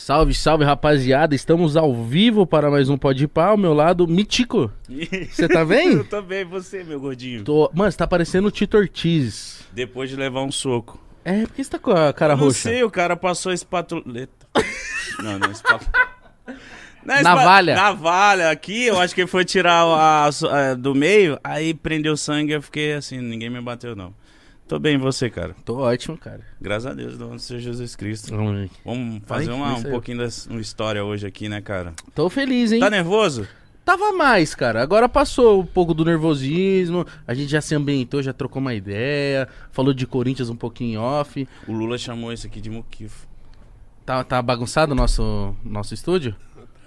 Salve, 0.00 0.32
salve, 0.32 0.64
rapaziada. 0.64 1.34
Estamos 1.34 1.76
ao 1.76 1.92
vivo 2.04 2.46
para 2.46 2.70
mais 2.70 2.88
um 2.88 2.96
Pode 2.96 3.26
Pá. 3.26 3.46
Ao 3.48 3.56
meu 3.56 3.74
lado, 3.74 4.06
Mitico. 4.06 4.70
Você 5.28 5.48
tá 5.48 5.64
bem? 5.64 5.88
Eu 5.98 6.04
tô 6.04 6.22
bem, 6.22 6.44
você, 6.44 6.84
meu 6.84 7.00
gordinho. 7.00 7.42
Tô... 7.42 7.68
Mano, 7.74 7.90
você 7.90 7.98
tá 7.98 8.06
parecendo 8.06 8.46
o 8.46 8.50
Tito 8.50 8.76
Ortiz. 8.76 9.66
Depois 9.72 10.08
de 10.08 10.14
levar 10.14 10.42
um 10.42 10.52
soco. 10.52 11.02
É, 11.24 11.42
por 11.42 11.52
que 11.52 11.64
você 11.64 11.70
tá 11.70 11.78
com 11.80 11.90
a 11.90 12.12
cara 12.12 12.34
Eu 12.34 12.36
não 12.38 12.44
roxa? 12.44 12.60
sei, 12.70 12.84
o 12.84 12.90
cara 12.90 13.16
passou 13.16 13.50
a 13.50 13.54
espatuleta. 13.54 14.30
não, 15.20 15.36
não, 15.36 15.50
espatuleta. 15.50 16.08
Não, 17.04 17.14
é 17.16 17.22
Navalha. 17.22 17.72
espa- 17.72 17.82
Navalha 17.82 18.50
aqui, 18.50 18.84
eu 18.84 19.00
acho 19.00 19.12
que 19.14 19.22
ele 19.22 19.28
foi 19.28 19.44
tirar 19.44 19.82
a, 19.84 20.26
a- 20.28 20.74
do 20.74 20.94
meio, 20.94 21.38
aí 21.42 21.74
prendeu 21.74 22.16
sangue, 22.16 22.52
eu 22.52 22.62
fiquei 22.62 22.92
assim, 22.94 23.20
ninguém 23.20 23.50
me 23.50 23.60
bateu 23.60 23.96
não. 23.96 24.14
Tô 24.68 24.78
bem, 24.78 24.96
e 24.96 24.98
você, 24.98 25.30
cara? 25.30 25.56
Tô 25.64 25.78
ótimo, 25.78 26.18
cara. 26.18 26.40
Graças 26.60 26.84
a 26.86 26.92
Deus, 26.94 27.16
do 27.16 27.38
Senhor 27.38 27.58
Jesus 27.60 27.96
Cristo. 27.96 28.36
Vamos- 28.36 28.68
Vamos 28.84 29.22
fazer 29.26 29.50
Ai, 29.50 29.56
uma- 29.56 29.74
um 29.76 29.82
pouquinho 29.82 30.18
da 30.18 30.28
uma 30.50 30.60
história 30.60 31.02
hoje 31.02 31.26
aqui, 31.26 31.48
né, 31.48 31.62
cara? 31.62 31.94
Tô 32.14 32.28
feliz, 32.28 32.70
hein? 32.70 32.80
Tá 32.80 32.90
nervoso? 32.90 33.48
Tava 33.82 34.12
mais, 34.12 34.54
cara. 34.54 34.82
Agora 34.82 35.08
passou 35.08 35.62
um 35.62 35.66
pouco 35.66 35.94
do 35.94 36.04
nervosismo. 36.04 37.06
A 37.26 37.32
gente 37.32 37.48
já 37.50 37.62
se 37.62 37.74
ambientou, 37.74 38.22
já 38.22 38.34
trocou 38.34 38.60
uma 38.60 38.74
ideia. 38.74 39.48
Falou 39.72 39.94
de 39.94 40.06
Corinthians 40.06 40.50
um 40.50 40.56
pouquinho 40.56 41.00
off. 41.00 41.48
O 41.66 41.72
Lula 41.72 41.96
chamou 41.96 42.30
isso 42.30 42.46
aqui 42.46 42.60
de 42.60 42.68
muquifo. 42.68 43.26
Tá, 44.04 44.22
tá 44.22 44.42
bagunçado 44.42 44.92
o 44.92 44.94
nosso, 44.94 45.56
nosso 45.64 45.94
estúdio? 45.94 46.36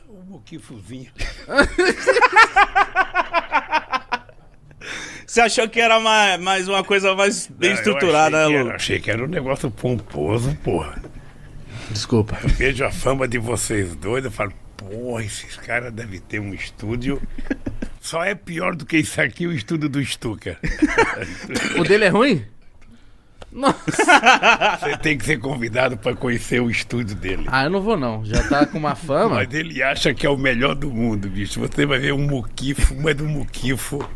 O 0.07 0.23
Moquifozinho. 0.29 1.09
Você 5.25 5.41
achou 5.41 5.67
que 5.69 5.79
era 5.79 5.99
mais, 5.99 6.39
mais 6.41 6.67
uma 6.67 6.83
coisa 6.83 7.15
mais 7.15 7.47
bem 7.47 7.71
estruturada, 7.73 8.37
né, 8.37 8.45
eu 8.45 8.49
achei 8.49 8.49
que 8.49 8.55
era- 8.55 8.63
Lula? 8.63 8.75
achei 8.75 8.99
que 8.99 9.11
era 9.11 9.23
um 9.23 9.27
negócio 9.27 9.71
pomposo, 9.71 10.55
porra. 10.63 11.01
Desculpa. 11.89 12.37
Vejo 12.43 12.83
a 12.85 12.91
fama 12.91 13.27
de 13.27 13.37
vocês 13.37 13.95
dois, 13.95 14.23
eu 14.25 14.31
falo, 14.31 14.53
porra, 14.77 15.23
esses 15.23 15.55
caras 15.57 15.91
devem 15.93 16.19
ter 16.19 16.39
um 16.39 16.53
estúdio. 16.53 17.21
Só 17.99 18.23
é 18.23 18.33
pior 18.33 18.75
do 18.75 18.85
que 18.85 18.97
isso 18.97 19.21
aqui, 19.21 19.45
o 19.45 19.51
estúdio 19.53 19.87
do 19.89 20.03
Stuka. 20.03 20.57
O 21.77 21.83
dele 21.83 22.05
é 22.05 22.09
ruim? 22.09 22.43
Nossa. 23.51 23.81
Você 24.79 24.97
tem 24.97 25.17
que 25.17 25.25
ser 25.25 25.37
convidado 25.39 25.97
para 25.97 26.15
conhecer 26.15 26.61
o 26.61 26.69
estúdio 26.69 27.15
dele. 27.15 27.43
Ah, 27.47 27.65
eu 27.65 27.69
não 27.69 27.81
vou 27.81 27.97
não. 27.97 28.23
Já 28.23 28.47
tá 28.47 28.65
com 28.65 28.77
uma 28.77 28.95
fama. 28.95 29.35
Mas 29.35 29.53
ele 29.53 29.83
acha 29.83 30.13
que 30.13 30.25
é 30.25 30.29
o 30.29 30.37
melhor 30.37 30.73
do 30.73 30.89
mundo, 30.89 31.29
bicho. 31.29 31.59
Você 31.59 31.85
vai 31.85 31.99
ver 31.99 32.13
um 32.13 32.25
muquifo, 32.27 32.95
mas 32.95 33.13
do 33.15 33.25
muquifo. 33.25 34.07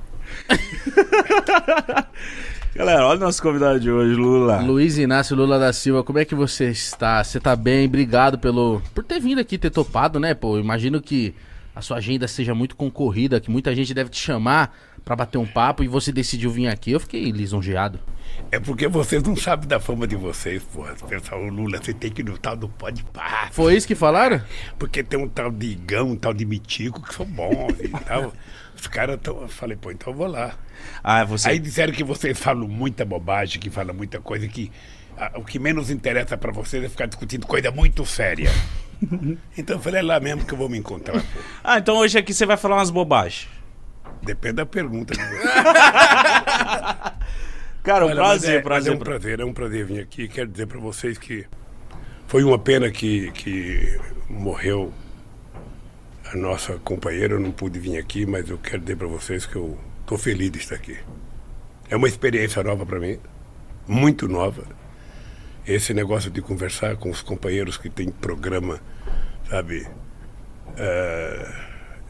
Galera, 2.75 3.07
olha 3.07 3.17
o 3.17 3.21
nosso 3.21 3.41
convidado 3.41 3.79
de 3.79 3.89
hoje, 3.89 4.15
Lula. 4.15 4.61
Luiz 4.61 4.97
Inácio 4.97 5.35
Lula 5.35 5.57
da 5.57 5.71
Silva, 5.71 6.03
como 6.03 6.19
é 6.19 6.25
que 6.25 6.35
você 6.35 6.69
está? 6.69 7.23
Você 7.23 7.39
tá 7.39 7.55
bem? 7.55 7.85
Obrigado 7.85 8.37
pelo 8.37 8.81
por 8.93 9.03
ter 9.03 9.19
vindo 9.19 9.39
aqui, 9.39 9.57
ter 9.57 9.69
topado, 9.69 10.19
né? 10.19 10.33
Pô, 10.33 10.59
imagino 10.59 11.01
que 11.01 11.33
a 11.73 11.81
sua 11.81 11.97
agenda 11.97 12.27
seja 12.27 12.53
muito 12.53 12.75
concorrida, 12.75 13.39
que 13.39 13.49
muita 13.49 13.73
gente 13.75 13.93
deve 13.93 14.09
te 14.09 14.19
chamar 14.19 14.75
pra 15.03 15.15
bater 15.15 15.37
um 15.37 15.45
papo 15.45 15.83
e 15.83 15.87
você 15.87 16.11
decidiu 16.11 16.49
vir 16.49 16.67
aqui. 16.67 16.91
Eu 16.91 16.99
fiquei 16.99 17.31
lisonjeado. 17.31 17.99
É 18.51 18.59
porque 18.59 18.87
vocês 18.87 19.23
não 19.23 19.35
sabem 19.35 19.67
da 19.67 19.79
fama 19.79 20.07
de 20.07 20.15
vocês, 20.15 20.63
porra. 20.63 20.95
Pessoal, 21.07 21.43
o 21.43 21.49
Lula, 21.49 21.79
você 21.81 21.93
tem 21.93 22.11
que 22.11 22.21
ir 22.21 22.25
no 22.25 22.37
tal 22.37 22.57
do 22.57 22.67
Pode 22.67 23.03
Pá. 23.05 23.49
Foi 23.51 23.75
isso 23.75 23.87
que 23.87 23.95
falaram? 23.95 24.41
Porque 24.77 25.03
tem 25.03 25.19
um 25.19 25.27
tal 25.27 25.51
de 25.51 25.67
Igão, 25.67 26.11
um 26.11 26.15
tal 26.15 26.33
de 26.33 26.45
Mitico 26.45 27.01
que 27.01 27.13
são 27.13 27.25
bons 27.25 27.79
e 27.79 27.89
tal. 27.89 28.33
Os 28.85 28.87
caras 28.87 29.15
estão. 29.15 29.41
Eu 29.41 29.47
falei, 29.47 29.75
pô, 29.75 29.89
então 29.89 30.13
eu 30.13 30.17
vou 30.17 30.27
lá. 30.27 30.53
Ah, 31.03 31.23
você. 31.25 31.49
Aí 31.49 31.57
disseram 31.57 31.91
que 31.91 32.03
vocês 32.03 32.37
falam 32.37 32.67
muita 32.67 33.03
bobagem, 33.03 33.59
que 33.59 33.71
falam 33.71 33.95
muita 33.95 34.19
coisa, 34.21 34.47
que 34.47 34.71
ah, 35.17 35.31
o 35.35 35.43
que 35.43 35.57
menos 35.57 35.89
interessa 35.89 36.37
pra 36.37 36.51
vocês 36.51 36.83
é 36.83 36.89
ficar 36.89 37.07
discutindo 37.07 37.47
coisa 37.47 37.71
muito 37.71 38.05
séria. 38.05 38.51
então 39.57 39.77
eu 39.77 39.81
falei, 39.81 40.01
é 40.01 40.03
lá 40.03 40.19
mesmo 40.19 40.45
que 40.45 40.53
eu 40.53 40.57
vou 40.57 40.69
me 40.69 40.77
encontrar, 40.77 41.19
pô. 41.19 41.39
Ah, 41.63 41.79
então 41.79 41.97
hoje 41.97 42.19
aqui 42.19 42.31
você 42.31 42.45
vai 42.45 42.57
falar 42.57 42.75
umas 42.75 42.91
bobagens. 42.91 43.49
Depende 44.21 44.57
da 44.57 44.67
pergunta 44.67 45.15
de 45.15 45.19
vocês. 45.19 45.43
Cara, 47.81 48.05
um 48.05 48.09
Olha, 48.09 48.15
prazer, 48.15 48.51
é, 48.51 48.55
mas 48.55 48.63
prazer. 48.63 48.93
é 48.93 48.95
um 48.95 48.99
prazer, 48.99 49.39
é 49.39 49.45
um 49.45 49.53
prazer 49.53 49.85
vir 49.85 49.99
aqui. 49.99 50.27
Quero 50.27 50.47
dizer 50.47 50.67
pra 50.67 50.79
vocês 50.79 51.17
que 51.17 51.45
foi 52.27 52.43
uma 52.43 52.59
pena 52.59 52.91
que, 52.91 53.31
que 53.31 53.99
morreu 54.29 54.93
a 56.31 56.35
nossa 56.35 56.73
companheira. 56.79 57.35
Eu 57.35 57.39
não 57.39 57.51
pude 57.51 57.79
vir 57.79 57.97
aqui, 57.97 58.25
mas 58.25 58.49
eu 58.49 58.57
quero 58.57 58.81
dizer 58.81 58.95
pra 58.95 59.07
vocês 59.07 59.45
que 59.45 59.55
eu 59.55 59.77
tô 60.05 60.17
feliz 60.17 60.51
de 60.51 60.59
estar 60.59 60.75
aqui. 60.75 60.97
É 61.89 61.95
uma 61.95 62.07
experiência 62.07 62.63
nova 62.63 62.85
pra 62.85 62.99
mim, 62.99 63.19
muito 63.87 64.27
nova. 64.27 64.63
Esse 65.67 65.93
negócio 65.93 66.29
de 66.29 66.41
conversar 66.41 66.95
com 66.97 67.09
os 67.09 67.21
companheiros 67.21 67.77
que 67.77 67.89
têm 67.89 68.09
programa, 68.09 68.79
sabe? 69.49 69.87
Eh, 70.77 71.53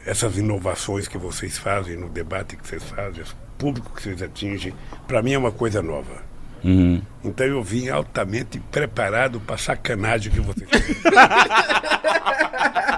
essas 0.06 0.38
inovações 0.38 1.08
que 1.08 1.18
vocês 1.18 1.58
fazem 1.58 1.96
no 1.96 2.08
debate 2.08 2.56
que 2.56 2.66
vocês 2.66 2.82
fazem, 2.84 3.22
o 3.22 3.26
público 3.58 3.94
que 3.94 4.02
vocês 4.02 4.22
atingem, 4.22 4.74
para 5.06 5.22
mim 5.22 5.32
é 5.32 5.38
uma 5.38 5.52
coisa 5.52 5.82
nova. 5.82 6.24
Uhum. 6.64 7.02
Então 7.24 7.46
eu 7.46 7.62
vim 7.62 7.88
altamente 7.88 8.58
preparado 8.58 9.40
para 9.40 9.58
sacanagem 9.58 10.32
que 10.32 10.40
vocês 10.40 10.68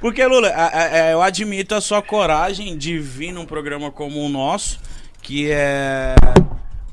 Porque, 0.00 0.24
Lula, 0.24 0.48
a- 0.48 0.66
a- 0.66 0.84
a- 1.06 1.10
eu 1.10 1.22
admito 1.22 1.74
a 1.74 1.80
sua 1.80 2.00
coragem 2.00 2.76
de 2.76 2.98
vir 2.98 3.32
num 3.32 3.44
programa 3.44 3.90
como 3.90 4.24
o 4.24 4.28
nosso, 4.28 4.78
que 5.20 5.50
é. 5.50 6.14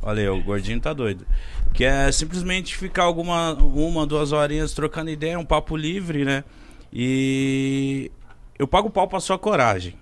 Olha 0.02 0.22
aí, 0.22 0.30
o 0.30 0.42
gordinho 0.42 0.80
tá 0.80 0.92
doido. 0.94 1.26
Que 1.74 1.84
é 1.84 2.12
simplesmente 2.12 2.76
ficar 2.76 3.04
alguma 3.04 3.54
uma, 3.54 4.06
duas 4.08 4.32
horinhas 4.32 4.74
trocando 4.74 5.10
ideia, 5.10 5.38
um 5.38 5.46
papo 5.46 5.76
livre, 5.76 6.24
né? 6.26 6.44
E 6.92 8.10
eu 8.58 8.68
pago 8.68 8.90
pau 8.90 9.08
pra 9.08 9.20
sua 9.20 9.38
coragem. 9.38 9.94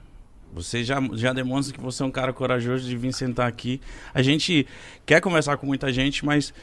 Você 0.53 0.83
já, 0.83 1.01
já 1.13 1.33
demonstra 1.33 1.75
que 1.75 1.81
você 1.81 2.03
é 2.03 2.05
um 2.05 2.11
cara 2.11 2.31
corajoso 2.31 2.87
de 2.87 2.95
vir 2.95 3.11
sentar 3.11 3.47
aqui. 3.47 3.81
A 4.13 4.21
gente 4.21 4.67
quer 5.03 5.19
conversar 5.19 5.57
com 5.57 5.65
muita 5.65 5.91
gente, 5.91 6.23
mas 6.23 6.53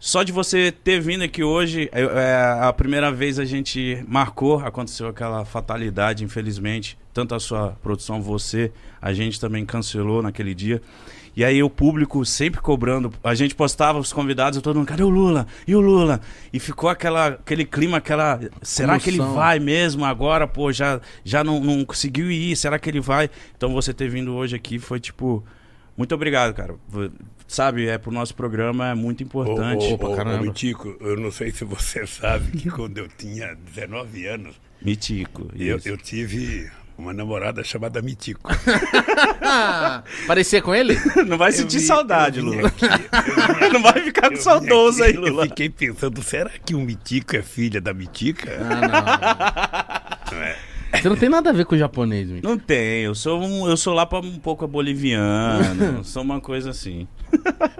só 0.00 0.22
de 0.22 0.30
você 0.30 0.70
ter 0.70 1.00
vindo 1.00 1.24
aqui 1.24 1.42
hoje, 1.42 1.88
é, 1.92 2.02
é, 2.02 2.58
a 2.60 2.72
primeira 2.72 3.10
vez 3.10 3.38
a 3.38 3.44
gente 3.44 4.04
marcou, 4.06 4.60
aconteceu 4.60 5.08
aquela 5.08 5.44
fatalidade, 5.44 6.22
infelizmente. 6.22 6.96
Tanto 7.12 7.34
a 7.34 7.40
sua 7.40 7.76
produção, 7.82 8.22
você, 8.22 8.70
a 9.02 9.12
gente 9.12 9.40
também 9.40 9.66
cancelou 9.66 10.22
naquele 10.22 10.54
dia. 10.54 10.80
E 11.34 11.44
aí 11.44 11.62
o 11.62 11.70
público 11.70 12.24
sempre 12.24 12.60
cobrando. 12.60 13.12
A 13.22 13.34
gente 13.34 13.56
postava 13.56 13.98
os 13.98 14.12
convidados, 14.12 14.60
todo 14.62 14.76
mundo, 14.76 14.86
cadê 14.86 15.02
o 15.02 15.08
Lula? 15.08 15.46
E 15.66 15.74
o 15.74 15.80
Lula? 15.80 16.20
E 16.52 16.60
ficou 16.60 16.88
aquela, 16.88 17.28
aquele 17.28 17.64
clima, 17.64 17.98
aquela. 17.98 18.40
Será 18.62 18.98
que 19.00 19.10
ele 19.10 19.18
Comoção. 19.18 19.36
vai 19.36 19.58
mesmo 19.58 20.04
agora? 20.04 20.46
Pô, 20.46 20.72
já, 20.72 21.00
já 21.24 21.42
não, 21.42 21.60
não 21.60 21.84
conseguiu 21.84 22.30
ir, 22.30 22.56
será 22.56 22.78
que 22.78 22.88
ele 22.88 23.00
vai? 23.00 23.30
Então 23.56 23.72
você 23.72 23.92
ter 23.92 24.08
vindo 24.08 24.34
hoje 24.34 24.54
aqui 24.54 24.78
foi 24.78 25.00
tipo. 25.00 25.44
Muito 25.98 26.14
obrigado, 26.14 26.54
cara. 26.54 26.74
Sabe, 27.46 27.88
é 27.88 27.98
pro 27.98 28.10
nosso 28.12 28.34
programa 28.34 28.88
é 28.90 28.94
muito 28.94 29.22
importante. 29.22 29.84
Ô, 29.86 29.90
ô, 30.06 30.12
ô, 30.12 30.16
caramba. 30.16 30.38
ô, 30.42 30.46
Mitico, 30.46 30.96
eu 31.00 31.16
não 31.18 31.30
sei 31.32 31.50
se 31.50 31.64
você 31.64 32.06
sabe 32.08 32.52
que 32.56 32.70
quando 32.70 32.96
eu 32.98 33.08
tinha 33.08 33.54
19 33.74 34.26
anos, 34.28 34.54
Mitico. 34.80 35.50
eu, 35.58 35.76
isso. 35.78 35.88
eu 35.88 35.96
tive 35.98 36.70
uma 36.96 37.12
namorada 37.12 37.62
chamada 37.64 38.00
Mitico. 38.00 38.48
Parecia 40.26 40.60
com 40.62 40.74
ele? 40.74 40.98
Não 41.26 41.38
vai 41.38 41.48
Eu 41.50 41.52
sentir 41.52 41.78
vim- 41.78 41.84
saudade, 41.86 42.40
Lula. 42.40 42.68
aqui, 42.68 42.86
Não 43.72 43.82
vai 43.82 44.02
ficar 44.02 44.36
saudoso 44.36 45.02
aqui, 45.02 45.12
aí, 45.12 45.16
Lula. 45.18 45.44
Eu 45.44 45.48
fiquei 45.48 45.68
pensando, 45.70 46.22
será 46.22 46.50
que 46.50 46.74
o 46.74 46.80
Mitico 46.80 47.36
é 47.36 47.42
filha 47.42 47.80
da 47.80 47.94
Mitica? 47.94 48.50
Ah, 48.60 50.18
Não 50.32 50.38
é? 50.42 50.56
Você 50.92 51.08
não 51.08 51.16
tem 51.16 51.28
nada 51.28 51.50
a 51.50 51.52
ver 51.52 51.66
com 51.66 51.74
o 51.74 51.78
japonês, 51.78 52.28
Mito. 52.28 52.48
Não 52.48 52.58
tem, 52.58 53.02
eu 53.02 53.14
sou 53.14 53.40
um, 53.42 53.68
eu 53.68 53.76
sou 53.76 53.94
lá 53.94 54.06
para 54.06 54.24
um 54.24 54.38
pouco 54.38 54.66
boliviano, 54.66 56.02
sou 56.04 56.22
uma 56.22 56.40
coisa 56.40 56.70
assim. 56.70 57.06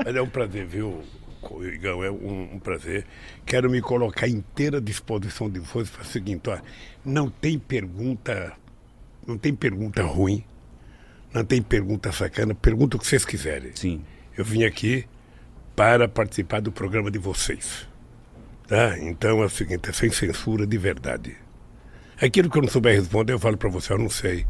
Mas 0.04 0.14
é 0.14 0.20
um 0.20 0.28
prazer, 0.28 0.66
viu, 0.66 1.02
Igão? 1.62 2.04
É 2.04 2.10
um, 2.10 2.54
um 2.54 2.58
prazer. 2.58 3.04
Quero 3.46 3.70
me 3.70 3.80
colocar 3.80 4.26
à 4.26 4.28
inteira 4.28 4.80
disposição 4.80 5.48
de 5.48 5.60
vocês 5.60 5.88
para 5.88 6.02
o 6.02 6.06
seguinte, 6.06 6.50
ó, 6.50 6.58
não 7.04 7.30
tem 7.30 7.58
pergunta, 7.58 8.52
não 9.26 9.38
tem 9.38 9.54
pergunta 9.54 10.02
ruim, 10.02 10.44
não 11.32 11.44
tem 11.44 11.62
pergunta 11.62 12.12
sacana, 12.12 12.54
pergunta 12.54 12.96
o 12.96 13.00
que 13.00 13.06
vocês 13.06 13.24
quiserem. 13.24 13.72
Sim. 13.74 14.04
Eu 14.36 14.44
vim 14.44 14.64
aqui 14.64 15.06
para 15.74 16.08
participar 16.08 16.60
do 16.60 16.70
programa 16.70 17.10
de 17.10 17.18
vocês. 17.18 17.88
Tá? 18.66 18.98
Então 18.98 19.42
é 19.42 19.46
o 19.46 19.48
seguinte, 19.48 19.88
é 19.88 19.92
sem 19.92 20.10
censura 20.10 20.66
de 20.66 20.76
verdade. 20.76 21.36
Aquilo 22.20 22.50
que 22.50 22.58
eu 22.58 22.62
não 22.62 22.68
souber 22.68 22.94
responder, 22.98 23.32
eu 23.32 23.38
falo 23.38 23.56
para 23.56 23.68
você, 23.68 23.92
eu 23.92 23.98
não 23.98 24.10
sei, 24.10 24.44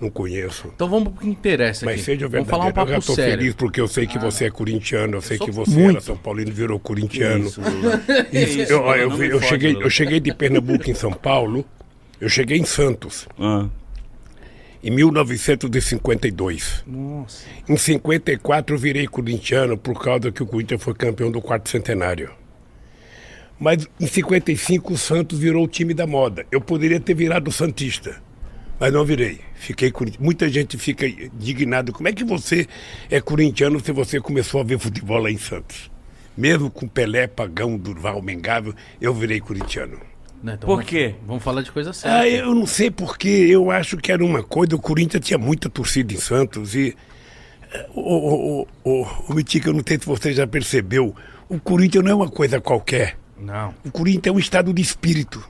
não 0.00 0.10
conheço. 0.10 0.68
Então 0.74 0.88
vamos 0.88 1.10
pro 1.12 1.20
que 1.22 1.28
interessa 1.28 1.84
aqui. 1.86 1.94
Mas 1.96 2.04
seja 2.04 2.26
vamos 2.28 2.48
falar 2.48 2.64
um 2.64 2.66
verdadeiro. 2.66 2.90
eu 2.90 2.94
já 2.94 3.00
papo 3.00 3.06
tô 3.06 3.14
sério. 3.14 3.38
feliz 3.38 3.54
porque 3.54 3.80
eu 3.80 3.86
sei 3.88 4.06
que 4.06 4.18
você 4.18 4.46
é 4.46 4.50
corintiano, 4.50 5.16
eu 5.18 5.22
sei 5.22 5.38
que 5.38 5.50
você 5.50 5.70
muito. 5.70 5.90
era 5.90 6.00
São 6.00 6.16
Paulino 6.16 6.50
e 6.50 6.52
virou 6.52 6.80
corintiano. 6.80 7.46
Isso, 7.46 7.60
Isso, 8.32 8.58
isso, 8.60 8.72
eu, 8.72 8.86
eu, 8.94 9.22
eu 9.24 9.38
fode, 9.38 9.48
cheguei, 9.48 9.72
Lula. 9.72 9.84
eu 9.84 9.90
cheguei 9.90 10.18
de 10.20 10.34
Pernambuco 10.34 10.90
em 10.90 10.94
São 10.94 11.12
Paulo, 11.12 11.64
eu 12.20 12.28
cheguei 12.28 12.58
em 12.58 12.64
Santos 12.64 13.28
Ah, 13.38 13.68
em 14.82 14.90
1952. 14.90 16.82
Nossa. 16.86 17.46
Em 17.68 17.76
54 17.76 18.74
eu 18.74 18.78
virei 18.80 19.06
corintiano 19.06 19.76
por 19.78 20.02
causa 20.02 20.32
que 20.32 20.42
o 20.42 20.46
Corinthians 20.46 20.82
foi 20.82 20.94
campeão 20.94 21.30
do 21.30 21.40
quarto 21.40 21.68
centenário. 21.68 22.30
Mas 23.58 23.86
em 24.00 24.06
55 24.06 24.92
o 24.94 24.98
Santos 24.98 25.38
virou 25.38 25.64
o 25.64 25.68
time 25.68 25.94
da 25.94 26.06
moda. 26.06 26.44
Eu 26.50 26.60
poderia 26.60 26.98
ter 26.98 27.14
virado 27.14 27.52
Santista, 27.52 28.20
mas 28.80 28.92
não 28.92 29.04
virei. 29.04 29.40
Fiquei 29.54 29.90
corintiano. 29.90 30.24
Muita 30.24 30.48
gente 30.48 30.76
fica 30.76 31.06
indignado. 31.06 31.92
Como 31.92 32.08
é 32.08 32.12
que 32.12 32.24
você 32.24 32.66
é 33.10 33.20
corintiano 33.20 33.78
se 33.78 33.92
você 33.92 34.20
começou 34.20 34.60
a 34.60 34.64
ver 34.64 34.78
futebol 34.78 35.18
lá 35.18 35.30
em 35.30 35.38
Santos? 35.38 35.90
Mesmo 36.36 36.70
com 36.70 36.88
Pelé, 36.88 37.26
Pagão, 37.26 37.76
Durval, 37.76 38.20
Mengável, 38.22 38.74
eu 39.00 39.14
virei 39.14 39.38
corintiano. 39.40 39.98
Né, 40.42 40.54
então 40.54 40.66
Por 40.66 40.76
vamos- 40.76 40.86
quê? 40.90 41.14
Vamos 41.24 41.42
falar 41.44 41.62
de 41.62 41.70
coisa 41.70 41.92
séria. 41.92 42.18
Ah, 42.18 42.28
eu 42.28 42.52
não 42.54 42.66
sei 42.66 42.90
porque, 42.90 43.28
eu 43.28 43.70
acho 43.70 43.96
que 43.98 44.10
era 44.10 44.24
uma 44.24 44.42
coisa, 44.42 44.74
o 44.74 44.78
Corinthians 44.80 45.24
tinha 45.24 45.38
muita 45.38 45.70
torcida 45.70 46.12
em 46.12 46.16
Santos 46.16 46.74
e. 46.74 46.96
eh, 47.72 47.86
O, 47.94 48.00
o, 48.00 48.62
o, 48.62 48.68
o, 49.02 49.06
o 49.28 49.34
Mitica, 49.34 49.68
eu 49.68 49.72
não 49.74 49.84
sei 49.86 50.00
se 50.00 50.06
você 50.06 50.32
já 50.32 50.44
percebeu, 50.44 51.14
o 51.48 51.60
Corinthians 51.60 52.02
não 52.02 52.10
é 52.10 52.14
uma 52.14 52.28
coisa 52.28 52.60
qualquer. 52.60 53.16
Não. 53.42 53.74
O 53.84 53.90
Corinthians 53.90 54.26
é 54.26 54.36
um 54.36 54.38
estado 54.38 54.72
de 54.72 54.80
espírito. 54.80 55.44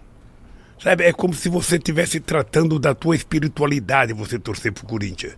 Sabe, 0.82 1.04
é 1.04 1.12
como 1.12 1.32
se 1.32 1.48
você 1.48 1.76
estivesse 1.76 2.18
tratando 2.18 2.76
da 2.78 2.92
tua 2.92 3.14
espiritualidade 3.14 4.12
você 4.12 4.38
torcer 4.38 4.72
pro 4.72 4.84
Corinthians. 4.84 5.36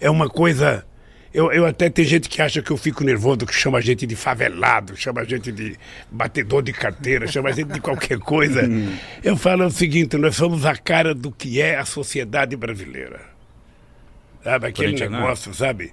É 0.00 0.08
uma 0.08 0.28
coisa. 0.28 0.86
Eu, 1.34 1.50
eu 1.50 1.66
até 1.66 1.90
tem 1.90 2.04
gente 2.04 2.28
que 2.28 2.40
acha 2.40 2.62
que 2.62 2.70
eu 2.70 2.76
fico 2.76 3.02
nervoso, 3.02 3.44
que 3.44 3.54
chama 3.54 3.78
a 3.78 3.80
gente 3.80 4.06
de 4.06 4.14
favelado, 4.14 4.96
chama 4.96 5.22
a 5.22 5.24
gente 5.24 5.50
de 5.50 5.76
batedor 6.10 6.62
de 6.62 6.72
carteira, 6.72 7.26
chama 7.28 7.48
a 7.48 7.52
gente 7.52 7.72
de 7.72 7.80
qualquer 7.80 8.18
coisa. 8.18 8.62
Eu 9.22 9.36
falo 9.36 9.66
o 9.66 9.70
seguinte, 9.70 10.16
nós 10.16 10.36
somos 10.36 10.64
a 10.64 10.76
cara 10.76 11.14
do 11.14 11.32
que 11.32 11.60
é 11.60 11.76
a 11.76 11.84
sociedade 11.84 12.54
brasileira. 12.56 13.20
Sabe, 14.44 14.68
aquele 14.68 15.08
negócio, 15.08 15.52
sabe, 15.52 15.92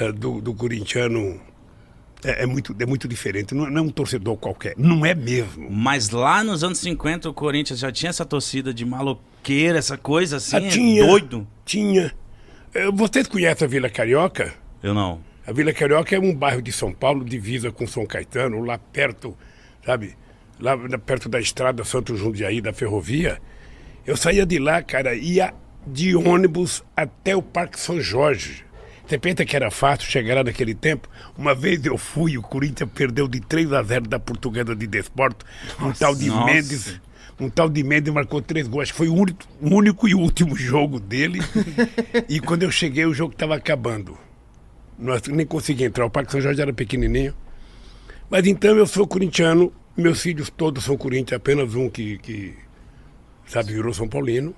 eh, 0.00 0.10
do, 0.10 0.40
do 0.40 0.52
corintiano 0.52 1.40
é, 2.26 2.42
é 2.42 2.46
muito, 2.46 2.74
é 2.78 2.86
muito 2.86 3.06
diferente. 3.08 3.54
Não, 3.54 3.68
não 3.70 3.78
é 3.78 3.82
um 3.82 3.88
torcedor 3.90 4.36
qualquer. 4.36 4.74
Não 4.76 5.04
é 5.06 5.14
mesmo. 5.14 5.70
Mas 5.70 6.10
lá 6.10 6.42
nos 6.44 6.62
anos 6.64 6.78
50 6.78 7.28
o 7.30 7.34
Corinthians 7.34 7.78
já 7.78 7.90
tinha 7.92 8.10
essa 8.10 8.24
torcida 8.24 8.72
de 8.74 8.84
maloqueira, 8.84 9.78
essa 9.78 9.96
coisa 9.96 10.36
assim, 10.38 10.56
Ah, 10.56 10.68
tinha. 10.68 11.06
doido. 11.06 11.46
Tinha. 11.64 12.12
Vocês 12.92 13.26
conhecem 13.26 13.64
a 13.64 13.68
Vila 13.68 13.88
Carioca? 13.88 14.52
Eu 14.82 14.92
não. 14.92 15.20
A 15.46 15.52
Vila 15.52 15.72
Carioca 15.72 16.14
é 16.14 16.18
um 16.18 16.34
bairro 16.34 16.60
de 16.60 16.72
São 16.72 16.92
Paulo, 16.92 17.24
divisa 17.24 17.70
com 17.70 17.86
São 17.86 18.04
Caetano, 18.04 18.60
lá 18.62 18.76
perto, 18.78 19.34
sabe? 19.84 20.14
Lá 20.60 20.76
perto 20.98 21.28
da 21.28 21.40
estrada 21.40 21.84
Santo 21.84 22.16
Jundiaí, 22.16 22.60
da 22.60 22.72
ferrovia. 22.72 23.38
Eu 24.04 24.16
saía 24.16 24.44
de 24.44 24.58
lá, 24.58 24.82
cara, 24.82 25.14
ia 25.14 25.54
de 25.86 26.14
ônibus 26.16 26.82
até 26.96 27.34
o 27.36 27.40
Parque 27.40 27.78
São 27.80 28.00
Jorge. 28.00 28.65
Você 29.06 29.18
pensa 29.18 29.44
que 29.44 29.54
era 29.54 29.70
fácil 29.70 30.10
chegar 30.10 30.34
lá 30.34 30.44
naquele 30.44 30.74
tempo? 30.74 31.08
Uma 31.38 31.54
vez 31.54 31.84
eu 31.84 31.96
fui, 31.96 32.36
o 32.36 32.42
Corinthians 32.42 32.90
perdeu 32.92 33.28
de 33.28 33.40
3 33.40 33.72
a 33.72 33.82
0 33.82 34.08
da 34.08 34.18
Portuguesa 34.18 34.74
de 34.74 34.86
Desporto. 34.86 35.46
Um 35.80 35.92
tal 35.92 36.14
de 36.14 36.26
nossa. 36.26 36.44
Mendes. 36.44 37.00
Um 37.38 37.48
tal 37.48 37.68
de 37.68 37.84
Mendes 37.84 38.12
marcou 38.12 38.42
três 38.42 38.66
gols. 38.66 38.84
Acho 38.84 38.92
que 38.92 38.98
foi 38.98 39.08
o 39.08 39.14
único, 39.14 39.44
o 39.60 39.74
único 39.74 40.08
e 40.08 40.14
último 40.14 40.56
jogo 40.58 40.98
dele. 40.98 41.38
e 42.28 42.40
quando 42.40 42.64
eu 42.64 42.70
cheguei, 42.70 43.06
o 43.06 43.14
jogo 43.14 43.32
estava 43.32 43.54
acabando. 43.54 44.18
Nós 44.98 45.22
nem 45.28 45.46
consegui 45.46 45.84
entrar. 45.84 46.04
O 46.06 46.10
Parque 46.10 46.32
São 46.32 46.40
Jorge 46.40 46.60
era 46.60 46.72
pequenininho. 46.72 47.32
Mas 48.28 48.44
então 48.46 48.76
eu 48.76 48.86
sou 48.86 49.06
corintiano. 49.06 49.72
Meus 49.96 50.20
filhos 50.20 50.50
todos 50.50 50.82
são 50.82 50.96
corintianos. 50.96 51.40
Apenas 51.40 51.74
um 51.76 51.88
que, 51.88 52.18
que 52.18 52.54
sabe, 53.46 53.72
virou 53.72 53.94
São 53.94 54.08
Paulino. 54.08 54.52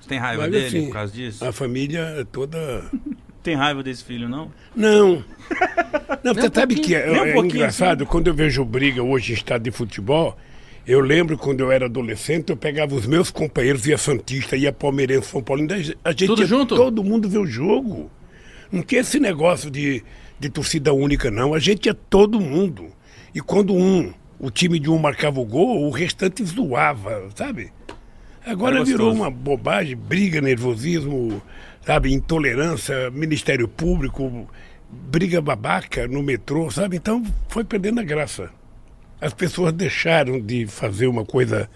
Você 0.00 0.08
tem 0.08 0.18
raiva 0.18 0.44
Mas 0.44 0.52
dele 0.52 0.66
assim, 0.66 0.86
por 0.86 0.92
causa 0.94 1.12
disso? 1.12 1.44
a 1.44 1.52
família 1.52 2.00
é 2.18 2.24
toda... 2.24 2.90
Tem 3.42 3.54
raiva 3.54 3.82
desse 3.82 4.04
filho, 4.04 4.28
não? 4.28 4.52
Não. 4.76 5.24
Não, 6.22 6.34
você 6.34 6.50
sabe 6.52 6.74
que 6.74 6.94
é, 6.94 7.10
um 7.10 7.24
é 7.24 7.38
engraçado, 7.38 8.04
quando 8.04 8.26
eu 8.26 8.34
vejo 8.34 8.64
briga 8.64 9.02
hoje 9.02 9.32
em 9.32 9.34
estado 9.34 9.62
de 9.62 9.70
futebol, 9.70 10.36
eu 10.86 11.00
lembro 11.00 11.38
quando 11.38 11.60
eu 11.60 11.72
era 11.72 11.86
adolescente, 11.86 12.50
eu 12.50 12.56
pegava 12.56 12.94
os 12.94 13.06
meus 13.06 13.30
companheiros, 13.30 13.86
ia 13.86 13.96
Santista, 13.96 14.56
ia 14.56 14.72
Palmeirense, 14.72 15.28
São 15.28 15.42
Paulo, 15.42 15.66
a 16.04 16.10
gente 16.10 16.26
Tudo 16.26 16.42
ia 16.42 16.46
junto? 16.46 16.76
todo 16.76 17.02
mundo 17.02 17.28
ver 17.28 17.38
o 17.38 17.46
jogo. 17.46 18.10
Não 18.70 18.82
tinha 18.82 19.00
esse 19.00 19.18
negócio 19.18 19.70
de, 19.70 20.02
de 20.38 20.48
torcida 20.48 20.92
única, 20.92 21.30
não. 21.30 21.54
A 21.54 21.58
gente 21.58 21.86
ia 21.86 21.94
todo 21.94 22.40
mundo. 22.40 22.86
E 23.34 23.40
quando 23.40 23.74
um, 23.74 24.12
o 24.38 24.50
time 24.50 24.78
de 24.78 24.90
um 24.90 24.98
marcava 24.98 25.40
o 25.40 25.44
gol, 25.44 25.86
o 25.86 25.90
restante 25.90 26.44
zoava, 26.44 27.28
sabe? 27.34 27.72
Agora 28.44 28.82
virou 28.82 29.12
uma 29.12 29.30
bobagem, 29.30 29.96
briga, 29.96 30.40
nervosismo, 30.40 31.42
sabe, 31.90 32.12
intolerância, 32.12 33.10
Ministério 33.10 33.66
Público, 33.66 34.48
briga 34.88 35.40
babaca 35.40 36.06
no 36.06 36.22
metrô, 36.22 36.70
sabe? 36.70 36.96
Então 36.96 37.26
foi 37.48 37.64
perdendo 37.64 37.98
a 37.98 38.04
graça. 38.04 38.48
As 39.20 39.34
pessoas 39.34 39.72
deixaram 39.72 40.40
de 40.40 40.68
fazer 40.68 41.08
uma 41.08 41.24
coisa, 41.24 41.68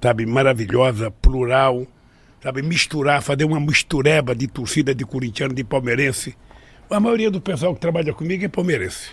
sabe, 0.00 0.24
maravilhosa, 0.24 1.10
plural, 1.10 1.84
sabe, 2.40 2.62
misturar, 2.62 3.24
fazer 3.24 3.44
uma 3.44 3.58
mistureba 3.58 4.36
de 4.36 4.46
torcida 4.46 4.94
de 4.94 5.04
corintiano, 5.04 5.52
de 5.52 5.64
palmeirense. 5.64 6.36
A 6.88 7.00
maioria 7.00 7.28
do 7.28 7.40
pessoal 7.40 7.74
que 7.74 7.80
trabalha 7.80 8.14
comigo 8.14 8.44
é 8.44 8.48
palmeirense. 8.48 9.10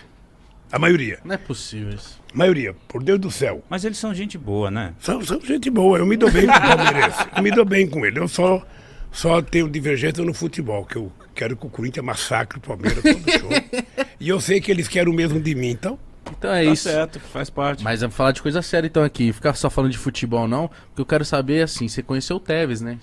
A 0.72 0.78
maioria. 0.78 1.18
Não 1.26 1.34
é 1.34 1.38
possível 1.40 1.96
isso. 1.96 2.22
maioria, 2.32 2.76
por 2.88 3.02
Deus 3.02 3.20
do 3.20 3.32
céu. 3.32 3.64
Mas 3.68 3.84
eles 3.84 3.98
são 3.98 4.14
gente 4.14 4.38
boa, 4.38 4.70
né? 4.70 4.94
São, 5.00 5.20
são 5.26 5.42
gente 5.42 5.72
boa, 5.72 5.98
eu 5.98 6.06
me 6.06 6.16
dou 6.16 6.30
bem 6.30 6.46
com 6.46 6.54
o 6.54 6.62
Palmeirense. 6.62 7.26
Eu 7.36 7.42
me 7.42 7.50
dou 7.50 7.66
bem 7.66 7.88
com 7.88 8.06
ele. 8.06 8.20
Eu 8.20 8.28
só, 8.28 8.64
só 9.18 9.42
tenho 9.42 9.68
divergência 9.70 10.24
no 10.24 10.34
futebol, 10.34 10.86
que 10.86 10.96
eu 10.96 11.12
quero 11.34 11.56
que 11.58 11.66
o 11.66 11.70
Corinthians 11.70 12.06
massacre 12.06 12.60
o 12.60 12.62
Palmeiras 12.62 13.02
todo 13.02 13.32
show. 13.32 13.50
E 14.20 14.30
eu 14.30 14.40
sei 14.40 14.62
que 14.62 14.70
eles 14.72 14.88
querem 14.88 15.12
o 15.12 15.16
mesmo 15.16 15.40
de 15.40 15.56
mim, 15.56 15.70
então. 15.70 15.98
Então 16.38 16.54
é 16.54 16.66
Tá 16.66 16.72
isso. 16.72 16.84
certo, 16.84 17.20
faz 17.20 17.50
parte. 17.50 17.84
Mas 17.84 18.02
vamos 18.02 18.16
falar 18.16 18.32
de 18.32 18.42
coisa 18.42 18.62
séria 18.62 18.86
então 18.88 19.04
aqui. 19.04 19.34
Ficar 19.34 19.54
só 19.56 19.70
falando 19.70 19.92
de 19.92 19.98
futebol 19.98 20.48
não, 20.48 20.68
porque 20.68 21.02
eu 21.02 21.06
quero 21.06 21.26
saber 21.26 21.64
assim, 21.64 21.88
você 21.88 22.04
conheceu 22.04 22.36
o 22.36 22.40
Tevez, 22.40 22.80
né? 22.82 23.00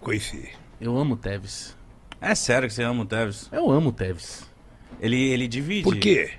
Conheci. 0.00 0.48
Eu 0.80 0.96
amo 0.96 1.14
o 1.14 1.16
Tevez. 1.16 1.76
É 2.20 2.34
sério 2.34 2.68
que 2.68 2.74
você 2.74 2.82
ama 2.82 3.02
o 3.02 3.06
Tevez? 3.06 3.48
Eu 3.52 3.70
amo 3.70 3.90
o 3.90 3.92
Tevez. 3.92 4.46
Ele, 5.00 5.16
ele 5.30 5.46
divide. 5.48 5.82
Por 5.82 5.96
quê? 5.96 6.30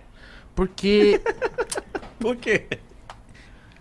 Porque 0.55 1.21
Por 2.19 2.35
quê? 2.37 2.65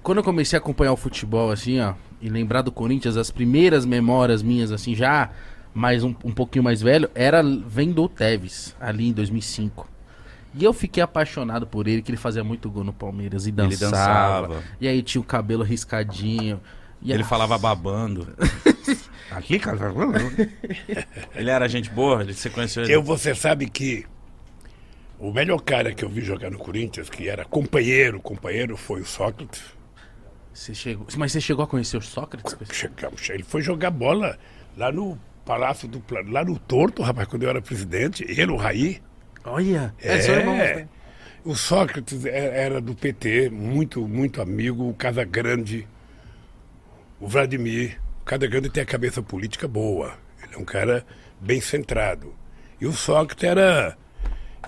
quando 0.02 0.18
eu 0.18 0.24
comecei 0.24 0.56
a 0.58 0.60
acompanhar 0.60 0.92
o 0.92 0.96
futebol, 0.96 1.50
assim, 1.50 1.78
ó, 1.80 1.94
e 2.20 2.28
lembrar 2.28 2.62
do 2.62 2.70
Corinthians, 2.72 3.16
as 3.16 3.30
primeiras 3.30 3.84
memórias 3.86 4.42
minhas, 4.42 4.70
assim, 4.72 4.94
já 4.94 5.30
mais 5.72 6.02
um, 6.04 6.14
um 6.24 6.32
pouquinho 6.32 6.62
mais 6.64 6.82
velho, 6.82 7.08
era 7.14 7.42
vendo 7.42 8.02
o 8.02 8.08
Tevez, 8.08 8.74
ali 8.80 9.08
em 9.08 9.12
2005. 9.12 9.88
E 10.54 10.64
eu 10.64 10.72
fiquei 10.72 11.00
apaixonado 11.02 11.66
por 11.66 11.86
ele, 11.86 12.02
que 12.02 12.10
ele 12.10 12.18
fazia 12.18 12.42
muito 12.42 12.68
gol 12.68 12.82
no 12.82 12.92
Palmeiras 12.92 13.46
e 13.46 13.52
dançava. 13.52 14.48
dançava. 14.48 14.62
E 14.80 14.88
aí 14.88 15.00
tinha 15.00 15.20
o 15.20 15.24
cabelo 15.24 15.62
riscadinho. 15.62 16.60
E 17.00 17.12
Ele 17.12 17.22
a- 17.22 17.26
falava 17.26 17.56
babando. 17.56 18.26
Aqui, 19.30 19.60
cara. 19.60 19.78
ele 21.36 21.48
era 21.50 21.68
gente 21.68 21.88
boa? 21.90 22.20
Ele- 22.22 22.34
Você 22.34 22.50
conheceu 22.50 22.82
ele? 22.82 22.92
Eu, 22.92 23.00
você 23.02 23.32
sabe 23.34 23.70
que 23.70 24.04
o 25.20 25.32
melhor 25.32 25.60
cara 25.60 25.94
que 25.94 26.04
eu 26.04 26.08
vi 26.08 26.20
jogar 26.20 26.50
no 26.50 26.58
Corinthians, 26.58 27.08
que 27.08 27.28
era 27.28 27.44
companheiro, 27.44 28.20
companheiro, 28.20 28.76
foi 28.76 29.02
o 29.02 29.06
Sócrates. 29.06 29.62
Você 30.60 30.74
chegou... 30.74 31.06
Mas 31.16 31.32
você 31.32 31.40
chegou 31.40 31.64
a 31.64 31.66
conhecer 31.66 31.96
o 31.96 32.02
Sócrates? 32.02 32.54
Chegamos, 32.70 33.30
ele 33.30 33.42
foi 33.42 33.62
jogar 33.62 33.90
bola 33.90 34.38
lá 34.76 34.92
no 34.92 35.18
Palácio 35.42 35.88
do 35.88 36.00
Pla- 36.00 36.20
lá 36.28 36.44
no 36.44 36.58
Torto, 36.58 37.00
rapaz, 37.02 37.26
quando 37.28 37.44
eu 37.44 37.48
era 37.48 37.62
presidente. 37.62 38.22
Ele, 38.28 38.52
o 38.52 38.56
Raí. 38.56 39.00
Olha! 39.42 39.94
irmão, 40.40 40.54
É. 40.56 40.74
né? 40.76 40.88
O 41.46 41.54
Sócrates 41.54 42.26
é- 42.26 42.62
era 42.62 42.78
do 42.78 42.94
PT, 42.94 43.48
muito, 43.48 44.06
muito 44.06 44.42
amigo. 44.42 44.86
O 44.86 44.92
Casagrande, 44.92 45.88
o 47.18 47.26
Vladimir. 47.26 47.98
O 48.20 48.24
Casagrande 48.26 48.68
tem 48.68 48.82
a 48.82 48.86
cabeça 48.86 49.22
política 49.22 49.66
boa. 49.66 50.12
Ele 50.44 50.56
é 50.56 50.58
um 50.58 50.64
cara 50.66 51.06
bem 51.40 51.62
centrado. 51.62 52.34
E 52.78 52.86
o 52.86 52.92
Sócrates 52.92 53.44
era, 53.44 53.96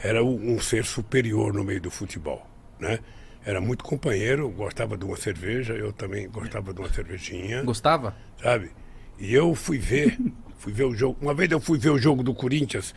era 0.02 0.25
um 0.25 0.54
um 0.54 0.58
ser 0.58 0.87
superior 0.87 1.52
no 1.52 1.62
meio 1.62 1.82
do 1.82 1.90
futebol, 1.90 2.46
né? 2.80 2.99
Era 3.44 3.61
muito 3.61 3.84
companheiro, 3.84 4.49
gostava 4.50 4.96
de 4.96 5.04
uma 5.04 5.16
cerveja, 5.16 5.72
eu 5.75 5.92
também 5.92 6.28
gostava 6.28 6.72
de 6.72 6.80
uma 6.80 6.88
cervejinha 6.88 7.62
Gostava? 7.62 8.14
sabe? 8.40 8.70
E 9.18 9.34
eu 9.34 9.54
fui 9.54 9.78
ver, 9.78 10.16
fui 10.58 10.72
ver 10.72 10.84
o 10.84 10.94
jogo. 10.94 11.18
Uma 11.20 11.34
vez 11.34 11.50
eu 11.50 11.61
fui 11.61 11.78
ver 11.78 11.90
o 11.90 11.99
jogo 11.99 12.22
do 12.22 12.32
Corinthians, 12.34 12.94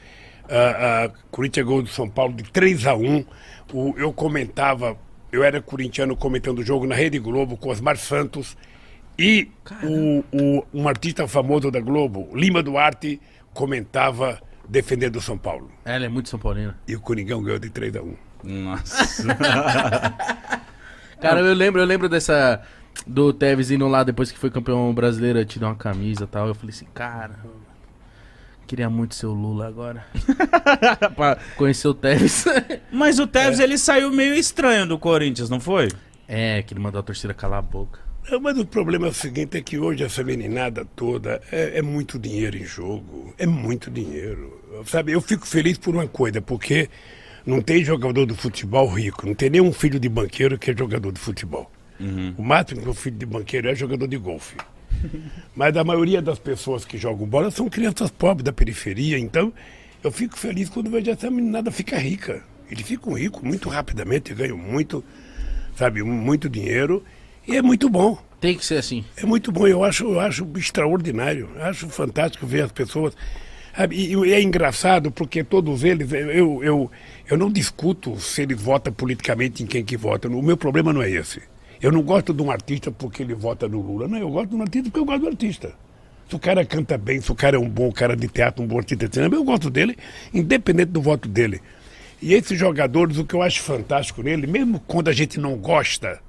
a 0.49 1.11
Corinthians 1.31 1.65
gol 1.65 1.81
do 1.81 1.89
São 1.89 2.07
Paulo 2.07 2.33
de 2.33 2.43
3 2.43 2.85
a 2.85 2.95
1 2.95 3.25
o, 3.73 3.95
Eu 3.97 4.13
comentava, 4.13 4.97
eu 5.31 5.43
era 5.43 5.61
corintiano 5.61 6.15
comentando 6.15 6.59
o 6.59 6.63
jogo 6.63 6.85
na 6.85 6.93
Rede 6.93 7.17
Globo 7.17 7.57
com 7.57 7.69
Osmar 7.69 7.97
Santos 7.97 8.55
e 9.17 9.49
o, 9.81 10.23
o, 10.31 10.65
um 10.73 10.87
artista 10.87 11.27
famoso 11.27 11.71
da 11.71 11.79
Globo, 11.79 12.29
Lima 12.35 12.61
Duarte, 12.61 13.19
comentava 13.53 14.39
defendendo 14.67 15.15
o 15.15 15.21
São 15.21 15.37
Paulo. 15.37 15.71
Ela 15.85 16.05
é 16.05 16.09
muito 16.09 16.29
São 16.29 16.37
Paulina. 16.37 16.77
E 16.87 16.95
o 16.95 17.01
Coringão 17.01 17.41
ganhou 17.41 17.59
de 17.59 17.69
3 17.69 17.95
a 17.95 18.01
1 18.01 18.15
Nossa. 18.43 19.25
Cara, 21.19 21.39
eu 21.39 21.53
lembro, 21.53 21.81
eu 21.81 21.85
lembro 21.85 22.09
dessa. 22.09 22.61
Do 23.05 23.33
Tevez 23.33 23.71
indo 23.71 23.87
lá 23.87 24.03
depois 24.03 24.31
que 24.31 24.39
foi 24.39 24.49
campeão 24.49 24.93
brasileiro, 24.93 25.43
te 25.43 25.59
dar 25.59 25.67
uma 25.67 25.75
camisa 25.75 26.23
e 26.23 26.27
tal. 26.27 26.47
Eu 26.47 26.55
falei 26.55 26.73
assim, 26.73 26.87
cara. 26.93 27.37
Queria 28.65 28.89
muito 28.89 29.13
ser 29.13 29.27
o 29.27 29.33
Lula 29.33 29.67
agora. 29.67 30.05
Conhecer 31.55 31.87
o 31.87 31.93
Tevez. 31.93 32.45
Mas 32.91 33.19
o 33.19 33.27
Tevez, 33.27 33.59
ele 33.59 33.77
saiu 33.77 34.11
meio 34.11 34.33
estranho 34.33 34.87
do 34.87 34.97
Corinthians, 34.97 35.49
não 35.49 35.59
foi? 35.59 35.89
É, 36.27 36.63
que 36.63 36.73
ele 36.73 36.79
mandou 36.79 36.99
a 36.99 37.03
torcida 37.03 37.33
calar 37.33 37.59
a 37.59 37.61
boca. 37.61 37.99
Não, 38.29 38.39
mas 38.39 38.57
o 38.57 38.65
problema 38.65 39.05
é 39.05 39.09
o 39.11 39.13
seguinte, 39.13 39.55
é 39.55 39.61
que 39.61 39.77
hoje 39.77 40.03
essa 40.03 40.23
meninada 40.23 40.83
toda 40.95 41.39
é, 41.51 41.77
é 41.77 41.81
muito 41.83 42.17
dinheiro 42.17 42.57
em 42.57 42.65
jogo. 42.65 43.35
É 43.37 43.45
muito 43.45 43.91
dinheiro. 43.91 44.59
Sabe, 44.87 45.11
eu 45.11 45.21
fico 45.21 45.45
feliz 45.45 45.77
por 45.77 45.93
uma 45.93 46.07
coisa, 46.07 46.41
porque 46.41 46.89
não 47.45 47.61
tem 47.61 47.83
jogador 47.83 48.25
do 48.25 48.35
futebol 48.35 48.87
rico, 48.87 49.25
não 49.25 49.33
tem 49.33 49.49
nenhum 49.49 49.71
filho 49.71 49.99
de 49.99 50.09
banqueiro 50.09 50.57
que 50.57 50.71
é 50.71 50.77
jogador 50.77 51.11
de 51.11 51.19
futebol. 51.19 51.71
O 52.37 52.43
máximo 52.43 52.81
que 52.81 52.89
o 52.89 52.93
filho 52.93 53.17
de 53.17 53.25
banqueiro 53.25 53.69
é 53.69 53.75
jogador 53.75 54.07
de 54.07 54.17
golfe. 54.17 54.57
Mas 55.55 55.77
a 55.77 55.83
maioria 55.83 56.21
das 56.21 56.39
pessoas 56.39 56.83
que 56.83 56.97
jogam 56.97 57.25
bola 57.25 57.49
são 57.51 57.69
crianças 57.69 58.11
pobres 58.11 58.43
da 58.43 58.51
periferia, 58.51 59.17
então 59.17 59.53
eu 60.03 60.11
fico 60.11 60.37
feliz 60.37 60.69
quando 60.69 60.89
vejo 60.89 61.09
essa 61.09 61.29
meninada 61.31 61.71
ficar 61.71 61.97
rica. 61.97 62.43
Eles 62.69 62.85
ficam 62.85 63.13
ricos 63.13 63.41
muito 63.41 63.69
rapidamente, 63.69 64.33
ganham 64.33 64.57
muito, 64.57 65.03
sabe, 65.75 66.03
muito 66.03 66.49
dinheiro 66.49 67.03
e 67.47 67.55
é 67.55 67.61
muito 67.61 67.89
bom. 67.89 68.17
Tem 68.41 68.57
que 68.57 68.65
ser 68.65 68.77
assim. 68.77 69.03
É 69.15 69.25
muito 69.25 69.51
bom, 69.51 69.67
eu 69.67 69.83
acho, 69.83 70.03
eu 70.03 70.19
acho 70.19 70.47
extraordinário, 70.57 71.49
acho 71.59 71.87
fantástico 71.89 72.45
ver 72.45 72.63
as 72.63 72.71
pessoas. 72.71 73.15
sabe, 73.75 73.95
E, 73.95 74.13
e 74.13 74.33
é 74.33 74.41
engraçado 74.41 75.11
porque 75.11 75.43
todos 75.43 75.83
eles, 75.83 76.11
eu, 76.11 76.63
eu, 76.63 76.91
eu 77.27 77.37
não 77.37 77.51
discuto 77.51 78.19
se 78.19 78.43
eles 78.43 78.61
votam 78.61 78.93
politicamente 78.93 79.63
em 79.63 79.65
quem 79.65 79.83
que 79.83 79.97
vota. 79.97 80.27
O 80.27 80.41
meu 80.41 80.55
problema 80.55 80.93
não 80.93 81.01
é 81.01 81.09
esse. 81.09 81.41
Eu 81.81 81.91
não 81.91 82.01
gosto 82.01 82.33
de 82.33 82.41
um 82.41 82.51
artista 82.51 82.91
porque 82.91 83.23
ele 83.23 83.33
vota 83.33 83.67
no 83.67 83.81
Lula. 83.81 84.07
Não, 84.07 84.17
eu 84.17 84.29
gosto 84.29 84.49
de 84.49 84.55
um 84.55 84.61
artista 84.61 84.89
porque 84.89 84.99
eu 84.99 85.05
gosto 85.05 85.21
do 85.21 85.27
artista. 85.27 85.73
Se 86.29 86.35
o 86.35 86.39
cara 86.39 86.65
canta 86.65 86.97
bem, 86.97 87.21
se 87.21 87.31
o 87.31 87.35
cara 87.35 87.57
é 87.57 87.59
um 87.59 87.69
bom 87.69 87.91
cara 87.91 88.15
de 88.15 88.27
teatro, 88.27 88.63
um 88.63 88.67
bom 88.67 88.77
artista 88.77 89.07
de 89.07 89.13
cinema, 89.13 89.35
eu 89.35 89.43
gosto 89.43 89.69
dele, 89.69 89.95
independente 90.33 90.91
do 90.91 91.01
voto 91.01 91.27
dele. 91.27 91.61
E 92.21 92.33
esses 92.33 92.57
jogadores, 92.57 93.17
o 93.17 93.25
que 93.25 93.35
eu 93.35 93.41
acho 93.41 93.61
fantástico 93.61 94.23
nele, 94.23 94.47
mesmo 94.47 94.79
quando 94.87 95.09
a 95.09 95.13
gente 95.13 95.39
não 95.39 95.55
gosta, 95.57 96.19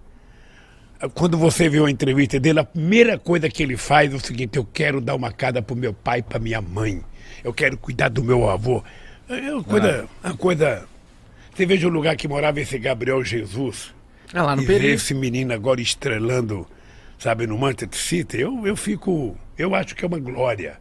quando 1.14 1.38
você 1.38 1.68
vê 1.68 1.78
uma 1.78 1.90
entrevista 1.90 2.40
dele, 2.40 2.60
a 2.60 2.64
primeira 2.64 3.18
coisa 3.18 3.48
que 3.48 3.62
ele 3.62 3.76
faz 3.76 4.12
é 4.12 4.16
o 4.16 4.20
seguinte: 4.20 4.56
eu 4.56 4.64
quero 4.64 5.00
dar 5.00 5.14
uma 5.14 5.30
casa 5.30 5.62
pro 5.62 5.76
meu 5.76 5.92
pai 5.92 6.22
pra 6.22 6.38
minha 6.38 6.60
mãe. 6.60 7.02
Eu 7.44 7.52
quero 7.52 7.76
cuidar 7.76 8.08
do 8.08 8.24
meu 8.24 8.48
avô. 8.48 8.82
É 9.28 9.52
uma 9.52 9.64
coisa. 9.64 10.08
Uma 10.24 10.36
coisa 10.36 10.88
você 11.54 11.64
veja 11.64 11.86
o 11.86 11.90
lugar 11.90 12.14
que 12.16 12.28
morava 12.28 12.60
esse 12.60 12.78
Gabriel 12.78 13.24
Jesus. 13.24 13.94
É 14.34 14.42
lá 14.42 14.54
no 14.54 14.62
e 14.62 14.66
Peri. 14.66 14.88
esse 14.88 15.14
menino 15.14 15.54
agora 15.54 15.80
estrelando, 15.80 16.66
sabe, 17.18 17.46
no 17.46 17.56
Manchester 17.56 17.98
City, 17.98 18.40
eu, 18.40 18.66
eu 18.66 18.76
fico. 18.76 19.36
Eu 19.56 19.74
acho 19.74 19.94
que 19.96 20.04
é 20.04 20.08
uma 20.08 20.18
glória. 20.18 20.78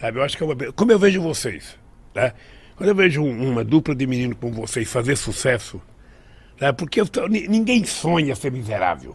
Sabe, 0.00 0.18
eu 0.18 0.22
acho 0.22 0.36
que 0.36 0.42
é 0.42 0.46
uma. 0.46 0.56
Como 0.72 0.92
eu 0.92 0.98
vejo 0.98 1.20
vocês, 1.20 1.76
né? 2.14 2.32
Quando 2.76 2.88
eu 2.88 2.94
vejo 2.94 3.22
um- 3.22 3.50
uma 3.52 3.62
dupla 3.64 3.94
de 3.94 4.06
menino 4.06 4.34
como 4.36 4.54
vocês 4.54 4.90
fazer 4.90 5.16
sucesso, 5.16 5.82
né? 6.60 6.72
porque 6.72 7.00
eu 7.02 7.06
ninguém 7.28 7.84
sonha 7.84 8.34
ser 8.34 8.50
miserável. 8.52 9.14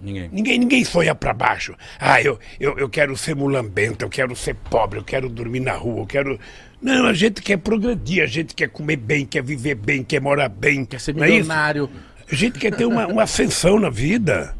Ninguém. 0.00 0.28
Ninguém, 0.32 0.58
ninguém 0.58 0.84
sonha 0.84 1.14
pra 1.14 1.32
baixo. 1.32 1.74
Ah, 2.00 2.20
eu, 2.20 2.38
eu, 2.58 2.76
eu 2.78 2.88
quero 2.88 3.16
ser 3.16 3.36
mulambento, 3.36 4.04
eu 4.04 4.08
quero 4.10 4.34
ser 4.34 4.54
pobre, 4.54 4.98
eu 4.98 5.04
quero 5.04 5.28
dormir 5.28 5.60
na 5.60 5.72
rua, 5.74 6.00
eu 6.02 6.06
quero. 6.06 6.40
Não, 6.84 7.06
a 7.06 7.14
gente 7.14 7.40
quer 7.40 7.56
progredir, 7.56 8.22
a 8.22 8.26
gente 8.26 8.54
quer 8.54 8.68
comer 8.68 8.96
bem, 8.96 9.24
quer 9.24 9.42
viver 9.42 9.74
bem, 9.74 10.04
quer 10.04 10.20
morar 10.20 10.50
bem. 10.50 10.84
Quer 10.84 11.00
ser 11.00 11.16
é 11.16 11.20
milionário. 11.20 11.88
A 12.30 12.34
gente 12.34 12.58
quer 12.58 12.76
ter 12.76 12.84
uma, 12.84 13.06
uma 13.06 13.22
ascensão 13.22 13.80
na 13.80 13.88
vida. 13.88 14.54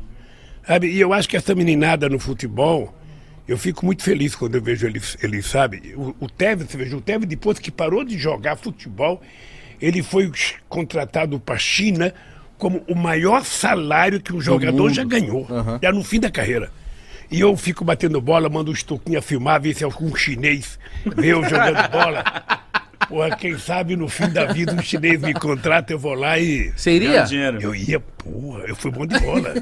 Sabe? 0.66 0.90
E 0.90 0.98
eu 0.98 1.12
acho 1.12 1.28
que 1.28 1.36
essa 1.36 1.54
meninada 1.54 2.08
no 2.08 2.18
futebol, 2.18 2.96
eu 3.46 3.58
fico 3.58 3.84
muito 3.84 4.02
feliz 4.02 4.34
quando 4.34 4.54
eu 4.54 4.62
vejo 4.62 4.86
eles, 4.86 5.18
eles 5.22 5.44
sabe? 5.44 5.92
O, 5.94 6.14
o 6.18 6.26
Tevez, 6.30 6.70
você 6.70 6.78
veja, 6.78 6.96
o 6.96 7.00
Tevez, 7.02 7.28
depois 7.28 7.58
que 7.58 7.70
parou 7.70 8.02
de 8.02 8.16
jogar 8.16 8.56
futebol, 8.56 9.20
ele 9.78 10.02
foi 10.02 10.32
contratado 10.66 11.38
para 11.38 11.56
a 11.56 11.58
China 11.58 12.14
como 12.56 12.82
o 12.88 12.94
maior 12.94 13.44
salário 13.44 14.18
que 14.18 14.32
um 14.32 14.40
jogador 14.40 14.90
já 14.90 15.04
ganhou, 15.04 15.46
já 15.82 15.92
no 15.92 16.02
fim 16.02 16.20
da 16.20 16.30
carreira. 16.30 16.72
E 17.30 17.40
eu 17.40 17.56
fico 17.56 17.84
batendo 17.84 18.20
bola, 18.20 18.48
mando 18.48 18.70
o 18.70 18.74
Estuquinha 18.74 19.20
filmar, 19.22 19.60
ver 19.60 19.74
se 19.74 19.82
é 19.82 19.86
algum 19.86 20.14
chinês 20.14 20.78
vê 21.04 21.32
eu 21.32 21.42
jogando 21.42 21.88
bola. 21.90 22.24
Porra, 23.08 23.36
quem 23.36 23.58
sabe 23.58 23.96
no 23.96 24.08
fim 24.08 24.28
da 24.30 24.46
vida 24.46 24.72
um 24.72 24.82
chinês 24.82 25.20
me 25.20 25.34
contrata, 25.34 25.92
eu 25.92 25.98
vou 25.98 26.14
lá 26.14 26.38
e. 26.38 26.72
Você 26.74 26.92
iria? 26.92 27.10
Ganha 27.10 27.24
dinheiro. 27.24 27.60
Eu 27.60 27.74
ia, 27.74 28.00
porra, 28.00 28.64
eu 28.66 28.76
fui 28.76 28.90
bom 28.90 29.06
de 29.06 29.18
bola. 29.20 29.54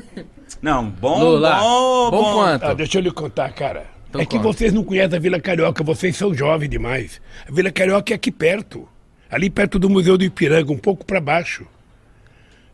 Não, 0.60 0.88
bom, 0.88 1.18
Lula, 1.18 1.58
bom, 1.58 2.10
bom 2.10 2.32
quanto? 2.34 2.64
Ah, 2.64 2.74
deixa 2.74 2.98
eu 2.98 3.02
lhe 3.02 3.10
contar, 3.10 3.52
cara. 3.52 3.84
Então 4.08 4.20
é 4.20 4.26
que 4.26 4.36
conta. 4.36 4.48
vocês 4.52 4.72
não 4.72 4.84
conhecem 4.84 5.16
a 5.16 5.20
Vila 5.20 5.40
Carioca, 5.40 5.82
vocês 5.82 6.16
são 6.16 6.34
jovens 6.34 6.68
demais. 6.68 7.20
A 7.48 7.52
Vila 7.52 7.72
Carioca 7.72 8.12
é 8.12 8.16
aqui 8.16 8.30
perto. 8.30 8.86
Ali 9.30 9.48
perto 9.48 9.78
do 9.78 9.88
Museu 9.88 10.18
do 10.18 10.24
Ipiranga, 10.24 10.70
um 10.70 10.78
pouco 10.78 11.04
para 11.04 11.20
baixo. 11.20 11.66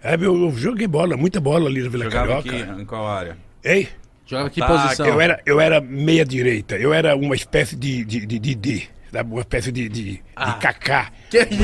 É, 0.03 0.15
eu, 0.17 0.37
eu 0.37 0.53
joguei 0.57 0.87
bola, 0.87 1.17
muita 1.17 1.41
bola 1.41 1.69
ali 1.69 1.83
na 1.83 1.89
Vila 1.89 2.05
Jogava 2.05 2.43
Carioca. 2.43 2.73
aqui 2.73 2.83
em 2.83 2.85
qual 2.85 3.07
área? 3.07 3.37
Ei, 3.65 3.89
Joga 4.29 4.51
que 4.51 4.63
Ataque, 4.63 4.83
posição? 4.83 5.07
eu 5.07 5.21
era, 5.21 5.41
eu 5.47 5.61
era 5.61 5.81
meia 5.81 6.25
direita, 6.25 6.77
eu 6.77 6.93
era 6.93 7.17
uma 7.17 7.35
espécie 7.35 7.75
de 7.75 8.05
de, 8.05 8.27
de, 8.27 8.39
de, 8.39 8.55
de, 8.55 8.89
sabe, 9.11 9.31
uma 9.33 9.41
espécie 9.41 9.73
de, 9.73 9.89
de, 9.89 10.03
de 10.05 10.23
Ah. 10.37 10.53
cacá. 10.55 11.11
Que 11.31 11.39
isso? 11.41 11.63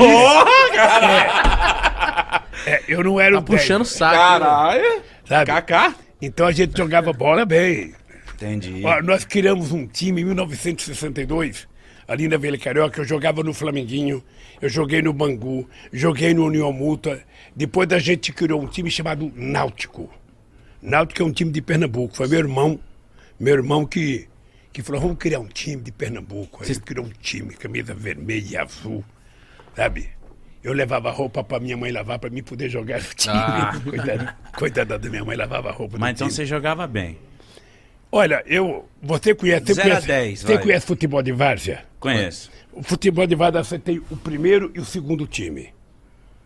É, 2.67 2.83
eu 2.89 3.05
não 3.05 3.21
era 3.21 3.33
Tá 3.35 3.39
o 3.41 3.43
dez, 3.45 3.61
puxando 3.61 3.83
o 3.83 3.85
saco. 3.85 4.15
Caralho! 4.17 5.03
sabe? 5.27 5.47
Kaká? 5.47 5.95
Então 6.23 6.47
a 6.47 6.53
gente 6.53 6.77
jogava 6.77 7.13
bola 7.13 7.45
bem. 7.45 7.93
Entendi. 8.35 8.83
Ó, 8.85 9.03
nós 9.03 9.25
criamos 9.25 9.71
um 9.73 9.87
time 9.87 10.23
em 10.23 10.25
1962, 10.25 11.69
ali 12.09 12.27
na 12.29 12.37
Vila 12.37 12.57
Carioca. 12.59 13.01
Eu 13.01 13.05
jogava 13.05 13.43
no 13.43 13.53
Flamenguinho, 13.53 14.25
eu 14.61 14.69
joguei 14.69 15.03
no 15.03 15.13
Bangu, 15.13 15.69
joguei 15.93 16.33
no 16.33 16.47
União 16.47 16.73
Multa. 16.73 17.23
Depois 17.55 17.91
a 17.93 17.99
gente 17.99 18.33
criou 18.33 18.63
um 18.63 18.67
time 18.67 18.91
chamado 18.91 19.31
Náutico. 19.37 20.11
Náutico 20.85 21.23
é 21.23 21.25
um 21.25 21.33
time 21.33 21.51
de 21.51 21.63
Pernambuco. 21.63 22.15
Foi 22.15 22.29
meu 22.29 22.39
irmão, 22.39 22.79
meu 23.41 23.55
irmão 23.55 23.87
que, 23.87 24.29
que 24.71 24.83
falou: 24.83 25.01
vamos 25.01 25.17
criar 25.17 25.41
um 25.41 25.49
time 25.49 25.83
de 25.83 25.91
Pernambuco. 25.91 26.63
Aí 26.63 26.71
ele 26.71 26.81
criou 26.81 27.07
um 27.07 27.13
time, 27.23 27.55
camisa 27.55 27.95
vermelha 27.95 28.47
e 28.51 28.57
azul, 28.57 29.03
sabe? 29.75 30.11
Eu 30.63 30.75
levava 30.75 31.11
roupa 31.11 31.43
para 31.43 31.59
minha 31.59 31.77
mãe 31.77 31.91
lavar 31.91 32.19
para 32.19 32.29
mim 32.29 32.43
poder 32.43 32.69
jogar 32.69 33.01
no 33.01 33.15
time. 33.15 33.35
Ah. 33.35 33.81
Coitada, 33.83 34.37
coitada 34.59 34.99
da 34.99 35.11
minha 35.11 35.25
mãe 35.25 35.37
lavava 35.37 35.71
roupa. 35.73 35.97
Mas 35.99 36.17
então 36.17 36.29
time. 36.29 36.37
você 36.37 36.47
jogava 36.47 36.87
bem. 36.87 37.19
Olha, 38.13 38.45
eu. 38.47 38.87
Você 39.03 39.35
conhece. 39.35 39.75
Você 39.75 39.83
conhece, 39.83 40.07
dez, 40.07 40.41
você 40.41 40.55
vai. 40.55 40.63
conhece 40.63 40.87
futebol 40.87 41.23
de 41.23 41.33
várzea? 41.33 41.85
Conheço. 41.99 42.51
O 42.73 42.83
futebol 42.83 43.27
de 43.27 43.35
várzea 43.35 43.65
você 43.65 43.79
tem 43.79 44.03
o 44.11 44.17
primeiro 44.19 44.71
e 44.75 44.81
o 44.81 44.85
segundo 44.85 45.27
time. 45.27 45.74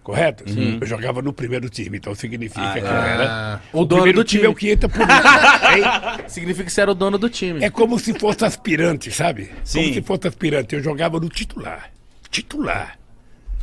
Correto? 0.09 0.49
Sim. 0.51 0.79
Eu 0.81 0.87
jogava 0.87 1.21
no 1.21 1.35
primeiro 1.35 1.69
time, 1.69 1.99
então 1.99 2.15
significa 2.15 2.63
Ah, 2.67 2.73
que 2.73 2.79
eu 2.79 2.87
era. 2.87 3.61
o 3.75 3.85
dono 3.85 4.01
primeiro 4.05 4.19
do 4.21 4.25
time. 4.25 4.45
é 4.47 4.49
o 4.49 4.55
que 4.55 4.71
entra 4.71 4.89
por? 4.89 5.03
Significa 6.27 6.65
que 6.65 6.73
você 6.73 6.81
era 6.81 6.91
o 6.93 6.95
dono 6.95 7.19
do 7.19 7.29
time. 7.29 7.63
É 7.63 7.69
como 7.69 7.99
se 7.99 8.19
fosse 8.19 8.43
aspirante, 8.43 9.11
sabe? 9.11 9.51
Sim. 9.63 9.83
Como 9.83 9.93
se 9.95 10.01
fosse 10.03 10.29
aspirante. 10.29 10.75
Eu 10.75 10.83
jogava 10.83 11.21
no 11.21 11.29
titular. 11.29 11.91
Titular. 12.31 12.99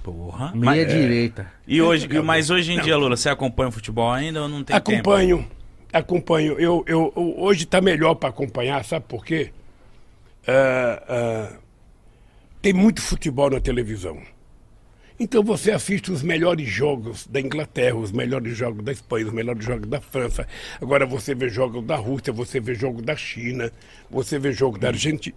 Porra. 0.03 0.51
Meia 0.53 0.85
Mas- 0.85 0.93
direita. 0.93 1.51
E 1.67 1.81
hoje, 1.81 2.03
Jogava. 2.03 2.23
mas 2.23 2.51
hoje 2.51 2.73
em 2.73 2.77
Não. 2.77 2.83
dia, 2.83 2.95
Lula, 2.95 3.17
você 3.17 3.27
acompanha 3.27 3.69
o 3.69 3.71
futebol 3.71 4.11
ainda 4.11 4.43
ou 4.43 4.47
não 4.47 4.63
tem 4.63 4.79
tempo? 4.79 4.91
Acompanho, 4.91 5.47
acompanho. 5.91 6.59
Eu, 6.59 6.83
eu, 6.87 7.11
eu- 7.15 7.35
hoje 7.39 7.63
está 7.63 7.81
melhor 7.81 8.13
para 8.13 8.29
acompanhar, 8.29 8.85
sabe 8.85 9.05
por 9.07 9.25
quê? 9.25 9.49
Ah, 10.47 11.01
ah, 11.09 11.53
tem 12.61 12.71
muito 12.71 13.01
futebol 13.01 13.49
na 13.49 13.59
televisão. 13.59 14.19
Então 15.17 15.41
você 15.41 15.71
assiste 15.71 16.11
os 16.11 16.21
melhores 16.21 16.67
jogos 16.67 17.25
da 17.25 17.39
Inglaterra, 17.39 17.95
os 17.95 18.11
melhores 18.11 18.57
jogos 18.57 18.83
da 18.83 18.91
Espanha, 18.91 19.27
os 19.27 19.33
melhores 19.33 19.63
jogos 19.63 19.87
da 19.87 20.01
França. 20.01 20.45
Agora 20.81 21.05
você 21.05 21.33
vê 21.33 21.47
jogos 21.47 21.85
da 21.85 21.95
Rússia, 21.95 22.33
você 22.33 22.59
vê 22.59 22.75
jogo 22.75 23.01
da 23.01 23.15
China, 23.15 23.71
você 24.09 24.37
vê 24.37 24.51
jogo 24.51 24.77
da 24.77 24.89
Argentina. 24.89 25.35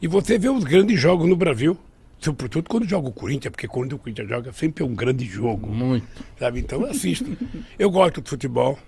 E 0.00 0.06
você 0.06 0.38
vê 0.38 0.50
os 0.50 0.62
grandes 0.62 1.00
jogos 1.00 1.26
no 1.26 1.36
Brasil. 1.36 1.78
Sobretudo 2.18 2.68
quando 2.68 2.86
joga 2.86 3.08
o 3.08 3.12
Corinthians, 3.12 3.50
porque 3.50 3.66
quando 3.66 3.94
o 3.94 3.98
Corinthians 3.98 4.28
joga 4.28 4.52
sempre 4.52 4.84
é 4.84 4.86
um 4.86 4.94
grande 4.94 5.24
jogo. 5.24 5.68
Muito. 5.68 6.06
Sabe? 6.38 6.60
Então 6.60 6.82
eu 6.82 6.90
assisto. 6.90 7.36
Eu 7.78 7.90
gosto 7.90 8.20
de 8.20 8.28
futebol. 8.28 8.78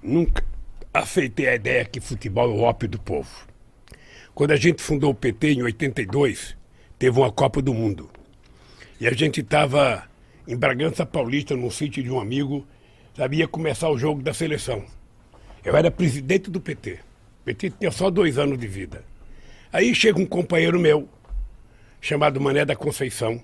Nunca 0.00 0.44
aceitei 0.94 1.48
a 1.48 1.54
ideia 1.56 1.84
que 1.84 2.00
futebol 2.00 2.48
é 2.48 2.54
o 2.54 2.60
ópio 2.60 2.88
do 2.88 2.98
povo. 2.98 3.28
Quando 4.34 4.52
a 4.52 4.56
gente 4.56 4.80
fundou 4.80 5.10
o 5.10 5.14
PT 5.14 5.54
em 5.54 5.62
82, 5.62 6.56
teve 6.96 7.18
uma 7.18 7.32
Copa 7.32 7.60
do 7.60 7.74
Mundo. 7.74 8.08
E 9.00 9.06
a 9.06 9.12
gente 9.12 9.40
estava 9.40 10.04
em 10.46 10.56
Bragança 10.56 11.06
Paulista, 11.06 11.54
num 11.54 11.70
sítio 11.70 12.02
de 12.02 12.10
um 12.10 12.18
amigo, 12.18 12.66
sabia 13.16 13.46
começar 13.46 13.88
o 13.90 13.96
jogo 13.96 14.22
da 14.22 14.34
seleção. 14.34 14.84
Eu 15.64 15.76
era 15.76 15.88
presidente 15.88 16.50
do 16.50 16.60
PT. 16.60 16.98
O 17.40 17.44
PT 17.44 17.70
tinha 17.78 17.92
só 17.92 18.10
dois 18.10 18.38
anos 18.38 18.58
de 18.58 18.66
vida. 18.66 19.04
Aí 19.72 19.94
chega 19.94 20.18
um 20.18 20.26
companheiro 20.26 20.80
meu, 20.80 21.08
chamado 22.00 22.40
Mané 22.40 22.64
da 22.64 22.74
Conceição, 22.74 23.40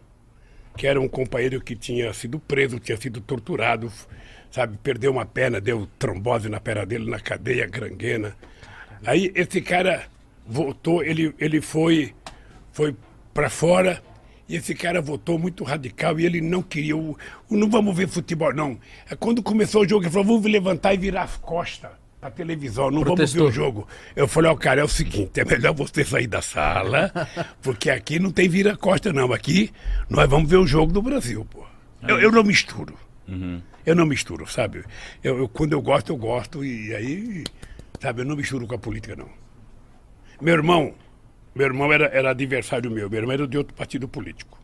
que 0.77 0.89
era 0.89 1.01
um 1.01 1.07
companheiro 1.07 1.61
que 1.61 1.77
tinha 1.77 2.13
sido 2.13 2.41
preso, 2.41 2.81
tinha 2.81 2.97
sido 2.97 3.21
torturado, 3.21 3.93
sabe, 4.51 4.77
perdeu 4.83 5.13
uma 5.13 5.25
perna, 5.25 5.61
deu 5.61 5.87
trombose 6.01 6.49
na 6.49 6.59
perna 6.59 6.85
dele 6.85 7.09
na 7.09 7.21
cadeia 7.21 7.67
granguena. 7.67 8.35
Aí 9.07 9.31
esse 9.37 9.61
cara 9.61 10.05
voltou, 10.45 11.01
ele, 11.05 11.33
ele 11.39 11.61
foi, 11.61 12.13
foi 12.73 12.97
para 13.33 13.49
fora 13.49 14.03
E 14.49 14.57
esse 14.57 14.75
cara 14.75 15.01
votou 15.01 15.39
muito 15.39 15.65
radical 15.65 16.21
e 16.21 16.27
ele 16.27 16.41
não 16.41 16.63
queria. 16.63 16.97
O, 16.97 17.17
o 17.49 17.57
não 17.57 17.71
vamos 17.71 17.97
ver 17.97 18.09
futebol, 18.09 18.53
não. 18.55 18.79
É 19.11 19.17
Quando 19.17 19.43
começou 19.43 19.83
o 19.83 19.89
jogo, 19.89 20.05
ele 20.05 20.11
falou: 20.11 20.27
vamos 20.37 20.51
levantar 20.51 20.93
e 20.93 20.99
virar 20.99 21.23
as 21.23 21.37
costas 21.39 21.91
pra 22.21 22.31
televisão, 22.31 22.91
não 22.91 23.01
Protestou. 23.03 23.41
vamos 23.43 23.55
ver 23.55 23.61
o 23.61 23.65
jogo. 23.65 23.89
Eu 24.15 24.29
falei: 24.29 24.51
ó, 24.51 24.55
cara, 24.55 24.83
é 24.83 24.85
o 24.85 24.89
seguinte: 24.89 25.41
é 25.41 25.45
melhor 25.47 25.73
você 25.75 26.05
sair 26.05 26.27
da 26.27 26.43
sala, 26.43 27.11
porque 27.63 27.89
aqui 27.89 28.19
não 28.19 28.31
tem 28.31 28.47
vira-costa, 28.49 29.13
não. 29.15 29.33
Aqui 29.33 29.71
nós 30.11 30.29
vamos 30.29 30.51
ver 30.51 30.59
o 30.59 30.67
jogo 30.67 30.93
do 30.93 31.01
Brasil, 31.01 31.47
pô. 31.51 31.65
Eu, 32.07 32.21
eu 32.21 32.31
não 32.31 32.43
misturo. 32.45 32.95
Eu 33.87 33.95
não 33.95 34.05
misturo, 34.05 34.47
sabe? 34.47 34.85
Eu, 35.23 35.39
eu- 35.39 35.49
quando 35.49 35.73
eu 35.73 35.81
gosto, 35.81 36.11
eu 36.13 36.17
gosto, 36.19 36.63
e 36.63 36.95
aí, 36.95 37.45
sabe, 37.99 38.21
eu 38.21 38.27
não 38.27 38.37
misturo 38.37 38.67
com 38.67 38.75
a 38.75 38.79
política, 38.79 39.17
não. 39.17 39.29
Meu 40.41 40.53
irmão, 40.55 40.93
meu 41.55 41.67
irmão 41.67 41.93
era, 41.93 42.07
era 42.07 42.31
adversário 42.31 42.91
meu, 42.91 43.09
meu 43.09 43.21
irmão 43.21 43.33
era 43.35 43.47
de 43.47 43.57
outro 43.57 43.75
partido 43.75 44.09
político, 44.09 44.59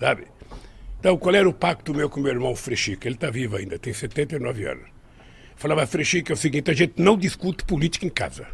sabe? 0.00 0.26
Então, 0.98 1.18
qual 1.18 1.34
era 1.34 1.46
o 1.48 1.52
pacto 1.52 1.92
meu 1.92 2.08
com 2.08 2.20
meu 2.20 2.32
irmão 2.32 2.56
Frechica? 2.56 3.06
Ele 3.06 3.14
está 3.16 3.30
vivo 3.30 3.56
ainda, 3.56 3.78
tem 3.78 3.92
79 3.92 4.66
anos. 4.66 4.84
Falava, 5.54 5.86
Frechica, 5.86 6.32
é 6.32 6.34
o 6.34 6.36
seguinte, 6.36 6.70
a 6.70 6.74
gente 6.74 6.94
não 6.96 7.16
discute 7.16 7.62
política 7.64 8.06
em 8.06 8.10
casa. 8.10 8.46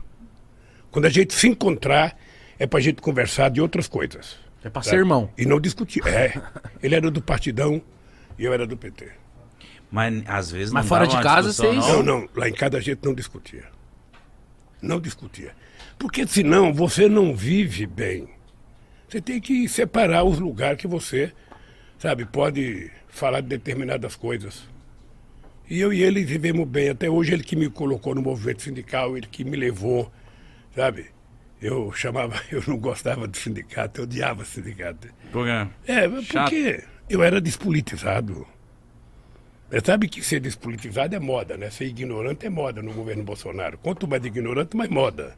Quando 0.91 1.05
a 1.07 1.09
gente 1.09 1.33
se 1.33 1.47
encontrar, 1.49 2.19
é 2.59 2.67
pra 2.67 2.81
gente 2.81 3.01
conversar 3.01 3.51
de 3.51 3.61
outras 3.61 3.87
coisas. 3.87 4.37
É 4.65 4.69
sabe? 4.69 4.85
ser 4.85 4.97
irmão. 4.97 5.31
E 5.39 5.47
não 5.47 5.61
discutir. 5.61 6.07
É, 6.07 6.35
ele 6.83 6.95
era 6.95 7.11
do 7.11 7.23
Partidão 7.23 7.81
e 8.39 8.45
eu 8.45 8.53
era 8.53 8.67
do 8.67 8.77
PT. 8.77 9.09
Mas 9.91 10.23
às 10.27 10.51
vezes 10.51 10.73
Mas 10.73 10.85
não 10.85 10.89
fora 10.89 11.07
de 11.07 11.21
casa, 11.23 11.53
vocês- 11.53 11.87
Não, 11.87 12.03
não, 12.03 12.29
lá 12.35 12.49
em 12.49 12.53
casa 12.53 12.77
a 12.79 12.81
gente 12.81 13.01
não 13.05 13.15
discutia. 13.15 13.65
Não 14.83 15.01
discutia. 15.01 15.53
Porque 16.01 16.27
senão 16.27 16.73
você 16.73 17.11
não 17.11 17.37
vive 17.37 17.87
bem. 17.87 18.27
Você 19.07 19.21
tem 19.21 19.39
que 19.39 19.69
separar 19.69 20.25
os 20.25 20.39
lugares 20.39 20.81
que 20.81 20.87
você, 20.87 21.31
sabe, 21.99 22.25
pode 22.25 22.91
falar 23.07 23.43
de 23.43 23.49
determinadas 23.49 24.17
coisas. 24.17 24.67
E 25.69 25.79
eu 25.79 25.93
e 25.93 26.03
ele 26.03 26.25
vivemos 26.25 26.67
bem. 26.67 26.89
Até 26.89 27.11
hoje 27.11 27.35
ele 27.35 27.45
que 27.45 27.55
me 27.55 27.69
colocou 27.69 28.15
no 28.15 28.23
movimento 28.23 28.63
sindical, 28.63 29.15
ele 29.15 29.27
que 29.27 29.45
me 29.45 29.59
levou, 29.59 30.11
sabe? 30.75 31.11
Eu 31.61 31.93
chamava, 31.93 32.41
eu 32.51 32.63
não 32.67 32.79
gostava 32.79 33.29
do 33.29 33.37
sindicato, 33.37 34.01
eu 34.01 34.05
odiava 34.05 34.43
sindicato. 34.43 35.07
Por 35.31 35.45
quê? 35.45 35.69
É, 35.87 36.09
mas 36.09 36.25
Chato. 36.25 36.45
porque 36.45 36.83
eu 37.11 37.23
era 37.23 37.43
despolitizado. 37.43 38.47
Você 39.69 39.83
sabe 39.85 40.09
que 40.09 40.23
ser 40.23 40.41
despolitizado 40.41 41.15
é 41.15 41.21
moda, 41.21 41.59
né? 41.59 41.69
Ser 41.69 41.85
ignorante 41.85 42.47
é 42.47 42.49
moda 42.49 42.83
no 42.83 42.95
governo 42.95 43.23
Bolsonaro. 43.23 43.77
Quanto 43.77 44.09
mais 44.09 44.25
ignorante, 44.25 44.75
mais 44.75 44.89
moda. 44.89 45.37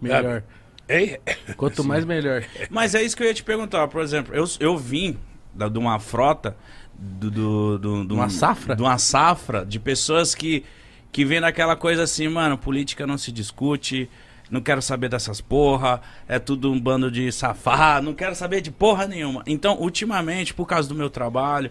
Melhor. 0.00 0.42
É, 0.88 1.20
Quanto 1.56 1.82
mais, 1.82 2.04
melhor. 2.04 2.44
Mas 2.70 2.94
é 2.94 3.02
isso 3.02 3.16
que 3.16 3.22
eu 3.22 3.26
ia 3.26 3.34
te 3.34 3.42
perguntar. 3.42 3.88
Por 3.88 4.00
exemplo, 4.02 4.34
eu, 4.34 4.44
eu 4.60 4.76
vim 4.78 5.18
da- 5.52 5.68
de 5.68 5.78
uma 5.78 5.98
frota, 5.98 6.56
do, 6.98 7.30
do, 7.30 7.78
do, 7.78 8.04
do- 8.04 8.14
Uma 8.14 8.28
safra? 8.30 8.76
De 8.76 8.82
uma 8.82 8.96
safra 8.98 9.66
de 9.66 9.78
pessoas 9.80 10.34
que, 10.34 10.64
que 11.10 11.24
vêm 11.24 11.40
daquela 11.40 11.74
coisa 11.76 12.04
assim, 12.04 12.28
mano, 12.28 12.56
política 12.56 13.06
não 13.06 13.18
se 13.18 13.32
discute, 13.32 14.08
não 14.48 14.60
quero 14.60 14.80
saber 14.80 15.08
dessas 15.08 15.40
porra, 15.40 16.00
é 16.28 16.38
tudo 16.38 16.70
um 16.70 16.80
bando 16.80 17.10
de 17.10 17.32
safado, 17.32 18.06
não 18.06 18.14
quero 18.14 18.34
saber 18.36 18.60
de 18.60 18.70
porra 18.70 19.06
nenhuma. 19.08 19.42
Então, 19.46 19.76
ultimamente, 19.80 20.54
por 20.54 20.66
causa 20.66 20.88
do 20.88 20.94
meu 20.94 21.10
trabalho, 21.10 21.70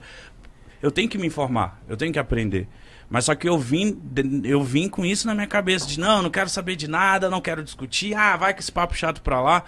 eu 0.81 0.91
tenho 0.91 1.07
que 1.07 1.17
me 1.17 1.25
informar, 1.27 1.81
eu 1.87 1.95
tenho 1.95 2.11
que 2.11 2.19
aprender. 2.19 2.67
Mas 3.09 3.25
só 3.25 3.35
que 3.35 3.47
eu 3.47 3.57
vim, 3.59 3.99
eu 4.43 4.63
vim 4.63 4.89
com 4.89 5.05
isso 5.05 5.27
na 5.27 5.35
minha 5.35 5.47
cabeça, 5.47 5.85
de 5.87 5.99
não, 5.99 6.21
não 6.23 6.29
quero 6.29 6.49
saber 6.49 6.75
de 6.75 6.87
nada, 6.87 7.29
não 7.29 7.39
quero 7.41 7.63
discutir, 7.63 8.15
ah, 8.15 8.35
vai 8.35 8.53
com 8.53 8.59
esse 8.59 8.71
papo 8.71 8.95
chato 8.95 9.21
pra 9.21 9.39
lá. 9.41 9.63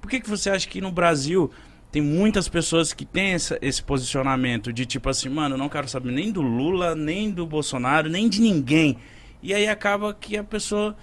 Por 0.00 0.10
que, 0.10 0.20
que 0.20 0.28
você 0.28 0.50
acha 0.50 0.66
que 0.68 0.80
no 0.80 0.90
Brasil 0.90 1.50
tem 1.92 2.02
muitas 2.02 2.48
pessoas 2.48 2.92
que 2.92 3.04
têm 3.04 3.32
essa- 3.32 3.58
esse 3.62 3.82
posicionamento 3.82 4.72
de 4.72 4.84
tipo 4.86 5.08
assim, 5.08 5.28
mano, 5.28 5.54
eu 5.54 5.58
não 5.58 5.68
quero 5.68 5.88
saber 5.88 6.10
nem 6.12 6.30
do 6.32 6.40
Lula, 6.42 6.94
nem 6.94 7.30
do 7.30 7.46
Bolsonaro, 7.46 8.08
nem 8.08 8.28
de 8.28 8.40
ninguém. 8.40 8.96
E 9.42 9.54
aí 9.54 9.68
acaba 9.68 10.12
que 10.12 10.36
a 10.36 10.44
pessoa 10.44 10.96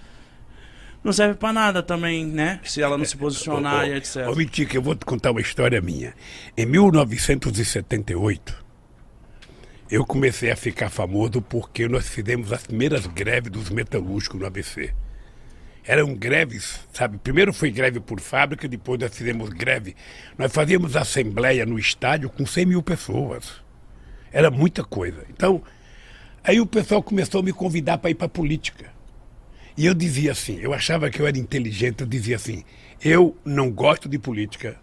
não 1.03 1.11
serve 1.13 1.35
pra 1.35 1.53
nada 1.53 1.81
também, 1.81 2.25
né? 2.25 2.59
Se 2.63 2.81
ela 2.81 2.97
não 2.97 3.05
se 3.05 3.15
posicionar 3.17 3.87
e 3.87 3.93
etc. 3.93 4.27
Ô, 4.27 4.35
Mitica, 4.35 4.75
eu 4.75 4.81
vou 4.81 4.93
te 4.95 5.05
contar 5.05 5.31
uma 5.31 5.39
história 5.41 5.79
minha. 5.81 6.13
Em 6.57 6.65
1978, 6.65 8.65
eu 9.89 10.05
comecei 10.05 10.51
a 10.51 10.55
ficar 10.55 10.89
famoso 10.89 11.41
porque 11.41 11.87
nós 11.87 12.07
fizemos 12.07 12.51
as 12.51 12.67
primeiras 12.67 13.07
greves 13.07 13.51
dos 13.51 13.69
metalúrgicos 13.69 14.39
no 14.39 14.45
ABC. 14.45 14.93
Eram 15.85 16.13
greves, 16.13 16.81
sabe? 16.91 17.17
Primeiro 17.17 17.53
foi 17.53 17.71
greve 17.71 18.01
por 18.01 18.19
fábrica, 18.19 18.67
depois 18.67 18.99
nós 18.99 19.15
fizemos 19.15 19.49
greve. 19.49 19.95
Nós 20.37 20.51
fazíamos 20.51 20.97
assembleia 20.97 21.65
no 21.65 21.79
estádio 21.79 22.29
com 22.29 22.45
100 22.45 22.65
mil 22.65 22.83
pessoas. 22.83 23.63
Era 24.29 24.51
muita 24.51 24.83
coisa. 24.83 25.25
Então, 25.29 25.63
aí 26.43 26.59
o 26.59 26.65
pessoal 26.65 27.01
começou 27.01 27.39
a 27.39 27.43
me 27.43 27.53
convidar 27.53 27.97
para 27.97 28.09
ir 28.09 28.15
para 28.15 28.25
a 28.25 28.29
política. 28.29 28.91
E 29.77 29.85
eu 29.85 29.93
dizia 29.93 30.33
assim, 30.33 30.59
eu 30.59 30.73
achava 30.73 31.09
que 31.09 31.21
eu 31.21 31.27
era 31.27 31.37
inteligente, 31.37 32.01
eu 32.01 32.07
dizia 32.07 32.35
assim, 32.35 32.65
eu 33.01 33.37
não 33.45 33.71
gosto 33.71 34.09
de 34.09 34.19
política 34.19 34.77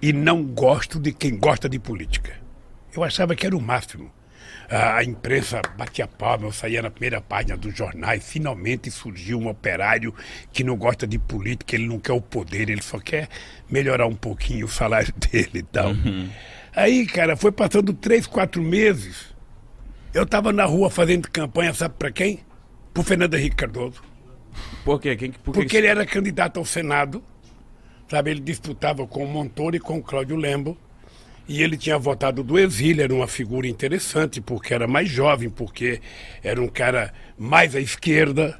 e 0.00 0.12
não 0.12 0.42
gosto 0.42 0.98
de 0.98 1.12
quem 1.12 1.36
gosta 1.36 1.68
de 1.68 1.78
política. 1.78 2.34
Eu 2.92 3.04
achava 3.04 3.36
que 3.36 3.46
era 3.46 3.56
o 3.56 3.60
máximo. 3.60 4.10
A 4.68 5.04
imprensa 5.04 5.60
batia 5.76 6.06
palma, 6.06 6.46
eu 6.46 6.52
saía 6.52 6.80
na 6.80 6.90
primeira 6.90 7.20
página 7.20 7.56
dos 7.58 7.76
jornais, 7.76 8.24
finalmente 8.26 8.90
surgiu 8.90 9.38
um 9.38 9.48
operário 9.48 10.14
que 10.50 10.64
não 10.64 10.76
gosta 10.76 11.06
de 11.06 11.18
política, 11.18 11.74
ele 11.76 11.86
não 11.86 11.98
quer 11.98 12.12
o 12.12 12.20
poder, 12.22 12.70
ele 12.70 12.80
só 12.82 12.98
quer 12.98 13.28
melhorar 13.70 14.06
um 14.06 14.14
pouquinho 14.14 14.64
o 14.64 14.68
salário 14.70 15.12
dele 15.30 15.58
e 15.58 15.62
tal. 15.62 15.92
Aí, 16.74 17.04
cara, 17.06 17.36
foi 17.36 17.52
passando 17.52 17.92
três, 17.92 18.26
quatro 18.26 18.62
meses, 18.62 19.34
eu 20.14 20.22
estava 20.22 20.52
na 20.52 20.64
rua 20.64 20.88
fazendo 20.90 21.30
campanha, 21.30 21.74
sabe 21.74 21.94
para 21.98 22.10
quem? 22.10 22.40
Pro 22.94 23.02
Fernando 23.02 23.34
Henrique 23.34 23.56
Cardoso. 23.56 24.02
Por 24.84 24.98
quê? 25.00 25.16
Quem, 25.16 25.32
que- 25.32 25.38
por 25.38 25.52
que 25.52 25.60
Porque 25.60 25.76
ele 25.76 25.86
era 25.86 26.06
candidato 26.06 26.58
ao 26.58 26.64
Senado, 26.64 27.22
sabe? 28.08 28.30
Ele 28.30 28.40
disputava 28.40 29.06
com 29.06 29.22
o 29.24 29.28
Montoro 29.28 29.76
e 29.76 29.80
com 29.80 29.98
o 29.98 30.02
Cláudio 30.02 30.36
Lembo. 30.36 30.78
E 31.52 31.62
ele 31.62 31.76
tinha 31.76 31.98
votado 31.98 32.42
do 32.42 32.58
exílio, 32.58 33.04
era 33.04 33.14
uma 33.14 33.28
figura 33.28 33.68
interessante, 33.68 34.40
porque 34.40 34.72
era 34.72 34.86
mais 34.86 35.06
jovem, 35.06 35.50
porque 35.50 36.00
era 36.42 36.58
um 36.62 36.66
cara 36.66 37.12
mais 37.36 37.76
à 37.76 37.80
esquerda? 37.80 38.58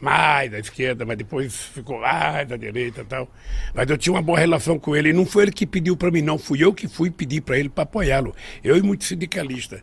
Mais 0.00 0.52
à 0.52 0.58
esquerda, 0.58 1.04
mas 1.04 1.16
depois 1.16 1.54
ficou 1.54 2.00
mais 2.00 2.50
à 2.50 2.56
direita 2.56 3.02
e 3.02 3.04
tal. 3.04 3.32
Mas 3.72 3.88
eu 3.88 3.96
tinha 3.96 4.12
uma 4.12 4.22
boa 4.22 4.40
relação 4.40 4.76
com 4.76 4.96
ele. 4.96 5.10
E 5.10 5.12
não 5.12 5.24
foi 5.24 5.44
ele 5.44 5.52
que 5.52 5.64
pediu 5.64 5.96
para 5.96 6.10
mim, 6.10 6.20
não. 6.20 6.36
Fui 6.36 6.64
eu 6.64 6.74
que 6.74 6.88
fui 6.88 7.12
pedir 7.12 7.42
para 7.42 7.56
ele 7.56 7.68
para 7.68 7.84
apoiá-lo. 7.84 8.34
Eu 8.64 8.76
e 8.76 8.82
muitos 8.82 9.06
sindicalistas. 9.06 9.80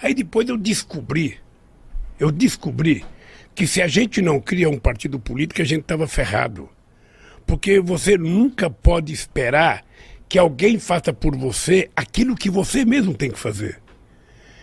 Aí 0.00 0.14
depois 0.14 0.48
eu 0.48 0.56
descobri 0.56 1.38
eu 2.18 2.32
descobri 2.32 3.04
que 3.54 3.66
se 3.66 3.80
a 3.80 3.86
gente 3.86 4.20
não 4.20 4.40
cria 4.40 4.68
um 4.68 4.78
partido 4.78 5.20
político, 5.20 5.62
a 5.62 5.64
gente 5.64 5.82
estava 5.82 6.06
ferrado. 6.06 6.68
Porque 7.46 7.80
você 7.80 8.18
nunca 8.18 8.68
pode 8.68 9.12
esperar 9.12 9.84
que 10.28 10.38
alguém 10.38 10.78
faça 10.78 11.12
por 11.12 11.36
você 11.36 11.88
aquilo 11.96 12.36
que 12.36 12.50
você 12.50 12.84
mesmo 12.84 13.14
tem 13.14 13.30
que 13.30 13.38
fazer. 13.38 13.80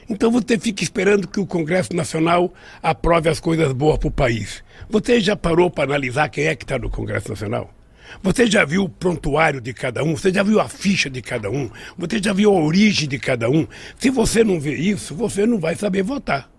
Então 0.08 0.30
você 0.30 0.60
fica 0.60 0.84
esperando 0.84 1.28
que 1.28 1.40
o 1.40 1.48
Congresso 1.48 1.96
Nacional 1.96 2.54
aprove 2.82 3.28
as 3.28 3.40
coisas 3.40 3.74
boas 3.74 3.98
para 3.98 4.08
o 4.08 4.12
país. 4.12 4.64
Você 4.88 5.20
já 5.20 5.36
parou 5.36 5.70
para 5.72 5.86
analisar 5.86 6.30
quem 6.30 6.46
é 6.46 6.56
que 6.56 6.64
está 6.64 6.78
no 6.78 6.90
Congresso 6.90 7.30
Nacional? 7.30 7.74
Você 8.22 8.46
já 8.46 8.64
viu 8.64 8.84
o 8.84 8.90
prontuário 8.90 9.60
de 9.60 9.74
cada 9.74 10.04
um? 10.04 10.16
Você 10.16 10.32
já 10.32 10.44
viu 10.44 10.60
a 10.60 10.70
ficha 10.70 11.10
de 11.10 11.24
cada 11.24 11.50
um? 11.50 11.72
Você 11.98 12.22
já 12.22 12.34
viu 12.34 12.52
a 12.56 12.62
origem 12.62 13.10
de 13.10 13.18
cada 13.18 13.50
um? 13.50 13.68
Se 13.98 14.12
você 14.12 14.44
não 14.44 14.60
vê 14.60 14.76
isso, 14.76 15.16
você 15.16 15.46
não 15.48 15.60
vai 15.60 15.76
saber 15.76 16.04
votar. 16.04 16.55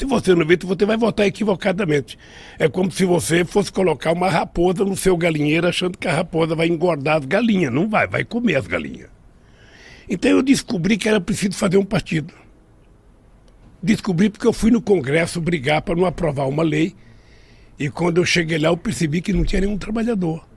Se 0.00 0.06
você 0.06 0.34
não 0.34 0.46
vê, 0.46 0.56
você 0.56 0.86
vai 0.86 0.96
votar 0.96 1.26
equivocadamente. 1.26 2.18
É 2.58 2.66
como 2.70 2.90
se 2.90 3.04
você 3.04 3.44
fosse 3.44 3.70
colocar 3.70 4.12
uma 4.12 4.30
raposa 4.30 4.82
no 4.82 4.96
seu 4.96 5.14
galinheiro 5.14 5.68
achando 5.68 5.98
que 5.98 6.08
a 6.08 6.14
raposa 6.14 6.54
vai 6.54 6.68
engordar 6.68 7.18
as 7.18 7.26
galinhas. 7.26 7.70
Não 7.70 7.86
vai, 7.86 8.06
vai 8.06 8.24
comer 8.24 8.56
as 8.56 8.66
galinhas. 8.66 9.10
Então 10.08 10.30
eu 10.30 10.42
descobri 10.42 10.96
que 10.96 11.06
era 11.06 11.20
preciso 11.20 11.52
fazer 11.52 11.76
um 11.76 11.84
partido. 11.84 12.32
Descobri 13.82 14.30
porque 14.30 14.46
eu 14.46 14.54
fui 14.54 14.70
no 14.70 14.80
Congresso 14.80 15.38
brigar 15.38 15.82
para 15.82 15.94
não 15.94 16.06
aprovar 16.06 16.48
uma 16.48 16.62
lei. 16.62 16.96
E 17.78 17.90
quando 17.90 18.16
eu 18.16 18.24
cheguei 18.24 18.56
lá, 18.56 18.70
eu 18.70 18.78
percebi 18.78 19.20
que 19.20 19.34
não 19.34 19.44
tinha 19.44 19.60
nenhum 19.60 19.76
trabalhador. 19.76 20.48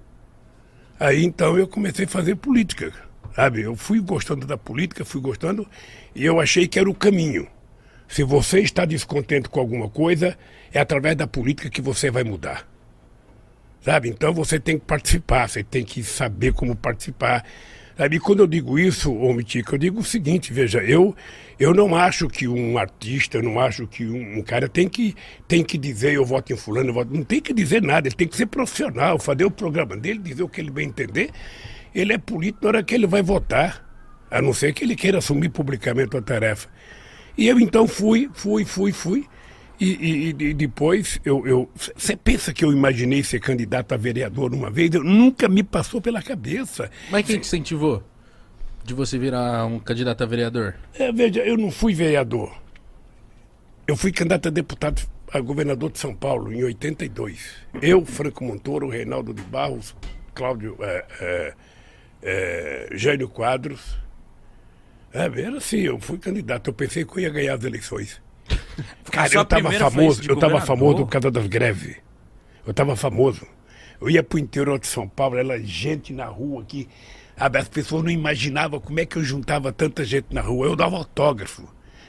Aí 0.98 1.22
então 1.22 1.58
eu 1.58 1.68
comecei 1.68 2.06
a 2.06 2.08
fazer 2.08 2.38
política, 2.38 2.94
sabe? 3.36 3.64
Eu 3.64 3.76
fui 3.76 4.00
gostando 4.00 4.48
da 4.48 4.58
política, 4.58 5.04
fui 5.04 5.20
gostando, 5.20 5.68
e 6.16 6.24
eu 6.24 6.40
achei 6.40 6.66
que 6.66 6.80
era 6.80 6.90
o 6.90 6.96
caminho. 6.96 7.46
Se 8.14 8.22
você 8.22 8.60
está 8.60 8.86
descontente 8.86 9.50
com 9.50 9.60
alguma 9.60 9.90
coisa, 9.90 10.38
é 10.72 10.80
através 10.80 11.16
da 11.16 11.26
política 11.26 11.68
que 11.68 11.82
você 11.82 12.12
vai 12.12 12.24
mudar. 12.24 12.64
Sabe? 13.82 14.08
Então 14.08 14.32
você 14.32 14.60
tem 14.60 14.78
que 14.78 14.86
participar, 14.86 15.50
você 15.50 15.64
tem 15.64 15.84
que 15.84 16.04
saber 16.04 16.54
como 16.54 16.76
participar. 16.76 17.44
Sabe? 17.98 18.18
E 18.18 18.20
quando 18.20 18.42
eu 18.42 18.46
digo 18.46 18.78
isso, 18.78 19.12
ô 19.12 19.32
eu 19.32 19.78
digo 19.80 20.00
o 20.00 20.04
seguinte, 20.04 20.54
veja, 20.54 20.78
eu, 20.84 21.16
eu 21.60 21.74
não 21.74 21.96
acho 21.96 22.28
que 22.28 22.48
um 22.48 22.78
artista, 22.78 23.40
eu 23.40 23.42
não 23.42 23.60
acho 23.60 23.88
que 23.88 24.06
um, 24.06 24.38
um 24.38 24.44
cara 24.44 24.70
tem 24.70 24.88
que, 24.88 25.16
tem 25.48 25.64
que 25.64 25.76
dizer 25.76 26.14
eu 26.14 26.24
voto 26.24 26.54
em 26.54 26.56
fulano, 26.56 26.90
eu 26.90 26.94
voto... 26.94 27.12
não 27.12 27.24
tem 27.24 27.42
que 27.42 27.52
dizer 27.52 27.82
nada, 27.82 28.08
ele 28.08 28.16
tem 28.16 28.28
que 28.28 28.38
ser 28.38 28.46
profissional, 28.46 29.18
fazer 29.18 29.46
o 29.46 29.50
programa 29.50 29.98
dele, 29.98 30.20
dizer 30.20 30.44
o 30.44 30.48
que 30.48 30.62
ele 30.62 30.70
bem 30.70 30.90
entender 30.90 31.32
Ele 31.96 32.14
é 32.14 32.20
político 32.20 32.66
na 32.66 32.68
hora 32.68 32.84
que 32.84 32.94
ele 32.94 33.08
vai 33.08 33.24
votar, 33.24 33.84
a 34.30 34.40
não 34.40 34.54
ser 34.54 34.72
que 34.72 34.84
ele 34.84 34.96
queira 34.96 35.18
assumir 35.18 35.50
publicamente 35.50 36.16
a 36.16 36.22
tarefa. 36.22 36.70
E 37.38 37.48
eu 37.48 37.60
então 37.60 37.88
fui, 37.88 38.30
fui, 38.34 38.66
fui, 38.66 38.92
fui. 38.92 39.28
E, 39.80 39.86
e, 39.86 40.30
e 40.30 40.54
depois 40.54 41.20
eu. 41.26 41.70
Você 41.96 42.16
pensa 42.16 42.54
que 42.54 42.64
eu 42.64 42.72
imaginei 42.72 43.24
ser 43.24 43.40
candidato 43.40 43.94
a 43.94 43.98
vereador 43.98 44.54
uma 44.54 44.70
vez? 44.70 44.94
Eu, 44.94 45.04
nunca 45.04 45.50
me 45.50 45.64
passou 45.64 46.00
pela 46.00 46.22
cabeça. 46.22 46.90
Mas 47.10 47.26
quem 47.26 47.38
te 47.38 47.48
incentivou 47.48 48.04
de 48.84 48.94
você 48.94 49.18
virar 49.18 49.66
um 49.66 49.80
candidato 49.80 50.24
a 50.24 50.26
vereador? 50.26 50.76
É, 50.94 51.12
veja, 51.12 51.42
eu 51.42 51.58
não 51.58 51.72
fui 51.72 51.94
vereador. 51.94 52.56
Eu 53.88 53.98
fui 53.98 54.12
candidato 54.12 54.48
a 54.48 54.52
deputado 54.52 55.02
a 55.34 55.40
governador 55.40 55.92
de 55.92 55.98
São 55.98 56.14
Paulo 56.14 56.54
em 56.54 56.64
82. 56.64 57.56
Eu, 57.82 58.06
Franco 58.06 58.44
Montoro, 58.44 58.88
Reinaldo 58.88 59.34
de 59.34 59.42
Barros, 59.42 59.96
Cláudio 60.34 60.78
é, 60.80 61.06
é, 61.20 61.54
é, 62.22 62.90
Jânio 62.92 63.28
Quadros. 63.28 63.98
É, 65.14 65.26
era 65.26 65.58
assim, 65.58 65.78
eu 65.78 66.00
fui 66.00 66.18
candidato. 66.18 66.70
Eu 66.70 66.74
pensei 66.74 67.06
que 67.06 67.12
eu 67.12 67.20
ia 67.20 67.30
ganhar 67.30 67.56
as 67.56 67.64
eleições. 67.64 68.22
Cara, 69.12 69.34
eu 69.34 69.42
estava 69.44 69.72
famoso, 69.72 70.24
eu 70.28 70.34
estava 70.34 70.62
famoso 70.62 70.98
por 71.06 71.10
causa 71.10 71.30
das 71.30 71.48
greves. 71.48 71.98
Eu 72.66 72.72
estava 72.72 72.96
famoso. 72.96 73.46
Eu 74.02 74.10
ia 74.10 74.24
para 74.24 74.38
o 74.38 74.40
interior 74.40 74.80
de 74.80 74.88
São 74.88 75.08
Paulo, 75.08 75.38
era 75.38 75.60
gente 75.62 76.12
na 76.12 76.26
rua 76.26 76.64
aqui. 76.64 76.90
As 77.38 77.68
pessoas 77.68 78.04
não 78.04 78.12
imaginavam 78.12 78.80
como 78.80 79.00
é 79.00 79.06
que 79.06 79.18
eu 79.18 79.24
juntava 79.24 79.72
tanta 79.72 80.04
gente 80.04 80.28
na 80.32 80.42
rua. 80.42 80.68
Eu 80.68 80.76
dava 80.76 80.98
autógrafo. 80.98 81.68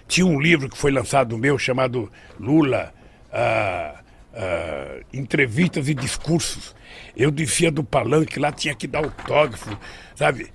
Tinha 0.08 0.26
um 0.26 0.40
livro 0.40 0.68
que 0.68 0.76
foi 0.76 0.90
lançado 0.90 1.38
meu 1.38 1.58
chamado 1.58 2.10
Lula, 2.38 2.92
ah, 3.32 4.00
ah, 4.34 5.00
entrevistas 5.12 5.88
e 5.88 5.94
discursos. 5.94 6.74
Eu 7.16 7.30
descia 7.30 7.70
do 7.70 7.82
palanque, 7.82 8.38
lá 8.38 8.52
tinha 8.52 8.74
que 8.74 8.86
dar 8.86 8.98
autógrafo, 8.98 9.76
sabe? 10.14 10.52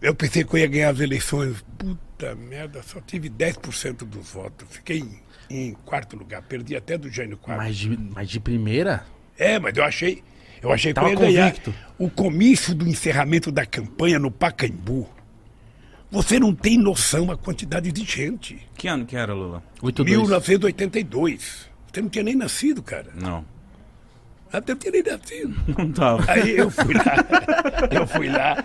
Eu 0.00 0.14
pensei 0.14 0.44
que 0.44 0.54
eu 0.54 0.58
ia 0.58 0.66
ganhar 0.66 0.90
as 0.90 1.00
eleições. 1.00 1.64
Puta 1.76 2.34
merda, 2.34 2.82
só 2.82 3.00
tive 3.00 3.28
10% 3.28 4.04
dos 4.04 4.30
votos. 4.30 4.66
Fiquei 4.70 4.98
em, 4.98 5.20
em, 5.50 5.74
quarto 5.84 6.16
lugar, 6.16 6.42
perdi 6.42 6.76
até 6.76 6.96
do 6.96 7.10
Jânio 7.10 7.36
Quadros. 7.36 7.66
Mas 7.66 7.76
de, 7.76 7.98
mas 8.14 8.28
de 8.28 8.40
primeira? 8.40 9.04
É, 9.36 9.58
mas 9.58 9.76
eu 9.76 9.84
achei. 9.84 10.22
Eu 10.62 10.72
achei 10.72 10.92
que 10.92 11.00
eu 11.00 11.08
ia 11.08 11.14
ganhar. 11.14 11.54
O 11.98 12.10
comício 12.10 12.74
do 12.74 12.86
encerramento 12.86 13.50
da 13.50 13.64
campanha 13.64 14.18
no 14.18 14.30
Pacaembu. 14.30 15.08
Você 16.10 16.38
não 16.38 16.54
tem 16.54 16.78
noção 16.78 17.30
a 17.30 17.36
quantidade 17.36 17.92
de 17.92 18.04
gente. 18.04 18.66
Que 18.74 18.88
ano 18.88 19.04
que 19.04 19.14
era, 19.14 19.34
Lula? 19.34 19.62
82. 19.82 20.28
1982. 20.28 21.68
Você 21.92 22.02
não 22.02 22.08
tinha 22.08 22.24
nem 22.24 22.34
nascido, 22.34 22.82
cara. 22.82 23.10
Não. 23.14 23.44
Até 24.50 24.72
não 24.72 24.78
tinha 24.78 24.92
nem 24.92 25.02
nascido. 25.02 25.54
Não 25.78 25.92
tava. 25.92 26.24
Aí 26.32 26.56
eu 26.56 26.70
fui 26.70 26.94
lá. 26.94 27.16
eu 27.90 28.06
fui 28.06 28.28
lá. 28.30 28.64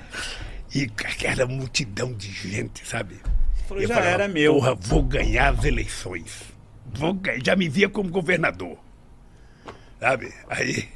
E 0.73 0.83
aquela 0.83 1.45
multidão 1.45 2.13
de 2.13 2.31
gente, 2.31 2.85
sabe? 2.87 3.19
Falei, 3.67 3.87
já 3.87 3.95
falava, 3.95 4.11
era 4.11 4.27
meu. 4.27 4.55
Porra, 4.55 4.75
vou 4.75 5.03
ganhar 5.03 5.53
as 5.53 5.63
eleições. 5.63 6.41
Vou 6.93 7.13
ganhar. 7.13 7.45
Já 7.45 7.55
me 7.55 7.69
via 7.69 7.89
como 7.89 8.09
governador. 8.09 8.77
Sabe? 9.99 10.33
Aí 10.49 10.89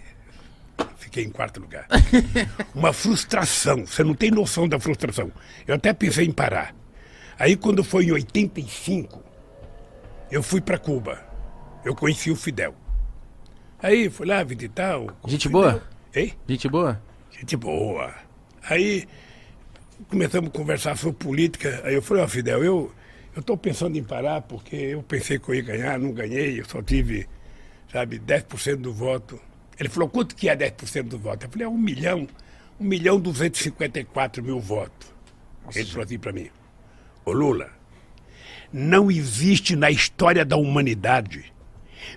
fiquei 0.98 1.24
em 1.24 1.30
quarto 1.30 1.60
lugar. 1.60 1.88
Uma 2.74 2.92
frustração. 2.92 3.86
Você 3.86 4.04
não 4.04 4.13
tem 4.13 4.32
noção 4.32 4.68
da 4.68 4.80
frustração. 4.80 5.32
Eu 5.66 5.76
até 5.76 5.94
pensei 5.94 6.26
em 6.26 6.32
parar. 6.32 6.76
Aí 7.38 7.56
quando 7.56 7.84
foi 7.84 8.06
em 8.06 8.12
85, 8.12 9.24
eu 10.32 10.42
fui 10.42 10.60
para 10.60 10.78
Cuba 10.78 11.28
eu 11.88 11.96
conheci 11.96 12.30
o 12.30 12.36
Fidel. 12.36 12.76
Aí 13.82 14.10
fui 14.10 14.28
lá 14.28 14.44
visitar 14.44 15.00
o. 15.00 15.10
Gente 15.26 15.48
Fidel. 15.48 15.62
boa? 15.62 15.84
Hein? 16.13 16.34
Gente 16.48 16.68
boa? 16.68 17.02
Gente 17.32 17.56
boa. 17.56 18.13
Aí 18.63 19.08
começamos 20.10 20.50
a 20.50 20.54
conversar 20.54 20.98
sobre 20.98 21.18
política. 21.18 21.82
Aí 21.84 21.96
eu 21.96 22.02
falei, 22.02 22.24
ó, 22.24 22.26
oh, 22.26 22.30
Fidel, 22.30 22.64
eu 22.64 22.94
estou 23.36 23.58
pensando 23.58 23.98
em 23.98 24.04
parar 24.04 24.42
porque 24.42 24.76
eu 24.76 25.04
pensei 25.04 25.40
que 25.40 25.50
eu 25.50 25.56
ia 25.56 25.62
ganhar, 25.62 26.00
não 26.00 26.12
ganhei, 26.12 26.60
eu 26.60 26.66
só 26.66 26.82
tive, 26.82 27.28
sabe, 27.92 28.20
10% 28.20 28.78
do 28.78 28.94
voto. 28.94 29.40
Ele 29.80 29.90
falou, 29.90 30.10
quanto 30.10 30.36
que 30.36 30.50
é 30.50 30.56
10% 30.56 31.04
do 31.04 31.20
voto? 31.20 31.46
Eu 31.46 31.50
falei, 31.50 31.66
é 31.66 31.70
um 31.70 31.78
milhão, 31.78 32.28
um 32.80 32.86
milhão 32.86 33.20
duzentos 33.20 33.62
e 33.62 33.64
cinquenta 33.66 34.00
e 34.00 34.04
quatro 34.04 34.44
mil 34.44 34.60
votos. 34.60 35.14
Nossa. 35.66 35.80
Ele 35.80 35.90
falou 35.90 36.06
assim 36.06 36.20
para 36.20 36.34
mim, 36.34 36.50
ô 37.26 37.32
Lula, 37.32 37.70
não 38.72 39.12
existe 39.12 39.76
na 39.76 39.92
história 39.92 40.44
da 40.44 40.58
humanidade 40.58 41.54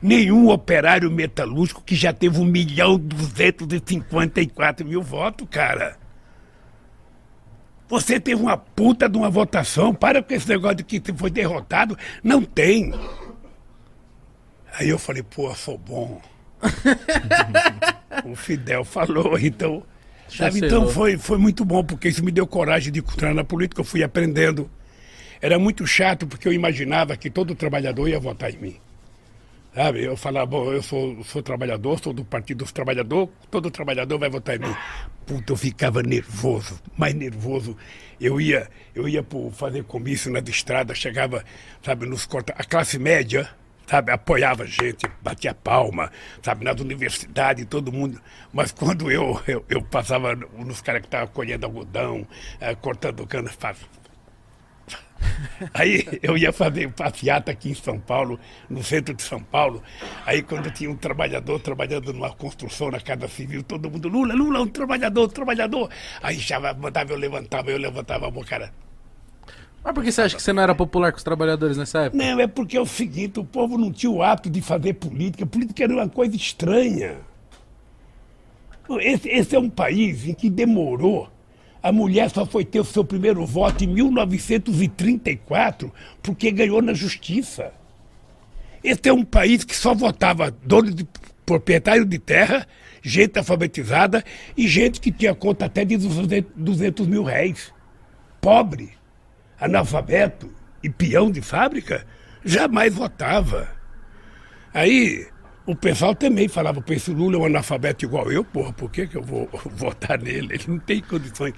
nenhum 0.00 0.48
operário 0.50 1.10
metalúrgico 1.10 1.82
que 1.82 1.94
já 1.94 2.12
teve 2.12 2.38
um 2.38 2.44
milhão 2.44 2.98
duzentos 2.98 3.66
e 3.72 3.82
cinquenta 3.84 4.40
e 4.40 4.46
quatro 4.46 4.86
mil 4.86 5.02
votos, 5.02 5.46
cara. 5.50 5.99
Você 7.90 8.20
teve 8.20 8.40
uma 8.40 8.56
puta 8.56 9.08
de 9.08 9.18
uma 9.18 9.28
votação, 9.28 9.92
para 9.92 10.22
com 10.22 10.32
esse 10.32 10.48
negócio 10.48 10.76
de 10.76 10.84
que 10.84 11.02
foi 11.12 11.28
derrotado. 11.28 11.98
Não 12.22 12.42
tem. 12.42 12.94
Aí 14.72 14.88
eu 14.88 14.98
falei, 14.98 15.24
pô, 15.24 15.52
sou 15.56 15.76
bom. 15.76 16.22
o 18.24 18.36
Fidel 18.36 18.84
falou, 18.84 19.36
então. 19.38 19.82
Sabe, 20.28 20.64
então 20.64 20.88
foi, 20.88 21.18
foi 21.18 21.36
muito 21.38 21.64
bom, 21.64 21.82
porque 21.82 22.08
isso 22.08 22.24
me 22.24 22.30
deu 22.30 22.46
coragem 22.46 22.92
de 22.92 23.00
entrar 23.00 23.34
na 23.34 23.42
política, 23.42 23.80
eu 23.80 23.84
fui 23.84 24.04
aprendendo. 24.04 24.70
Era 25.42 25.58
muito 25.58 25.84
chato, 25.84 26.28
porque 26.28 26.46
eu 26.46 26.52
imaginava 26.52 27.16
que 27.16 27.28
todo 27.28 27.56
trabalhador 27.56 28.08
ia 28.08 28.20
votar 28.20 28.54
em 28.54 28.58
mim. 28.58 28.76
Sabe? 29.74 30.04
Eu 30.04 30.16
falava, 30.16 30.46
bom, 30.46 30.72
eu 30.72 30.82
sou, 30.82 31.22
sou 31.22 31.42
trabalhador, 31.42 31.98
sou 32.02 32.12
do 32.12 32.24
Partido 32.24 32.58
dos 32.58 32.72
Trabalhadores, 32.72 33.30
todo 33.50 33.70
trabalhador 33.70 34.18
vai 34.18 34.28
votar 34.28 34.56
em 34.56 34.58
mim. 34.58 34.74
Puta, 35.24 35.52
eu 35.52 35.56
ficava 35.56 36.02
nervoso, 36.02 36.80
mais 36.96 37.14
nervoso. 37.14 37.76
Eu 38.20 38.40
ia, 38.40 38.68
eu 38.94 39.08
ia 39.08 39.22
por 39.22 39.52
fazer 39.52 39.84
comício 39.84 40.30
nas 40.32 40.46
estradas, 40.48 40.98
chegava, 40.98 41.44
sabe, 41.84 42.04
nos 42.06 42.26
corta. 42.26 42.52
A 42.58 42.64
classe 42.64 42.98
média, 42.98 43.48
sabe, 43.86 44.10
apoiava 44.10 44.64
a 44.64 44.66
gente, 44.66 45.06
batia 45.22 45.54
palma, 45.54 46.10
sabe, 46.42 46.64
nas 46.64 46.80
universidades, 46.80 47.64
todo 47.66 47.92
mundo. 47.92 48.20
Mas 48.52 48.72
quando 48.72 49.08
eu, 49.08 49.40
eu, 49.46 49.64
eu 49.68 49.82
passava 49.82 50.34
nos 50.34 50.80
caras 50.80 51.02
que 51.02 51.06
estavam 51.06 51.28
colhendo 51.28 51.64
algodão, 51.64 52.26
eh, 52.60 52.74
cortando 52.74 53.24
cana, 53.24 53.50
Aí 55.74 56.06
eu 56.22 56.36
ia 56.36 56.52
fazer 56.52 56.90
passeata 56.92 57.50
aqui 57.50 57.70
em 57.70 57.74
São 57.74 57.98
Paulo, 57.98 58.38
no 58.68 58.82
centro 58.82 59.14
de 59.14 59.22
São 59.22 59.42
Paulo. 59.42 59.82
Aí 60.26 60.42
quando 60.42 60.70
tinha 60.70 60.90
um 60.90 60.96
trabalhador 60.96 61.60
trabalhando 61.60 62.12
numa 62.12 62.30
construção 62.30 62.90
na 62.90 63.00
Casa 63.00 63.28
Civil, 63.28 63.62
todo 63.62 63.90
mundo, 63.90 64.08
Lula, 64.08 64.34
Lula, 64.34 64.60
um 64.60 64.66
trabalhador, 64.66 65.26
um 65.26 65.28
trabalhador. 65.28 65.90
Aí 66.22 66.38
já 66.38 66.58
mandava 66.74 67.12
eu 67.12 67.18
levantava, 67.18 67.70
eu 67.70 67.78
levantava 67.78 68.28
a 68.28 68.30
mão, 68.30 68.42
cara. 68.42 68.72
Mas 69.82 69.94
por 69.94 70.04
que 70.04 70.12
você 70.12 70.22
acha 70.22 70.36
que 70.36 70.42
você 70.42 70.52
não 70.52 70.62
era 70.62 70.74
popular 70.74 71.10
com 71.10 71.18
os 71.18 71.24
trabalhadores 71.24 71.76
nessa 71.76 72.00
época? 72.00 72.22
Não, 72.22 72.38
é 72.38 72.46
porque 72.46 72.76
é 72.76 72.80
o 72.80 72.86
seguinte, 72.86 73.40
o 73.40 73.44
povo 73.44 73.78
não 73.78 73.90
tinha 73.90 74.10
o 74.10 74.22
hábito 74.22 74.50
de 74.50 74.60
fazer 74.60 74.94
política. 74.94 75.46
Política 75.46 75.84
era 75.84 75.94
uma 75.94 76.08
coisa 76.08 76.36
estranha. 76.36 77.16
Esse, 79.00 79.28
esse 79.28 79.56
é 79.56 79.58
um 79.58 79.70
país 79.70 80.26
em 80.26 80.34
que 80.34 80.50
demorou 80.50 81.30
a 81.82 81.90
mulher 81.90 82.30
só 82.30 82.44
foi 82.44 82.64
ter 82.64 82.80
o 82.80 82.84
seu 82.84 83.04
primeiro 83.04 83.44
voto 83.46 83.84
em 83.84 83.86
1934 83.86 85.92
porque 86.22 86.50
ganhou 86.50 86.82
na 86.82 86.92
justiça. 86.92 87.72
Esse 88.82 89.08
é 89.08 89.12
um 89.12 89.24
país 89.24 89.64
que 89.64 89.76
só 89.76 89.94
votava 89.94 90.50
dono 90.50 90.90
de 90.90 91.06
proprietário 91.44 92.04
de 92.04 92.18
terra, 92.18 92.66
gente 93.02 93.38
alfabetizada 93.38 94.24
e 94.56 94.68
gente 94.68 95.00
que 95.00 95.10
tinha 95.10 95.34
conta 95.34 95.66
até 95.66 95.84
de 95.84 95.96
200 95.96 97.06
mil 97.06 97.22
réis. 97.22 97.72
Pobre, 98.40 98.90
analfabeto 99.58 100.50
e 100.82 100.88
peão 100.88 101.30
de 101.30 101.40
fábrica 101.40 102.06
jamais 102.44 102.94
votava. 102.94 103.68
Aí 104.72 105.26
o 105.70 105.76
pessoal 105.76 106.14
também 106.14 106.48
falava, 106.48 106.80
pô, 106.80 106.92
esse 106.92 107.12
Lula 107.12 107.36
é 107.36 107.38
um 107.38 107.44
analfabeto 107.44 108.04
igual 108.04 108.30
eu, 108.30 108.44
porra, 108.44 108.72
por 108.72 108.90
que, 108.90 109.06
que 109.06 109.16
eu 109.16 109.22
vou 109.22 109.48
votar 109.76 110.20
nele? 110.20 110.54
Ele 110.54 110.64
não 110.66 110.78
tem 110.78 111.00
condições. 111.00 111.54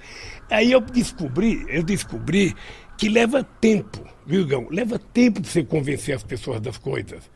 Aí 0.49 0.71
eu 0.71 0.79
descobri, 0.79 1.65
eu 1.67 1.81
descobri 1.81 2.55
que 2.95 3.09
leva 3.09 3.43
tempo, 3.43 4.05
viu? 4.25 4.45
Leva 4.69 4.99
tempo 4.99 5.41
para 5.41 5.49
você 5.49 5.63
convencer 5.63 6.15
as 6.15 6.23
pessoas 6.23 6.61
das 6.61 6.77
coisas. 6.77 7.29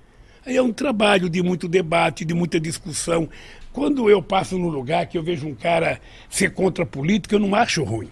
Aí 0.45 0.55
é 0.55 0.61
um 0.61 0.71
trabalho 0.71 1.29
de 1.29 1.41
muito 1.41 1.67
debate, 1.67 2.23
de 2.23 2.33
muita 2.33 2.59
discussão. 2.59 3.27
Quando 3.73 4.07
eu 4.09 4.21
passo 4.21 4.57
num 4.57 4.69
lugar 4.69 5.07
que 5.07 5.17
eu 5.17 5.23
vejo 5.23 5.47
um 5.47 5.55
cara 5.55 5.99
ser 6.29 6.53
contra 6.53 6.83
a 6.83 6.87
política, 6.87 7.35
eu 7.35 7.39
não 7.39 7.55
acho 7.55 7.83
ruim. 7.83 8.09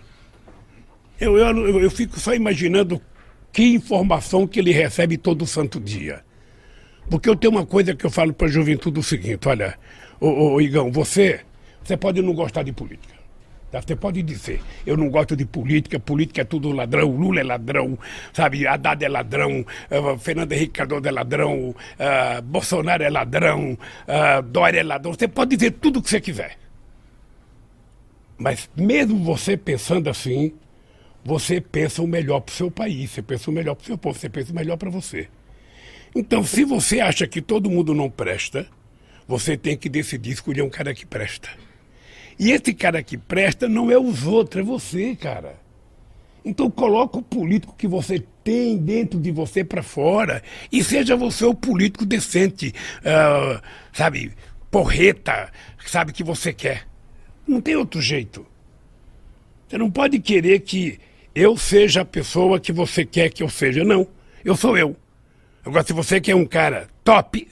Eu, 1.19 1.37
eu, 1.37 1.79
eu 1.79 1.91
fico 1.91 2.19
só 2.19 2.33
imaginando 2.33 2.99
que 3.53 3.63
informação 3.63 4.47
que 4.47 4.59
ele 4.59 4.71
recebe 4.71 5.17
todo 5.17 5.45
santo 5.45 5.79
dia. 5.79 6.24
Porque 7.09 7.29
eu 7.29 7.35
tenho 7.35 7.53
uma 7.53 7.65
coisa 7.65 7.95
que 7.95 8.05
eu 8.05 8.09
falo 8.09 8.33
para 8.33 8.47
a 8.47 8.49
juventude 8.49 8.99
o 8.99 9.03
seguinte, 9.03 9.47
olha, 9.47 9.77
ô, 10.19 10.53
ô, 10.53 10.61
Igão, 10.61 10.91
você, 10.91 11.41
você 11.83 11.95
pode 11.95 12.21
não 12.21 12.33
gostar 12.33 12.63
de 12.63 12.71
política. 12.71 13.13
Tá? 13.71 13.81
Você 13.81 13.95
pode 13.95 14.23
dizer, 14.23 14.61
eu 14.85 14.95
não 14.95 15.09
gosto 15.09 15.35
de 15.35 15.45
política, 15.45 15.99
política 15.99 16.41
é 16.41 16.43
tudo 16.43 16.71
ladrão, 16.71 17.11
Lula 17.11 17.41
é 17.41 17.43
ladrão, 17.43 17.97
sabe, 18.33 18.65
Haddad 18.65 19.03
é 19.03 19.09
ladrão, 19.09 19.65
uh, 19.91 20.17
Fernando 20.17 20.51
Henrique 20.53 20.73
Cardoso 20.73 21.07
é 21.07 21.11
ladrão, 21.11 21.69
uh, 21.69 22.41
Bolsonaro 22.41 23.03
é 23.03 23.09
ladrão, 23.09 23.73
uh, 23.73 24.41
Dória 24.43 24.79
é 24.79 24.83
ladrão. 24.83 25.13
Você 25.13 25.27
pode 25.27 25.55
dizer 25.55 25.71
tudo 25.71 25.99
o 25.99 26.01
que 26.01 26.09
você 26.09 26.21
quiser. 26.21 26.57
Mas 28.37 28.69
mesmo 28.75 29.23
você 29.23 29.55
pensando 29.55 30.09
assim, 30.09 30.53
você 31.23 31.59
pensa 31.59 32.01
o 32.01 32.07
melhor 32.07 32.39
para 32.41 32.53
o 32.53 32.55
seu 32.55 32.71
país, 32.71 33.11
você 33.11 33.21
pensa 33.21 33.49
o 33.49 33.53
melhor 33.53 33.75
para 33.75 33.83
o 33.83 33.85
seu 33.85 33.97
povo, 33.97 34.17
você 34.17 34.29
pensa 34.29 34.51
o 34.51 34.55
melhor 34.55 34.77
para 34.77 34.89
você. 34.89 35.27
Então, 36.15 36.45
se 36.45 36.63
você 36.63 37.01
acha 37.01 37.27
que 37.27 37.41
todo 37.41 37.69
mundo 37.69 37.93
não 37.93 38.09
presta, 38.09 38.65
você 39.27 39.57
tem 39.57 39.75
que 39.75 39.89
decidir 39.89 40.31
escolher 40.31 40.61
um 40.61 40.69
cara 40.69 40.93
que 40.93 41.05
presta. 41.05 41.49
E 42.39 42.51
esse 42.51 42.73
cara 42.73 43.03
que 43.03 43.17
presta 43.17 43.67
não 43.67 43.91
é 43.91 43.97
os 43.97 44.25
outros, 44.25 44.61
é 44.61 44.65
você, 44.65 45.15
cara. 45.15 45.59
Então 46.43 46.69
coloca 46.69 47.17
o 47.17 47.23
político 47.23 47.75
que 47.75 47.87
você 47.87 48.23
tem 48.43 48.77
dentro 48.77 49.19
de 49.19 49.31
você 49.31 49.63
para 49.63 49.81
fora 49.81 50.43
e 50.71 50.83
seja 50.83 51.15
você 51.15 51.43
o 51.43 51.55
político 51.55 52.05
decente, 52.05 52.71
uh, 52.99 53.59
sabe, 53.91 54.31
porreta, 54.69 55.51
sabe 55.87 56.13
que 56.13 56.23
você 56.23 56.53
quer. 56.53 56.87
Não 57.47 57.59
tem 57.59 57.75
outro 57.75 57.99
jeito. 57.99 58.45
Você 59.67 59.77
não 59.77 59.89
pode 59.89 60.19
querer 60.19 60.59
que 60.59 60.99
eu 61.33 61.57
seja 61.57 62.01
a 62.01 62.05
pessoa 62.05 62.59
que 62.59 62.71
você 62.71 63.03
quer 63.03 63.29
que 63.29 63.41
eu 63.41 63.49
seja. 63.49 63.83
Não, 63.83 64.07
eu 64.43 64.55
sou 64.55 64.77
eu. 64.77 64.95
Agora, 65.65 65.83
se 65.85 65.93
você 65.93 66.21
quer 66.21 66.35
um 66.35 66.45
cara 66.45 66.87
top, 67.03 67.47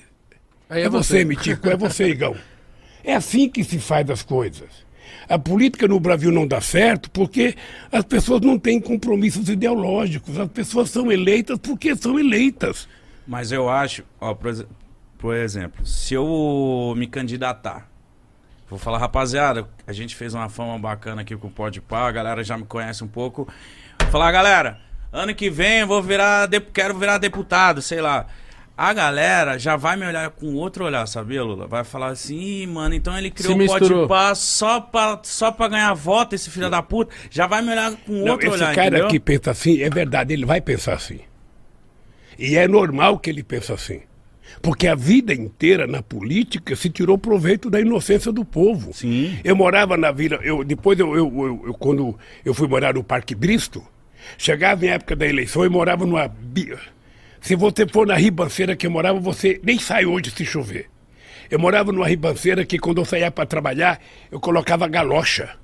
Aí 0.69 0.83
é, 0.83 0.89
você, 0.89 1.25
Mitico, 1.25 1.67
é 1.69 1.75
você, 1.75 2.09
Igão. 2.09 2.35
É 3.03 3.15
assim 3.15 3.49
que 3.49 3.63
se 3.63 3.79
faz 3.79 4.09
as 4.09 4.21
coisas. 4.21 4.69
A 5.27 5.37
política 5.39 5.87
no 5.87 5.99
Brasil 5.99 6.31
não 6.31 6.45
dá 6.47 6.61
certo 6.61 7.09
porque 7.11 7.55
as 7.91 8.03
pessoas 8.05 8.41
não 8.41 8.57
têm 8.59 8.79
compromissos 8.79 9.49
ideológicos. 9.49 10.39
As 10.39 10.49
pessoas 10.49 10.89
são 10.89 11.11
eleitas 11.11 11.57
porque 11.59 11.95
são 11.95 12.19
eleitas. 12.19 12.87
Mas 13.25 13.51
eu 13.51 13.69
acho, 13.69 14.03
ó, 14.19 14.33
por, 14.33 14.47
ex- 14.49 14.65
por 15.17 15.35
exemplo, 15.35 15.85
se 15.85 16.13
eu 16.13 16.93
me 16.97 17.07
candidatar, 17.07 17.89
vou 18.69 18.77
falar, 18.77 18.97
rapaziada, 18.97 19.67
a 19.87 19.93
gente 19.93 20.15
fez 20.15 20.33
uma 20.33 20.49
fama 20.49 20.77
bacana 20.77 21.21
aqui 21.21 21.35
com 21.37 21.47
o 21.47 21.51
Pode 21.51 21.79
Pá, 21.81 22.07
a 22.07 22.11
galera 22.11 22.43
já 22.43 22.57
me 22.57 22.65
conhece 22.65 23.03
um 23.03 23.07
pouco. 23.07 23.47
Vou 24.01 24.11
falar, 24.11 24.31
galera, 24.31 24.79
ano 25.13 25.33
que 25.33 25.49
vem 25.49 25.79
eu 25.81 25.87
vou 25.87 26.01
virar, 26.01 26.47
de- 26.47 26.59
quero 26.59 26.97
virar 26.97 27.17
deputado, 27.19 27.81
sei 27.81 28.01
lá. 28.01 28.25
A 28.75 28.91
galera 28.91 29.59
já 29.59 29.75
vai 29.75 29.95
me 29.95 30.03
olhar 30.05 30.27
com 30.31 30.55
outro 30.55 30.83
olhar, 30.85 31.05
sabia, 31.07 31.43
Lula? 31.43 31.67
Vai 31.67 31.83
falar 31.83 32.07
assim, 32.07 32.35
Ih, 32.63 32.65
mano, 32.67 32.95
então 32.95 33.15
ele 33.15 33.29
criou 33.29 33.55
o 33.55 33.67
Pode. 33.67 34.07
Pá 34.07 34.33
só 34.33 34.81
pra, 34.81 35.19
só 35.21 35.51
pra 35.51 35.67
ganhar 35.67 35.93
voto, 35.93 36.33
esse 36.33 36.49
filho 36.49 36.71
da 36.71 36.81
puta. 36.81 37.13
Já 37.29 37.45
vai 37.45 37.61
me 37.61 37.69
olhar 37.71 37.91
com 37.97 38.11
Não, 38.25 38.31
outro 38.31 38.47
esse 38.47 38.55
olhar, 38.55 38.73
cara 38.73 38.87
entendeu? 38.87 39.07
que 39.09 39.19
pensa 39.19 39.51
assim, 39.51 39.79
é 39.79 39.89
verdade, 39.91 40.33
ele 40.33 40.43
vai 40.43 40.59
pensar 40.59 40.93
assim. 40.95 41.19
E 42.37 42.55
é 42.57 42.67
normal 42.67 43.19
que 43.19 43.29
ele 43.29 43.43
pense 43.43 43.71
assim. 43.71 44.01
Porque 44.61 44.87
a 44.87 44.95
vida 44.95 45.33
inteira 45.33 45.85
na 45.85 46.01
política 46.01 46.75
se 46.75 46.89
tirou 46.89 47.17
proveito 47.17 47.69
da 47.69 47.79
inocência 47.79 48.31
do 48.31 48.43
povo. 48.43 48.91
Sim. 48.93 49.37
Eu 49.43 49.55
morava 49.55 49.95
na 49.97 50.11
vila, 50.11 50.39
eu, 50.41 50.63
depois 50.63 50.97
eu, 50.99 51.15
eu- 51.15 51.31
eu- 51.45 51.63
eu- 51.67 51.73
quando 51.75 52.17
eu 52.43 52.53
fui 52.55 52.67
morar 52.67 52.93
no 52.95 53.03
Parque 53.03 53.35
Bristo, 53.35 53.83
chegava 54.37 54.85
em 54.85 54.89
época 54.89 55.15
da 55.15 55.27
eleição, 55.27 55.63
eu 55.63 55.71
morava 55.71 56.05
numa. 56.05 56.31
Se 57.41 57.55
você 57.55 57.87
for 57.87 58.07
na 58.07 58.15
ribanceira 58.15 58.75
que 58.75 58.87
eu 58.87 58.91
morava, 58.91 59.19
você 59.19 59.59
nem 59.63 59.77
sai 59.77 60.05
hoje 60.05 60.31
se 60.31 60.45
chover. 60.45 60.89
Eu 61.49 61.59
morava 61.59 61.91
numa 61.91 62.07
ribanceira 62.07 62.65
que 62.65 62.79
quando 62.79 62.99
eu 62.99 63.05
saía 63.05 63.29
para 63.29 63.45
trabalhar, 63.45 63.99
eu 64.31 64.39
colocava 64.39 64.87
galocha. 64.87 65.57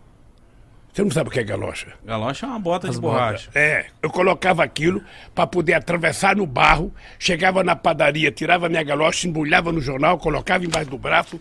Você 0.91 1.03
não 1.03 1.11
sabe 1.11 1.29
o 1.29 1.31
que 1.31 1.39
é 1.39 1.43
galocha? 1.43 1.87
Galocha 2.03 2.45
é 2.45 2.49
uma 2.49 2.59
bota 2.59 2.89
As 2.89 2.95
de 2.95 3.01
borracha. 3.01 3.49
É, 3.55 3.85
eu 4.01 4.09
colocava 4.09 4.63
aquilo 4.63 5.01
para 5.33 5.47
poder 5.47 5.73
atravessar 5.73 6.35
no 6.35 6.45
barro, 6.45 6.93
chegava 7.17 7.63
na 7.63 7.75
padaria, 7.75 8.31
tirava 8.31 8.67
minha 8.67 8.83
galocha, 8.83 9.27
embrulhava 9.27 9.71
no 9.71 9.79
jornal, 9.79 10.17
colocava 10.17 10.65
embaixo 10.65 10.89
do 10.89 10.97
braço, 10.97 11.39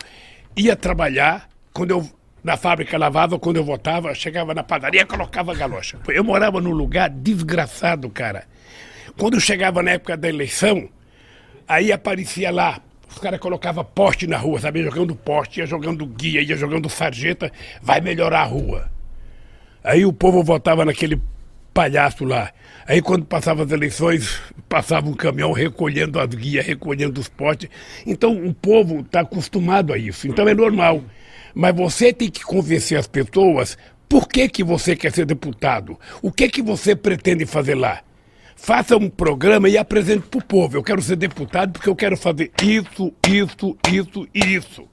ia 0.56 0.76
trabalhar. 0.76 1.48
Quando 1.72 1.90
eu 1.90 2.08
na 2.42 2.56
fábrica 2.56 2.96
lavava, 2.96 3.38
quando 3.38 3.56
eu 3.56 3.64
voltava, 3.64 4.14
chegava 4.14 4.54
na 4.54 4.62
padaria, 4.62 5.04
colocava 5.04 5.54
galocha. 5.54 5.98
Eu 6.08 6.24
morava 6.24 6.60
num 6.60 6.72
lugar 6.72 7.10
desgraçado, 7.10 8.08
cara. 8.10 8.44
Quando 9.16 9.40
chegava 9.40 9.82
na 9.82 9.92
época 9.92 10.16
da 10.16 10.28
eleição, 10.28 10.88
aí 11.66 11.90
aparecia 11.90 12.50
lá, 12.50 12.80
os 13.10 13.18
caras 13.18 13.40
colocavam 13.40 13.84
poste 13.84 14.26
na 14.26 14.36
rua, 14.36 14.60
sabe? 14.60 14.82
Jogando 14.82 15.14
poste, 15.14 15.60
ia 15.60 15.66
jogando 15.66 16.06
guia, 16.06 16.40
ia 16.40 16.56
jogando 16.56 16.88
sarjeta, 16.88 17.50
vai 17.82 18.00
melhorar 18.00 18.42
a 18.42 18.44
rua. 18.44 18.90
Aí 19.82 20.04
o 20.04 20.12
povo 20.12 20.42
votava 20.42 20.84
naquele 20.84 21.20
palhaço 21.74 22.24
lá. 22.24 22.52
Aí 22.86 23.02
quando 23.02 23.24
passava 23.24 23.64
as 23.64 23.70
eleições, 23.70 24.40
passava 24.68 25.08
um 25.08 25.14
caminhão 25.14 25.52
recolhendo 25.52 26.18
as 26.18 26.28
guias, 26.28 26.66
recolhendo 26.66 27.20
os 27.20 27.28
potes. 27.28 27.68
Então 28.06 28.36
o 28.44 28.52
povo 28.54 29.00
está 29.00 29.20
acostumado 29.20 29.92
a 29.92 29.98
isso. 29.98 30.28
Então 30.28 30.48
é 30.48 30.54
normal. 30.54 31.02
Mas 31.54 31.74
você 31.74 32.12
tem 32.12 32.30
que 32.30 32.42
convencer 32.44 32.98
as 32.98 33.06
pessoas 33.06 33.76
por 34.08 34.28
que, 34.28 34.48
que 34.48 34.64
você 34.64 34.96
quer 34.96 35.12
ser 35.12 35.26
deputado. 35.26 35.98
O 36.22 36.32
que, 36.32 36.48
que 36.48 36.62
você 36.62 36.96
pretende 36.96 37.44
fazer 37.44 37.74
lá. 37.74 38.02
Faça 38.56 38.96
um 38.96 39.08
programa 39.08 39.68
e 39.68 39.78
apresente 39.78 40.26
para 40.26 40.38
o 40.38 40.44
povo. 40.44 40.76
Eu 40.76 40.82
quero 40.82 41.00
ser 41.00 41.16
deputado 41.16 41.72
porque 41.72 41.88
eu 41.88 41.94
quero 41.94 42.16
fazer 42.16 42.50
isso, 42.62 43.12
isso, 43.28 43.76
isso 43.92 44.28
e 44.34 44.54
isso. 44.54 44.88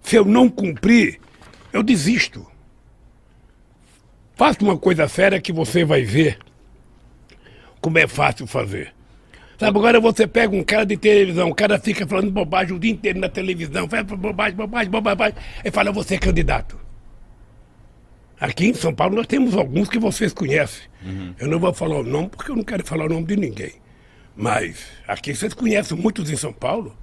Se 0.00 0.16
eu 0.16 0.24
não 0.24 0.48
cumprir, 0.48 1.18
eu 1.72 1.82
desisto. 1.82 2.46
Faça 4.36 4.62
uma 4.62 4.76
coisa 4.76 5.08
séria 5.08 5.40
que 5.40 5.52
você 5.52 5.84
vai 5.84 6.02
ver 6.02 6.38
como 7.80 7.98
é 7.98 8.06
fácil 8.06 8.46
fazer. 8.46 8.94
Sabe, 9.58 9.78
agora 9.78 10.00
você 10.00 10.26
pega 10.26 10.54
um 10.54 10.64
cara 10.64 10.84
de 10.84 10.96
televisão, 10.96 11.48
o 11.48 11.54
cara 11.54 11.78
fica 11.78 12.06
falando 12.06 12.30
bobagem 12.30 12.74
o 12.74 12.78
dia 12.78 12.90
inteiro 12.90 13.20
na 13.20 13.28
televisão, 13.28 13.88
faz 13.88 14.04
bobagem, 14.04 14.56
bobagem, 14.56 14.90
bobagem, 14.90 15.34
e 15.64 15.70
fala, 15.70 15.92
você 15.92 16.16
é 16.16 16.18
candidato. 16.18 16.78
Aqui 18.40 18.66
em 18.66 18.74
São 18.74 18.92
Paulo 18.92 19.14
nós 19.14 19.26
temos 19.26 19.56
alguns 19.56 19.88
que 19.88 19.98
vocês 19.98 20.32
conhecem. 20.32 20.82
Eu 21.38 21.48
não 21.48 21.58
vou 21.58 21.72
falar 21.72 22.00
o 22.00 22.02
nome 22.02 22.28
porque 22.30 22.50
eu 22.50 22.56
não 22.56 22.64
quero 22.64 22.84
falar 22.84 23.06
o 23.06 23.08
nome 23.08 23.26
de 23.26 23.36
ninguém. 23.36 23.72
Mas 24.36 24.86
aqui 25.06 25.34
vocês 25.34 25.54
conhecem 25.54 25.96
muitos 25.96 26.30
em 26.30 26.36
São 26.36 26.52
Paulo. 26.52 26.96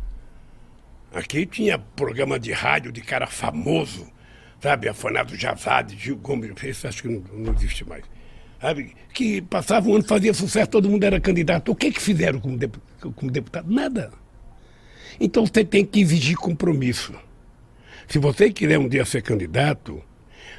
Aqui 1.14 1.46
tinha 1.46 1.80
programa 1.80 2.38
de 2.38 2.52
rádio 2.52 2.92
de 2.92 3.02
cara 3.02 3.28
famoso, 3.28 4.08
sabe? 4.60 4.90
Afanado 4.90 5.36
Jazade, 5.36 5.98
Gil 5.98 6.18
Gomes, 6.18 6.52
esse 6.64 6.86
acho 6.86 7.04
que 7.04 7.08
não, 7.08 7.24
não 7.34 7.54
existe 7.54 7.88
mais. 7.88 8.04
Sabe? 8.62 8.94
Que 9.12 9.42
passava 9.42 9.90
um 9.90 9.96
ano, 9.96 10.04
fazia 10.04 10.34
sucesso, 10.34 10.70
todo 10.70 10.88
mundo 10.88 11.04
era 11.04 11.20
candidato. 11.20 11.72
O 11.72 11.76
que 11.76 11.92
que 11.92 12.02
fizeram 12.02 12.40
como, 12.40 12.60
como 13.16 13.32
deputado? 13.32 13.74
Nada. 13.74 14.12
Então 15.20 15.46
você 15.46 15.66
tem 15.66 15.84
que 15.84 16.00
exigir 16.00 16.38
compromisso. 16.38 17.14
Se 18.08 18.20
você 18.20 18.52
quiser 18.52 18.78
um 18.78 18.88
dia 18.88 19.04
ser 19.04 19.24
candidato, 19.24 20.02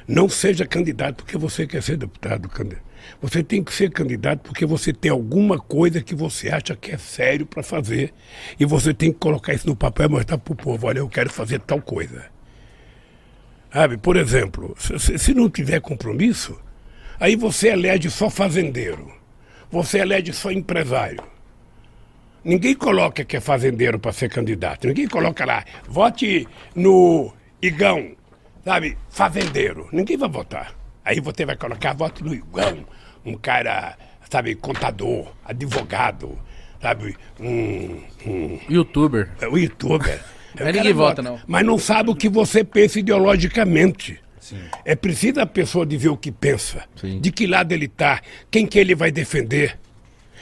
não 0.07 0.27
seja 0.27 0.65
candidato 0.65 1.23
porque 1.23 1.37
você 1.37 1.65
quer 1.65 1.81
ser 1.81 1.95
deputado. 1.95 2.49
Você 3.21 3.41
tem 3.41 3.63
que 3.63 3.73
ser 3.73 3.89
candidato 3.89 4.41
porque 4.41 4.65
você 4.65 4.91
tem 4.91 5.11
alguma 5.11 5.57
coisa 5.57 6.01
que 6.01 6.13
você 6.13 6.49
acha 6.49 6.75
que 6.75 6.91
é 6.91 6.97
sério 6.97 7.45
para 7.45 7.63
fazer. 7.63 8.13
E 8.59 8.65
você 8.65 8.93
tem 8.93 9.13
que 9.13 9.19
colocar 9.19 9.53
isso 9.53 9.67
no 9.67 9.75
papel 9.75 10.07
e 10.07 10.09
mostrar 10.09 10.37
para 10.37 10.51
o 10.51 10.55
povo: 10.55 10.87
olha, 10.87 10.99
eu 10.99 11.07
quero 11.07 11.29
fazer 11.29 11.59
tal 11.59 11.81
coisa. 11.81 12.25
Sabe, 13.71 13.97
por 13.97 14.17
exemplo, 14.17 14.75
se 14.77 15.33
não 15.33 15.49
tiver 15.49 15.79
compromisso, 15.79 16.59
aí 17.23 17.37
você 17.37 17.69
elege 17.69 18.09
só 18.09 18.29
fazendeiro, 18.29 19.09
você 19.71 19.99
elege 19.99 20.33
só 20.33 20.51
empresário. 20.51 21.23
Ninguém 22.43 22.75
coloca 22.75 23.23
que 23.23 23.37
é 23.37 23.39
fazendeiro 23.39 23.97
para 23.97 24.11
ser 24.11 24.29
candidato. 24.29 24.85
Ninguém 24.85 25.07
coloca 25.07 25.45
lá, 25.45 25.63
vote 25.87 26.45
no 26.75 27.33
Igão, 27.61 28.11
sabe, 28.65 28.97
fazendeiro. 29.09 29.87
Ninguém 29.93 30.17
vai 30.17 30.27
votar. 30.27 30.75
Aí 31.05 31.21
você 31.21 31.45
vai 31.45 31.55
colocar 31.55 31.93
voto 31.93 32.25
no 32.25 32.33
Igão, 32.33 32.85
um 33.25 33.37
cara, 33.37 33.97
sabe, 34.29 34.55
contador, 34.55 35.31
advogado, 35.45 36.37
sabe, 36.81 37.15
um, 37.39 38.01
um 38.27 38.59
Youtuber. 38.69 39.29
é 39.39 39.47
o 39.47 39.57
youtuber. 39.57 40.21
Mas 40.59 40.65
ninguém 40.67 40.83
cara 40.83 40.93
vota, 40.93 41.21
não. 41.21 41.39
Mas 41.47 41.65
não 41.65 41.77
sabe 41.77 42.09
o 42.09 42.15
que 42.15 42.27
você 42.27 42.65
pensa 42.65 42.99
ideologicamente. 42.99 44.22
É 44.83 44.95
preciso 44.95 45.39
a 45.39 45.45
pessoa 45.45 45.85
dizer 45.85 46.09
o 46.09 46.17
que 46.17 46.31
pensa, 46.31 46.83
Sim. 46.95 47.19
de 47.19 47.31
que 47.31 47.47
lado 47.47 47.71
ele 47.71 47.85
está, 47.85 48.21
quem 48.51 48.65
que 48.65 48.79
ele 48.79 48.95
vai 48.95 49.11
defender. 49.11 49.79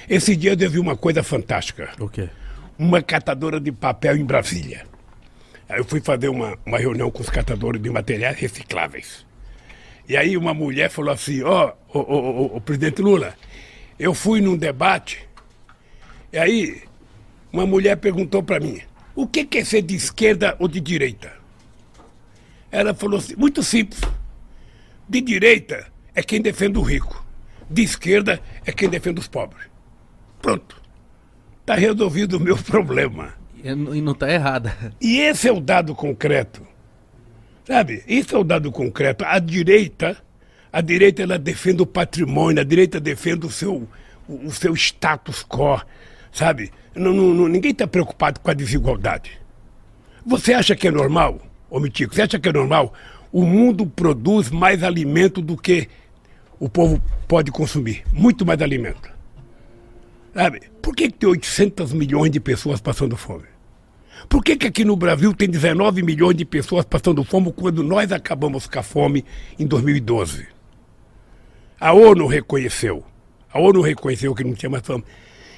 Esse 0.10 0.36
dia 0.36 0.56
eu 0.60 0.70
vi 0.70 0.80
uma 0.80 0.98
coisa 0.98 1.22
fantástica. 1.22 1.92
O 2.00 2.10
quê? 2.10 2.30
Uma 2.78 3.02
catadora 3.02 3.60
de 3.60 3.72
papel 3.72 4.18
em 4.18 4.26
Brasília. 4.26 4.86
Aí 5.70 5.80
eu 5.80 5.86
fui 5.86 6.02
fazer 6.02 6.30
uma, 6.30 6.58
uma 6.66 6.78
reunião 6.78 7.12
com 7.12 7.22
os 7.22 7.30
catadores 7.30 7.82
de 7.82 7.90
materiais 7.90 8.38
recicláveis. 8.38 9.26
E 10.08 10.18
aí 10.18 10.36
uma 10.36 10.54
mulher 10.54 10.90
falou 10.90 11.14
assim, 11.14 11.44
ó, 11.44 11.74
ô, 11.94 12.00
ô, 12.00 12.16
ô, 12.16 12.58
ô, 12.58 12.62
presidente 12.62 13.02
Lula, 13.02 13.36
eu 13.98 14.14
fui 14.14 14.42
num 14.42 14.58
debate, 14.58 15.20
e 16.34 16.38
aí 16.38 16.82
uma 17.54 17.66
mulher 17.66 17.98
perguntou 17.98 18.42
para 18.42 18.60
mim, 18.60 18.82
o 19.16 19.28
que 19.28 19.46
que 19.46 19.60
é 19.60 19.64
ser 19.64 19.82
de 19.82 19.96
esquerda 19.96 20.56
ou 20.60 20.68
de 20.68 20.80
direita? 20.80 21.41
Ela 22.72 22.94
falou 22.94 23.20
assim, 23.20 23.36
muito 23.36 23.62
simples. 23.64 24.02
De 25.08 25.20
direita 25.22 25.88
é 26.16 26.24
quem 26.24 26.42
defende 26.42 26.78
o 26.78 26.82
rico. 26.82 27.24
De 27.70 27.84
esquerda 27.84 28.40
é 28.66 28.72
quem 28.72 28.90
defende 28.90 29.20
os 29.20 29.28
pobres. 29.28 29.64
Pronto. 30.42 30.82
Está 31.62 31.76
resolvido 31.76 32.38
o 32.38 32.40
meu 32.40 32.58
problema. 32.64 33.34
E 33.64 33.74
não- 33.76 33.96
e 33.96 34.02
não 34.02 34.14
tá 34.14 34.32
errada. 34.32 34.76
E 35.00 35.20
esse 35.20 35.48
é 35.48 35.52
o 35.52 35.60
dado 35.60 35.94
concreto. 35.94 36.66
Sabe? 37.66 38.04
Isso 38.08 38.36
é 38.36 38.40
o 38.40 38.44
dado 38.44 38.72
concreto. 38.72 39.24
A 39.26 39.38
direita, 39.38 40.18
a 40.74 40.82
direita 40.82 41.22
ela 41.22 41.38
defende 41.38 41.82
o 41.82 41.86
patrimônio, 41.86 42.60
a 42.62 42.66
direita 42.66 43.00
defende 43.00 43.46
o 43.46 43.52
seu, 43.52 43.88
o, 44.28 44.48
o 44.48 44.52
seu 44.52 44.74
status 44.76 45.44
quo, 45.48 45.80
sabe? 46.32 46.72
Não, 46.96 47.14
não, 47.14 47.48
ninguém 47.48 47.72
está 47.72 47.86
preocupado 47.86 48.40
com 48.40 48.50
a 48.50 48.54
desigualdade. 48.54 49.40
Você 50.26 50.54
acha 50.54 50.76
que 50.76 50.88
é 50.88 50.92
normal, 50.92 51.40
ô 51.72 51.80
Mitico, 51.80 52.14
você 52.14 52.22
acha 52.22 52.38
que 52.38 52.50
é 52.50 52.52
normal? 52.52 52.94
O 53.32 53.44
mundo 53.44 53.88
produz 53.88 54.52
mais 54.52 54.84
alimento 54.84 55.42
do 55.42 55.56
que 55.56 55.88
o 56.60 56.68
povo 56.68 57.02
pode 57.28 57.50
consumir. 57.50 58.04
Muito 58.12 58.46
mais 58.46 58.62
alimento. 58.62 59.10
Sabe? 60.34 60.62
Por 60.82 60.94
que, 60.94 61.10
que 61.10 61.18
tem 61.18 61.30
800 61.30 61.94
milhões 61.94 62.30
de 62.30 62.42
pessoas 62.42 62.82
passando 62.82 63.16
fome? 63.16 63.46
Por 64.28 64.44
que, 64.44 64.56
que 64.56 64.68
aqui 64.68 64.84
no 64.84 64.96
Brasil 64.96 65.34
tem 65.34 65.50
19 65.50 66.04
milhões 66.04 66.36
de 66.36 66.46
pessoas 66.46 66.86
passando 66.86 67.24
fome 67.24 67.52
quando 67.54 67.82
nós 67.84 68.12
acabamos 68.12 68.68
com 68.68 68.80
a 68.80 68.84
fome 68.84 69.26
em 69.58 69.66
2012? 69.66 70.48
A 71.80 71.94
ONU 71.94 72.28
reconheceu. 72.28 73.04
A 73.52 73.60
ONU 73.60 73.82
reconheceu 73.82 74.36
que 74.36 74.44
não 74.44 74.54
tinha 74.54 74.70
mais 74.70 74.86
fome. 74.86 75.04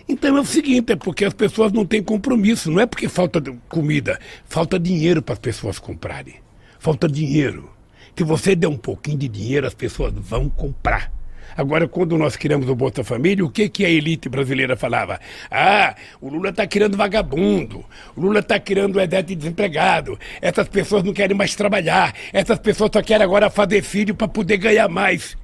Então 0.07 0.37
é 0.37 0.41
o 0.41 0.45
seguinte, 0.45 0.93
é 0.93 0.95
porque 0.95 1.25
as 1.25 1.33
pessoas 1.33 1.71
não 1.71 1.85
têm 1.85 2.03
compromisso. 2.03 2.71
Não 2.71 2.79
é 2.79 2.85
porque 2.85 3.07
falta 3.07 3.41
comida, 3.69 4.19
falta 4.45 4.79
dinheiro 4.79 5.21
para 5.21 5.33
as 5.33 5.39
pessoas 5.39 5.79
comprarem. 5.79 6.35
Falta 6.79 7.07
dinheiro. 7.07 7.71
Se 8.15 8.23
você 8.23 8.55
der 8.55 8.67
um 8.67 8.77
pouquinho 8.77 9.17
de 9.17 9.27
dinheiro, 9.27 9.65
as 9.65 9.73
pessoas 9.73 10.13
vão 10.15 10.49
comprar. 10.49 11.11
Agora, 11.55 11.87
quando 11.87 12.17
nós 12.17 12.35
criamos 12.35 12.67
o 12.67 12.75
Bolsa 12.75 13.03
Família, 13.03 13.45
o 13.45 13.49
que, 13.49 13.69
que 13.69 13.85
a 13.85 13.89
elite 13.89 14.27
brasileira 14.27 14.75
falava? 14.75 15.19
Ah, 15.49 15.95
o 16.19 16.29
Lula 16.29 16.49
está 16.49 16.65
criando 16.65 16.97
vagabundo, 16.97 17.85
o 18.15 18.21
Lula 18.21 18.39
está 18.39 18.59
criando 18.59 18.95
o 18.95 18.99
exército 18.99 19.29
de 19.29 19.35
desempregado, 19.35 20.17
essas 20.41 20.67
pessoas 20.67 21.03
não 21.03 21.13
querem 21.13 21.37
mais 21.37 21.55
trabalhar, 21.55 22.13
essas 22.31 22.57
pessoas 22.57 22.89
só 22.91 23.01
querem 23.01 23.23
agora 23.23 23.49
fazer 23.49 23.83
filho 23.83 24.15
para 24.15 24.27
poder 24.27 24.57
ganhar 24.57 24.89
mais. 24.89 25.37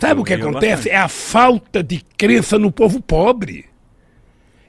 Sabe 0.00 0.20
o 0.20 0.24
que 0.24 0.34
acontece? 0.34 0.88
É 0.88 0.96
a 0.96 1.08
falta 1.08 1.82
de 1.82 2.00
crença 2.16 2.58
no 2.58 2.70
povo 2.70 3.00
pobre. 3.02 3.66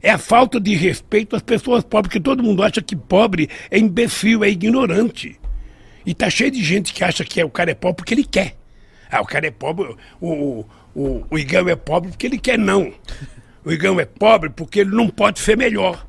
É 0.05 0.11
a 0.11 0.19
falta 0.19 0.59
de 0.59 0.75
respeito 0.75 1.35
às 1.35 1.41
pessoas 1.41 1.83
pobres, 1.83 2.09
porque 2.09 2.19
todo 2.19 2.43
mundo 2.43 2.61
acha 2.61 2.79
que 2.79 2.95
pobre 2.95 3.49
é 3.71 3.79
imbecil, 3.79 4.43
é 4.43 4.49
ignorante. 4.49 5.35
E 6.05 6.13
tá 6.13 6.29
cheio 6.29 6.51
de 6.51 6.63
gente 6.63 6.93
que 6.93 7.03
acha 7.03 7.25
que 7.25 7.41
é, 7.41 7.43
o 7.43 7.49
cara 7.49 7.71
é 7.71 7.73
pobre 7.73 7.95
porque 7.95 8.13
ele 8.13 8.23
quer. 8.23 8.55
Ah, 9.09 9.21
o 9.21 9.25
cara 9.25 9.47
é 9.47 9.49
pobre, 9.49 9.95
o, 10.21 10.63
o, 10.95 11.25
o 11.27 11.39
Igão 11.39 11.67
é 11.67 11.75
pobre 11.75 12.11
porque 12.11 12.27
ele 12.27 12.37
quer 12.37 12.59
não. 12.59 12.93
O 13.65 13.71
Igão 13.71 13.99
é 13.99 14.05
pobre 14.05 14.51
porque 14.51 14.81
ele 14.81 14.91
não 14.91 15.09
pode 15.09 15.39
ser 15.39 15.57
melhor. 15.57 16.07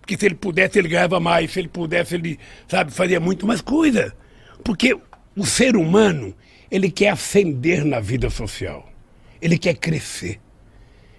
Porque 0.00 0.16
se 0.16 0.24
ele 0.24 0.36
pudesse, 0.36 0.78
ele 0.78 0.88
ganhava 0.88 1.20
mais. 1.20 1.52
Se 1.52 1.58
ele 1.58 1.68
pudesse, 1.68 2.14
ele, 2.14 2.38
sabe, 2.66 2.92
fazia 2.92 3.20
muito 3.20 3.46
mais 3.46 3.60
coisa. 3.60 4.16
Porque 4.64 4.98
o 5.36 5.44
ser 5.44 5.76
humano, 5.76 6.34
ele 6.70 6.90
quer 6.90 7.10
ascender 7.10 7.84
na 7.84 8.00
vida 8.00 8.30
social. 8.30 8.90
Ele 9.38 9.58
quer 9.58 9.74
crescer. 9.74 10.40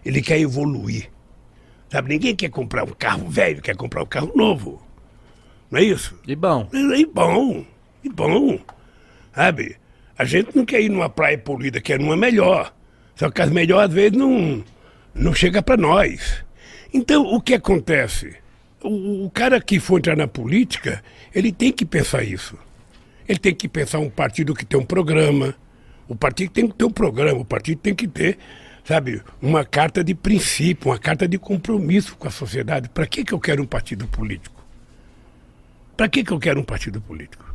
Ele 0.03 0.23
quer 0.23 0.39
evoluir. 0.39 1.13
Sabe, 1.89 2.09
ninguém 2.09 2.35
quer 2.35 2.49
comprar 2.49 2.83
um 2.83 2.93
carro 2.93 3.29
velho, 3.29 3.61
quer 3.61 3.75
comprar 3.75 4.03
um 4.03 4.07
carro 4.07 4.31
novo. 4.35 4.81
Não 5.69 5.79
é 5.79 5.83
isso? 5.83 6.19
E 6.27 6.35
bom. 6.35 6.67
E 6.73 7.05
bom. 7.05 7.65
E 8.03 8.09
bom. 8.09 8.59
Sabe? 9.33 9.77
A 10.17 10.23
gente 10.23 10.55
não 10.55 10.65
quer 10.65 10.81
ir 10.81 10.89
numa 10.89 11.09
praia 11.09 11.37
poluída, 11.37 11.81
quer 11.81 11.99
numa 11.99 12.15
melhor. 12.15 12.73
Só 13.15 13.29
que 13.29 13.41
as 13.41 13.49
melhores, 13.49 13.89
às 13.89 13.93
vezes, 13.93 14.17
não, 14.17 14.63
não 15.13 15.33
chega 15.33 15.61
para 15.61 15.77
nós. 15.77 16.43
Então, 16.93 17.23
o 17.23 17.41
que 17.41 17.53
acontece? 17.53 18.35
O, 18.81 19.25
o, 19.25 19.29
cara 19.29 19.59
que 19.59 19.79
for 19.79 19.97
entrar 19.97 20.15
na 20.15 20.27
política, 20.27 21.03
ele 21.33 21.51
tem 21.51 21.71
que 21.71 21.85
pensar 21.85 22.23
isso. 22.23 22.57
Ele 23.27 23.39
tem 23.39 23.53
que 23.53 23.67
pensar 23.67 23.99
um 23.99 24.09
partido 24.09 24.53
que 24.53 24.65
tem 24.65 24.79
um 24.79 24.85
programa. 24.85 25.55
O 26.07 26.15
partido 26.15 26.51
tem 26.51 26.67
que 26.67 26.75
ter 26.75 26.85
um 26.85 26.91
programa, 26.91 27.39
o 27.39 27.45
partido 27.45 27.79
tem 27.79 27.95
que 27.95 28.07
ter, 28.07 28.37
sabe, 28.85 29.21
uma 29.41 29.65
carta 29.65 30.03
de 30.03 30.13
princípio, 30.13 30.91
uma 30.91 30.99
carta 30.99 31.27
de 31.27 31.37
compromisso 31.37 32.15
com 32.15 32.27
a 32.27 32.31
sociedade. 32.31 32.87
Para 32.87 33.07
que, 33.07 33.25
que 33.25 33.33
eu 33.33 33.39
quero 33.39 33.63
um 33.63 33.65
partido 33.65 34.07
político? 34.07 34.63
Para 35.97 36.07
que, 36.07 36.23
que 36.23 36.31
eu 36.31 36.39
quero 36.39 36.59
um 36.59 36.63
partido 36.63 37.01
político? 37.01 37.53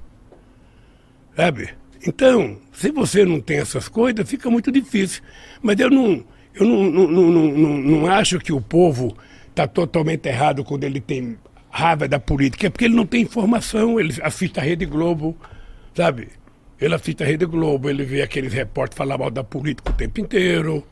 Sabe? 1.36 1.70
Então, 2.06 2.58
se 2.72 2.90
você 2.90 3.24
não 3.24 3.40
tem 3.40 3.58
essas 3.58 3.88
coisas, 3.88 4.28
fica 4.28 4.50
muito 4.50 4.72
difícil. 4.72 5.22
Mas 5.62 5.78
eu 5.78 5.88
não, 5.88 6.24
eu 6.52 6.66
não, 6.66 6.90
não, 6.90 7.08
não, 7.08 7.30
não, 7.30 7.78
não 7.78 8.06
acho 8.06 8.38
que 8.38 8.52
o 8.52 8.60
povo 8.60 9.16
está 9.48 9.68
totalmente 9.68 10.26
errado 10.26 10.64
quando 10.64 10.84
ele 10.84 11.00
tem 11.00 11.38
raiva 11.70 12.08
da 12.08 12.18
política, 12.18 12.66
é 12.66 12.70
porque 12.70 12.86
ele 12.86 12.96
não 12.96 13.06
tem 13.06 13.22
informação, 13.22 14.00
ele 14.00 14.12
assiste 14.22 14.58
a 14.58 14.62
Rede 14.62 14.84
Globo, 14.86 15.36
sabe? 15.94 16.28
Ele 16.80 16.94
assiste 16.94 17.22
a 17.22 17.26
Rede 17.26 17.46
Globo, 17.46 17.88
ele 17.88 18.04
vê 18.04 18.22
aqueles 18.22 18.52
repórteres 18.52 18.98
falar 18.98 19.16
mal 19.16 19.30
da 19.30 19.44
política 19.44 19.90
o 19.90 19.94
tempo 19.94 20.20
inteiro. 20.20 20.84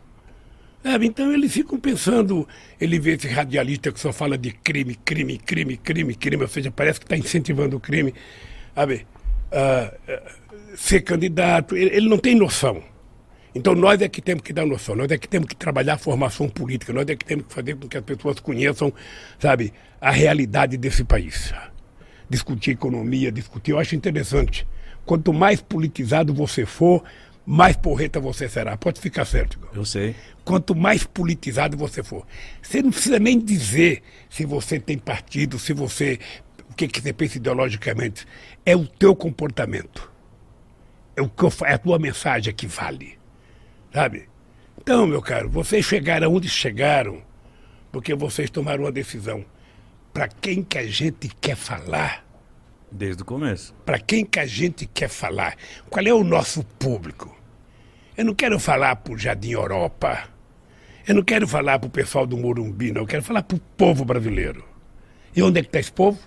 Sabe? 0.83 1.07
Então 1.07 1.33
eles 1.33 1.53
ficam 1.53 1.79
pensando, 1.79 2.47
ele 2.81 2.99
vê 2.99 3.15
esse 3.15 3.27
radialista 3.27 3.91
que 3.91 3.99
só 3.99 4.13
fala 4.13 4.39
de 4.39 4.53
crime, 4.53 4.95
crime, 4.95 5.37
crime, 5.39 5.77
crime, 5.77 6.15
crime, 6.15 6.43
ou 6.43 6.49
seja, 6.49 6.71
parece 6.71 7.01
que 7.01 7.07
está 7.07 7.17
incentivando 7.17 7.77
o 7.77 7.81
crime. 7.81 8.15
Sabe? 8.75 9.07
Uh, 9.51 10.13
uh, 10.13 10.77
ser 10.77 11.01
candidato, 11.01 11.77
ele, 11.77 11.97
ele, 11.97 12.09
não 12.09 12.19
tem 12.19 12.35
noção. 12.35 12.83
Então 13.55 13.75
nós 13.75 14.01
é 14.01 14.09
que 14.09 14.23
temos 14.23 14.43
que 14.43 14.53
dar 14.53 14.65
noção, 14.65 14.95
nós 14.95 15.11
é 15.11 15.19
que 15.19 15.29
temos 15.29 15.49
que 15.49 15.57
trabalhar 15.57 15.95
a 15.95 15.99
formação 15.99 16.49
política, 16.49 16.93
nós 16.93 17.09
é 17.09 17.17
que 17.17 17.25
temos 17.25 17.47
que 17.47 17.55
fazer 17.55 17.75
com 17.75 17.89
que 17.89 17.97
as 17.97 18.05
pessoas 18.05 18.39
conheçam, 18.39 18.93
sabe, 19.39 19.73
a 20.01 20.11
realidade 20.11 20.77
desse 20.77 21.03
país. 21.03 21.53
Discutir 22.31 22.73
economia, 22.73 23.33
discutir, 23.33 23.73
eu 23.73 23.79
acho 23.79 23.97
interessante. 23.97 24.67
Quanto 25.05 25.33
mais 25.33 25.61
politizado 25.61 26.33
você 26.33 26.67
for, 26.67 27.03
mais 27.45 27.75
porreta 27.77 28.21
você 28.21 28.47
será. 28.47 28.77
Pode 28.77 29.01
ficar 29.01 29.25
certo. 29.25 29.59
Eu 29.75 29.83
sei. 29.83 30.15
Quanto 30.49 30.75
mais 30.75 31.05
politizado 31.05 31.77
você 31.77 32.03
for. 32.03 32.27
Você 32.63 32.81
não 32.81 32.91
precisa 32.91 33.19
nem 33.19 33.39
dizer 33.39 34.03
se 34.31 34.47
você 34.47 34.81
tem 34.81 34.97
partido, 34.97 35.59
se 35.59 35.75
você. 35.75 36.19
o 36.71 36.75
que, 36.75 36.89
que 36.89 37.03
você 37.03 37.13
pensa 37.13 37.37
ideologicamente. 37.37 38.27
É 38.65 38.75
o 38.75 38.87
teu 38.87 39.15
comportamento 39.15 40.11
é, 41.19 41.21
o 41.21 41.29
que 41.29 41.43
eu, 41.43 41.53
é 41.67 41.75
a 41.75 41.79
tua 41.79 41.99
mensagem 41.99 42.55
que 42.55 42.67
vale. 42.67 43.19
Sabe? 43.93 44.29
Então, 44.81 45.07
meu 45.07 45.21
caro, 45.21 45.51
vocês 45.51 45.85
chegaram 45.85 46.33
onde 46.33 46.49
chegaram 46.49 47.21
porque 47.91 48.15
vocês 48.15 48.49
tomaram 48.49 48.85
uma 48.85 48.93
decisão. 48.93 49.45
Para 50.13 50.29
quem 50.29 50.63
que 50.63 50.79
a 50.79 50.87
gente 50.87 51.29
quer 51.41 51.57
falar? 51.57 52.25
Desde 52.91 53.23
o 53.23 53.25
começo. 53.25 53.75
Para 53.85 53.99
quem 53.99 54.25
que 54.25 54.39
a 54.39 54.47
gente 54.47 54.87
quer 54.87 55.09
falar? 55.09 55.57
Qual 55.91 56.07
é 56.07 56.13
o 56.13 56.25
nosso 56.25 56.65
público? 56.79 57.37
Eu 58.17 58.25
não 58.25 58.35
quero 58.35 58.59
falar 58.59 58.97
para 58.97 59.13
o 59.13 59.19
Jardim 59.19 59.51
Europa. 59.51 60.38
Eu 61.09 61.15
não 61.17 61.23
quero 61.23 61.49
falar 61.49 61.79
para 61.79 61.89
o 61.89 61.91
pessoal 61.91 62.27
do 62.27 62.37
Morumbi, 62.37 62.93
não. 62.93 63.03
Eu 63.03 63.07
quero 63.07 63.23
falar 63.23 63.43
para 63.43 63.57
o 63.57 63.61
povo 63.77 64.05
brasileiro. 64.05 64.63
E 65.35 65.43
onde 65.43 65.59
é 65.59 65.63
que 65.63 65.69
está 65.69 65.81
esse 65.81 65.91
povo? 65.91 66.19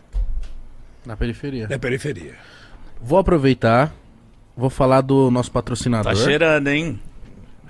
Na 1.05 1.15
periferia. 1.15 1.67
Na 1.69 1.79
periferia. 1.79 2.35
Vou 2.99 3.19
aproveitar 3.19 3.93
Vou 4.55 4.69
falar 4.69 5.01
do 5.01 5.31
nosso 5.31 5.51
patrocinador. 5.51 6.13
Tá 6.13 6.15
cheirando, 6.15 6.67
hein? 6.67 6.99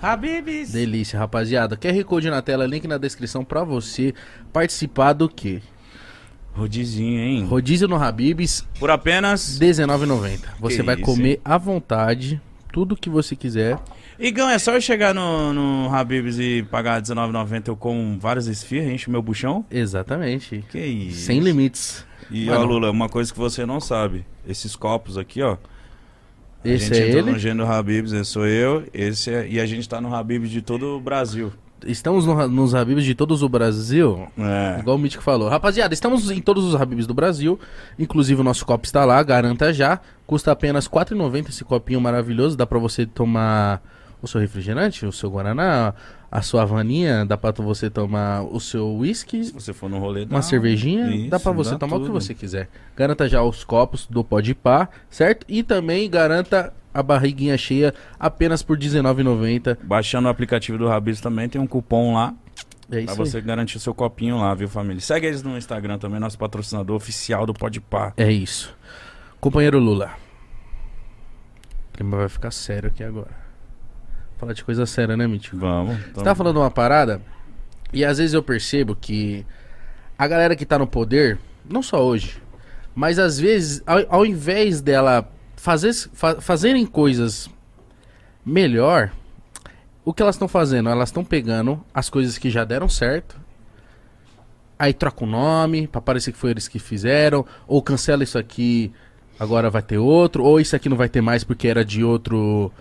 Habibs. 0.00 0.72
Delícia, 0.72 1.18
rapaziada. 1.18 1.76
QR 1.76 2.04
Code 2.04 2.28
na 2.28 2.42
tela, 2.42 2.66
link 2.66 2.88
na 2.88 2.98
descrição 2.98 3.44
pra 3.44 3.62
você 3.62 4.12
participar 4.52 5.12
do 5.12 5.28
quê? 5.28 5.62
Rodizinho, 6.52 7.20
hein? 7.20 7.44
Rodízio 7.44 7.86
no 7.86 7.96
Habibs. 7.96 8.66
Por 8.78 8.90
apenas 8.90 9.58
R$19,90. 9.58 10.40
Você 10.58 10.76
que 10.78 10.82
vai 10.82 10.96
isso, 10.96 11.04
comer 11.04 11.30
hein? 11.30 11.40
à 11.44 11.56
vontade, 11.56 12.40
tudo 12.72 12.96
que 12.96 13.08
você 13.08 13.36
quiser. 13.36 13.78
Igão, 14.18 14.48
é 14.48 14.58
só 14.58 14.74
eu 14.74 14.80
chegar 14.80 15.14
no, 15.14 15.52
no 15.52 15.94
Habibs 15.94 16.38
e 16.38 16.62
pagar 16.70 16.96
R$19,90 16.96 17.68
eu 17.68 17.76
com 17.76 18.18
várias 18.20 18.46
esfirras, 18.46 18.92
enche 18.92 19.08
o 19.08 19.10
meu 19.10 19.22
buchão? 19.22 19.64
Exatamente. 19.70 20.64
Que 20.70 20.78
isso. 20.78 21.26
Sem 21.26 21.40
limites. 21.40 22.04
E, 22.30 22.46
Mano. 22.46 22.60
ó, 22.60 22.64
Lula, 22.64 22.90
uma 22.90 23.08
coisa 23.08 23.32
que 23.32 23.38
você 23.38 23.66
não 23.66 23.80
sabe. 23.80 24.24
Esses 24.46 24.76
copos 24.76 25.18
aqui, 25.18 25.42
ó. 25.42 25.56
Esse 26.64 26.92
a 26.92 26.94
gente 26.94 27.00
é 27.00 27.08
entrou 27.08 27.22
ele? 27.22 27.32
no 27.32 27.38
Gênero 27.38 27.68
Habibs, 27.68 28.12
esse 28.12 28.30
sou 28.30 28.46
eu, 28.46 28.84
esse 28.94 29.30
é, 29.30 29.48
e 29.48 29.60
a 29.60 29.66
gente 29.66 29.88
tá 29.88 30.00
no 30.00 30.14
Habibs 30.14 30.50
de 30.50 30.62
todo 30.62 30.96
o 30.96 31.00
Brasil. 31.00 31.52
Estamos 31.84 32.24
no, 32.24 32.46
nos 32.46 32.74
Habibs 32.74 33.04
de 33.04 33.14
todos 33.14 33.42
o 33.42 33.48
Brasil, 33.48 34.28
é. 34.38 34.78
igual 34.78 34.96
o 34.96 34.98
Mítico 34.98 35.22
falou. 35.24 35.48
Rapaziada, 35.48 35.92
estamos 35.92 36.30
em 36.30 36.40
todos 36.40 36.64
os 36.64 36.80
Habibs 36.80 37.06
do 37.06 37.14
Brasil, 37.14 37.58
inclusive 37.98 38.40
o 38.40 38.44
nosso 38.44 38.64
copo 38.64 38.86
está 38.86 39.04
lá, 39.04 39.20
garanta 39.24 39.72
já. 39.72 40.00
Custa 40.24 40.52
apenas 40.52 40.86
R$ 40.86 40.92
4,90 40.92 41.48
esse 41.48 41.64
copinho 41.64 42.00
maravilhoso, 42.00 42.56
dá 42.56 42.64
pra 42.64 42.78
você 42.78 43.04
tomar 43.04 43.82
o 44.22 44.28
seu 44.28 44.40
refrigerante, 44.40 45.04
o 45.04 45.12
seu 45.12 45.28
Guaraná, 45.28 45.92
a 46.30 46.40
sua 46.40 46.64
vaninha, 46.64 47.26
dá 47.26 47.36
pra 47.36 47.50
você 47.50 47.90
tomar 47.90 48.42
o 48.42 48.60
seu 48.60 48.96
whisky. 48.96 49.44
Se 49.44 49.52
você 49.52 49.72
for 49.72 49.90
no 49.90 49.98
rolê, 49.98 50.24
dá 50.24 50.36
uma 50.36 50.42
cervejinha, 50.42 51.14
isso, 51.14 51.30
dá 51.30 51.40
pra 51.40 51.50
você 51.50 51.72
dá 51.72 51.78
tomar 51.78 51.96
tudo. 51.96 52.04
o 52.04 52.06
que 52.06 52.12
você 52.12 52.32
quiser. 52.32 52.68
Garanta 52.96 53.28
já 53.28 53.42
os 53.42 53.64
copos 53.64 54.06
do 54.06 54.22
Pode 54.22 54.54
Pá, 54.54 54.88
certo? 55.10 55.44
E 55.48 55.62
também 55.62 56.08
garanta 56.08 56.72
a 56.94 57.02
barriguinha 57.02 57.58
cheia 57.58 57.92
apenas 58.18 58.62
por 58.62 58.78
R$19,90. 58.78 59.78
Baixando 59.82 60.28
o 60.28 60.30
aplicativo 60.30 60.78
do 60.78 60.86
Rabis 60.86 61.20
também, 61.20 61.48
tem 61.48 61.60
um 61.60 61.66
cupom 61.66 62.14
lá. 62.14 62.34
É 62.90 62.98
isso 62.98 63.06
pra 63.06 63.14
você 63.14 63.38
aí. 63.38 63.42
garantir 63.42 63.80
seu 63.80 63.94
copinho 63.94 64.38
lá, 64.38 64.54
viu, 64.54 64.68
família? 64.68 65.00
Segue 65.00 65.26
eles 65.26 65.42
no 65.42 65.56
Instagram 65.56 65.98
também, 65.98 66.20
nosso 66.20 66.38
patrocinador 66.38 66.94
oficial 66.94 67.44
do 67.44 67.54
Pode 67.54 67.80
Pá. 67.80 68.12
É 68.16 68.30
isso. 68.30 68.74
Companheiro 69.40 69.78
Lula. 69.78 70.12
clima 71.92 72.18
vai 72.18 72.28
ficar 72.28 72.50
sério 72.50 72.88
aqui 72.88 73.02
agora. 73.02 73.41
Falar 74.42 74.54
de 74.54 74.64
coisa 74.64 74.84
séria, 74.86 75.16
né, 75.16 75.24
Mítico? 75.24 75.56
Vamos. 75.56 75.96
Você 76.12 76.24
tá 76.24 76.34
falando 76.34 76.56
uma 76.56 76.68
parada, 76.70 77.22
e 77.92 78.04
às 78.04 78.18
vezes 78.18 78.34
eu 78.34 78.42
percebo 78.42 78.96
que 78.96 79.46
a 80.18 80.26
galera 80.26 80.56
que 80.56 80.66
tá 80.66 80.76
no 80.76 80.84
poder, 80.84 81.38
não 81.64 81.80
só 81.80 82.04
hoje, 82.04 82.42
mas 82.92 83.20
às 83.20 83.38
vezes, 83.38 83.80
ao, 83.86 84.00
ao 84.08 84.26
invés 84.26 84.80
dela 84.80 85.30
fazer, 85.54 85.94
fa- 86.12 86.40
fazerem 86.40 86.84
coisas 86.84 87.48
melhor, 88.44 89.12
o 90.04 90.12
que 90.12 90.20
elas 90.20 90.34
estão 90.34 90.48
fazendo? 90.48 90.88
Elas 90.88 91.10
estão 91.10 91.24
pegando 91.24 91.80
as 91.94 92.10
coisas 92.10 92.36
que 92.36 92.50
já 92.50 92.64
deram 92.64 92.88
certo, 92.88 93.40
aí 94.76 94.92
troca 94.92 95.22
o 95.22 95.26
nome, 95.28 95.86
pra 95.86 96.00
parecer 96.00 96.32
que 96.32 96.38
foi 96.38 96.50
eles 96.50 96.66
que 96.66 96.80
fizeram, 96.80 97.46
ou 97.68 97.80
cancela 97.80 98.24
isso 98.24 98.36
aqui, 98.36 98.92
agora 99.38 99.70
vai 99.70 99.82
ter 99.82 99.98
outro, 99.98 100.42
ou 100.42 100.58
isso 100.58 100.74
aqui 100.74 100.88
não 100.88 100.96
vai 100.96 101.08
ter 101.08 101.20
mais 101.20 101.44
porque 101.44 101.68
era 101.68 101.84
de 101.84 102.02
outro. 102.02 102.72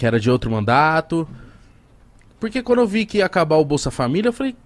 Que 0.00 0.06
era 0.06 0.18
de 0.18 0.30
outro 0.30 0.50
mandato. 0.50 1.28
Porque 2.40 2.62
quando 2.62 2.78
eu 2.78 2.86
vi 2.86 3.04
que 3.04 3.18
ia 3.18 3.26
acabar 3.26 3.56
o 3.56 3.64
Bolsa 3.66 3.90
Família, 3.90 4.30
eu 4.30 4.32
falei, 4.32 4.56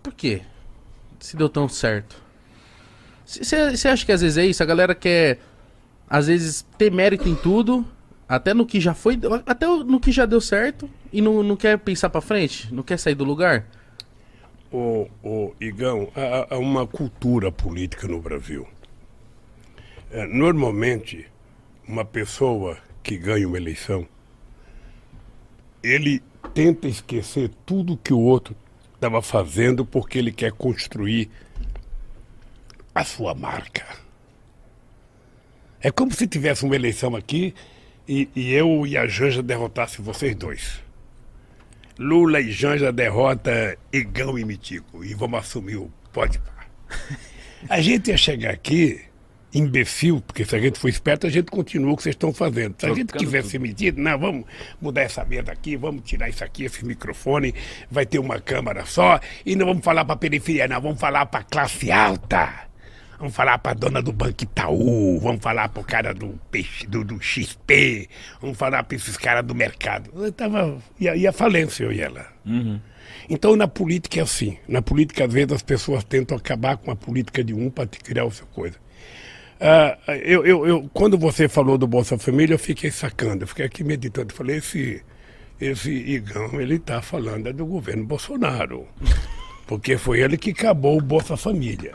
por 0.00 0.14
quê? 0.14 0.42
Se 1.18 1.36
deu 1.36 1.48
tão 1.48 1.68
certo. 1.68 2.22
Você 3.26 3.88
acha 3.88 4.06
que 4.06 4.12
às 4.12 4.20
vezes 4.20 4.38
é 4.38 4.46
isso? 4.46 4.62
A 4.62 4.66
galera 4.66 4.94
quer, 4.94 5.40
às 6.08 6.28
vezes, 6.28 6.64
ter 6.78 6.92
mérito 6.92 7.28
em 7.28 7.34
tudo, 7.34 7.84
até 8.28 8.54
no 8.54 8.64
que 8.64 8.80
já 8.80 8.94
foi, 8.94 9.18
até 9.44 9.66
no 9.66 9.98
que 9.98 10.12
já 10.12 10.26
deu 10.26 10.40
certo, 10.40 10.88
e 11.12 11.20
não, 11.20 11.42
não 11.42 11.56
quer 11.56 11.76
pensar 11.78 12.08
pra 12.08 12.20
frente? 12.20 12.72
Não 12.72 12.84
quer 12.84 13.00
sair 13.00 13.16
do 13.16 13.24
lugar? 13.24 13.66
Ô, 14.70 15.08
ô, 15.24 15.52
Igão, 15.60 16.08
há, 16.14 16.54
há 16.54 16.58
uma 16.58 16.86
cultura 16.86 17.50
política 17.50 18.06
no 18.06 18.20
Brasil. 18.20 18.64
É, 20.12 20.24
normalmente, 20.24 21.26
uma 21.88 22.04
pessoa 22.04 22.78
que 23.02 23.18
ganha 23.18 23.48
uma 23.48 23.56
eleição, 23.56 24.06
ele 25.82 26.22
tenta 26.54 26.88
esquecer 26.88 27.50
tudo 27.66 27.96
que 27.96 28.12
o 28.12 28.20
outro 28.20 28.54
estava 28.94 29.20
fazendo 29.20 29.84
porque 29.84 30.18
ele 30.18 30.32
quer 30.32 30.52
construir 30.52 31.28
a 32.94 33.04
sua 33.04 33.34
marca. 33.34 33.84
É 35.80 35.90
como 35.90 36.12
se 36.12 36.26
tivesse 36.26 36.64
uma 36.64 36.76
eleição 36.76 37.16
aqui 37.16 37.54
e, 38.06 38.28
e 38.36 38.52
eu 38.52 38.86
e 38.86 38.96
a 38.96 39.06
Janja 39.06 39.42
derrotasse 39.42 40.00
vocês 40.00 40.34
dois. 40.36 40.80
Lula 41.98 42.40
e 42.40 42.52
Janja 42.52 42.92
derrota 42.92 43.76
Igão 43.92 44.38
e 44.38 44.44
Mitico 44.44 45.04
e 45.04 45.14
vamos 45.14 45.40
assumir 45.40 45.76
o 45.76 45.90
pá. 46.12 46.28
A 47.68 47.80
gente 47.80 48.10
ia 48.10 48.16
chegar 48.16 48.50
aqui, 48.50 49.00
imbecil, 49.54 50.20
porque 50.20 50.44
se 50.44 50.56
a 50.56 50.58
gente 50.58 50.78
for 50.78 50.88
esperto, 50.88 51.26
a 51.26 51.30
gente 51.30 51.50
continua 51.50 51.92
o 51.92 51.96
que 51.96 52.02
vocês 52.02 52.14
estão 52.14 52.32
fazendo. 52.32 52.74
Se 52.78 52.86
a 52.86 52.94
gente 52.94 53.12
tivesse 53.16 53.50
ser 53.50 53.60
metido, 53.60 54.00
não, 54.00 54.18
vamos 54.18 54.44
mudar 54.80 55.02
essa 55.02 55.24
mesa 55.24 55.52
aqui, 55.52 55.76
vamos 55.76 56.02
tirar 56.04 56.28
isso 56.28 56.42
aqui, 56.42 56.64
esse 56.64 56.84
microfone, 56.84 57.54
vai 57.90 58.06
ter 58.06 58.18
uma 58.18 58.40
câmara 58.40 58.84
só, 58.86 59.20
e 59.44 59.54
não 59.54 59.66
vamos 59.66 59.84
falar 59.84 60.04
para 60.04 60.16
periferia, 60.16 60.66
não, 60.66 60.80
vamos 60.80 61.00
falar 61.00 61.26
para 61.26 61.44
classe 61.44 61.90
alta. 61.90 62.70
Vamos 63.18 63.36
falar 63.36 63.56
para 63.58 63.74
dona 63.74 64.02
do 64.02 64.12
Banco 64.12 64.42
Itaú, 64.42 65.20
vamos 65.20 65.40
falar 65.40 65.68
para 65.68 65.80
o 65.80 65.84
cara 65.84 66.12
do, 66.12 66.40
peixe, 66.50 66.88
do, 66.88 67.04
do 67.04 67.22
XP, 67.22 68.08
vamos 68.40 68.58
falar 68.58 68.82
para 68.82 68.96
esses 68.96 69.16
caras 69.16 69.44
do 69.44 69.54
mercado. 69.54 70.10
Eu 70.12 70.32
tava, 70.32 70.76
ia, 70.98 71.14
ia 71.14 71.32
falência, 71.32 71.84
eu 71.84 71.92
e 71.92 72.00
ela. 72.00 72.26
Então, 73.30 73.54
na 73.54 73.68
política 73.68 74.18
é 74.18 74.22
assim. 74.24 74.58
Na 74.66 74.82
política, 74.82 75.24
às 75.24 75.32
vezes, 75.32 75.52
as 75.52 75.62
pessoas 75.62 76.02
tentam 76.02 76.36
acabar 76.36 76.76
com 76.76 76.90
a 76.90 76.96
política 76.96 77.44
de 77.44 77.54
um 77.54 77.70
para 77.70 77.86
criar 77.86 78.24
o 78.24 78.30
seu 78.32 78.46
coisa. 78.46 78.76
Ah, 79.64 79.96
eu, 80.08 80.44
eu, 80.44 80.66
eu, 80.66 80.90
quando 80.92 81.16
você 81.16 81.48
falou 81.48 81.78
do 81.78 81.86
Bolsa 81.86 82.18
Família, 82.18 82.54
eu 82.54 82.58
fiquei 82.58 82.90
sacando. 82.90 83.44
Eu 83.44 83.46
fiquei 83.46 83.64
aqui 83.64 83.84
meditando. 83.84 84.34
Falei, 84.34 84.56
esse, 84.56 85.00
esse 85.60 85.88
Igão, 85.88 86.60
ele 86.60 86.74
está 86.74 87.00
falando 87.00 87.48
é 87.48 87.52
do 87.52 87.64
governo 87.64 88.04
Bolsonaro. 88.04 88.88
Porque 89.64 89.96
foi 89.96 90.20
ele 90.20 90.36
que 90.36 90.50
acabou 90.50 90.98
o 90.98 91.00
Bolsa 91.00 91.36
Família. 91.36 91.94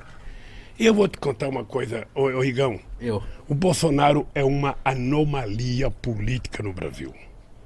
E 0.79 0.85
eu 0.85 0.93
vou 0.93 1.09
te 1.09 1.17
contar 1.17 1.49
uma 1.49 1.65
coisa, 1.65 2.07
ô, 2.15 2.21
ô 2.21 2.41
Igão. 2.41 2.79
Eu. 3.01 3.21
O 3.49 3.53
Bolsonaro 3.53 4.25
é 4.33 4.45
uma 4.45 4.77
anomalia 4.85 5.91
política 5.91 6.63
no 6.63 6.71
Brasil. 6.71 7.13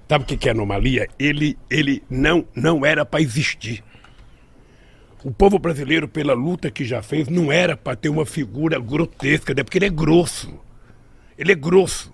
Sabe 0.10 0.24
o 0.24 0.28
que 0.28 0.36
que 0.36 0.49
é 0.49 0.52
anomalia? 0.52 1.08
Ele, 1.20 1.56
ele 1.70 2.02
não, 2.10 2.43
não 2.56 2.84
era 2.84 3.06
para 3.06 3.22
existir. 3.22 3.84
O 5.24 5.32
povo 5.32 5.60
brasileiro, 5.60 6.08
pela 6.08 6.34
luta 6.34 6.72
que 6.72 6.84
já 6.84 7.02
fez, 7.04 7.28
não 7.28 7.52
era 7.52 7.78
para 7.78 7.96
ter 7.96 8.10
uma 8.10 8.26
figura 8.26 8.80
grotesca, 8.80 9.54
né? 9.54 9.64
porque 9.64 9.78
ele 9.78 9.86
é 9.86 9.90
grosso. 9.90 10.52
Ele 11.38 11.52
é 11.52 11.56
grosso. 11.56 12.12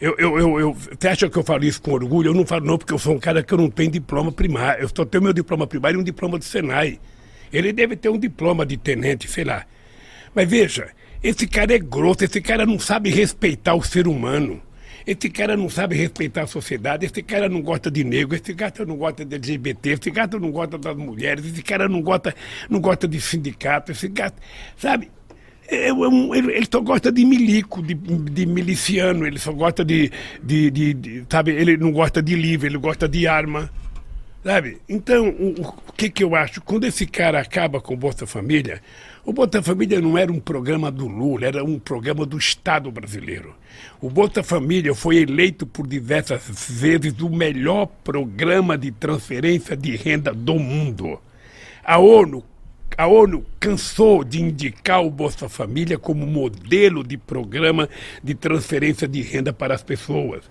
Eu, 0.00 0.16
eu, 0.18 0.38
eu, 0.38 0.60
eu- 0.60 0.74
você 0.74 1.06
acha 1.08 1.30
que 1.30 1.36
eu 1.38 1.44
falo 1.44 1.64
isso 1.64 1.80
com 1.80 1.92
orgulho? 1.92 2.30
Eu 2.30 2.34
não 2.34 2.44
falo 2.44 2.66
não, 2.66 2.76
porque 2.76 2.92
eu 2.92 2.98
sou 2.98 3.14
um 3.14 3.20
cara 3.20 3.42
que 3.44 3.54
eu 3.54 3.58
não 3.58 3.70
tenho 3.70 3.90
diploma 3.92 4.32
primário. 4.32 4.82
Eu 4.82 4.90
só 4.92 5.04
tenho 5.04 5.22
meu 5.22 5.32
diploma 5.32 5.66
primário 5.66 5.98
e 5.98 6.00
um 6.00 6.04
diploma 6.04 6.36
do 6.38 6.44
Senai. 6.44 6.98
Ele 7.52 7.72
deve 7.72 7.94
ter 7.94 8.08
um 8.08 8.18
diploma 8.18 8.66
de 8.66 8.76
tenente, 8.76 9.28
sei 9.28 9.44
lá. 9.44 9.64
Mas 10.34 10.48
veja, 10.50 10.88
esse 11.22 11.46
cara 11.46 11.74
é 11.74 11.78
grosso, 11.78 12.24
esse 12.24 12.40
cara 12.40 12.66
não 12.66 12.78
sabe 12.80 13.10
respeitar 13.10 13.74
o 13.74 13.82
ser 13.82 14.08
humano. 14.08 14.60
Esse 15.06 15.28
cara 15.30 15.56
não 15.56 15.68
sabe 15.68 15.96
respeitar 15.96 16.42
a 16.42 16.46
sociedade, 16.46 17.06
esse 17.06 17.22
cara 17.22 17.48
não 17.48 17.60
gosta 17.62 17.90
de 17.90 18.04
negro, 18.04 18.36
esse 18.36 18.54
cara 18.54 18.84
não 18.86 18.96
gosta 18.96 19.24
de 19.24 19.34
LGBT, 19.34 19.90
esse 19.90 20.10
cara 20.10 20.38
não 20.38 20.50
gosta 20.50 20.78
das 20.78 20.96
mulheres, 20.96 21.44
esse 21.44 21.62
cara 21.62 21.88
não 21.88 22.00
gosta, 22.02 22.34
não 22.70 22.80
gosta 22.80 23.08
de 23.08 23.20
sindicato, 23.20 23.92
esse 23.92 24.08
cara, 24.08 24.32
sabe? 24.76 25.10
É, 25.68 25.88
é 25.88 25.90
ele, 25.90 26.66
só 26.70 26.80
gosta 26.80 27.10
de 27.10 27.24
milico, 27.24 27.82
de, 27.82 27.94
de 27.94 28.46
miliciano, 28.46 29.26
ele 29.26 29.38
só 29.38 29.52
gosta 29.52 29.84
de, 29.84 30.10
de, 30.42 30.70
de- 30.70 30.94
de- 30.94 31.24
Sabe, 31.30 31.52
ele 31.52 31.76
não 31.76 31.92
gosta 31.92 32.22
de 32.22 32.34
livro, 32.34 32.66
ele 32.66 32.78
gosta 32.78 33.08
de 33.08 33.26
arma. 33.26 33.70
Sabe? 34.44 34.78
Então, 34.88 35.28
o, 35.28 35.60
o- 35.62 35.92
que, 35.96 36.10
que 36.10 36.24
eu 36.24 36.34
acho? 36.34 36.60
Quando 36.62 36.84
esse 36.84 37.06
cara 37.06 37.40
acaba 37.40 37.80
com 37.80 37.96
Bolsa 37.96 38.26
Família, 38.26 38.82
o 39.24 39.32
Bolsa 39.32 39.62
Família 39.62 40.00
não 40.00 40.18
era 40.18 40.32
um 40.32 40.40
programa 40.40 40.90
do 40.90 41.06
Lula, 41.06 41.46
era 41.46 41.64
um 41.64 41.78
programa 41.78 42.26
do 42.26 42.36
Estado 42.36 42.90
brasileiro. 42.90 43.54
O 44.00 44.10
Bolsa 44.10 44.42
Família 44.42 44.94
foi 44.94 45.18
eleito 45.18 45.64
por 45.66 45.86
diversas 45.86 46.68
vezes 46.68 47.18
o 47.20 47.30
melhor 47.30 47.86
programa 48.02 48.76
de 48.76 48.90
transferência 48.90 49.76
de 49.76 49.94
renda 49.96 50.34
do 50.34 50.58
mundo. 50.58 51.20
A 51.84 51.98
ONU 51.98 52.44
a 52.96 53.06
ONU 53.06 53.44
cansou 53.58 54.22
de 54.22 54.42
indicar 54.42 55.02
o 55.02 55.10
Bolsa 55.10 55.48
Família 55.48 55.98
como 55.98 56.26
modelo 56.26 57.02
de 57.02 57.16
programa 57.16 57.88
de 58.22 58.34
transferência 58.34 59.08
de 59.08 59.22
renda 59.22 59.52
para 59.52 59.74
as 59.74 59.82
pessoas. 59.82 60.44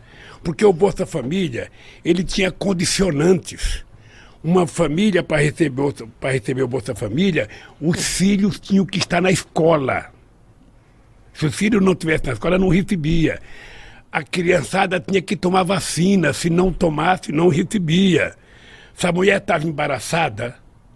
Porque 0.44 0.66
o 0.66 0.74
Bolsa 0.74 1.06
Família, 1.06 1.72
ele 2.04 2.24
tinha 2.24 2.52
condicionantes. 2.52 3.86
Uma 4.44 4.66
família, 4.66 5.22
para 5.22 5.42
receber, 5.42 5.82
o- 5.82 5.94
para 6.20 6.32
receber 6.32 6.64
o 6.64 6.68
Bolsa 6.68 6.96
Família, 6.96 7.48
os 7.80 8.04
filhos 8.04 8.60
tinham 8.60 8.86
que 8.86 8.98
estar 8.98 9.22
na 9.22 9.30
escola. 9.32 10.08
Se 11.34 11.46
os 11.46 11.56
filhos 11.56 11.82
não 11.82 11.92
estivessem 11.94 12.28
na 12.28 12.34
escola, 12.34 12.58
não 12.58 12.70
recebia. 12.70 13.40
A 14.12 14.24
criançada 14.24 15.00
tinha 15.00 15.22
que 15.22 15.36
tomar 15.36 15.64
vacina, 15.64 16.34
se 16.34 16.50
não 16.50 16.74
tomasse, 16.74 17.32
não 17.32 17.48
recebia. 17.50 18.34
Se 18.96 19.08
a 19.08 19.12
mulher 19.12 19.38
estava 19.38 19.66
embaraçada, 19.66 20.56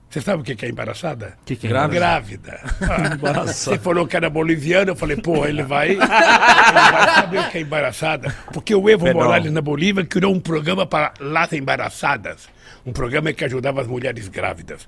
você 0.10 0.20
sabe 0.22 0.42
o 0.42 0.44
que 0.44 0.66
é 0.66 0.70
embaraçada? 0.70 1.34
Que 1.46 1.56
que 1.56 1.68
é 1.68 1.70
grávida? 1.70 2.00
Grávida. 2.00 2.60
Ah, 2.82 3.46
Você 3.48 3.78
falou 3.78 4.06
que 4.08 4.16
era 4.18 4.30
boliviano, 4.30 4.92
eu 4.92 4.96
falei, 4.96 5.18
pô, 5.18 5.46
ele 5.46 5.64
vai, 5.64 5.92
ele 5.92 6.00
vai 6.00 7.16
saber 7.16 7.40
o 7.40 7.50
que 7.50 7.58
é 7.60 7.62
embaraçada. 7.62 8.36
Porque 8.52 8.74
o 8.76 8.90
Evo 8.90 9.06
Perdão. 9.06 9.24
Morales 9.24 9.52
na 9.52 9.62
Bolívia 9.62 10.04
criou 10.06 10.34
um 10.34 10.40
programa 10.40 10.86
para 10.86 11.14
las 11.20 11.54
embaraçadas. 11.54 12.50
Um 12.86 12.94
programa 12.94 13.34
que 13.34 13.44
ajudava 13.44 13.82
as 13.82 13.88
mulheres 13.88 14.28
grávidas. 14.28 14.88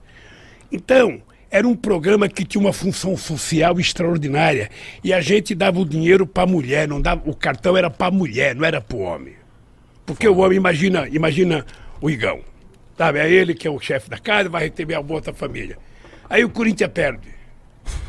Então, 0.72 1.22
era 1.50 1.68
um 1.68 1.76
programa 1.76 2.28
que 2.28 2.46
tinha 2.46 2.62
uma 2.62 2.74
função 2.74 3.16
social 3.16 3.80
extraordinária. 3.80 4.70
E 5.04 5.14
a 5.14 5.22
gente 5.22 5.56
dava 5.56 5.80
o 5.80 5.86
dinheiro 5.86 6.28
para 6.28 6.44
a 6.44 6.48
mulher, 6.48 6.88
não 6.88 7.02
dava, 7.02 7.28
o 7.30 7.36
cartão 7.36 7.78
era 7.78 7.90
para 7.90 8.08
a 8.08 8.12
mulher, 8.12 8.56
não 8.56 8.66
era 8.66 8.82
para 8.82 8.98
o 8.98 9.02
homem. 9.02 9.34
Porque 10.06 10.28
o 10.28 10.38
homem, 10.38 10.58
imagina, 10.58 11.08
imagina 11.10 11.66
o 12.02 12.10
Igão. 12.10 12.42
Sabe, 12.98 13.20
é 13.20 13.30
ele 13.30 13.54
que 13.54 13.68
é 13.68 13.72
o 13.72 13.80
chefe 13.80 14.10
da 14.10 14.18
casa, 14.18 14.50
vai 14.50 14.68
receber 14.68 14.96
a 14.96 15.02
Bolsa 15.02 15.32
Família. 15.34 15.78
Aí 16.30 16.44
o 16.44 16.50
Corinthians 16.50 16.92
perde. 16.92 17.30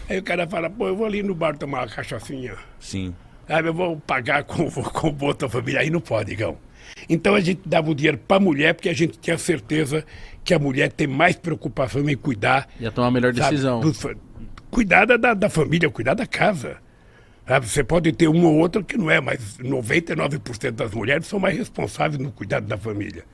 Aí 0.08 0.18
o 0.18 0.22
cara 0.22 0.46
fala, 0.46 0.70
pô, 0.70 0.88
eu 0.88 0.96
vou 0.96 1.06
ali 1.06 1.22
no 1.22 1.34
bar 1.34 1.56
tomar 1.56 1.80
uma 1.80 1.88
cachaçinha. 1.88 2.54
Sim. 2.80 3.14
Sabe, 3.46 3.68
eu 3.68 3.74
vou 3.74 3.96
pagar 3.98 4.44
com, 4.44 4.70
com 4.70 5.08
o 5.08 5.12
Bolsa 5.12 5.48
Família. 5.48 5.80
Aí 5.80 5.90
não 5.90 6.00
pode, 6.00 6.32
Igão. 6.32 6.56
Então 7.08 7.34
a 7.34 7.40
gente 7.40 7.60
dava 7.66 7.90
o 7.90 7.94
dinheiro 7.94 8.18
para 8.18 8.36
a 8.36 8.40
mulher, 8.40 8.74
porque 8.74 8.88
a 8.88 8.94
gente 8.94 9.18
tinha 9.18 9.36
certeza 9.38 10.04
que 10.44 10.52
a 10.54 10.58
mulher 10.58 10.90
tem 10.92 11.06
mais 11.06 11.36
preocupação 11.36 12.08
em 12.08 12.16
cuidar 12.16 12.68
Ia 12.80 12.90
tomar 12.90 13.08
a 13.08 13.10
melhor 13.10 13.34
sabe, 13.34 13.50
decisão. 13.50 13.92
fa- 13.94 14.14
cuidar 14.70 15.04
da, 15.06 15.34
da, 15.34 15.48
família, 15.48 15.90
cuidar 15.90 16.14
da 16.14 16.26
casa. 16.26 16.76
Sabe, 17.46 17.66
Você 17.66 17.82
pode 17.82 18.12
ter 18.12 18.28
um 18.28 18.44
ou 18.44 18.56
outro 18.58 18.84
que 18.84 18.96
não 18.98 19.10
é, 19.10 19.20
mas 19.20 19.56
99% 19.58 20.70
das 20.72 20.90
mulheres 20.92 21.26
são 21.26 21.38
mais 21.38 21.56
responsáveis 21.56 22.20
no 22.22 22.30
cuidado 22.30 22.66
da 22.66 22.76
família. 22.76 23.24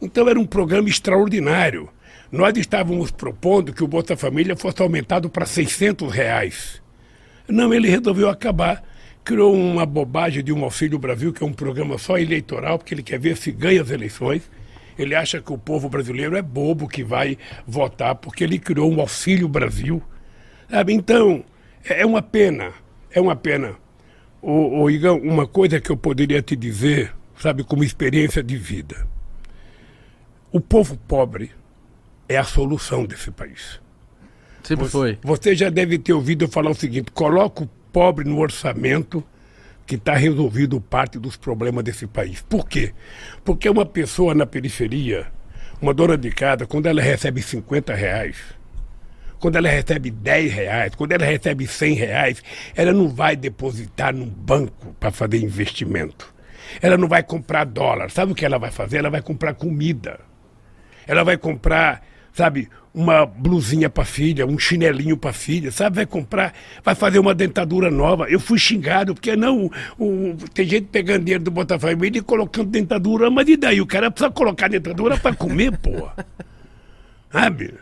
Então 0.00 0.28
era 0.28 0.38
um 0.38 0.46
programa 0.46 0.88
extraordinário. 0.88 1.88
Nós 2.30 2.56
estávamos 2.56 3.10
propondo 3.10 3.72
que 3.72 3.84
o 3.84 3.88
Bolsa 3.88 4.16
Família 4.16 4.56
fosse 4.56 4.82
aumentado 4.82 5.30
para 5.30 5.46
600 5.46 6.12
reais. 6.12 6.82
Não, 7.48 7.72
ele 7.72 7.88
resolveu 7.88 8.28
acabar. 8.28 8.82
Criou 9.26 9.52
uma 9.52 9.84
bobagem 9.84 10.42
de 10.42 10.52
um 10.52 10.62
Auxílio 10.62 11.00
Brasil, 11.00 11.32
que 11.32 11.42
é 11.42 11.46
um 11.46 11.52
programa 11.52 11.98
só 11.98 12.16
eleitoral, 12.16 12.78
porque 12.78 12.94
ele 12.94 13.02
quer 13.02 13.18
ver 13.18 13.36
se 13.36 13.50
ganha 13.50 13.82
as 13.82 13.90
eleições. 13.90 14.48
Ele 14.96 15.16
acha 15.16 15.42
que 15.42 15.52
o 15.52 15.58
povo 15.58 15.88
brasileiro 15.88 16.36
é 16.36 16.40
bobo 16.40 16.86
que 16.86 17.02
vai 17.02 17.36
votar, 17.66 18.14
porque 18.14 18.44
ele 18.44 18.56
criou 18.56 18.90
um 18.90 19.00
Auxílio 19.00 19.48
Brasil. 19.48 20.00
Sabe? 20.70 20.94
Então, 20.94 21.44
é 21.84 22.02
é 22.02 22.06
uma 22.06 22.22
pena, 22.22 22.72
é 23.10 23.20
uma 23.20 23.34
pena. 23.34 23.74
Ô, 24.40 24.82
ô, 24.82 24.88
Igão, 24.88 25.18
uma 25.18 25.46
coisa 25.46 25.80
que 25.80 25.90
eu 25.90 25.96
poderia 25.96 26.40
te 26.40 26.54
dizer, 26.54 27.12
sabe, 27.36 27.64
como 27.64 27.82
experiência 27.82 28.44
de 28.44 28.56
vida. 28.56 29.08
O 30.52 30.60
povo 30.60 30.96
pobre 30.96 31.50
é 32.28 32.36
a 32.36 32.44
solução 32.44 33.04
desse 33.04 33.32
país. 33.32 33.80
Sempre 34.62 34.88
foi. 34.88 35.18
Você 35.20 35.56
já 35.56 35.68
deve 35.68 35.98
ter 35.98 36.12
ouvido 36.12 36.44
eu 36.44 36.48
falar 36.48 36.70
o 36.70 36.74
seguinte: 36.74 37.10
coloca 37.10 37.64
o 37.64 37.68
pobre 37.96 38.28
no 38.28 38.38
orçamento 38.38 39.24
que 39.86 39.94
está 39.94 40.12
resolvido 40.14 40.78
parte 40.78 41.18
dos 41.18 41.34
problemas 41.34 41.82
desse 41.82 42.06
país. 42.06 42.42
Por 42.42 42.68
quê? 42.68 42.92
Porque 43.42 43.70
uma 43.70 43.86
pessoa 43.86 44.34
na 44.34 44.44
periferia, 44.44 45.28
uma 45.80 45.94
dona 45.94 46.18
de 46.18 46.30
casa, 46.30 46.66
quando 46.66 46.88
ela 46.88 47.00
recebe 47.00 47.40
50 47.40 47.94
reais, 47.94 48.36
quando 49.38 49.56
ela 49.56 49.70
recebe 49.70 50.10
10 50.10 50.52
reais, 50.52 50.94
quando 50.94 51.12
ela 51.12 51.24
recebe 51.24 51.66
100 51.66 51.94
reais, 51.94 52.42
ela 52.74 52.92
não 52.92 53.08
vai 53.08 53.34
depositar 53.34 54.14
num 54.14 54.28
banco 54.28 54.94
para 55.00 55.10
fazer 55.10 55.38
investimento. 55.38 56.34
Ela 56.82 56.98
não 56.98 57.08
vai 57.08 57.22
comprar 57.22 57.64
dólar. 57.64 58.10
Sabe 58.10 58.32
o 58.32 58.34
que 58.34 58.44
ela 58.44 58.58
vai 58.58 58.70
fazer? 58.70 58.98
Ela 58.98 59.08
vai 59.08 59.22
comprar 59.22 59.54
comida. 59.54 60.20
Ela 61.06 61.24
vai 61.24 61.38
comprar, 61.38 62.04
sabe, 62.30 62.68
uma 62.96 63.26
blusinha 63.26 63.90
para 63.90 64.06
filha, 64.06 64.46
um 64.46 64.58
chinelinho 64.58 65.18
para 65.18 65.30
filha, 65.30 65.70
sabe? 65.70 65.96
Vai 65.96 66.06
comprar, 66.06 66.54
vai 66.82 66.94
fazer 66.94 67.18
uma 67.18 67.34
dentadura 67.34 67.90
nova. 67.90 68.26
Eu 68.30 68.40
fui 68.40 68.58
xingado, 68.58 69.12
porque 69.14 69.36
não, 69.36 69.70
o, 69.98 70.34
tem 70.54 70.66
gente 70.66 70.86
pegando 70.86 71.24
dinheiro 71.24 71.44
do 71.44 71.50
Botafogo 71.50 72.06
e 72.06 72.22
colocando 72.22 72.70
dentadura, 72.70 73.30
mas 73.30 73.46
e 73.48 73.56
daí? 73.58 73.82
O 73.82 73.86
cara 73.86 74.10
precisa 74.10 74.32
colocar 74.32 74.68
dentadura 74.68 75.18
para 75.18 75.36
comer, 75.36 75.76
porra. 75.76 76.26
Sabe? 77.30 77.74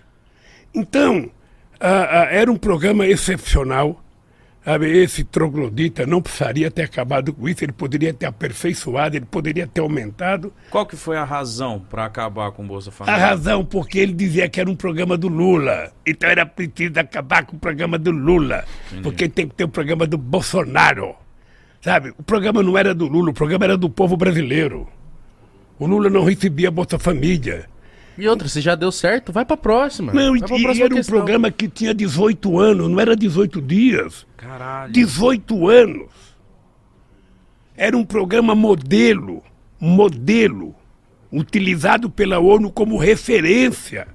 Então, 0.75 1.31
era 1.79 2.51
um 2.51 2.57
programa 2.57 3.07
excepcional. 3.07 4.04
Esse 4.67 5.25
troglodita 5.25 6.07
não 6.07 6.23
precisaria 6.23 6.71
ter 6.71 6.85
acabado 6.85 7.35
com 7.35 7.47
isso, 7.47 7.63
ele 7.63 7.73
poderia 7.73 8.15
ter 8.15 8.25
aperfeiçoado, 8.25 9.15
ele 9.15 9.27
poderia 9.27 9.67
ter 9.67 9.83
aumentado. 9.83 10.53
Qual 10.71 10.87
que 10.87 10.97
foi 10.97 11.19
a 11.19 11.25
razão 11.25 11.79
pra 11.91 12.07
acabar 12.07 12.51
com 12.53 12.65
o 12.65 12.67
Bolsa 12.67 12.89
A 12.89 12.93
Família? 12.93 13.21
razão 13.21 13.63
porque 13.63 13.99
ele 13.99 14.15
dizia 14.15 14.49
que 14.49 14.59
era 14.59 14.71
um 14.71 14.75
programa 14.75 15.19
do 15.19 15.29
Lula. 15.29 15.93
Então 16.07 16.31
era 16.31 16.47
preciso 16.47 16.99
acabar 16.99 17.45
com 17.45 17.57
o 17.57 17.59
programa 17.59 17.99
do 17.99 18.11
Lula. 18.11 18.65
Porque 19.03 19.29
tem 19.29 19.47
que 19.47 19.55
ter 19.55 19.65
o 19.65 19.69
programa 19.69 20.07
do 20.07 20.17
Bolsonaro. 20.17 21.15
Sabe? 21.83 22.15
O 22.17 22.23
programa 22.23 22.63
não 22.63 22.79
era 22.79 22.95
do 22.95 23.07
Lula, 23.07 23.31
o 23.31 23.35
programa 23.35 23.67
era 23.67 23.77
do 23.77 23.91
povo 23.91 24.17
brasileiro. 24.17 24.89
O 25.79 25.87
Lula 25.87 26.09
não 26.09 26.25
recebia 26.25 26.71
Bolsa 26.71 26.99
Família. 26.99 27.69
E 28.17 28.29
outra, 28.29 28.49
se 28.49 28.61
já 28.61 28.75
deu 28.75 28.93
certo, 28.93 29.33
vai 29.33 29.45
pra 29.45 29.57
próxima. 29.57 30.13
Não, 30.13 30.37
e, 30.37 30.41
vai 30.41 30.49
pra 30.49 30.59
e 30.59 30.63
próxima 30.63 30.85
era 30.85 30.95
um 30.95 30.97
questão. 30.99 31.17
programa 31.17 31.51
que 31.51 31.69
tinha 31.69 31.93
18 31.93 32.59
anos, 32.59 32.89
não 32.89 33.01
era 33.01 33.17
18 33.17 33.61
dias. 33.61 34.27
Caralho. 34.37 34.93
18 34.93 35.69
anos. 35.69 36.11
Era 37.77 37.97
um 37.97 38.05
programa 38.05 38.55
modelo, 38.55 39.43
modelo, 39.81 40.75
utilizado 41.33 42.09
pela 42.09 42.39
ONU 42.39 42.71
como 42.71 42.97
referência. 42.97 44.07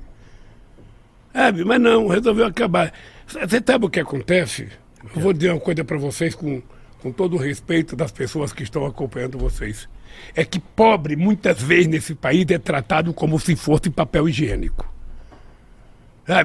Sabe, 1.33 1.65
mas 1.65 1.79
não, 1.79 2.07
resolveu 2.07 2.45
acabar. 2.45 2.93
Você 3.27 3.61
sabe 3.65 3.85
o 3.85 3.89
que 3.89 3.99
acontece? 3.99 4.69
Eu 5.15 5.21
vou 5.21 5.33
dizer 5.33 5.51
uma 5.51 5.59
coisa 5.59 5.83
para 5.83 5.97
vocês 5.97 6.33
com, 6.33 6.61
com 7.01 7.11
todo 7.11 7.35
o 7.35 7.37
respeito 7.37 7.95
das 7.95 8.11
pessoas 8.11 8.51
que 8.53 8.63
estão 8.63 8.85
acompanhando 8.85 9.37
vocês. 9.37 9.87
É 10.35 10.45
que 10.45 10.59
pobre, 10.59 11.15
muitas 11.15 11.61
vezes 11.61 11.87
nesse 11.87 12.15
país, 12.15 12.45
é 12.49 12.57
tratado 12.57 13.13
como 13.13 13.39
se 13.39 13.55
fosse 13.55 13.89
papel 13.89 14.27
higiênico. 14.29 14.87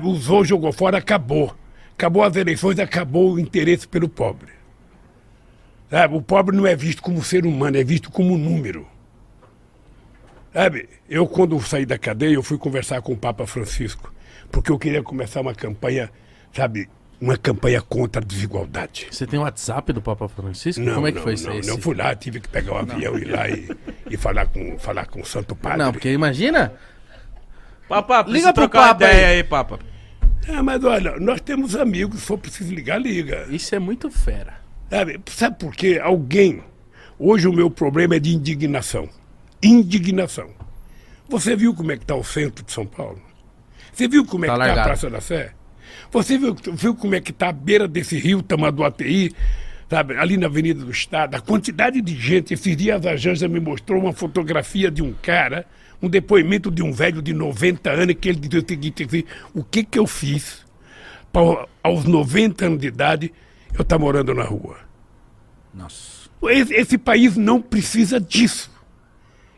Usou, 0.02 0.44
jogou 0.44 0.72
fora, 0.72 0.98
acabou. 0.98 1.54
Acabou 1.92 2.22
as 2.24 2.34
eleições, 2.34 2.78
acabou 2.78 3.34
o 3.34 3.38
interesse 3.38 3.86
pelo 3.86 4.08
pobre. 4.08 4.52
Sabe, 5.90 6.16
o 6.16 6.22
pobre 6.22 6.56
não 6.56 6.66
é 6.66 6.74
visto 6.74 7.02
como 7.02 7.22
ser 7.22 7.46
humano, 7.46 7.76
é 7.76 7.84
visto 7.84 8.10
como 8.10 8.36
número. 8.36 8.86
Sabe, 10.52 10.88
eu 11.08 11.26
quando 11.26 11.60
saí 11.60 11.84
da 11.84 11.98
cadeia, 11.98 12.34
eu 12.34 12.42
fui 12.42 12.58
conversar 12.58 13.02
com 13.02 13.12
o 13.12 13.16
Papa 13.16 13.46
Francisco, 13.46 14.12
porque 14.50 14.72
eu 14.72 14.78
queria 14.78 15.02
começar 15.02 15.40
uma 15.40 15.54
campanha, 15.54 16.10
sabe, 16.52 16.88
uma 17.24 17.38
campanha 17.38 17.80
contra 17.80 18.20
a 18.20 18.24
desigualdade. 18.24 19.06
Você 19.10 19.26
tem 19.26 19.38
o 19.38 19.42
WhatsApp 19.42 19.92
do 19.94 20.02
Papa 20.02 20.28
Francisco? 20.28 20.82
Não, 20.82 20.94
Como 20.96 21.06
é 21.06 21.10
que 21.12 21.16
não, 21.16 21.22
foi 21.24 21.34
isso 21.34 21.46
não, 21.46 21.54
aí? 21.54 21.66
não 21.66 21.78
fui 21.78 21.94
lá, 21.96 22.14
tive 22.14 22.38
que 22.38 22.48
pegar 22.48 22.72
o 22.74 22.76
avião 22.76 23.16
e 23.18 23.22
ir 23.22 23.24
lá 23.24 23.48
e, 23.48 23.68
e 24.10 24.16
falar, 24.16 24.46
com, 24.46 24.78
falar 24.78 25.06
com 25.06 25.22
o 25.22 25.24
Santo 25.24 25.56
Padre. 25.56 25.78
Não, 25.78 25.90
porque 25.92 26.12
imagina. 26.12 26.72
Papa, 27.88 28.24
Liga 28.28 28.52
pro 28.52 28.68
Papa 28.68 29.04
ideia 29.04 29.28
aí. 29.28 29.36
aí, 29.36 29.44
Papa. 29.44 29.78
Ah, 30.48 30.62
mas 30.62 30.84
olha, 30.84 31.18
nós 31.18 31.40
temos 31.40 31.74
amigos, 31.74 32.20
se 32.20 32.26
for 32.26 32.36
preciso 32.36 32.74
ligar, 32.74 33.00
liga. 33.00 33.46
Isso 33.48 33.74
é 33.74 33.78
muito 33.78 34.10
fera. 34.10 34.54
Sabe, 34.90 35.18
sabe 35.26 35.58
por 35.58 35.74
quê? 35.74 35.98
Alguém. 36.02 36.62
Hoje 37.18 37.48
o 37.48 37.52
meu 37.52 37.70
problema 37.70 38.16
é 38.16 38.18
de 38.18 38.34
indignação. 38.34 39.08
Indignação. 39.62 40.50
Você 41.28 41.56
viu 41.56 41.74
como 41.74 41.90
é 41.90 41.96
que 41.96 42.02
está 42.04 42.14
o 42.14 42.22
centro 42.22 42.62
de 42.62 42.70
São 42.70 42.84
Paulo? 42.84 43.20
Você 43.92 44.06
viu 44.06 44.26
como 44.26 44.44
é 44.44 44.48
Tá 44.48 44.58
que 44.58 44.68
está 44.68 44.82
a. 44.82 44.84
Praça 44.84 45.08
da 45.08 45.20
Sé? 45.22 45.52
Você 46.14 46.38
viu, 46.38 46.54
viu 46.74 46.94
como 46.94 47.16
é 47.16 47.20
que 47.20 47.32
está 47.32 47.48
a 47.48 47.52
beira 47.52 47.88
desse 47.88 48.16
rio 48.16 48.40
Tamanduateí, 48.40 49.32
sabe, 49.90 50.16
ali 50.16 50.36
na 50.36 50.46
Avenida 50.46 50.84
do 50.84 50.90
Estado? 50.92 51.34
A 51.34 51.40
quantidade 51.40 52.00
de 52.00 52.14
gente. 52.14 52.54
Esses 52.54 52.76
dias 52.76 53.04
a 53.04 53.16
Janja 53.16 53.48
me 53.48 53.58
mostrou 53.58 54.00
uma 54.00 54.12
fotografia 54.12 54.92
de 54.92 55.02
um 55.02 55.12
cara, 55.12 55.66
um 56.00 56.08
depoimento 56.08 56.70
de 56.70 56.84
um 56.84 56.92
velho 56.92 57.20
de 57.20 57.32
90 57.32 57.90
anos, 57.90 58.14
que 58.20 58.28
ele 58.28 58.38
dizia 58.38 58.60
o 58.60 58.64
seguinte, 58.66 59.02
assim, 59.02 59.24
o 59.52 59.64
que 59.64 59.82
que 59.82 59.98
eu 59.98 60.06
fiz 60.06 60.64
para 61.32 61.66
aos 61.82 62.04
90 62.04 62.64
anos 62.64 62.78
de 62.78 62.86
idade 62.86 63.32
eu 63.74 63.82
estar 63.82 63.98
morando 63.98 64.32
na 64.32 64.44
rua? 64.44 64.78
Nossa. 65.74 66.30
Esse, 66.44 66.74
esse 66.74 66.96
país 66.96 67.36
não 67.36 67.60
precisa 67.60 68.20
disso. 68.20 68.70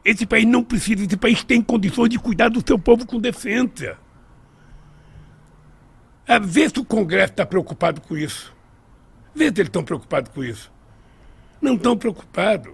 Esse 0.03 0.25
país 0.25 0.47
não 0.47 0.65
precisa, 0.65 1.05
esse 1.05 1.19
país 1.19 1.45
tem 1.45 1.61
condições 1.61 2.09
de 2.09 2.19
cuidar 2.19 2.49
do 2.49 2.67
seu 2.67 2.79
povo 2.79 3.05
com 3.05 3.21
decência. 3.21 3.99
Ah, 6.27 6.39
vê 6.39 6.69
se 6.69 6.79
o 6.79 6.85
Congresso 6.85 7.33
está 7.33 7.47
preocupado 7.47 8.01
com 8.01 8.17
isso. 8.17 8.55
Vê 9.35 9.45
se 9.45 9.53
eles 9.53 9.69
estão 9.69 9.85
preocupados 9.85 10.31
com 10.33 10.43
isso. 10.43 10.73
Não 11.61 11.75
estão 11.75 11.97
preocupados. 11.97 12.73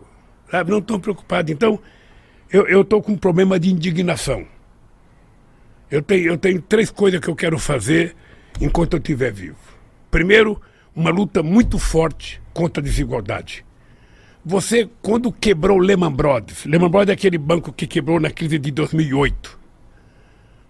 Não 0.67 0.79
estão 0.79 0.99
preocupados. 0.99 1.53
Então, 1.53 1.79
eu 2.51 2.83
estou 2.83 3.03
com 3.03 3.13
um 3.13 3.17
problema 3.17 3.59
de 3.59 3.71
indignação. 3.71 4.47
Eu 5.91 6.03
tenho, 6.03 6.27
eu 6.27 6.39
tenho 6.39 6.61
três 6.63 6.91
coisas 6.91 7.21
que 7.21 7.29
eu 7.29 7.37
quero 7.37 7.59
fazer 7.59 8.17
enquanto 8.61 8.95
eu 8.95 8.99
estiver 8.99 9.33
vivo. 9.33 9.57
Primeiro, 10.11 10.61
uma 10.95 11.11
luta 11.11 11.43
muito 11.43 11.79
forte 11.79 12.41
contra 12.53 12.83
a 12.83 12.85
desigualdade. 12.85 13.65
Você, 14.45 14.91
quando 15.01 15.33
quebrou 15.33 15.79
Lehman 15.79 16.13
Brothers, 16.13 16.65
Lehman 16.65 16.91
Brothers 16.91 17.11
é 17.11 17.13
aquele 17.13 17.39
banco 17.39 17.73
que 17.73 17.87
quebrou 17.87 18.19
na 18.19 18.31
crise 18.31 18.59
de 18.59 18.71
2008. 18.71 19.62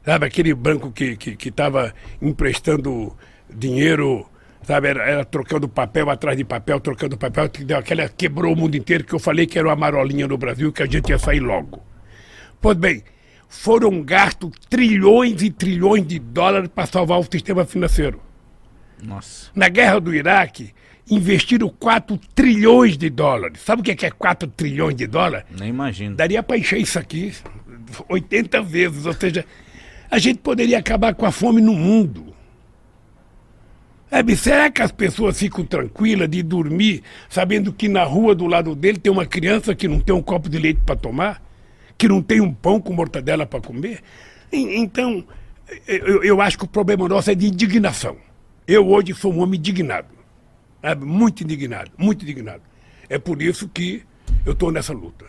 Sabe, 0.04 0.26
aquele 0.26 0.52
banco 0.52 0.90
que 0.90 1.04
estava 1.04 1.16
que, 1.16 1.36
que 1.36 1.50
tava 1.50 1.94
emprestando 2.20 3.16
dinheiro, 3.48 4.26
sabe, 4.64 4.88
era, 4.88 5.04
era 5.04 5.24
trocando 5.24 5.68
papel 5.68 6.10
atrás 6.10 6.36
de 6.36 6.44
papel, 6.44 6.80
trocando 6.80 7.16
papel, 7.16 7.48
que 7.48 7.64
deu 7.64 7.78
aquela, 7.78 8.08
quebrou 8.08 8.52
o 8.52 8.56
mundo 8.56 8.76
inteiro, 8.76 9.04
que 9.04 9.14
eu 9.14 9.20
falei 9.20 9.46
que 9.46 9.58
era 9.58 9.68
uma 9.68 9.76
marolinha 9.76 10.26
no 10.26 10.36
Brasil, 10.36 10.72
que 10.72 10.82
a 10.82 10.86
gente 10.86 11.10
ia 11.10 11.18
sair 11.18 11.40
logo. 11.40 11.80
Pois 12.60 12.76
bem, 12.76 13.04
foram 13.48 14.02
gastos 14.02 14.50
trilhões 14.68 15.40
e 15.42 15.50
trilhões 15.50 16.06
de 16.06 16.18
dólares 16.18 16.70
para 16.74 16.86
salvar 16.86 17.20
o 17.20 17.26
sistema 17.30 17.64
financeiro. 17.64 18.20
Nossa. 19.00 19.50
Na 19.54 19.68
guerra 19.68 20.00
do 20.00 20.14
Iraque, 20.14 20.72
investiram 21.10 21.68
4 21.68 22.18
trilhões 22.34 22.96
de 22.96 23.10
dólares. 23.10 23.60
Sabe 23.60 23.82
o 23.82 23.84
que 23.84 24.06
é 24.06 24.10
4 24.10 24.48
trilhões 24.48 24.96
de 24.96 25.06
dólares? 25.06 25.46
Nem 25.50 25.68
imagino. 25.68 26.16
Daria 26.16 26.42
para 26.42 26.56
encher 26.56 26.80
isso 26.80 26.98
aqui 26.98 27.32
80 28.08 28.62
vezes. 28.62 29.06
Ou 29.06 29.12
seja, 29.12 29.44
a 30.12 30.18
gente 30.18 30.40
poderia 30.40 30.78
acabar 30.78 31.14
com 31.14 31.24
a 31.24 31.32
fome 31.32 31.62
no 31.62 31.72
mundo. 31.72 32.34
Sabe, 34.10 34.36
será 34.36 34.70
que 34.70 34.82
as 34.82 34.92
pessoas 34.92 35.38
ficam 35.38 35.64
tranquilas 35.64 36.28
de 36.28 36.42
dormir 36.42 37.02
sabendo 37.30 37.72
que 37.72 37.88
na 37.88 38.04
rua 38.04 38.34
do 38.34 38.46
lado 38.46 38.74
dele 38.74 38.98
tem 38.98 39.10
uma 39.10 39.24
criança 39.24 39.74
que 39.74 39.88
não 39.88 40.00
tem 40.00 40.14
um 40.14 40.20
copo 40.20 40.50
de 40.50 40.58
leite 40.58 40.80
para 40.84 40.96
tomar? 40.96 41.42
Que 41.96 42.06
não 42.08 42.20
tem 42.20 42.42
um 42.42 42.52
pão 42.52 42.78
com 42.78 42.92
mortadela 42.92 43.46
para 43.46 43.62
comer? 43.62 44.02
En- 44.52 44.82
Então, 44.82 45.24
eu, 45.88 46.22
eu 46.22 46.40
acho 46.42 46.58
que 46.58 46.64
o 46.64 46.68
problema 46.68 47.08
nosso 47.08 47.30
é 47.30 47.34
de 47.34 47.46
indignação. 47.46 48.18
Eu 48.68 48.86
hoje 48.86 49.14
sou 49.14 49.32
um 49.32 49.40
homem 49.40 49.58
indignado. 49.58 50.08
Sabe? 50.82 51.06
Muito 51.06 51.42
indignado, 51.42 51.90
muito 51.96 52.22
indignado. 52.22 52.62
É 53.08 53.18
por 53.18 53.40
isso 53.40 53.66
que 53.66 54.02
eu 54.44 54.52
estou 54.52 54.70
nessa 54.70 54.92
luta. 54.92 55.24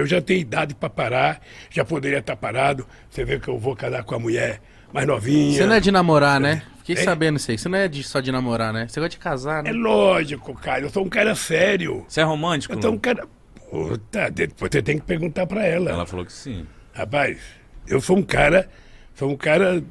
Eu 0.00 0.06
já 0.06 0.20
tenho 0.20 0.40
idade 0.40 0.74
para 0.74 0.90
parar, 0.90 1.40
já 1.70 1.84
poderia 1.84 2.18
estar 2.18 2.36
parado. 2.36 2.86
Você 3.08 3.24
vê 3.24 3.38
que 3.38 3.48
eu 3.48 3.58
vou 3.58 3.74
casar 3.76 4.02
com 4.04 4.14
a 4.14 4.18
mulher 4.18 4.60
mais 4.92 5.06
novinha. 5.06 5.56
Você 5.58 5.66
não 5.66 5.74
é 5.74 5.80
de 5.80 5.90
namorar, 5.92 6.40
né? 6.40 6.62
Fiquei 6.78 6.96
É. 6.96 7.04
sabendo 7.04 7.36
isso 7.36 7.50
aí. 7.50 7.58
Você 7.58 7.68
não 7.68 7.78
é 7.78 7.88
de, 7.88 8.02
só 8.02 8.20
de 8.20 8.32
namorar, 8.32 8.72
né? 8.72 8.86
Você 8.88 8.98
gosta 9.00 9.10
de 9.10 9.18
casar, 9.18 9.62
né? 9.62 9.70
É 9.70 9.72
lógico, 9.72 10.54
cara. 10.54 10.82
Eu 10.82 10.90
sou 10.90 11.04
um 11.04 11.08
cara 11.08 11.34
sério. 11.34 12.04
Você 12.08 12.20
é 12.20 12.24
romântico? 12.24 12.74
Eu 12.74 12.82
sou 12.82 12.92
um 12.92 12.98
cara. 12.98 13.26
Puta, 13.70 14.30
depois 14.30 14.70
você 14.72 14.82
tem 14.82 14.98
que 14.98 15.04
perguntar 15.04 15.46
pra 15.46 15.64
ela. 15.64 15.90
Ela 15.90 16.06
falou 16.06 16.24
que 16.26 16.32
sim. 16.32 16.66
Rapaz, 16.92 17.38
eu 17.86 18.00
sou 18.00 18.16
um 18.18 18.22
cara. 18.22 18.68
Sou 19.14 19.30
um 19.30 19.36
cara 19.36 19.82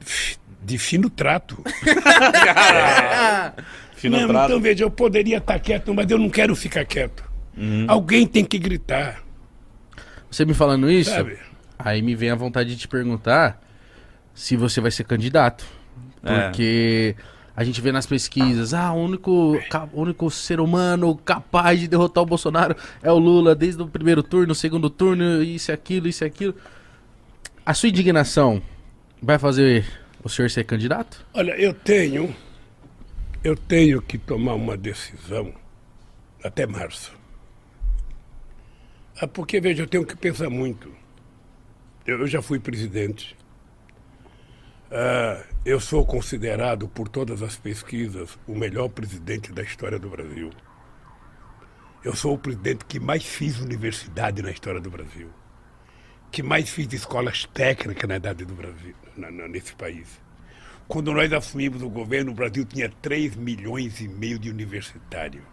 de 0.64 0.78
fino 0.78 1.10
trato. 1.10 1.64
Fino 3.96 4.18
não, 4.20 4.28
trato. 4.30 4.46
então 4.52 4.62
veja, 4.62 4.84
eu 4.84 4.92
poderia 4.92 5.38
estar 5.38 5.60
quieto, 5.60 5.94
mas 5.94 6.10
eu 6.10 6.18
não 6.18 6.30
quero 6.30 6.56
ficar 6.56 6.86
quieto. 6.86 7.24
Uhum. 7.58 7.86
Alguém 7.88 8.26
tem 8.26 8.46
que 8.46 8.58
gritar, 8.58 9.22
Você 10.30 10.46
me 10.46 10.54
falando 10.54 10.90
isso, 10.90 11.12
sabe? 11.12 11.38
aí 11.78 12.02
me 12.02 12.16
vem 12.16 12.30
a 12.30 12.36
vontade 12.36 12.70
de 12.70 12.78
te 12.78 12.88
perguntar 12.88 13.62
se 14.34 14.56
você 14.56 14.82
vai 14.82 14.92
ser 14.92 15.06
candidato. 15.06 15.66
É. 16.24 16.48
Porque 16.48 17.16
a 17.56 17.64
gente 17.64 17.82
vê 17.82 17.92
nas 17.92 18.06
pesquisas, 18.06 18.74
ah, 18.74 18.92
o 18.94 19.04
único, 19.04 19.58
o 19.94 20.02
único 20.02 20.30
ser 20.30 20.60
humano 20.60 21.16
capaz 21.18 21.80
de 21.80 21.88
derrotar 21.88 22.24
o 22.24 22.26
Bolsonaro 22.26 22.76
é 23.02 23.12
o 23.12 23.18
Lula, 23.18 23.56
desde 23.56 23.82
o 23.82 23.88
primeiro 23.88 24.24
turno, 24.24 24.56
segundo 24.56 24.90
turno, 24.90 25.42
isso 25.44 25.72
e 25.72 25.74
aquilo, 25.74 26.08
isso 26.08 26.24
e 26.24 26.28
aquilo. 26.28 26.56
A 27.66 27.74
sua 27.74 27.90
indignação 27.90 28.62
vai 29.22 29.38
fazer 29.38 29.86
o 30.24 30.30
senhor 30.30 30.50
ser 30.50 30.64
candidato? 30.64 31.26
Olha, 31.34 31.52
eu 31.52 31.74
tenho. 31.74 32.34
Eu 33.44 33.56
tenho 33.56 34.02
que 34.02 34.18
tomar 34.18 34.54
uma 34.54 34.76
decisão 34.76 35.54
até 36.44 36.66
março. 36.66 37.19
Ah, 39.22 39.28
porque, 39.28 39.60
veja, 39.60 39.84
eu 39.84 39.88
tenho 39.88 40.06
que 40.06 40.16
pensar 40.16 40.50
muito. 40.50 40.90
Eu, 42.08 42.26
já 42.26 42.42
fui 42.42 42.58
presidente. 42.58 43.36
Ah, 44.90 45.44
eu 45.66 45.78
sou 45.80 46.06
considerado, 46.06 46.88
por 46.88 47.10
todas 47.10 47.42
as 47.42 47.58
pesquisas, 47.58 48.40
o 48.48 48.56
melhor 48.56 48.88
presidente 48.88 49.52
da 49.52 49.62
história 49.62 50.00
do 50.00 50.10
Brasil. 50.10 50.50
Eu 52.02 52.16
sou 52.16 52.36
o 52.36 52.40
presidente 52.40 52.86
que 52.86 52.98
mais 52.98 53.26
fiz 53.26 53.60
universidade 53.60 54.42
na 54.42 54.52
história 54.52 54.80
do 54.80 54.90
Brasil. 54.90 55.30
Que 56.32 56.42
mais 56.42 56.70
fiz 56.70 56.92
escolas 56.94 57.44
técnicas 57.46 58.08
na 58.08 58.16
idade 58.16 58.46
do 58.46 58.54
Brasil, 58.54 58.96
nesse 59.50 59.76
país. 59.76 60.08
Quando 60.88 61.12
nós 61.12 61.34
assumimos 61.34 61.82
o 61.82 61.90
governo, 61.90 62.32
o 62.32 62.36
Brasil 62.36 62.64
tinha 62.64 62.90
3 62.90 63.36
milhões 63.36 64.00
e 64.00 64.08
meio 64.08 64.40
de 64.40 64.50
universitários. 64.50 65.44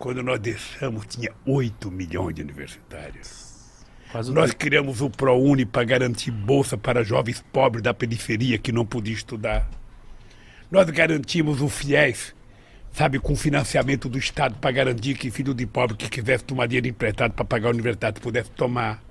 Quando 0.00 0.22
nós 0.22 0.40
deixamos, 0.40 1.04
tinha 1.04 1.30
8 1.44 1.90
milhões 1.90 2.34
de 2.34 2.40
universitários. 2.40 3.84
Quase 4.10 4.32
Nós 4.32 4.50
criamos 4.50 5.02
o 5.02 5.10
ProUni 5.10 5.66
para 5.66 5.84
garantir 5.84 6.30
bolsa 6.30 6.78
para 6.78 7.04
jovens 7.04 7.44
pobres 7.52 7.82
da 7.82 7.92
periferia 7.92 8.56
que 8.56 8.72
não 8.72 8.86
podiam 8.86 9.14
estudar. 9.14 9.68
Nós 10.70 10.88
garantimos 10.88 11.60
o 11.60 11.68
FIES, 11.68 12.34
sabe, 12.90 13.18
com 13.18 13.36
financiamento 13.36 14.08
do 14.08 14.16
Estado 14.16 14.56
para 14.58 14.70
garantir 14.70 15.18
que 15.18 15.30
filho 15.30 15.52
de 15.52 15.66
pobre 15.66 15.98
que 15.98 16.08
quisesse 16.08 16.44
tomar 16.44 16.66
dinheiro 16.66 16.88
emprestado 16.88 17.32
para 17.32 17.44
pagar 17.44 17.68
a 17.68 17.72
universidade 17.72 18.22
pudesse 18.22 18.50
tomar. 18.52 19.02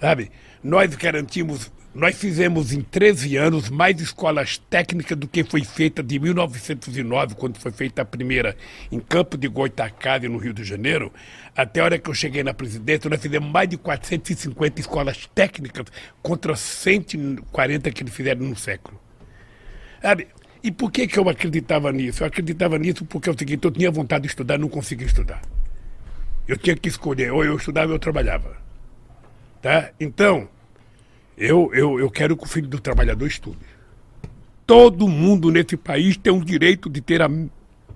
Sabe? 0.00 0.32
Nós 0.62 0.94
garantimos, 0.94 1.70
nós 1.94 2.16
fizemos 2.16 2.72
em 2.72 2.80
13 2.80 3.36
anos 3.36 3.70
mais 3.70 4.00
escolas 4.00 4.58
técnicas 4.58 5.16
do 5.16 5.28
que 5.28 5.44
foi 5.44 5.62
feita 5.62 6.02
de 6.02 6.18
1909, 6.18 7.36
quando 7.36 7.56
foi 7.58 7.70
feita 7.70 8.02
a 8.02 8.04
primeira 8.04 8.56
em 8.90 8.98
Campo 8.98 9.36
de 9.36 9.46
Goitacazes, 9.46 10.28
no 10.28 10.38
Rio 10.38 10.52
de 10.52 10.64
Janeiro, 10.64 11.12
até 11.56 11.80
a 11.80 11.84
hora 11.84 11.98
que 11.98 12.10
eu 12.10 12.14
cheguei 12.14 12.42
na 12.42 12.52
presidência, 12.52 13.08
nós 13.08 13.20
fizemos 13.20 13.48
mais 13.48 13.68
de 13.68 13.76
450 13.76 14.80
escolas 14.80 15.30
técnicas 15.32 15.86
contra 16.20 16.56
140 16.56 17.90
que 17.92 18.02
eles 18.02 18.12
fizeram 18.12 18.42
no 18.42 18.56
século. 18.56 19.00
Sabe? 20.02 20.26
E 20.64 20.72
por 20.72 20.90
que, 20.90 21.06
que 21.06 21.18
eu 21.18 21.28
acreditava 21.28 21.92
nisso? 21.92 22.24
Eu 22.24 22.26
acreditava 22.26 22.76
nisso 22.76 23.04
porque 23.04 23.28
é 23.28 23.32
o 23.32 23.38
seguinte, 23.38 23.64
eu 23.64 23.70
tinha 23.70 23.90
vontade 23.90 24.22
de 24.22 24.28
estudar, 24.28 24.58
não 24.58 24.68
conseguia 24.68 25.06
estudar. 25.06 25.42
Eu 26.48 26.56
tinha 26.56 26.74
que 26.74 26.88
escolher, 26.88 27.32
ou 27.32 27.44
eu 27.44 27.56
estudava 27.56 27.88
ou 27.88 27.94
eu 27.94 27.98
trabalhava. 28.00 28.56
Tá? 29.62 29.90
Então, 30.00 30.48
eu, 31.36 31.70
eu, 31.74 31.98
eu 31.98 32.10
quero 32.10 32.36
que 32.36 32.44
o 32.44 32.48
filho 32.48 32.68
do 32.68 32.78
trabalhador 32.80 33.26
estude. 33.26 33.58
Todo 34.66 35.08
mundo 35.08 35.50
nesse 35.50 35.76
país 35.76 36.16
tem 36.16 36.32
o 36.32 36.44
direito 36.44 36.88
de 36.88 37.00
ter 37.00 37.20
a 37.20 37.30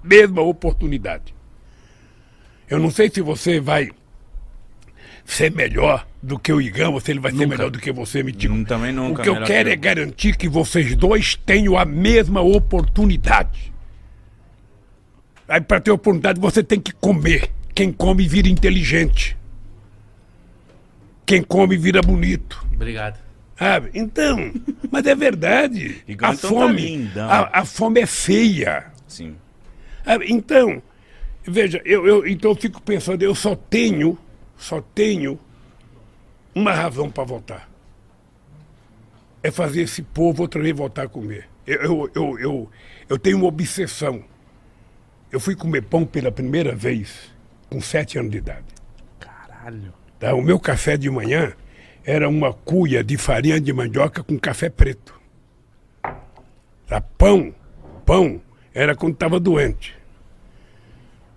mesma 0.02 0.42
oportunidade. 0.42 1.34
Eu 2.68 2.78
não 2.78 2.90
sei 2.90 3.10
se 3.10 3.20
você 3.22 3.60
vai 3.60 3.90
ser 5.24 5.50
melhor 5.52 6.06
do 6.22 6.38
que 6.38 6.52
o 6.52 6.60
Igão, 6.60 6.94
ou 6.94 7.00
se 7.00 7.10
ele 7.10 7.20
vai 7.20 7.30
ser 7.30 7.38
Nunca. 7.38 7.48
melhor 7.48 7.70
do 7.70 7.78
que 7.78 7.92
você, 7.92 8.22
me 8.22 8.32
diga. 8.32 8.52
Hum, 8.52 8.64
também 8.64 8.92
nunca, 8.92 9.20
O 9.20 9.24
que 9.24 9.28
eu 9.30 9.42
quero 9.44 9.68
que 9.68 9.74
é 9.74 9.76
eu. 9.76 9.80
garantir 9.80 10.36
que 10.36 10.48
vocês 10.48 10.94
dois 10.96 11.34
tenham 11.34 11.78
a 11.78 11.84
mesma 11.84 12.40
oportunidade. 12.40 13.72
Aí, 15.46 15.60
para 15.60 15.80
ter 15.80 15.90
oportunidade, 15.90 16.40
você 16.40 16.62
tem 16.62 16.80
que 16.80 16.92
comer. 16.92 17.50
Quem 17.74 17.92
come 17.92 18.26
vira 18.26 18.48
inteligente. 18.48 19.36
Quem 21.24 21.42
come 21.42 21.76
vira 21.76 22.00
bonito. 22.02 22.66
Obrigado. 22.74 23.18
Sabe? 23.58 23.90
Então, 23.92 24.52
mas 24.88 25.04
é 25.04 25.14
verdade. 25.16 26.04
A 26.06 26.12
então 26.12 26.36
tá 26.36 26.48
fome, 26.48 26.80
lindão. 26.80 27.28
a, 27.28 27.60
a 27.60 27.64
fome 27.64 28.00
é 28.00 28.06
feia. 28.06 28.86
Sim. 29.08 29.36
Sabe? 30.04 30.26
Então, 30.30 30.80
veja, 31.44 31.82
eu, 31.84 32.06
eu 32.06 32.26
então 32.26 32.52
eu 32.52 32.54
fico 32.54 32.80
pensando, 32.80 33.20
eu 33.22 33.34
só 33.34 33.56
tenho, 33.56 34.16
só 34.56 34.80
tenho 34.80 35.38
uma 36.54 36.72
razão 36.72 37.10
para 37.10 37.24
votar. 37.24 37.68
É 39.42 39.50
fazer 39.50 39.82
esse 39.82 40.02
povo 40.02 40.42
outra 40.42 40.62
vez 40.62 40.76
voltar 40.76 41.04
a 41.04 41.08
comer. 41.08 41.48
Eu, 41.66 41.82
eu, 41.82 42.10
eu, 42.14 42.38
eu, 42.38 42.70
eu 43.08 43.18
tenho 43.18 43.38
uma 43.38 43.46
obsessão. 43.46 44.22
Eu 45.32 45.40
fui 45.40 45.56
comer 45.56 45.82
pão 45.82 46.06
pela 46.06 46.30
primeira 46.30 46.74
vez 46.74 47.30
com 47.68 47.80
sete 47.80 48.18
anos 48.18 48.30
de 48.30 48.38
idade. 48.38 48.66
Caralho. 49.18 49.92
Tá? 50.18 50.32
O 50.34 50.42
meu 50.42 50.58
café 50.60 50.96
de 50.96 51.10
manhã 51.10 51.52
era 52.08 52.26
uma 52.26 52.54
cuia 52.54 53.04
de 53.04 53.18
farinha 53.18 53.60
de 53.60 53.70
mandioca 53.70 54.22
com 54.22 54.38
café 54.38 54.70
preto. 54.70 55.12
Tá? 56.86 57.02
Pão, 57.02 57.54
pão, 58.06 58.40
era 58.72 58.96
quando 58.96 59.12
estava 59.12 59.38
doente. 59.38 59.94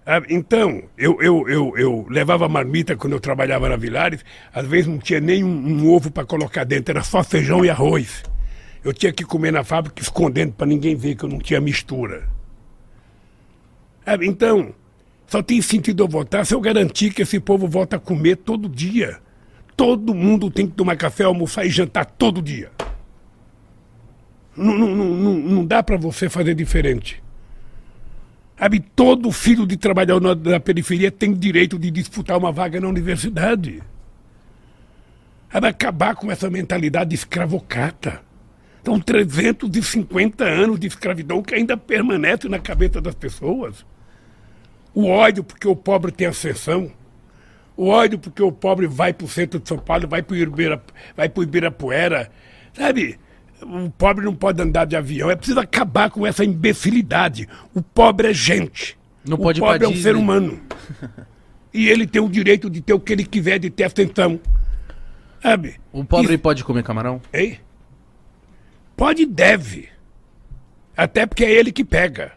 Ah, 0.06 0.22
Então, 0.30 0.82
eu, 0.98 1.22
eu, 1.22 1.50
eu, 1.50 1.78
eu 1.78 2.08
levava 2.10 2.48
marmita 2.48 2.96
quando 2.96 3.12
eu 3.12 3.20
trabalhava 3.20 3.68
na 3.68 3.76
Vilares, 3.76 4.24
às 4.54 4.66
vezes 4.66 4.88
não 4.88 4.98
tinha 4.98 5.20
nem 5.20 5.44
um, 5.44 5.50
um 5.50 5.92
ovo 5.92 6.10
para 6.10 6.26
colocar 6.26 6.64
dentro, 6.64 6.94
era 6.94 7.04
só 7.04 7.22
feijão 7.22 7.66
e 7.66 7.70
arroz. 7.70 8.24
Eu 8.82 8.94
tinha 8.94 9.12
que 9.12 9.26
comer 9.26 9.52
na 9.52 9.66
fábrica 9.66 10.02
escondendo 10.02 10.54
para 10.54 10.68
ninguém 10.68 10.96
ver 10.96 11.16
que 11.16 11.26
eu 11.26 11.30
não 11.30 11.40
tinha 11.40 11.60
mistura. 11.60 12.30
Ah, 14.06 14.16
Então, 14.22 14.74
só 15.28 15.44
tem 15.44 15.62
sentido 15.62 16.04
eu 16.04 16.08
votar 16.08 16.46
se 16.46 16.56
eu 16.56 16.62
garantir 16.62 17.14
que 17.14 17.24
esse 17.24 17.42
povo 17.42 17.68
volta 17.68 17.98
a 17.98 18.00
comer 18.00 18.38
todo 18.38 18.70
dia. 18.70 19.20
Todo 19.82 20.14
mundo 20.14 20.52
tem 20.52 20.68
que 20.68 20.74
tomar 20.74 20.96
café, 20.96 21.24
almoçar 21.24 21.66
e 21.66 21.70
jantar 21.72 22.06
todo 22.06 22.40
dia. 22.40 22.72
Não, 24.56 24.78
não, 24.78 24.94
não, 24.96 25.34
não, 25.34 25.66
dá 25.66 25.82
para 25.82 25.98
você 25.98 26.30
fazer 26.30 26.54
diferente. 26.54 27.20
Sabe, 28.60 28.80
todo 28.80 29.32
filho 29.32 29.66
de 29.66 29.76
trabalhador 29.78 30.22
na- 30.22 30.36
da 30.36 30.60
periferia 30.60 31.10
tem 31.10 31.34
direito 31.34 31.80
de 31.80 31.90
disputar 31.90 32.38
uma 32.38 32.52
vaga 32.52 32.80
na 32.80 32.88
universidade. 32.88 33.82
Sabe, 35.52 35.66
acabar 35.70 36.14
com 36.16 36.32
essa 36.32 36.48
mentalidade 36.48 37.16
escravocrata. 37.16 38.22
São 38.86 39.00
350 39.00 40.44
anos 40.44 40.80
de 40.80 40.86
escravidão 40.86 41.42
que 41.42 41.56
ainda 41.56 41.76
permanece 41.76 42.48
na 42.48 42.60
cabeça 42.60 43.02
das 43.02 43.16
pessoas. 43.16 43.84
O 44.94 45.08
ódio 45.08 45.44
porque 45.44 45.68
o 45.68 45.76
pobre 45.76 46.12
tem 46.12 46.28
ascensão. 46.28 46.92
O 47.82 47.88
ódio 47.88 48.20
porque 48.20 48.44
o 48.44 48.52
pobre 48.52 48.86
vai 48.86 49.12
para 49.12 49.26
o 49.26 49.28
centro 49.28 49.60
de 49.60 49.68
São 49.68 49.80
Paulo, 49.80 50.08
vai 50.08 50.22
para 50.22 50.36
o 50.36 50.38
Ibira, 50.38 50.84
vai 51.18 51.28
pro 51.28 51.42
Ibirapuera. 51.42 52.30
Sabe? 52.74 53.20
O 53.60 53.90
pobre 53.90 54.24
não 54.24 54.36
pode 54.36 54.62
andar 54.62 54.86
de 54.86 54.96
avião. 54.96 55.32
É 55.32 55.36
preciso 55.36 55.60
acabar 55.60 56.12
com 56.12 56.24
essa 56.28 56.46
imbecilidade. 56.46 57.50
O 57.74 57.82
pobre 57.82 58.30
é 58.30 58.34
gente. 58.36 58.96
Não 59.28 59.36
o 59.36 59.42
pode 59.42 59.60
pobre 59.60 59.84
é 59.84 59.88
um 59.90 59.96
ser 59.96 60.16
humano. 60.16 60.62
e 61.74 61.90
ele 61.90 62.06
tem 62.06 62.22
o 62.22 62.30
direito 62.30 62.70
de 62.70 62.82
ter 62.82 62.94
o 62.94 63.00
que 63.00 63.14
ele 63.14 63.26
quiser, 63.26 63.58
de 63.58 63.72
ter 63.72 63.86
ascensão. 63.86 64.40
Sabe? 65.42 65.82
O 65.92 66.06
pobre 66.06 66.38
pode 66.38 66.64
comer 66.64 66.84
camarão? 66.84 67.20
Hein? 67.34 67.62
Pode 68.96 69.24
e 69.24 69.26
deve. 69.26 69.90
Até 70.96 71.26
porque 71.26 71.46
é 71.46 71.52
ele 71.52 71.72
que 71.72 71.84
pega. 71.84 72.34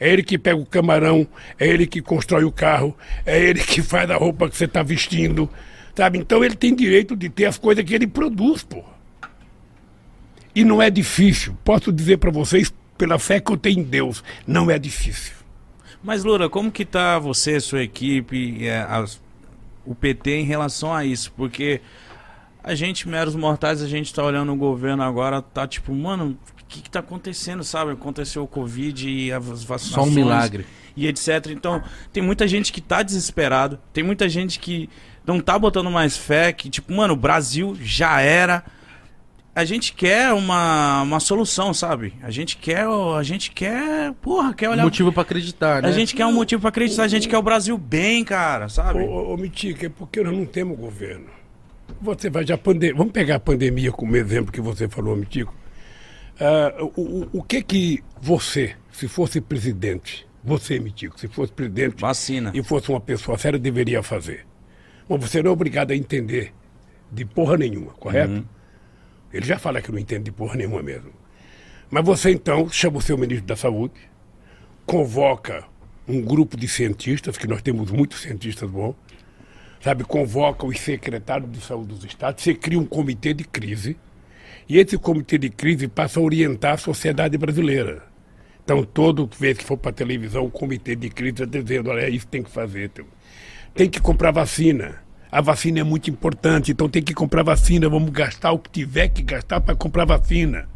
É 0.00 0.10
ele 0.10 0.22
que 0.22 0.38
pega 0.38 0.56
o 0.56 0.64
camarão, 0.64 1.26
é 1.58 1.68
ele 1.68 1.86
que 1.86 2.00
constrói 2.00 2.42
o 2.44 2.50
carro, 2.50 2.96
é 3.26 3.38
ele 3.38 3.60
que 3.60 3.82
faz 3.82 4.10
a 4.10 4.16
roupa 4.16 4.48
que 4.48 4.56
você 4.56 4.64
está 4.64 4.82
vestindo. 4.82 5.48
Sabe? 5.94 6.18
Então 6.18 6.42
ele 6.42 6.54
tem 6.56 6.74
direito 6.74 7.14
de 7.14 7.28
ter 7.28 7.44
as 7.44 7.58
coisas 7.58 7.84
que 7.84 7.94
ele 7.94 8.06
produz, 8.06 8.62
pô. 8.62 8.82
E 10.54 10.64
não 10.64 10.80
é 10.80 10.90
difícil. 10.90 11.56
Posso 11.64 11.92
dizer 11.92 12.16
para 12.18 12.30
vocês, 12.30 12.72
pela 12.98 13.18
fé 13.18 13.40
que 13.40 13.52
eu 13.52 13.56
tenho 13.56 13.80
em 13.80 13.82
Deus, 13.84 14.24
não 14.46 14.70
é 14.70 14.78
difícil. 14.78 15.34
Mas, 16.02 16.24
Lula, 16.24 16.48
como 16.48 16.70
que 16.72 16.84
tá 16.84 17.18
você, 17.18 17.60
sua 17.60 17.82
equipe, 17.82 18.66
é, 18.66 18.80
as- 18.88 19.20
o 19.84 19.94
PT 19.94 20.30
em 20.40 20.44
relação 20.44 20.94
a 20.94 21.04
isso? 21.04 21.30
Porque 21.36 21.80
a 22.64 22.74
gente, 22.74 23.06
meros 23.08 23.34
mortais, 23.36 23.82
a 23.82 23.86
gente 23.88 24.12
tá 24.14 24.24
olhando 24.24 24.52
o 24.52 24.56
governo 24.56 25.02
agora, 25.02 25.42
tá 25.42 25.66
tipo, 25.68 25.94
mano, 25.94 26.38
que, 26.70 26.82
que 26.82 26.90
tá 26.90 27.00
acontecendo, 27.00 27.64
sabe? 27.64 27.92
Aconteceu 27.92 28.44
o 28.44 28.46
Covid 28.46 29.08
e 29.08 29.32
as 29.32 29.64
vacinações. 29.64 29.90
Só 29.90 30.02
um 30.04 30.10
milagre. 30.10 30.64
E 30.96 31.06
etc. 31.06 31.48
Então, 31.50 31.82
tem 32.12 32.22
muita 32.22 32.46
gente 32.46 32.72
que 32.72 32.80
tá 32.80 33.02
desesperado, 33.02 33.78
tem 33.92 34.04
muita 34.04 34.28
gente 34.28 34.58
que 34.58 34.88
não 35.26 35.40
tá 35.40 35.58
botando 35.58 35.90
mais 35.90 36.16
fé, 36.16 36.52
que 36.52 36.70
tipo, 36.70 36.92
mano, 36.92 37.14
o 37.14 37.16
Brasil 37.16 37.76
já 37.80 38.20
era. 38.20 38.64
A 39.52 39.64
gente 39.64 39.92
quer 39.92 40.32
uma, 40.32 41.02
uma 41.02 41.18
solução, 41.18 41.74
sabe? 41.74 42.14
A 42.22 42.30
gente 42.30 42.56
quer, 42.56 42.86
a 42.86 43.22
gente 43.22 43.50
quer, 43.50 44.12
porra, 44.22 44.54
quer 44.54 44.70
olhar 44.70 44.84
Motivo 44.84 45.12
pra 45.12 45.22
acreditar, 45.22 45.82
né? 45.82 45.88
A 45.88 45.92
gente 45.92 46.14
quer 46.14 46.24
um 46.24 46.32
motivo 46.32 46.60
pra 46.60 46.68
acreditar, 46.68 47.02
a 47.02 47.08
gente 47.08 47.28
quer 47.28 47.36
o 47.36 47.42
Brasil 47.42 47.76
bem, 47.76 48.24
cara, 48.24 48.68
sabe? 48.68 49.00
Ô, 49.00 49.10
ô, 49.10 49.34
ô 49.34 49.36
Mitica, 49.36 49.86
é 49.86 49.88
porque 49.88 50.22
nós 50.22 50.36
não 50.36 50.46
temos 50.46 50.78
governo. 50.78 51.26
Você 52.00 52.30
vai 52.30 52.46
já 52.46 52.56
pande... 52.56 52.92
Vamos 52.92 53.12
pegar 53.12 53.36
a 53.36 53.40
pandemia 53.40 53.90
como 53.90 54.16
exemplo 54.16 54.52
que 54.52 54.60
você 54.60 54.88
falou, 54.88 55.16
Mitico. 55.16 55.52
Ah, 56.40 56.74
o, 56.96 57.28
o, 57.38 57.42
que 57.42 57.62
que 57.62 58.02
você, 58.20 58.74
se 58.90 59.06
fosse 59.06 59.40
presidente, 59.42 60.26
você, 60.42 60.78
Mitico, 60.78 61.20
se 61.20 61.28
fosse 61.28 61.52
presidente 61.52 62.00
Vacina. 62.00 62.50
e 62.54 62.62
fosse 62.62 62.88
uma 62.88 63.00
pessoa 63.00 63.36
séria, 63.36 63.58
deveria 63.58 64.02
fazer? 64.02 64.46
Bom, 65.06 65.18
você 65.18 65.42
não 65.42 65.50
é 65.50 65.52
obrigado 65.52 65.90
a 65.90 65.96
entender 65.96 66.54
de 67.12 67.26
porra 67.26 67.58
nenhuma, 67.58 67.92
correto? 67.92 68.46
Ele 69.32 69.44
já 69.44 69.58
fala 69.58 69.82
que 69.82 69.92
não 69.92 69.98
entende 69.98 70.24
de 70.24 70.32
porra 70.32 70.56
nenhuma 70.56 70.82
mesmo. 70.82 71.12
Mas 71.90 72.04
você 72.04 72.30
então 72.30 72.68
chama 72.70 72.98
o 72.98 73.02
seu 73.02 73.18
ministro 73.18 73.46
da 73.46 73.56
Saúde, 73.56 73.94
convoca 74.86 75.64
um 76.08 76.22
grupo 76.22 76.56
de 76.56 76.66
cientistas, 76.66 77.36
que 77.36 77.46
nós 77.46 77.60
temos 77.60 77.90
muitos 77.90 78.22
cientistas 78.22 78.70
bons, 78.70 78.94
sabe, 79.80 80.04
convoca 80.04 80.66
os 80.66 80.78
secretários 80.80 81.50
de 81.50 81.60
saúde 81.60 81.88
dos 81.88 82.04
estados, 82.04 82.42
você 82.42 82.54
cria 82.54 82.78
um 82.78 82.86
comitê 82.86 83.34
de 83.34 83.44
crise, 83.44 83.96
e 84.70 84.78
esse 84.78 84.96
comitê 84.96 85.36
de 85.36 85.50
crise 85.50 85.88
passa 85.88 86.20
a 86.20 86.22
orientar 86.22 86.74
a 86.74 86.78
sociedade 86.78 87.36
brasileira. 87.36 88.04
Então, 88.62 88.84
toda 88.84 89.28
vez 89.36 89.58
que 89.58 89.64
for 89.64 89.76
para 89.76 89.90
a 89.90 89.92
televisão, 89.92 90.44
o 90.44 90.50
comitê 90.50 90.94
de 90.94 91.10
crise 91.10 91.42
está 91.42 91.44
dizendo, 91.44 91.90
olha, 91.90 92.02
é 92.02 92.08
isso 92.08 92.28
tem 92.28 92.40
que 92.40 92.52
fazer. 92.52 92.88
Tem 93.74 93.90
que 93.90 94.00
comprar 94.00 94.30
vacina. 94.30 95.02
A 95.28 95.40
vacina 95.40 95.80
é 95.80 95.82
muito 95.82 96.08
importante, 96.08 96.70
então 96.70 96.88
tem 96.88 97.02
que 97.02 97.12
comprar 97.12 97.42
vacina, 97.42 97.88
vamos 97.88 98.10
gastar 98.10 98.52
o 98.52 98.60
que 98.60 98.70
tiver 98.70 99.08
que 99.08 99.22
gastar 99.22 99.60
para 99.60 99.74
comprar 99.74 100.04
vacina. 100.04 100.68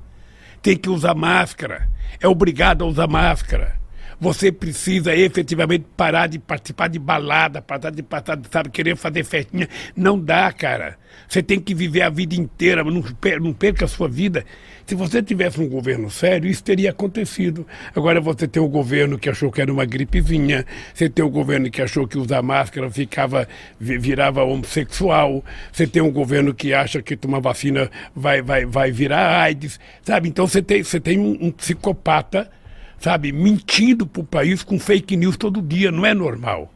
Tem 0.61 0.77
que 0.77 0.91
usar 0.91 1.15
máscara, 1.15 1.89
é 2.21 2.27
obrigado 2.27 2.83
a 2.83 2.89
usar 2.89 3.07
máscara. 3.07 3.79
Você 4.21 4.51
precisa 4.53 5.15
efetivamente 5.15 5.85
parar 5.97 6.27
de 6.27 6.39
participar 6.39 6.89
de 6.89 6.99
balada, 6.99 7.61
parar 7.61 7.91
de 7.91 8.03
passar, 8.03 8.39
sabe, 8.51 8.71
querer 8.71 8.97
fazer 8.97 9.25
festinha. 9.25 9.69
Não 9.97 10.19
dá, 10.19 10.53
cara. 10.53 10.97
Você 11.29 11.43
tem 11.43 11.61
que 11.61 11.75
viver 11.75 12.03
a 12.03 12.11
vida 12.11 12.35
inteira, 12.35 12.83
não, 12.85 13.03
per- 13.03 13.41
não 13.41 13.53
perca 13.53 13.85
a 13.85 13.89
sua 13.89 14.09
vida. 14.09 14.45
Se 14.87 14.95
você 14.95 15.23
tivesse 15.23 15.61
um 15.61 15.69
governo 15.69 16.11
sério, 16.11 16.51
isso 16.51 16.63
teria 16.63 16.91
acontecido. 16.91 17.67
Agora 17.95 18.21
você 18.21 18.47
tem 18.47 18.63
um 18.63 18.69
governo 18.69 19.19
que 19.19 19.31
achou 19.31 19.51
que 19.51 19.61
era 19.61 19.73
uma 19.73 19.85
gripezinha, 19.85 20.67
você 20.93 21.09
tem 21.09 21.25
um 21.25 21.31
governo 21.31 21.71
que 21.71 21.81
achou 21.81 22.07
que 22.07 22.19
usar 22.19 22.43
máscara 22.43 22.91
ficava, 22.91 23.49
vi- 23.81 23.97
virava 23.99 24.43
homossexual, 24.43 25.43
você 25.73 25.87
tem 25.87 26.03
um 26.03 26.11
governo 26.13 26.53
que 26.53 26.75
acha 26.75 27.01
que 27.01 27.17
tomar 27.17 27.39
vacina 27.41 27.91
vai, 28.15 28.43
vai, 28.43 28.67
vai 28.67 28.91
virar 28.91 29.41
AIDS, 29.43 29.81
sabe? 30.03 30.29
Então 30.29 30.47
você 30.47 30.61
tem, 30.61 30.83
você 30.83 31.01
tem 31.01 31.19
um- 31.19 31.39
um 31.47 31.51
psicopata 31.51 32.51
sabe, 32.99 33.33
mentindo 33.33 34.07
para 34.07 34.21
o 34.21 34.25
país 34.25 34.63
com 34.63 34.79
fake 34.79 35.17
news 35.17 35.37
todo 35.37 35.63
dia, 35.63 35.91
não 35.91 36.05
é 36.07 36.15
normal. 36.15 36.73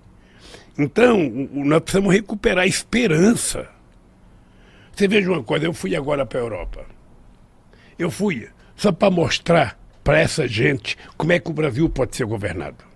Então, 0.79 1.19
nós 1.53 1.81
precisamos 1.81 2.15
recuperar 2.15 2.65
a 2.65 2.69
esperança. 2.69 3.69
Você 4.95 5.09
veja 5.09 5.31
uma 5.31 5.43
coisa, 5.43 5.67
eu 5.67 5.73
fui 5.73 5.97
agora 5.97 6.25
para 6.25 6.39
a 6.39 6.43
Europa. 6.43 6.87
Eu 7.99 8.11
fui 8.11 8.49
só 8.77 8.93
para 8.93 9.11
mostrar 9.11 9.79
para 10.05 10.21
essa 10.21 10.47
gente 10.47 10.97
como 11.17 11.33
é 11.33 11.39
que 11.39 11.51
o 11.51 11.53
Brasil 11.53 11.89
pode 11.89 12.17
ser 12.17 12.25
governado. 12.25 12.89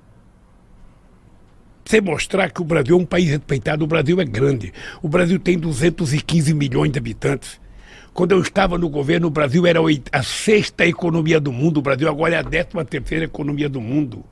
Você 1.84 2.00
mostrar 2.00 2.50
que 2.50 2.62
o 2.62 2.64
Brasil 2.64 2.96
é 2.96 3.00
um 3.00 3.04
país 3.04 3.28
respeitado, 3.28 3.84
o 3.84 3.88
Brasil 3.88 4.20
é 4.20 4.24
grande. 4.24 4.72
O 5.02 5.08
Brasil 5.08 5.38
tem 5.38 5.58
215 5.58 6.54
milhões 6.54 6.92
de 6.92 6.98
habitantes. 6.98 7.60
Quando 8.14 8.32
eu 8.32 8.42
estava 8.42 8.76
no 8.76 8.90
governo, 8.90 9.28
o 9.28 9.30
Brasil 9.30 9.66
era 9.66 9.80
a 10.12 10.22
sexta 10.22 10.86
economia 10.86 11.40
do 11.40 11.50
mundo, 11.50 11.78
o 11.78 11.82
Brasil 11.82 12.08
agora 12.08 12.34
é 12.34 12.38
a 12.38 12.42
décima 12.42 12.84
terceira 12.84 13.24
economia 13.24 13.70
do 13.70 13.80
mundo. 13.80 14.22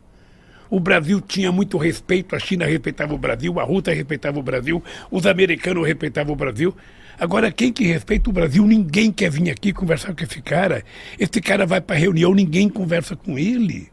O 0.68 0.78
Brasil 0.78 1.20
tinha 1.20 1.51
muito 1.51 1.78
respeito, 1.78 2.37
a 2.37 2.39
China 2.39 2.66
respeitava 2.66 3.14
o 3.14 3.18
Brasil, 3.18 3.59
a 3.59 3.64
Rússia 3.64 3.95
respeitava 3.95 4.39
o 4.39 4.43
Brasil, 4.43 4.85
os 5.11 5.26
americanos 5.26 5.87
respeitavam 5.87 6.35
o 6.35 6.37
Brasil. 6.37 6.76
Agora, 7.18 7.51
quem 7.51 7.72
que 7.72 7.85
respeita 7.85 8.28
o 8.31 8.33
Brasil? 8.33 8.64
Ninguém 8.66 9.11
quer 9.11 9.31
vir 9.31 9.51
aqui 9.51 9.72
conversar 9.72 10.14
com 10.14 10.22
esse 10.22 10.41
cara. 10.43 10.85
Esse 11.18 11.41
cara 11.41 11.66
vai 11.66 11.81
para 11.81 11.97
reunião, 11.97 12.35
ninguém 12.35 12.68
conversa 12.68 13.16
com 13.16 13.39
ele. 13.39 13.91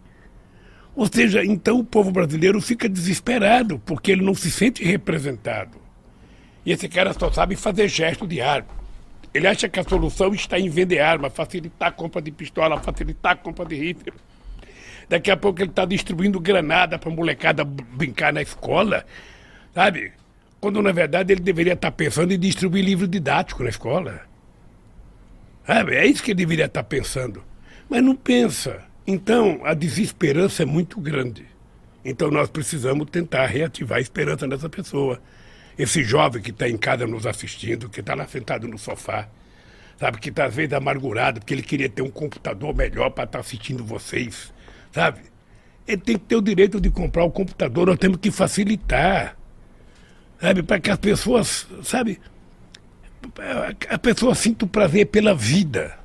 Ou 0.96 1.08
seja, 1.12 1.46
então 1.46 1.80
o 1.80 1.84
povo 1.84 2.12
brasileiro 2.12 2.60
fica 2.60 2.90
desesperado, 2.90 3.80
porque 3.86 4.12
ele 4.12 4.24
não 4.24 4.36
se 4.36 4.52
sente 4.52 4.84
representado. 4.84 5.78
E 6.66 6.72
esse 6.72 6.90
cara 6.90 7.14
só 7.14 7.32
sabe 7.32 7.56
fazer 7.56 7.88
gesto 7.88 8.28
de 8.28 8.42
arma. 8.42 8.87
Ele 9.34 9.48
acha 9.48 9.70
que 9.70 9.80
a 9.80 9.84
solução 9.84 10.34
está 10.34 10.60
em 10.60 10.70
vender 10.70 11.00
arma, 11.00 11.30
facilitar 11.30 11.90
a 11.90 11.92
compra 11.92 12.22
de 12.22 12.32
pistola, 12.32 12.80
facilitar 12.80 13.34
a 13.34 13.36
compra 13.36 13.66
de 13.66 13.76
rifle. 13.76 14.14
Daqui 15.10 15.32
a 15.32 15.38
pouco 15.38 15.62
ele 15.62 15.70
está 15.70 15.86
distribuindo 15.86 16.40
granada 16.40 17.00
para 17.00 17.10
molecada 17.10 17.64
brincar 17.64 18.34
na 18.34 18.42
escola, 18.42 19.06
sabe? 19.74 20.12
Quando 20.60 20.82
na 20.82 20.92
verdade 20.92 21.34
ele 21.34 21.42
deveria 21.42 21.74
estar 21.74 21.92
pensando 21.92 22.34
em 22.34 22.40
distribuir 22.40 22.84
livro 22.84 23.08
didático 23.08 23.64
na 23.64 23.70
escola. 23.70 24.22
Sabe? 25.66 25.96
É 25.96 26.06
isso 26.06 26.24
que 26.24 26.32
ele 26.32 26.40
deveria 26.40 26.66
estar 26.66 26.84
pensando. 26.84 27.44
Mas 27.90 28.04
não 28.04 28.16
pensa. 28.16 28.84
Então 29.06 29.62
a 29.64 29.74
desesperança 29.74 30.64
é 30.64 30.66
muito 30.66 31.00
grande. 31.00 31.46
Então 32.04 32.32
nós 32.32 32.50
precisamos 32.50 33.10
tentar 33.10 33.46
reativar 33.46 33.98
a 33.98 34.02
esperança 34.02 34.48
nessa 34.48 34.70
pessoa. 34.70 35.22
Esse 35.78 36.04
jovem 36.04 36.42
que 36.42 36.50
está 36.52 36.68
em 36.68 36.78
casa 36.78 37.06
nos 37.06 37.28
assistindo, 37.28 37.90
que 37.90 38.00
está 38.00 38.16
lá 38.16 38.28
sentado 38.28 38.68
no 38.68 38.78
sofá, 38.78 39.28
sabe, 40.00 40.20
que 40.20 40.30
está 40.30 40.46
às 40.46 40.56
vezes 40.56 40.74
amargurado 40.74 41.40
porque 41.40 41.54
ele 41.54 41.62
queria 41.62 41.90
ter 41.90 42.02
um 42.02 42.10
computador 42.10 42.74
melhor 42.76 43.10
para 43.12 43.26
estar 43.26 43.40
assistindo 43.40 43.84
vocês, 43.84 44.54
sabe? 44.92 45.22
Ele 45.88 46.02
tem 46.02 46.18
que 46.18 46.26
ter 46.26 46.36
o 46.36 46.42
direito 46.42 46.82
de 46.82 46.90
comprar 46.90 47.24
o 47.24 47.32
computador, 47.32 47.88
nós 47.88 47.98
temos 47.98 48.18
que 48.18 48.32
facilitar, 48.32 49.38
sabe, 50.42 50.64
para 50.64 50.80
que 50.80 50.90
as 50.90 50.98
pessoas, 50.98 51.68
sabe, 51.84 52.20
a 53.90 53.98
pessoa 53.98 54.36
sinta 54.36 54.66
o 54.66 54.68
prazer 54.68 55.08
pela 55.08 55.34
vida. 55.34 55.98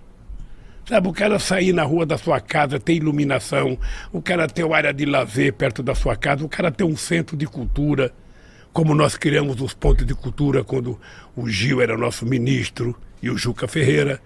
Sabe, 0.85 1.07
o 1.07 1.13
cara 1.13 1.39
sair 1.39 1.73
na 1.73 1.85
rua 1.85 2.05
da 2.05 2.19
sua 2.19 2.41
casa, 2.41 2.79
ter 2.79 2.95
iluminação, 2.95 3.79
o 4.13 4.21
cara 4.21 4.49
ter 4.49 4.65
uma 4.65 4.77
área 4.77 4.93
de 4.93 5.05
lazer 5.05 5.53
perto 5.53 5.81
da 5.81 5.95
sua 5.95 6.17
casa, 6.17 6.45
o 6.45 6.49
cara 6.49 6.73
ter 6.73 6.83
um 6.83 6.97
centro 6.97 7.37
de 7.37 7.47
cultura, 7.47 8.13
como 8.73 8.95
nós 8.95 9.17
criamos 9.17 9.61
os 9.61 9.75
pontos 9.75 10.07
de 10.07 10.15
cultura 10.15 10.65
quando 10.65 10.99
o 11.37 11.49
Gil 11.49 11.81
era 11.83 11.97
nosso 11.97 12.25
ministro 12.25 12.97
e 13.23 13.29
o 13.29 13.37
Juca 13.37 13.69
Ferreira. 13.69 14.21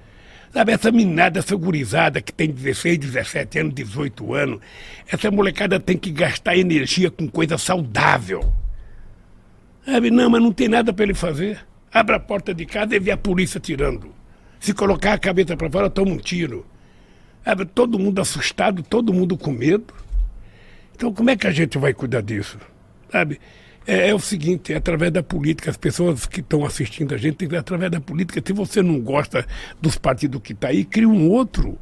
Sabe, 0.53 0.73
essa 0.73 0.91
minada, 0.91 1.41
essa 1.41 1.55
gurizada 1.57 2.23
que 2.23 2.33
tem 2.33 2.51
16, 2.51 2.99
17 2.99 3.59
anos, 3.59 3.75
18 3.75 4.35
anos, 4.35 4.61
essa 5.07 5.31
molecada 5.31 5.79
tem 5.79 5.99
que 5.99 6.11
gastar 6.11 6.57
energia 6.57 7.11
com 7.11 7.29
coisa 7.29 7.59
saudável. 7.59 8.53
Sabe, 9.85 10.11
não, 10.11 10.31
mas 10.31 10.43
não 10.43 10.53
tem 10.53 10.69
nada 10.69 10.93
para 10.93 11.05
ele 11.05 11.15
fazer. 11.15 11.59
Abre 11.93 12.15
a 12.15 12.21
porta 12.21 12.55
de 12.55 12.65
casa 12.65 12.97
e 12.97 12.99
vê 12.99 13.11
a 13.11 13.17
polícia 13.17 13.61
tirando. 13.61 14.15
Se 14.61 14.73
colocar 14.73 15.13
a 15.13 15.19
cabeça 15.19 15.57
para 15.57 15.71
fora, 15.71 15.91
toma 15.91 16.13
um 16.13 16.17
tiro. 16.17 16.65
Sabe, 17.45 17.65
todo 17.67 17.99
mundo 17.99 18.21
assustado, 18.21 18.83
todo 18.83 19.13
mundo 19.13 19.37
com 19.37 19.53
medo. 19.53 19.93
Então, 20.95 21.13
como 21.13 21.29
é 21.31 21.37
que 21.37 21.47
a 21.47 21.53
gente 21.53 21.77
vai 21.77 21.93
cuidar 21.93 22.23
disso? 22.23 22.59
Sabe? 23.11 23.39
É, 23.87 24.09
é 24.09 24.15
o 24.15 24.19
seguinte, 24.19 24.73
é 24.73 24.77
através 24.77 25.13
da 25.13 25.23
política, 25.23 25.71
as 25.71 25.77
pessoas 25.77 26.27
que 26.27 26.41
estão 26.41 26.65
assistindo 26.65 27.15
a 27.15 27.19
gente, 27.19 27.49
ser 27.49 27.57
através 27.57 27.91
da 27.91 28.01
política. 28.01 28.43
Se 28.45 28.53
você 28.53 28.83
não 28.83 29.01
gosta 29.01 29.47
dos 29.81 29.97
partidos 29.97 30.43
que 30.43 30.53
está 30.53 30.69
aí, 30.69 30.85
cria 30.85 31.09
um 31.09 31.31
outro. 31.31 31.79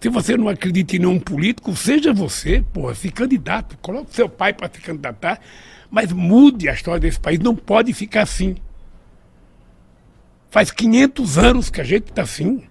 Se 0.00 0.08
você 0.08 0.36
não 0.36 0.48
acredita 0.48 0.96
em 0.96 1.00
nenhum 1.00 1.18
político, 1.18 1.74
seja 1.74 2.12
você, 2.12 2.62
porra, 2.72 2.94
se 2.94 3.10
candidato. 3.10 3.76
Coloque 3.78 4.14
seu 4.14 4.28
pai 4.28 4.52
para 4.52 4.70
se 4.72 4.80
candidatar, 4.80 5.40
mas 5.90 6.12
mude 6.12 6.68
a 6.68 6.74
história 6.74 7.00
desse 7.00 7.18
país. 7.18 7.40
Não 7.40 7.56
pode 7.56 7.92
ficar 7.92 8.22
assim. 8.22 8.56
Faz 10.50 10.70
500 10.70 11.38
anos 11.38 11.70
que 11.70 11.80
a 11.80 11.84
gente 11.84 12.10
está 12.10 12.22
assim. 12.22 12.62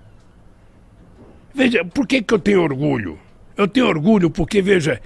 Veja, 1.54 1.84
por 1.84 2.08
que, 2.08 2.22
que 2.22 2.34
eu 2.34 2.40
tenho 2.40 2.62
orgulho? 2.62 3.20
Eu 3.58 3.68
tenho 3.68 3.88
orgulho 3.88 4.30
porque, 4.30 4.62
veja, 4.62 5.02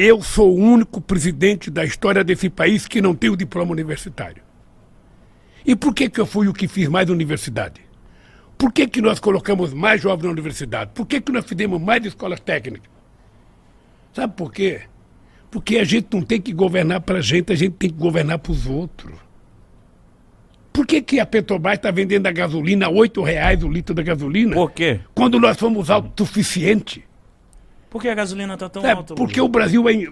eu 0.00 0.22
sou 0.22 0.56
o 0.56 0.60
único 0.60 1.00
presidente 1.00 1.72
da 1.72 1.84
história 1.84 2.22
desse 2.22 2.48
país 2.48 2.86
que 2.86 3.02
não 3.02 3.16
tem 3.16 3.30
o 3.30 3.36
diploma 3.36 3.72
universitário. 3.72 4.40
E 5.66 5.74
por 5.74 5.92
que, 5.92 6.08
que 6.08 6.20
eu 6.20 6.24
fui 6.24 6.46
o 6.46 6.52
que 6.52 6.68
fiz 6.68 6.88
mais 6.88 7.10
universidade? 7.10 7.80
Por 8.56 8.72
que, 8.72 8.86
que 8.86 9.02
nós 9.02 9.18
colocamos 9.18 9.74
mais 9.74 10.00
jovens 10.00 10.26
na 10.26 10.30
universidade? 10.30 10.92
Por 10.94 11.04
que, 11.04 11.20
que 11.20 11.32
nós 11.32 11.44
fizemos 11.44 11.80
mais 11.80 12.04
escolas 12.06 12.38
técnicas? 12.38 12.88
Sabe 14.12 14.34
por 14.36 14.52
quê? 14.52 14.82
Porque 15.50 15.78
a 15.78 15.84
gente 15.84 16.06
não 16.12 16.22
tem 16.22 16.40
que 16.40 16.52
governar 16.52 17.00
para 17.00 17.18
a 17.18 17.20
gente, 17.22 17.52
a 17.52 17.56
gente 17.56 17.72
tem 17.72 17.90
que 17.90 17.96
governar 17.96 18.38
para 18.38 18.52
os 18.52 18.66
outros. 18.66 19.18
Por 20.72 20.86
que, 20.86 21.02
que 21.02 21.18
a 21.18 21.26
Petrobras 21.26 21.74
está 21.74 21.90
vendendo 21.90 22.28
a 22.28 22.30
gasolina 22.30 22.86
a 22.86 22.88
R$ 22.88 23.10
reais 23.24 23.64
o 23.64 23.68
litro 23.68 23.92
da 23.96 24.02
gasolina? 24.02 24.54
Por 24.54 24.70
quê? 24.70 25.00
Quando 25.12 25.40
nós 25.40 25.56
somos 25.56 25.90
autossuficientes. 25.90 27.02
Por 27.90 28.02
que 28.02 28.08
a 28.08 28.14
gasolina 28.14 28.56
tá 28.56 28.68
tão 28.68 28.84
É, 28.84 28.92
alta? 28.92 29.14
porque 29.14 29.40
Lula? 29.40 29.48
o 29.48 29.52
Brasil 29.52 29.88
é- 29.88 30.08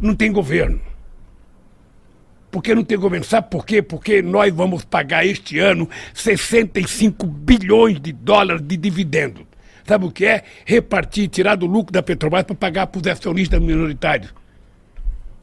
não 0.00 0.14
tem 0.14 0.32
governo. 0.32 0.80
Porque 2.50 2.74
não 2.74 2.82
tem 2.82 2.98
governo. 2.98 3.24
Sabe 3.24 3.48
por 3.48 3.64
quê? 3.64 3.80
Porque 3.80 4.20
nós 4.20 4.52
vamos 4.52 4.84
pagar 4.84 5.24
este 5.24 5.58
ano 5.60 5.88
65 6.12 7.24
bilhões 7.26 8.00
de 8.00 8.12
dólares 8.12 8.60
de 8.66 8.76
dividendos. 8.76 9.44
Sabe 9.86 10.04
o 10.06 10.10
que 10.10 10.24
é? 10.26 10.42
Repartir, 10.64 11.28
tirar 11.28 11.54
do 11.54 11.66
lucro 11.66 11.92
da 11.92 12.02
Petrobras 12.02 12.42
para 12.44 12.54
pagar 12.56 12.86
para 12.88 13.00
os 13.00 13.06
acionistas 13.06 13.60
minoritários. 13.60 14.34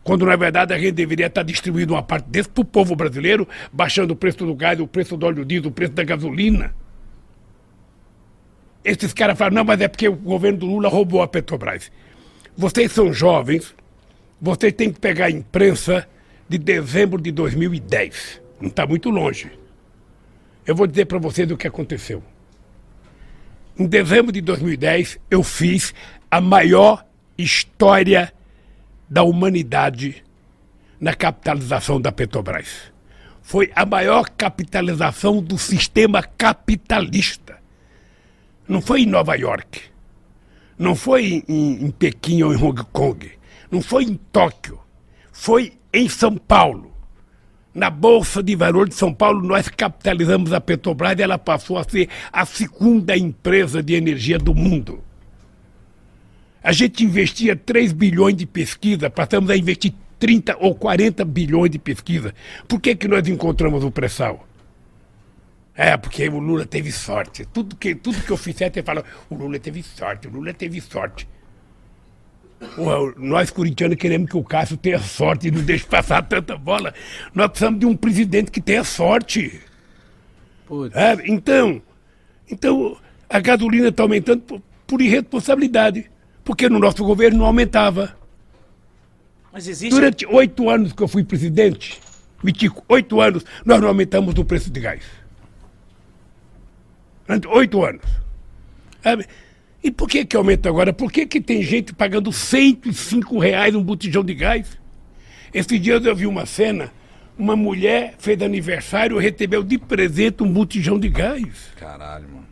Quando 0.04 0.26
na 0.26 0.36
verdade 0.36 0.74
a 0.74 0.78
gente 0.80 0.94
deveria 0.94 1.28
estar 1.28 1.44
distribuindo 1.44 1.94
uma 1.94 2.04
parte 2.04 2.30
desse 2.30 2.48
para 2.50 2.62
o 2.62 2.66
povo 2.66 2.96
brasileiro, 2.96 3.48
baixando 3.72 4.14
o 4.14 4.16
preço 4.16 4.40
do 4.46 4.56
gás, 4.56 4.80
o 4.80 4.88
preço 4.88 5.18
do 5.18 5.26
óleo 5.26 5.44
diesel, 5.46 5.70
o 5.70 5.74
preço 5.74 5.94
da 5.94 6.04
gasolina. 6.04 6.74
Esses 8.88 9.12
caras 9.12 9.38
falam, 9.38 9.54
não, 9.54 9.66
mas 9.66 9.82
é 9.82 9.88
porque 9.90 10.08
o 10.08 10.16
governo 10.16 10.60
do 10.60 10.66
Lula 10.66 10.88
roubou 10.88 11.22
a 11.22 11.28
Petrobras. 11.28 11.92
Vocês 12.56 12.90
são 12.94 13.12
jovens, 13.12 13.76
vocês 14.42 14.72
têm 14.72 14.94
que 14.94 14.98
pegar 14.98 15.26
a 15.26 15.30
imprensa 15.30 16.08
de 16.48 16.58
dezembro 16.58 17.22
de 17.22 17.30
2010. 17.34 18.42
Não 18.62 18.70
está 18.70 18.88
muito 18.88 19.10
longe. 19.10 19.52
Eu 20.66 20.74
vou 20.74 20.88
dizer 20.88 21.04
para 21.04 21.20
vocês 21.20 21.52
o 21.52 21.58
que 21.58 21.68
aconteceu. 21.68 22.24
Em 23.78 23.86
dezembro 23.86 24.32
de 24.32 24.40
2010, 24.40 25.20
eu 25.30 25.44
fiz 25.44 25.94
a 26.32 26.40
maior 26.40 27.06
história 27.38 28.32
da 29.10 29.22
humanidade 29.22 30.24
na 30.98 31.14
capitalização 31.14 32.00
da 32.00 32.14
Petrobras. 32.14 32.90
Foi 33.42 33.70
a 33.76 33.86
maior 33.86 34.30
capitalização 34.30 35.44
do 35.44 35.58
sistema 35.58 36.24
capitalista. 36.24 37.57
Não 38.68 38.82
foi 38.82 39.02
em 39.02 39.06
Nova 39.06 39.36
York. 39.36 39.82
Não 40.78 40.96
foi 40.96 41.44
em, 41.48 41.86
em 41.86 41.92
Pequim 41.92 42.44
ou 42.44 42.54
em 42.54 42.62
Hong 42.62 42.84
Kong. 42.92 43.32
Não 43.72 43.82
foi 43.82 44.04
em 44.04 44.16
Tóquio. 44.32 44.80
Foi 45.32 45.74
em 45.94 46.10
São 46.10 46.36
Paulo. 46.36 46.94
Na 47.74 47.90
Bolsa 47.90 48.42
de 48.42 48.56
Valores 48.56 48.96
de 48.96 49.00
São 49.00 49.14
Paulo, 49.14 49.42
nós 49.46 49.68
capitalizamos 49.68 50.52
a 50.52 50.60
Petrobras 50.60 51.18
e 51.18 51.22
ela 51.22 51.38
passou 51.38 51.78
a 51.78 51.84
ser 51.84 52.10
a 52.34 52.46
segunda 52.46 53.16
empresa 53.16 53.84
de 53.84 53.94
energia 53.94 54.40
do 54.40 54.56
mundo. 54.56 55.04
A 56.64 56.72
gente 56.72 57.04
investia 57.04 57.56
3 57.56 57.94
bilhões 57.94 58.36
de 58.36 58.46
pesquisa, 58.46 59.10
passamos 59.10 59.50
a 59.50 59.56
investir 59.56 59.94
30 60.18 60.58
ou 60.60 60.74
40 60.74 61.24
bilhões 61.24 61.70
de 61.70 61.78
pesquisa. 61.78 62.34
Por 62.68 62.82
que, 62.82 62.96
que 62.96 63.08
nós 63.08 63.28
encontramos 63.28 63.84
o 63.84 63.92
pré-sal? 63.92 64.47
É, 65.78 65.96
porque 65.96 66.28
o 66.28 66.40
Lula 66.40 66.66
teve 66.66 66.92
sorte. 66.92 67.46
Tudo 67.46 67.76
que, 67.76 67.94
tudo 67.94 68.20
que 68.20 68.32
eu 68.32 68.38
fizer, 68.38 68.74
você 68.74 68.82
fala, 68.82 69.04
o 69.30 69.36
Lula 69.36 69.60
teve 69.60 69.84
sorte, 69.84 70.28
o 70.28 70.32
Lula 70.32 70.52
teve 70.52 70.82
sorte. 70.82 71.30
Porra, 72.76 73.14
nós 73.18 73.52
corintianos 73.52 73.98
queremos 73.98 74.28
que 74.28 74.36
o 74.36 74.44
Cássio 74.44 74.76
tenha 74.76 74.98
sorte 74.98 75.48
e 75.48 75.52
não 75.52 75.62
deixe 75.62 75.86
passar 75.86 76.24
tanta 76.24 76.58
bola. 76.58 76.96
Nós 77.36 77.50
precisamos 77.50 77.80
de 77.80 77.86
um 77.86 77.96
presidente 77.96 78.50
que 78.50 78.60
tenha 78.60 78.84
sorte. 78.84 79.62
É, 80.96 81.14
então, 81.32 81.80
então, 82.50 82.98
a 83.30 83.40
gasolina 83.40 83.90
está 83.90 84.02
aumentando 84.02 84.42
por, 84.42 84.62
por 84.88 85.00
irresponsabilidade. 85.00 86.10
Porque 86.44 86.68
no 86.68 86.80
nosso 86.80 87.04
governo 87.04 87.40
não 87.40 87.46
aumentava. 87.46 88.18
Mas 89.54 89.68
existe. 89.68 89.94
Durante 89.94 90.26
oito 90.26 90.70
anos 90.70 90.92
que 90.94 91.04
eu 91.04 91.08
fui 91.08 91.24
presidente, 91.24 92.00
Mitico, 92.44 92.84
oito 92.90 93.22
anos, 93.22 93.46
nós 93.64 93.80
não 93.80 93.90
aumentamos 93.90 94.34
o 94.36 94.46
preço 94.46 94.72
de 94.72 94.80
gás. 94.80 95.27
Durante 97.28 97.48
oito 97.48 97.84
anos. 97.84 98.06
E 99.84 99.92
por 99.92 100.10
que 100.10 100.26
que 100.26 100.36
aumenta 100.36 100.70
agora? 100.70 100.92
Por 100.92 101.12
que 101.12 101.26
que 101.26 101.40
tem 101.40 101.62
gente 101.62 101.94
pagando 101.94 102.32
105 102.32 103.38
reais 103.38 103.76
um 103.76 103.84
botijão 103.84 104.24
de 104.24 104.34
gás? 104.34 104.78
Esses 105.54 105.80
dias 105.80 106.06
eu 106.06 106.16
vi 106.16 106.26
uma 106.26 106.46
cena, 106.46 106.92
uma 107.38 107.56
mulher 107.56 108.16
fez 108.18 108.42
aniversário, 108.42 109.18
recebeu 109.18 109.64
de 109.64 109.78
presente 109.78 110.44
um 110.44 110.52
botijão 110.52 111.00
de 111.00 111.10
gás. 111.10 111.72
Caralho, 111.78 112.28
mano. 112.30 112.48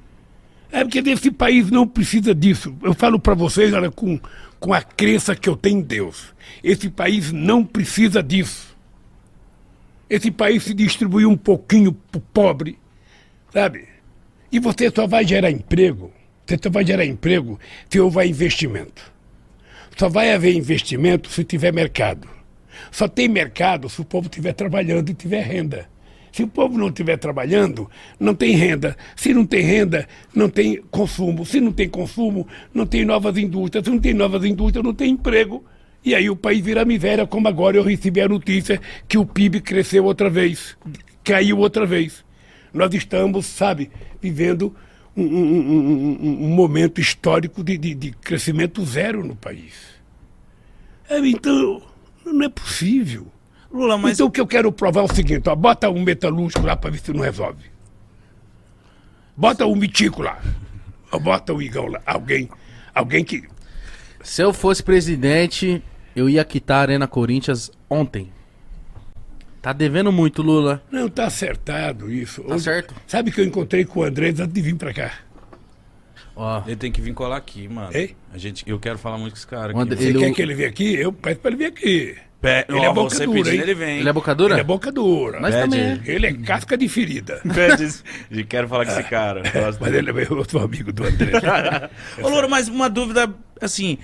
É 0.71 0.83
porque 0.83 0.99
esse 0.99 1.31
país 1.31 1.71
não 1.71 1.87
precisa 1.87 2.35
disso. 2.35 2.75
Eu 2.83 2.93
falo 2.93 3.19
para 3.19 3.33
vocês, 3.33 3.73
olha, 3.73 3.89
com, 3.89 4.19
com 4.59 4.73
a 4.73 4.81
crença 4.81 5.35
que 5.35 5.47
eu 5.47 5.55
tenho 5.55 5.79
em 5.79 5.81
Deus. 5.81 6.33
Esse 6.63 6.89
país 6.89 7.31
não 7.31 7.63
precisa 7.63 8.21
disso. 8.21 8.75
Esse 10.09 10.29
país 10.29 10.63
se 10.63 10.73
distribuiu 10.73 11.29
um 11.29 11.37
pouquinho 11.37 11.93
pro 11.93 12.19
pobre, 12.19 12.77
sabe? 13.51 13.94
E 14.51 14.59
você 14.59 14.91
só 14.93 15.07
vai 15.07 15.25
gerar 15.25 15.51
emprego, 15.51 16.11
você 16.45 16.57
só 16.61 16.69
vai 16.69 16.85
gerar 16.85 17.05
emprego 17.05 17.59
se 17.89 17.99
houver 17.99 18.27
investimento. 18.27 19.13
Só 19.97 20.09
vai 20.09 20.31
haver 20.31 20.53
investimento 20.55 21.29
se 21.29 21.43
tiver 21.43 21.71
mercado. 21.71 22.27
Só 22.91 23.07
tem 23.07 23.27
mercado 23.27 23.89
se 23.89 24.01
o 24.01 24.05
povo 24.05 24.27
estiver 24.27 24.53
trabalhando 24.53 25.09
e 25.09 25.13
tiver 25.13 25.41
renda. 25.41 25.87
Se 26.31 26.43
o 26.43 26.47
povo 26.49 26.77
não 26.77 26.89
estiver 26.89 27.15
trabalhando, 27.17 27.89
não 28.19 28.35
tem 28.35 28.57
renda. 28.57 28.97
Se 29.15 29.33
não 29.33 29.45
tem 29.45 29.61
renda, 29.61 30.05
não 30.33 30.49
tem 30.49 30.81
consumo. 30.91 31.45
Se 31.45 31.61
não 31.61 31.71
tem 31.71 31.87
consumo, 31.87 32.45
não 32.73 32.85
tem 32.85 33.05
novas 33.05 33.37
indústrias. 33.37 33.85
Se 33.85 33.89
não 33.89 33.99
tem 33.99 34.13
novas 34.13 34.43
indústrias, 34.43 34.83
não 34.83 34.93
tem 34.93 35.11
emprego. 35.11 35.63
E 36.03 36.13
aí 36.13 36.29
o 36.29 36.35
país 36.35 36.59
vira 36.59 36.83
miséria, 36.83 37.25
como 37.25 37.47
agora 37.47 37.77
eu 37.77 37.83
recebi 37.83 38.19
a 38.19 38.27
notícia 38.27 38.79
que 39.07 39.17
o 39.17 39.25
PIB 39.25 39.61
cresceu 39.61 40.03
outra 40.03 40.29
vez, 40.29 40.77
caiu 41.23 41.57
outra 41.57 41.85
vez. 41.85 42.23
Nós 42.71 42.93
estamos, 42.93 43.45
sabe, 43.45 43.89
vivendo 44.31 44.75
um, 45.15 45.23
um- 45.23 45.71
um- 45.71 46.45
um- 46.45 46.47
momento 46.49 46.99
histórico 46.99 47.63
de, 47.63 47.77
de- 47.77 47.93
de 47.93 48.11
crescimento 48.11 48.83
zero 48.85 49.23
no 49.25 49.35
país. 49.35 49.73
É, 51.07 51.19
então, 51.19 51.81
não 52.25 52.43
é 52.45 52.49
possível. 52.49 53.27
Lula, 53.71 53.97
mas. 53.97 54.13
Então 54.13 54.27
o 54.27 54.31
que 54.31 54.41
eu 54.41 54.47
quero 54.47 54.71
provar 54.71 55.01
é 55.01 55.03
o 55.03 55.13
seguinte, 55.13 55.47
ó, 55.47 55.55
bota 55.55 55.89
um 55.89 56.01
metalúrgico 56.01 56.65
lá 56.65 56.75
para 56.75 56.89
ver 56.89 56.99
se 56.99 57.13
não 57.13 57.21
resolve. 57.21 57.63
Bota 59.37 59.65
um 59.65 59.75
mitico 59.75 60.21
lá. 60.21 60.41
Ou 61.11 61.19
bota 61.19 61.53
o 61.53 61.61
igão 61.61 61.87
lá. 61.87 62.01
Alguém, 62.05 62.49
alguém 62.93 63.23
que. 63.23 63.43
Se 64.23 64.41
eu 64.41 64.51
fosse 64.53 64.81
presidente, 64.81 65.83
eu 66.15 66.27
ia 66.27 66.43
quitar 66.43 66.79
a 66.79 66.81
Arena 66.81 67.07
Corinthians 67.07 67.69
ontem. 67.89 68.31
Tá 69.65 69.73
devendo 69.73 70.11
muito, 70.11 70.43
Lula. 70.43 70.79
Não, 70.91 71.09
tá 71.09 71.25
acertado 71.25 72.11
isso. 72.11 72.43
Tá 72.43 72.59
certo. 72.59 72.93
Sabe 73.07 73.31
que 73.31 73.41
eu 73.41 73.45
encontrei 73.45 73.83
com 73.83 74.01
o 74.01 74.03
Andrés 74.03 74.39
antes 74.39 74.53
de 74.53 74.61
vir 74.61 74.75
para 74.75 74.93
cá. 74.93 75.11
Ó, 76.35 76.61
Ele 76.67 76.75
tem 76.75 76.91
que 76.91 77.01
vir 77.01 77.15
colar 77.15 77.37
aqui, 77.37 77.67
mano. 77.67 77.89
Ei? 77.91 78.15
A 78.31 78.37
gente, 78.37 78.63
eu 78.69 78.77
quero 78.77 78.99
falar 78.99 79.17
muito 79.17 79.31
com 79.33 79.37
esse 79.39 79.47
cara 79.47 79.71
aqui. 79.71 79.79
André-. 79.81 79.95
Você 79.97 80.09
Ele- 80.09 80.19
quer 80.19 80.31
que 80.33 80.41
ele 80.43 80.53
venha 80.53 80.69
aqui? 80.69 80.93
Eu 80.93 81.11
peço 81.11 81.39
para 81.39 81.49
ele 81.49 81.57
vir 81.57 81.65
aqui. 81.65 82.15
Pe- 82.39 82.65
ele 82.69 82.77
ó, 82.77 82.83
é 82.91 82.93
boca 82.93 83.09
você 83.15 83.25
dura, 83.25 83.43
pedindo, 83.43 83.63
ele 83.63 83.73
vem. 83.73 83.99
ele 84.01 84.09
é 84.09 84.13
boca 84.13 84.35
dura? 84.35 84.53
Ele 84.53 84.61
é 84.61 84.63
boca 84.63 84.91
dura. 84.91 85.41
Pede 85.41 85.57
também 85.57 85.79
é. 85.79 85.91
ele. 85.93 86.11
Ele 86.11 86.27
é 86.27 86.33
casca 86.33 86.77
de 86.77 86.87
ferida. 86.87 87.41
Pede- 87.51 88.03
e 88.29 88.43
quero 88.43 88.67
falar 88.67 88.85
com 88.85 88.91
esse 88.91 89.03
cara. 89.05 89.41
Gosto 89.51 89.79
Mas 89.81 89.93
ele 89.95 90.11
é 90.11 90.27
eu 90.29 90.45
sou 90.47 90.61
amigo 90.61 90.93
do 90.93 91.05
André. 91.05 91.31
Ô, 92.21 92.29
Louro, 92.29 92.47
mas 92.47 92.67
uma 92.67 92.87
dúvida, 92.87 93.33
assim, 93.59 93.97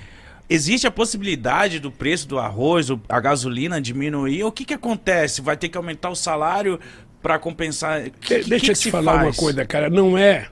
existe 0.53 0.85
a 0.85 0.91
possibilidade 0.91 1.79
do 1.79 1.91
preço 1.91 2.27
do 2.27 2.37
arroz, 2.39 2.87
a 3.07 3.19
gasolina 3.19 3.79
diminuir? 3.81 4.43
O 4.43 4.51
que 4.51 4.65
que 4.65 4.73
acontece? 4.73 5.41
Vai 5.41 5.55
ter 5.57 5.69
que 5.69 5.77
aumentar 5.77 6.09
o 6.09 6.15
salário 6.15 6.79
pra 7.21 7.39
compensar? 7.39 8.03
Que- 8.19 8.37
De- 8.39 8.43
que- 8.43 8.49
Deixa 8.49 8.65
que 8.65 8.71
eu 8.71 8.75
te 8.75 8.79
se 8.83 8.91
falar 8.91 9.13
uma 9.13 9.23
faz? 9.25 9.37
coisa, 9.37 9.65
cara. 9.65 9.89
Não 9.89 10.17
é. 10.17 10.47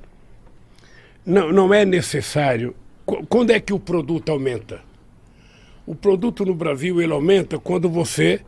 Não, 1.26 1.52
não 1.52 1.74
é 1.74 1.86
necessário. 1.86 2.76
Qu- 3.06 3.26
Quando 3.28 3.52
é 3.52 3.60
que 3.60 3.74
o 3.74 3.80
produto 3.80 4.30
aumenta? 4.32 4.82
O 5.86 5.96
produto 5.96 6.46
no 6.46 6.54
Brasil 6.54 7.02
ele 7.02 7.12
aumenta 7.12 7.58
quando 7.60 7.90
você 7.90 8.42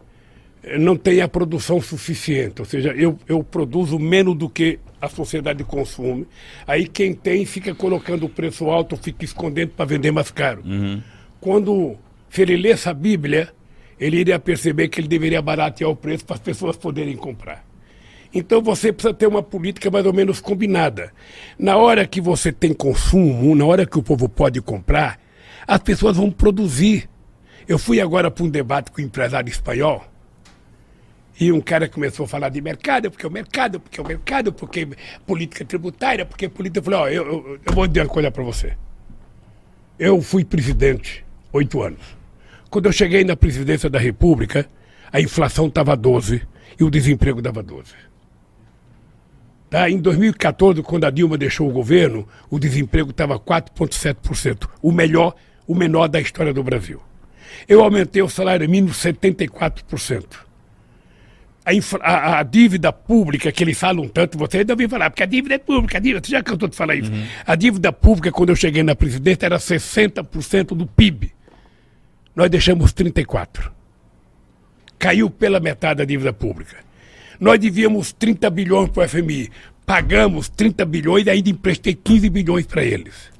eh, 0.64 0.78
não 0.78 0.95
tem 0.95 1.22
a 1.22 1.28
produção 1.28 1.82
suficiente. 1.82 2.62
Ou 2.62 2.66
seja, 2.66 2.89
eu, 2.89 3.18
eu 3.28 3.43
produzo 3.43 3.97
menos 3.99 4.36
do 4.38 4.47
que 4.49 4.80
a 5.02 5.10
sociedade 5.10 5.64
consome. 5.64 6.28
Aí 6.68 6.88
quem 6.88 7.14
tem 7.14 7.43
fica 7.45 7.74
colocando 7.74 8.28
o 8.28 8.30
preço 8.30 8.70
alto, 8.70 8.95
fica 8.95 9.26
escondendo 9.26 9.70
para 9.72 9.86
vender 9.86 10.12
mais 10.12 10.30
caro. 10.30 10.62
Quando 11.41 11.97
se 12.29 12.43
ele 12.43 12.55
lesse 12.55 12.87
a 12.87 12.93
Bíblia, 12.93 13.51
ele 13.99 14.17
iria 14.17 14.39
perceber 14.39 14.87
que 14.87 15.01
ele 15.01 15.07
deveria 15.07 15.41
baratear 15.41 15.89
o 15.89 15.95
preço 15.95 16.23
para 16.23 16.35
as 16.35 16.41
pessoas 16.41 16.77
poderem 16.77 17.17
comprar. 17.17 17.65
Então 18.33 18.61
você 18.61 18.93
precisa 18.93 19.13
ter 19.13 19.27
uma 19.27 19.43
política 19.43 19.89
mais 19.91 20.05
ou 20.05 20.13
menos 20.13 20.39
combinada. 20.39 21.11
Na 21.57 21.77
hora 21.77 22.05
que 22.07 22.21
você 22.21 22.51
tem 22.51 22.73
consumo, 22.73 23.55
na 23.55 23.65
hora 23.65 23.87
que 23.87 23.97
o 23.97 24.03
povo 24.03 24.29
pode 24.29 24.61
comprar, 24.61 25.19
as 25.67 25.79
pessoas 25.79 26.15
vão 26.15 26.31
produzir. 26.31 27.09
Eu 27.67 27.79
fui 27.79 27.99
agora 27.99 28.29
para 28.29 28.45
um 28.45 28.49
debate 28.49 28.91
com 28.91 29.01
um 29.01 29.05
empresário 29.05 29.49
espanhol 29.49 30.05
e 31.39 31.51
um 31.51 31.59
cara 31.59 31.89
começou 31.89 32.25
a 32.25 32.27
falar 32.27 32.49
de 32.49 32.61
mercado, 32.61 33.09
porque 33.09 33.25
o 33.25 33.31
mercado, 33.31 33.79
porque 33.79 33.99
o 33.99 34.05
mercado, 34.05 34.53
porque 34.53 34.87
política 35.25 35.65
tributária, 35.65 36.23
porque 36.23 36.47
política. 36.47 36.79
Eu 36.79 36.83
falei, 36.83 36.99
ó, 36.99 37.09
eu, 37.09 37.25
eu, 37.25 37.59
eu 37.65 37.73
vou 37.73 37.87
dizer 37.87 38.01
uma 38.01 38.09
coisa 38.09 38.29
para 38.29 38.43
você. 38.43 38.77
Eu 39.97 40.21
fui 40.21 40.45
presidente 40.45 41.25
oito 41.54 41.82
anos. 41.82 42.02
Quando 42.70 42.86
eu 42.86 42.91
cheguei 42.91 43.24
na 43.24 43.36
presidência 43.36 43.89
da 43.89 43.99
República, 43.99 44.66
a 45.12 45.20
inflação 45.20 45.68
estava 45.68 45.95
12 45.95 46.41
e 46.80 46.84
o 46.84 46.89
desemprego 46.89 47.41
dava 47.41 47.62
12. 47.62 47.91
Tá? 49.70 49.89
Em 49.89 49.97
2014, 49.97 50.82
quando 50.82 51.06
a 51.06 51.10
Dilma 51.10 51.38
deixou 51.38 51.70
o 51.70 51.72
governo, 51.72 52.28
o 52.49 52.60
desemprego 52.60 53.12
estava 53.12 53.39
4,7%, 53.39 54.68
o 54.82 54.91
melhor, 54.91 55.36
o 55.68 55.76
menor 55.76 56.08
da 56.08 56.20
história 56.20 56.54
do 56.54 56.64
Brasil. 56.64 57.02
Eu 57.68 57.82
aumentei 57.82 58.22
o 58.22 58.30
salário 58.30 58.70
mínimo 58.70 58.93
74%. 58.93 60.26
A, 61.64 61.74
infra, 61.74 61.99
a, 62.04 62.39
a, 62.39 62.43
dívida 62.43 62.91
pública 62.91 63.52
que 63.52 63.64
eles 63.64 63.78
falam 63.78 64.08
tanto, 64.08 64.38
você 64.38 64.60
ainda 64.60 64.74
ouviu 64.74 64.89
falar, 64.89 65.10
porque 65.10 65.24
a 65.24 65.28
dívida 65.28 65.56
é 65.56 65.58
pública, 65.58 65.99
a 65.99 66.02
dívida, 66.02 66.26
você 66.26 66.32
já 66.32 66.41
cansou 66.41 66.68
de 66.68 66.76
falar 66.76 66.95
isso. 66.95 67.12
Uhum. 67.12 67.24
A 67.45 67.56
dívida 67.56 67.93
pública, 67.93 68.32
quando 68.32 68.49
eu 68.49 68.56
cheguei 68.56 68.82
na 68.82 68.95
presidência, 68.95 69.45
era 69.45 69.58
60% 69.58 70.76
do 70.76 70.88
PIB. 70.88 71.32
Nós 72.36 72.49
deixamos 72.49 72.93
34%. 72.93 73.71
Caiu 74.97 75.29
pela 75.29 75.59
metade 75.59 76.01
a 76.01 76.05
dívida 76.05 76.32
pública. 76.32 76.77
Nós 77.39 77.59
devíamos 77.59 78.13
30 78.13 78.49
bilhões 78.51 78.89
para 78.89 79.03
o 79.03 79.09
FMI. 79.09 79.49
Pagamos 79.86 80.47
30 80.47 80.86
bilhões 80.86 81.25
e 81.25 81.29
ainda 81.32 81.49
emprestei 81.49 81.95
15 81.95 82.29
bilhões 82.29 82.65
para 82.67 82.84
eles. 82.84 83.32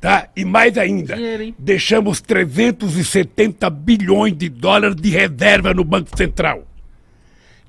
Tá? 0.00 0.28
E 0.36 0.44
mais 0.44 0.76
ainda, 0.78 1.14
Dinheiro, 1.14 1.54
deixamos 1.58 2.20
370 2.20 3.70
bilhões 3.70 4.36
de 4.36 4.48
dólares 4.48 4.96
de 4.96 5.10
reserva 5.10 5.74
no 5.74 5.84
Banco 5.84 6.16
Central. 6.16 6.66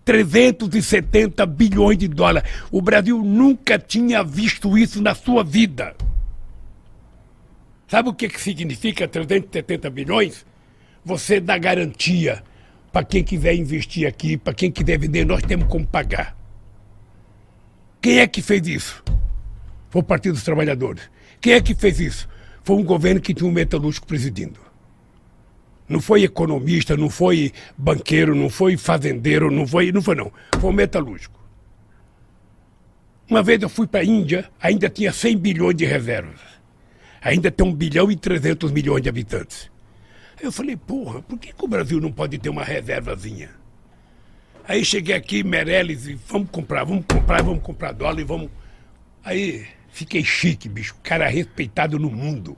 370 0.06 1.46
bilhões 1.46 1.98
de 1.98 2.08
dólares. 2.08 2.50
O 2.72 2.82
Brasil 2.82 3.24
nunca 3.24 3.78
tinha 3.78 4.24
visto 4.24 4.78
isso 4.78 5.02
na 5.02 5.16
sua 5.16 5.44
vida. 5.44 5.96
Sabe 7.88 8.10
o 8.10 8.14
que, 8.14 8.28
que 8.28 8.42
significa 8.42 9.08
370 9.08 9.90
bilhões? 9.90 10.46
Você 11.06 11.40
dá 11.40 11.58
garantia 11.58 12.44
para 12.92 13.06
quem 13.06 13.24
quiser 13.24 13.56
investir 13.56 14.08
aqui, 14.08 14.38
para 14.38 14.54
quem 14.54 14.72
quiser 14.72 15.00
vender, 15.00 15.26
nós 15.26 15.42
temos 15.42 15.68
como 15.68 15.86
pagar. 15.86 16.38
Quem 18.00 18.20
é 18.20 18.28
que 18.28 18.42
fez 18.42 18.68
isso? 18.68 19.04
Foi 19.90 20.02
o 20.02 20.06
Partido 20.06 20.34
dos 20.34 20.44
Trabalhadores. 20.44 21.10
Quem 21.42 21.54
é 21.54 21.62
que 21.62 21.74
fez 21.74 22.00
isso? 22.00 22.30
Foi 22.64 22.76
um 22.76 22.84
governo 22.84 23.20
que 23.20 23.34
tinha 23.34 23.50
um 23.50 23.52
metalúrgico 23.52 24.06
presidindo. 24.06 24.60
Não 25.90 26.00
foi 26.00 26.24
economista, 26.24 26.96
não 26.96 27.10
foi 27.10 27.52
banqueiro, 27.78 28.36
não 28.36 28.50
foi 28.50 28.78
fazendeiro, 28.78 29.52
não 29.52 29.68
foi, 29.68 29.92
não 29.92 30.02
foi 30.02 30.16
não. 30.16 30.32
Foi 30.60 30.70
um 30.70 30.74
metalúrgico. 30.74 31.40
Uma 33.30 33.42
vez 33.42 33.62
eu 33.62 33.70
fui 33.70 33.88
para 33.88 34.02
a 34.02 34.06
Índia, 34.06 34.50
ainda 34.62 34.90
tinha 34.90 35.12
100 35.12 35.38
bilhões 35.38 35.76
de 35.76 35.86
reservas. 35.86 36.40
Ainda 37.24 37.50
tem 37.50 37.66
1 37.66 37.74
bilhão 37.74 38.12
e 38.12 38.16
300 38.16 38.72
milhões 38.72 39.02
de 39.02 39.10
habitantes. 39.10 39.72
Eu 40.42 40.52
falei, 40.52 40.76
porra, 40.76 41.22
por 41.22 41.40
que, 41.40 41.54
que 41.54 41.66
o 41.66 41.68
Brasil 41.68 42.02
não 42.02 42.12
pode 42.12 42.38
ter 42.38 42.50
uma 42.50 42.64
reservazinha? 42.64 43.50
Aí 44.68 44.84
cheguei 44.84 45.16
aqui, 45.16 45.44
Meirelles, 45.44 46.08
e 46.08 46.16
vamos 46.28 46.50
comprar, 46.50 46.84
vamos 46.84 47.06
comprar, 47.06 47.42
vamos 47.42 47.64
comprar 47.64 47.92
dólar 47.94 48.20
e 48.20 48.24
vamos. 48.24 48.50
Aí 49.24 49.66
fiquei 49.90 50.24
chique, 50.24 50.68
bicho. 50.68 50.96
Cara 51.02 51.28
respeitado 51.28 51.98
no 51.98 52.10
mundo. 52.10 52.58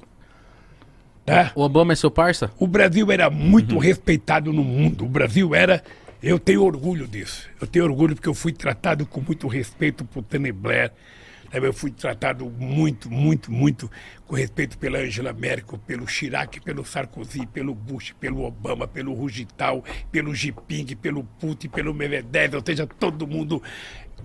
Tá? 1.26 1.52
O 1.56 1.62
Obama 1.62 1.94
é 1.94 1.96
seu 1.96 2.12
parça? 2.12 2.52
O 2.60 2.68
Brasil 2.68 3.12
era 3.12 3.30
muito 3.30 3.76
uhum. 3.76 3.82
respeitado 3.82 4.54
no 4.54 4.64
mundo. 4.64 5.06
O 5.06 5.10
Brasil 5.10 5.54
era. 5.54 5.84
Eu 6.22 6.40
tenho 6.40 6.64
orgulho 6.64 7.08
disso. 7.08 7.48
Eu 7.60 7.68
tenho 7.68 7.86
orgulho 7.86 8.16
porque 8.16 8.30
eu 8.30 8.34
fui 8.34 8.52
tratado 8.52 9.06
com 9.06 9.22
muito 9.22 9.48
respeito 9.48 10.06
por 10.06 10.24
Tony 10.24 10.52
Blair. 10.52 10.92
Eu 11.64 11.74
fui 11.74 11.92
tratado 11.92 12.50
muito, 12.50 13.10
muito, 13.10 13.52
muito 13.52 13.90
com 14.28 14.36
respeito 14.36 14.78
pela 14.78 15.00
Angela 15.00 15.32
Merkel, 15.32 15.80
pelo 15.80 16.08
Chirac, 16.08 16.60
pelo 16.62 16.84
Sarkozy, 16.84 17.46
pelo 17.46 17.74
Bush, 17.74 18.14
pelo 18.20 18.44
Obama, 18.44 18.88
pelo 18.88 19.14
Rugital, 19.14 19.84
pelo 20.12 20.34
Jiping, 20.34 20.96
pelo 20.96 21.24
Putin, 21.40 21.70
pelo 21.70 21.94
Medvedev. 21.94 22.56
Ou 22.56 22.64
seja, 22.66 22.88
todo 22.88 23.26
mundo 23.26 23.62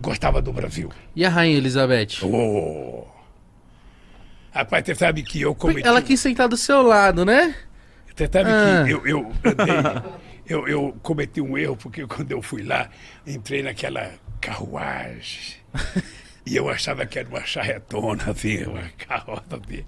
gostava 0.00 0.42
do 0.42 0.52
Brasil. 0.52 0.90
E 1.14 1.24
a 1.24 1.28
Rainha 1.28 1.56
Elizabeth? 1.56 2.22
Oh! 2.22 3.06
Rapaz, 4.52 4.84
você 4.84 4.94
sabe 4.94 5.22
que 5.22 5.40
eu 5.40 5.54
cometi. 5.54 5.86
Ela 5.86 6.02
quis 6.02 6.18
sentar 6.20 6.48
do 6.48 6.56
seu 6.56 6.82
lado, 6.82 7.24
né? 7.24 7.54
Você 8.14 8.28
sabe 8.30 8.50
ah. 8.50 8.84
que 8.84 8.90
eu, 8.90 9.06
eu, 9.06 9.32
eu, 10.46 10.68
eu, 10.68 10.96
cometi 11.02 11.40
um 11.40 11.56
erro, 11.56 11.76
porque 11.76 12.06
quando 12.06 12.32
eu 12.32 12.42
fui 12.42 12.62
lá, 12.62 12.90
entrei 13.26 13.62
naquela 13.62 14.12
carruagem. 14.40 15.54
e 16.50 16.56
eu 16.56 16.68
achava 16.68 17.06
que 17.06 17.16
era 17.16 17.28
uma 17.28 17.44
charretona, 17.44 18.24
assim, 18.28 18.64
uma 18.64 18.82
carroça 18.98 19.44
assim. 19.52 19.84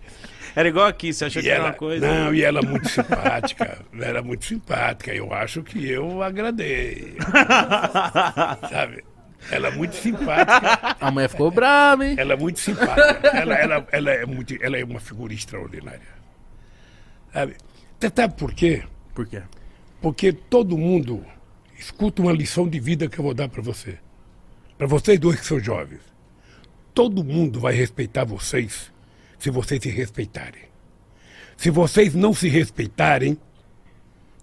Era 0.54 0.68
igual 0.68 0.86
aqui, 0.86 1.12
você 1.12 1.24
achou 1.24 1.40
e 1.40 1.44
que 1.44 1.50
ela, 1.50 1.58
era 1.58 1.72
uma 1.72 1.76
coisa. 1.76 2.06
Não, 2.06 2.32
e 2.32 2.44
ela 2.44 2.60
é 2.60 2.62
muito 2.64 2.88
simpática. 2.88 3.78
ela 3.92 4.06
era 4.06 4.22
muito 4.22 4.44
simpática. 4.44 5.12
Eu 5.12 5.32
acho 5.34 5.64
que 5.64 5.90
eu 5.90 6.22
agradei. 6.22 7.16
sabe? 8.70 9.02
Ela 9.50 9.68
é 9.68 9.70
muito 9.72 9.96
simpática. 9.96 10.96
A 11.00 11.10
mulher 11.10 11.28
ficou 11.30 11.50
brava, 11.50 12.06
hein? 12.06 12.14
Ela 12.16 12.34
é 12.34 12.36
muito 12.36 12.60
simpática. 12.60 13.26
Ela, 13.36 13.54
ela, 13.56 13.86
ela, 13.90 14.10
é, 14.12 14.24
muito, 14.24 14.56
ela 14.62 14.78
é 14.78 14.84
uma 14.84 15.00
figura 15.00 15.34
extraordinária. 15.34 16.00
Sabe? 17.32 17.56
Você 17.98 18.12
sabe 18.14 18.34
por 18.34 18.54
quê? 18.54 18.84
Por 19.12 19.26
quê? 19.26 19.42
Porque 20.00 20.32
todo 20.32 20.78
mundo 20.78 21.26
escuta 21.76 22.22
uma 22.22 22.32
lição 22.32 22.68
de 22.68 22.78
vida 22.78 23.08
que 23.08 23.18
eu 23.18 23.24
vou 23.24 23.34
dar 23.34 23.48
para 23.48 23.62
você. 23.62 23.98
Para 24.78 24.86
vocês 24.86 25.18
dois 25.18 25.40
que 25.40 25.46
são 25.46 25.58
jovens. 25.58 26.11
Todo 26.94 27.24
mundo 27.24 27.60
vai 27.60 27.74
respeitar 27.74 28.24
vocês 28.24 28.92
se 29.38 29.50
vocês 29.50 29.82
se 29.82 29.90
respeitarem. 29.90 30.62
Se 31.56 31.70
vocês 31.70 32.14
não 32.14 32.34
se 32.34 32.48
respeitarem, 32.48 33.38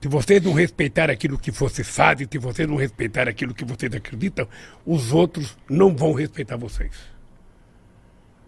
se 0.02 0.08
vocês 0.08 0.41
não 0.41 0.54
respeitarem 0.54 1.14
aquilo 1.14 1.38
que 1.38 1.52
vocês 1.52 1.88
fazem, 1.88 2.28
se 2.30 2.38
vocês 2.38 2.68
não 2.68 2.76
respeitarem 2.76 3.32
aquilo 3.32 3.54
que 3.54 3.66
vocês 3.66 3.93
acreditam, 3.93 4.47
os 4.86 5.12
outros 5.12 5.58
não 5.70 5.95
vão 5.95 6.14
respeitar 6.14 6.58
vocês. 6.58 6.93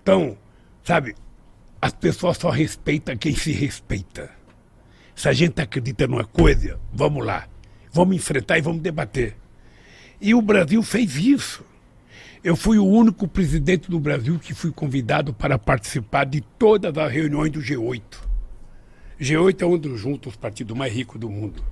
Então, 0.01 0.37
sabe, 0.83 1.15
as 1.81 1.93
pessoas 1.93 2.37
só 2.37 2.49
respeitam 2.49 3.17
quem 3.17 3.35
se 3.35 3.51
respeita. 3.51 4.31
Se 5.15 5.27
a 5.29 5.33
gente 5.33 5.61
acredita 5.61 6.07
numa 6.07 6.25
coisa, 6.25 6.79
vamos 6.93 7.25
lá. 7.25 7.47
Vamos 7.91 8.15
enfrentar 8.15 8.57
e 8.57 8.61
vamos 8.61 8.81
debater. 8.81 9.35
E 10.19 10.33
o 10.33 10.41
Brasil 10.41 10.81
fez 10.81 11.15
isso. 11.15 11.65
Eu 12.43 12.55
fui 12.55 12.79
o 12.79 12.85
único 12.85 13.27
presidente 13.27 13.89
do 13.89 13.99
Brasil 13.99 14.39
que 14.39 14.55
fui 14.55 14.71
convidado 14.71 15.31
para 15.31 15.59
participar 15.59 16.25
de 16.25 16.41
todas 16.41 16.97
as 16.97 17.11
reuniões 17.11 17.51
do 17.51 17.61
G8. 17.61 18.01
G8 19.19 19.61
é 19.61 19.65
um 19.67 19.77
dos 19.77 19.99
juntos 19.99 20.35
partidos 20.35 20.75
mais 20.75 20.91
ricos 20.91 21.19
do 21.19 21.29
mundo. 21.29 21.63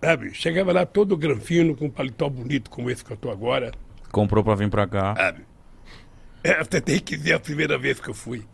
Sabe? 0.00 0.32
Chegava 0.32 0.72
lá 0.72 0.86
todo 0.86 1.16
granfino, 1.16 1.74
com 1.74 1.86
um 1.86 1.90
paletó 1.90 2.28
bonito 2.28 2.70
como 2.70 2.88
esse 2.88 3.04
que 3.04 3.10
eu 3.10 3.16
estou 3.16 3.32
agora. 3.32 3.72
Comprou 4.12 4.44
para 4.44 4.54
vir 4.54 4.70
para 4.70 4.86
cá. 4.86 5.16
Sabe? 5.16 5.44
É, 6.44 6.62
você 6.62 6.80
tem 6.80 7.00
que 7.00 7.16
ver 7.16 7.32
a 7.32 7.40
primeira 7.40 7.76
vez 7.76 7.98
que 7.98 8.08
eu 8.08 8.14
fui. 8.14 8.44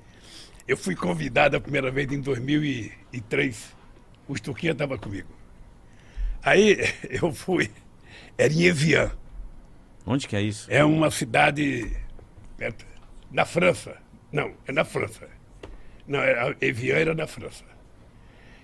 Eu 0.67 0.79
fui 0.79 0.97
convidado 0.97 1.59
a 1.59 1.61
primeira 1.61 1.91
vez 1.91 2.11
em 2.11 2.21
2003. 2.23 3.77
O 4.27 4.33
Estuquinha 4.35 4.73
estava 4.73 4.97
comigo. 4.97 5.29
Aí 6.43 6.79
eu 7.11 7.31
fui. 7.33 7.71
Era 8.39 8.51
em 8.51 8.63
Evian. 8.63 9.13
Onde 10.07 10.29
que 10.29 10.37
é 10.37 10.41
isso? 10.41 10.71
É 10.71 10.85
uma 10.85 11.11
cidade 11.11 11.91
na 13.31 13.45
França. 13.45 13.97
Não, 14.31 14.53
é 14.67 14.73
na 14.73 14.85
França. 14.85 15.29
Não, 16.07 16.21
era, 16.21 16.57
Evian 16.61 16.95
era 16.95 17.15
da 17.15 17.27
França. 17.27 17.65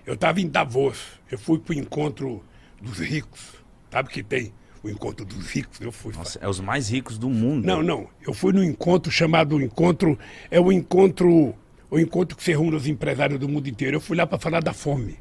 Eu 0.05 0.13
estava 0.13 0.39
em 0.39 0.47
Davos. 0.47 1.19
Eu 1.29 1.37
fui 1.37 1.59
para 1.59 1.75
o 1.75 1.77
encontro 1.77 2.43
dos 2.81 2.99
ricos. 2.99 3.55
Sabe 3.91 4.09
que 4.09 4.23
tem 4.23 4.53
o 4.81 4.89
encontro 4.89 5.25
dos 5.25 5.49
ricos? 5.51 5.81
Eu 5.81 5.91
fui. 5.91 6.13
Nossa, 6.13 6.39
é 6.41 6.47
os 6.47 6.61
mais 6.61 6.89
ricos 6.89 7.17
do 7.17 7.29
mundo. 7.29 7.65
Não, 7.65 7.83
não. 7.83 8.09
Eu 8.25 8.33
fui 8.33 8.53
no 8.53 8.63
encontro 8.63 9.11
chamado 9.11 9.61
encontro. 9.61 10.17
É 10.49 10.59
o 10.59 10.71
encontro. 10.71 11.53
O 11.89 11.99
encontro 11.99 12.37
que 12.37 12.43
se 12.43 12.51
reúne 12.51 12.75
os 12.75 12.87
empresários 12.87 13.39
do 13.39 13.49
mundo 13.49 13.67
inteiro. 13.67 13.97
Eu 13.97 14.01
fui 14.01 14.15
lá 14.15 14.25
para 14.25 14.39
falar 14.39 14.61
da 14.61 14.73
fome. 14.73 15.19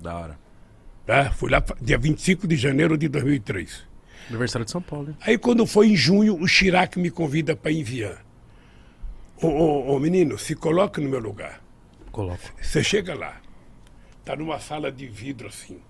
Da 0.00 0.16
hora. 0.16 0.38
Tá? 1.04 1.30
Fui 1.32 1.50
lá 1.50 1.62
dia 1.80 1.98
25 1.98 2.46
de 2.46 2.56
janeiro 2.56 2.96
de 2.96 3.08
2003. 3.08 3.93
Aniversário 4.28 4.64
de 4.64 4.70
São 4.70 4.82
Paulo. 4.82 5.10
Hein? 5.10 5.16
Aí 5.20 5.38
quando 5.38 5.66
foi 5.66 5.88
em 5.88 5.96
junho, 5.96 6.40
o 6.40 6.46
Chirac 6.46 6.98
me 6.98 7.10
convida 7.10 7.54
para 7.54 7.72
enviar. 7.72 8.24
Ô, 9.40 9.48
ô, 9.48 9.94
ô, 9.94 9.98
menino, 9.98 10.38
se 10.38 10.54
coloque 10.54 11.00
no 11.00 11.08
meu 11.08 11.20
lugar. 11.20 11.62
Coloco. 12.10 12.40
Você 12.60 12.82
chega 12.82 13.14
lá, 13.14 13.40
tá 14.24 14.36
numa 14.36 14.58
sala 14.60 14.90
de 14.90 15.06
vidro 15.06 15.48
assim. 15.48 15.80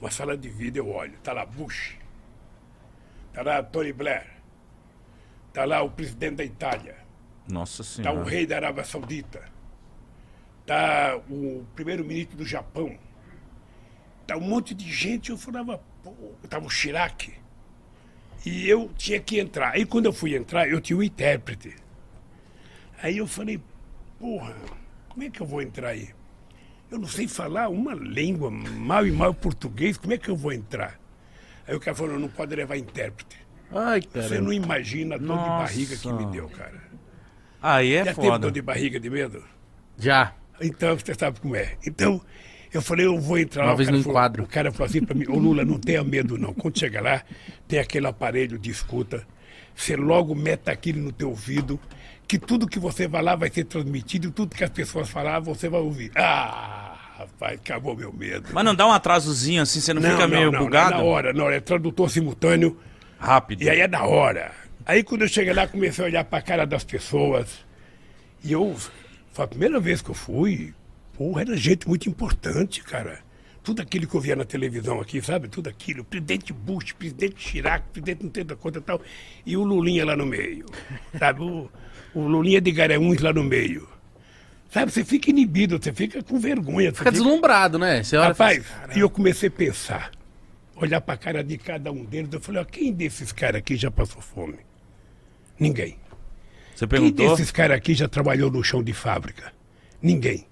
Uma 0.00 0.10
sala 0.10 0.36
de 0.36 0.48
vidro, 0.48 0.82
eu 0.82 0.90
olho. 0.90 1.14
Tá 1.22 1.32
lá 1.32 1.46
Bush. 1.46 1.96
Tá 3.32 3.42
lá 3.42 3.62
Tony 3.62 3.92
Blair. 3.92 4.26
Tá 5.52 5.64
lá 5.64 5.82
o 5.82 5.90
presidente 5.90 6.36
da 6.36 6.44
Itália. 6.44 6.96
Nossa 7.48 7.84
Senhora. 7.84 8.16
Tá 8.16 8.20
o 8.20 8.24
rei 8.24 8.46
da 8.46 8.56
Arábia 8.56 8.84
Saudita. 8.84 9.42
Tá 10.66 11.20
o 11.28 11.64
primeiro-ministro 11.74 12.36
do 12.36 12.44
Japão. 12.44 12.98
Tá 14.26 14.36
um 14.36 14.40
monte 14.40 14.74
de 14.74 14.90
gente. 14.90 15.30
Eu 15.30 15.38
falava, 15.38 15.80
pô, 16.02 16.12
tava 16.48 16.66
o 16.66 16.70
Chirac. 16.70 17.34
E 18.44 18.68
eu 18.68 18.90
tinha 18.96 19.20
que 19.20 19.38
entrar. 19.38 19.72
Aí 19.72 19.84
quando 19.86 20.06
eu 20.06 20.12
fui 20.12 20.34
entrar, 20.34 20.68
eu 20.68 20.80
tinha 20.80 20.96
um 20.96 21.02
intérprete. 21.02 21.74
Aí 23.02 23.18
eu 23.18 23.26
falei, 23.26 23.60
porra 24.18 24.54
como 25.14 25.24
é 25.24 25.30
que 25.30 25.40
eu 25.40 25.46
vou 25.46 25.62
entrar 25.62 25.90
aí? 25.90 26.08
Eu 26.90 26.98
não 26.98 27.06
sei 27.06 27.28
falar 27.28 27.68
uma 27.68 27.94
língua, 27.94 28.50
mal 28.50 29.06
e 29.06 29.12
mal 29.12 29.32
português, 29.32 29.96
como 29.96 30.12
é 30.12 30.18
que 30.18 30.28
eu 30.28 30.36
vou 30.36 30.52
entrar? 30.52 30.98
Aí 31.68 31.74
o 31.74 31.80
cara 31.80 31.96
falou, 31.96 32.18
não 32.18 32.28
pode 32.28 32.54
levar 32.54 32.76
intérprete. 32.76 33.38
Ai, 33.72 34.02
Você 34.02 34.28
cara. 34.28 34.40
não 34.40 34.52
imagina 34.52 35.14
a 35.14 35.18
dor 35.18 35.38
de 35.38 35.48
barriga 35.48 35.96
que 35.96 36.12
me 36.12 36.26
deu, 36.26 36.48
cara. 36.48 36.82
Aí 37.62 37.94
é 37.94 38.04
Já 38.04 38.14
teve 38.14 38.26
foda. 38.26 38.38
dor 38.40 38.50
de 38.50 38.60
barriga 38.60 38.98
de 38.98 39.08
medo? 39.08 39.42
Já. 39.96 40.34
Então, 40.60 40.98
você 40.98 41.14
sabe 41.14 41.40
como 41.40 41.54
é. 41.54 41.76
Então, 41.86 42.20
eu 42.76 42.82
falei, 42.82 43.06
eu 43.06 43.18
vou 43.20 43.38
entrar 43.38 43.62
Uma 43.62 43.68
lá. 43.68 43.74
o 43.74 43.76
vez 43.76 43.88
cara 43.88 43.98
no 43.98 44.02
falou- 44.04 44.18
enquadro. 44.18 44.42
O 44.44 44.46
cara 44.46 44.72
falou 44.72 44.86
assim 44.86 45.02
pra 45.04 45.14
mim, 45.14 45.26
ô 45.28 45.38
Lula, 45.38 45.64
não 45.64 45.78
tenha 45.78 46.02
medo 46.04 46.36
não. 46.38 46.52
Quando 46.54 46.78
chega 46.78 47.00
lá, 47.00 47.22
tem 47.68 47.78
aquele 47.78 48.06
aparelho 48.06 48.58
de 48.58 48.70
escuta. 48.70 49.26
Você 49.74 49.96
logo 49.96 50.34
mete 50.34 50.70
aquilo 50.70 51.00
no 51.02 51.10
teu 51.12 51.30
ouvido, 51.30 51.80
que 52.28 52.38
tudo 52.38 52.66
que 52.66 52.78
você 52.78 53.08
vai 53.08 53.22
lá 53.22 53.34
vai 53.36 53.50
ser 53.50 53.64
transmitido, 53.64 54.30
tudo 54.30 54.54
que 54.54 54.62
as 54.64 54.70
pessoas 54.70 55.08
falar, 55.10 55.40
você 55.40 55.68
vai 55.68 55.80
ouvir. 55.80 56.12
Ah, 56.14 56.96
rapaz, 57.18 57.58
acabou 57.60 57.96
meu 57.96 58.12
medo. 58.12 58.48
Mas 58.52 58.64
não 58.64 58.74
dá 58.74 58.86
um 58.86 58.92
atrasozinho 58.92 59.62
assim, 59.62 59.80
você 59.80 59.92
não, 59.92 60.00
fica 60.02 60.28
meio 60.28 60.50
não, 60.52 60.60
bugado? 60.60 60.94
É 60.94 60.96
na 60.98 61.02
hora, 61.02 61.32
na 61.32 61.44
hora. 61.44 61.56
É 61.56 61.60
tradutor 61.60 62.08
simultâneo. 62.10 62.78
Rápido. 63.18 63.62
E 63.62 63.70
aí 63.70 63.80
é 63.80 63.88
na 63.88 64.04
hora. 64.04 64.52
Aí 64.86 65.02
quando 65.02 65.22
eu 65.22 65.28
cheguei 65.28 65.52
lá, 65.52 65.66
comecei 65.66 66.04
a 66.04 66.08
olhar 66.08 66.24
pra 66.24 66.40
cara 66.42 66.64
das 66.66 66.84
pessoas. 66.84 67.64
E 68.44 68.52
eu, 68.52 68.76
foi 69.32 69.44
a 69.44 69.48
primeira 69.48 69.80
vez 69.80 70.00
que 70.02 70.10
eu 70.10 70.14
fui, 70.14 70.72
porra, 71.16 71.42
era 71.42 71.56
gente 71.56 71.88
muito 71.88 72.08
importante, 72.08 72.82
cara. 72.82 73.20
Tudo 73.62 73.80
aquilo 73.80 74.06
que 74.06 74.14
eu 74.14 74.20
via 74.20 74.36
na 74.36 74.44
televisão 74.44 75.00
aqui, 75.00 75.22
sabe? 75.22 75.48
Tudo 75.48 75.68
aquilo. 75.68 76.04
Presidente 76.04 76.52
Bush, 76.52 76.92
presidente 76.92 77.36
Chirac, 77.38 77.84
presidente 77.92 78.22
não 78.22 78.30
tem 78.30 78.44
da 78.44 78.54
conta 78.54 78.78
e 78.78 78.82
tal. 78.82 79.00
E 79.46 79.56
o 79.56 79.64
Lulinha 79.64 80.04
lá 80.04 80.14
no 80.14 80.26
meio. 80.26 80.66
Sabe? 81.18 81.42
O, 81.42 81.70
o 82.14 82.28
Lulinha 82.28 82.60
de 82.60 82.70
Garanhuns 82.70 83.22
lá 83.22 83.32
no 83.32 83.42
meio. 83.42 83.88
Sabe? 84.70 84.92
Você 84.92 85.02
fica 85.04 85.30
inibido, 85.30 85.78
você 85.80 85.92
fica 85.92 86.22
com 86.22 86.38
vergonha. 86.38 86.90
você 86.90 86.98
Fica 86.98 87.12
deslumbrado, 87.12 87.78
né? 87.78 88.02
Você 88.02 88.18
Rapaz, 88.18 88.66
e 88.94 89.00
eu 89.00 89.08
comecei 89.08 89.48
a 89.48 89.52
pensar, 89.52 90.10
olhar 90.76 91.00
pra 91.00 91.16
cara 91.16 91.42
de 91.42 91.56
cada 91.56 91.90
um 91.90 92.04
deles, 92.04 92.28
eu 92.32 92.40
falei, 92.40 92.60
ó, 92.60 92.64
quem 92.64 92.92
desses 92.92 93.32
caras 93.32 93.60
aqui 93.60 93.76
já 93.76 93.90
passou 93.90 94.20
fome? 94.20 94.58
Ninguém. 95.58 95.96
Você 96.74 96.86
Quem 96.86 96.88
perguntou? 96.88 97.30
desses 97.30 97.50
caras 97.50 97.76
aqui 97.76 97.94
já 97.94 98.08
trabalhou 98.08 98.50
no 98.50 98.62
chão 98.62 98.82
de 98.82 98.92
fábrica? 98.92 99.52
Ninguém. 100.02 100.44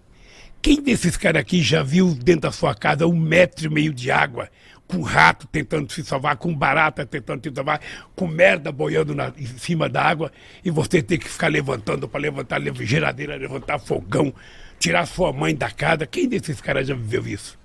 Quem 0.63 0.81
desses 0.81 1.17
caras 1.17 1.41
aqui 1.41 1.61
já 1.61 1.83
viu 1.83 2.15
dentro 2.15 2.43
da 2.43 2.53
sua 2.53 2.73
casa 2.75 3.05
um 3.07 3.19
metro 3.19 3.67
e 3.67 3.69
meio 3.69 3.93
de 3.93 4.13
água, 4.13 4.49
com 4.87 5.01
rato 5.03 5.47
tentando 5.49 5.91
se 5.93 6.05
salvar, 6.05 6.37
com 6.37 6.55
barata 6.55 7.05
tentando 7.05 7.43
se 7.43 7.53
salvar, 7.53 7.81
com 8.15 8.29
merda 8.29 8.71
boiando 8.71 9.13
na- 9.13 9.33
em 9.37 9.47
cima 9.59 9.89
da 9.89 10.03
água, 10.05 10.31
e 10.65 10.71
você 10.71 11.03
ter 11.03 11.19
que 11.19 11.29
ficar 11.29 11.49
levantando 11.49 12.07
para 12.09 12.21
levantar 12.21 12.59
lev- 12.59 12.81
geladeira, 12.85 13.35
levantar 13.35 13.81
fogão, 13.81 14.33
tirar 14.79 15.05
sua 15.07 15.33
mãe 15.33 15.53
da 15.55 15.69
casa? 15.71 16.07
Quem 16.07 16.29
desses 16.29 16.61
caras 16.61 16.87
já 16.87 16.95
viveu 16.95 17.27
isso? 17.27 17.59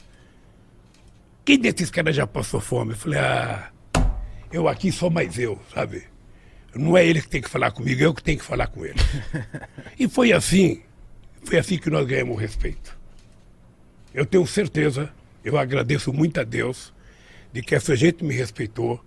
Quem 1.45 1.59
desses 1.59 1.91
caras 1.91 2.15
já 2.15 2.25
passou 2.25 2.59
fome? 2.59 2.93
Eu 2.93 2.97
falei, 2.97 3.19
ah, 3.19 3.69
eu 4.51 4.67
aqui 4.67 4.91
sou 4.91 5.09
mais 5.11 5.37
eu, 5.37 5.61
sabe? 5.73 6.03
Não 6.73 6.97
é 6.97 7.05
ele 7.05 7.21
que 7.21 7.29
tem 7.29 7.41
que 7.41 7.49
falar 7.49 7.71
comigo, 7.71 8.01
é 8.01 8.05
eu 8.05 8.13
que 8.13 8.23
tenho 8.23 8.39
que 8.39 8.45
falar 8.45 8.67
com 8.67 8.83
ele. 8.83 8.99
e 9.99 10.07
foi 10.09 10.33
assim, 10.33 10.81
foi 11.47 11.57
assim 11.57 11.77
que 11.77 11.89
nós 11.89 12.05
ganhamos 12.05 12.35
o 12.35 12.39
respeito. 12.39 12.97
Eu 14.13 14.25
tenho 14.25 14.45
certeza, 14.45 15.09
eu 15.45 15.57
agradeço 15.57 16.11
muito 16.11 16.41
a 16.41 16.43
Deus 16.43 16.93
de 17.53 17.61
que 17.61 17.73
essa 17.73 17.95
gente 17.95 18.21
me 18.21 18.33
respeitou 18.33 19.01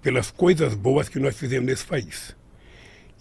pelas 0.00 0.30
coisas 0.30 0.74
boas 0.74 1.10
que 1.10 1.18
nós 1.18 1.36
fizemos 1.36 1.66
nesse 1.66 1.84
país. 1.84 2.34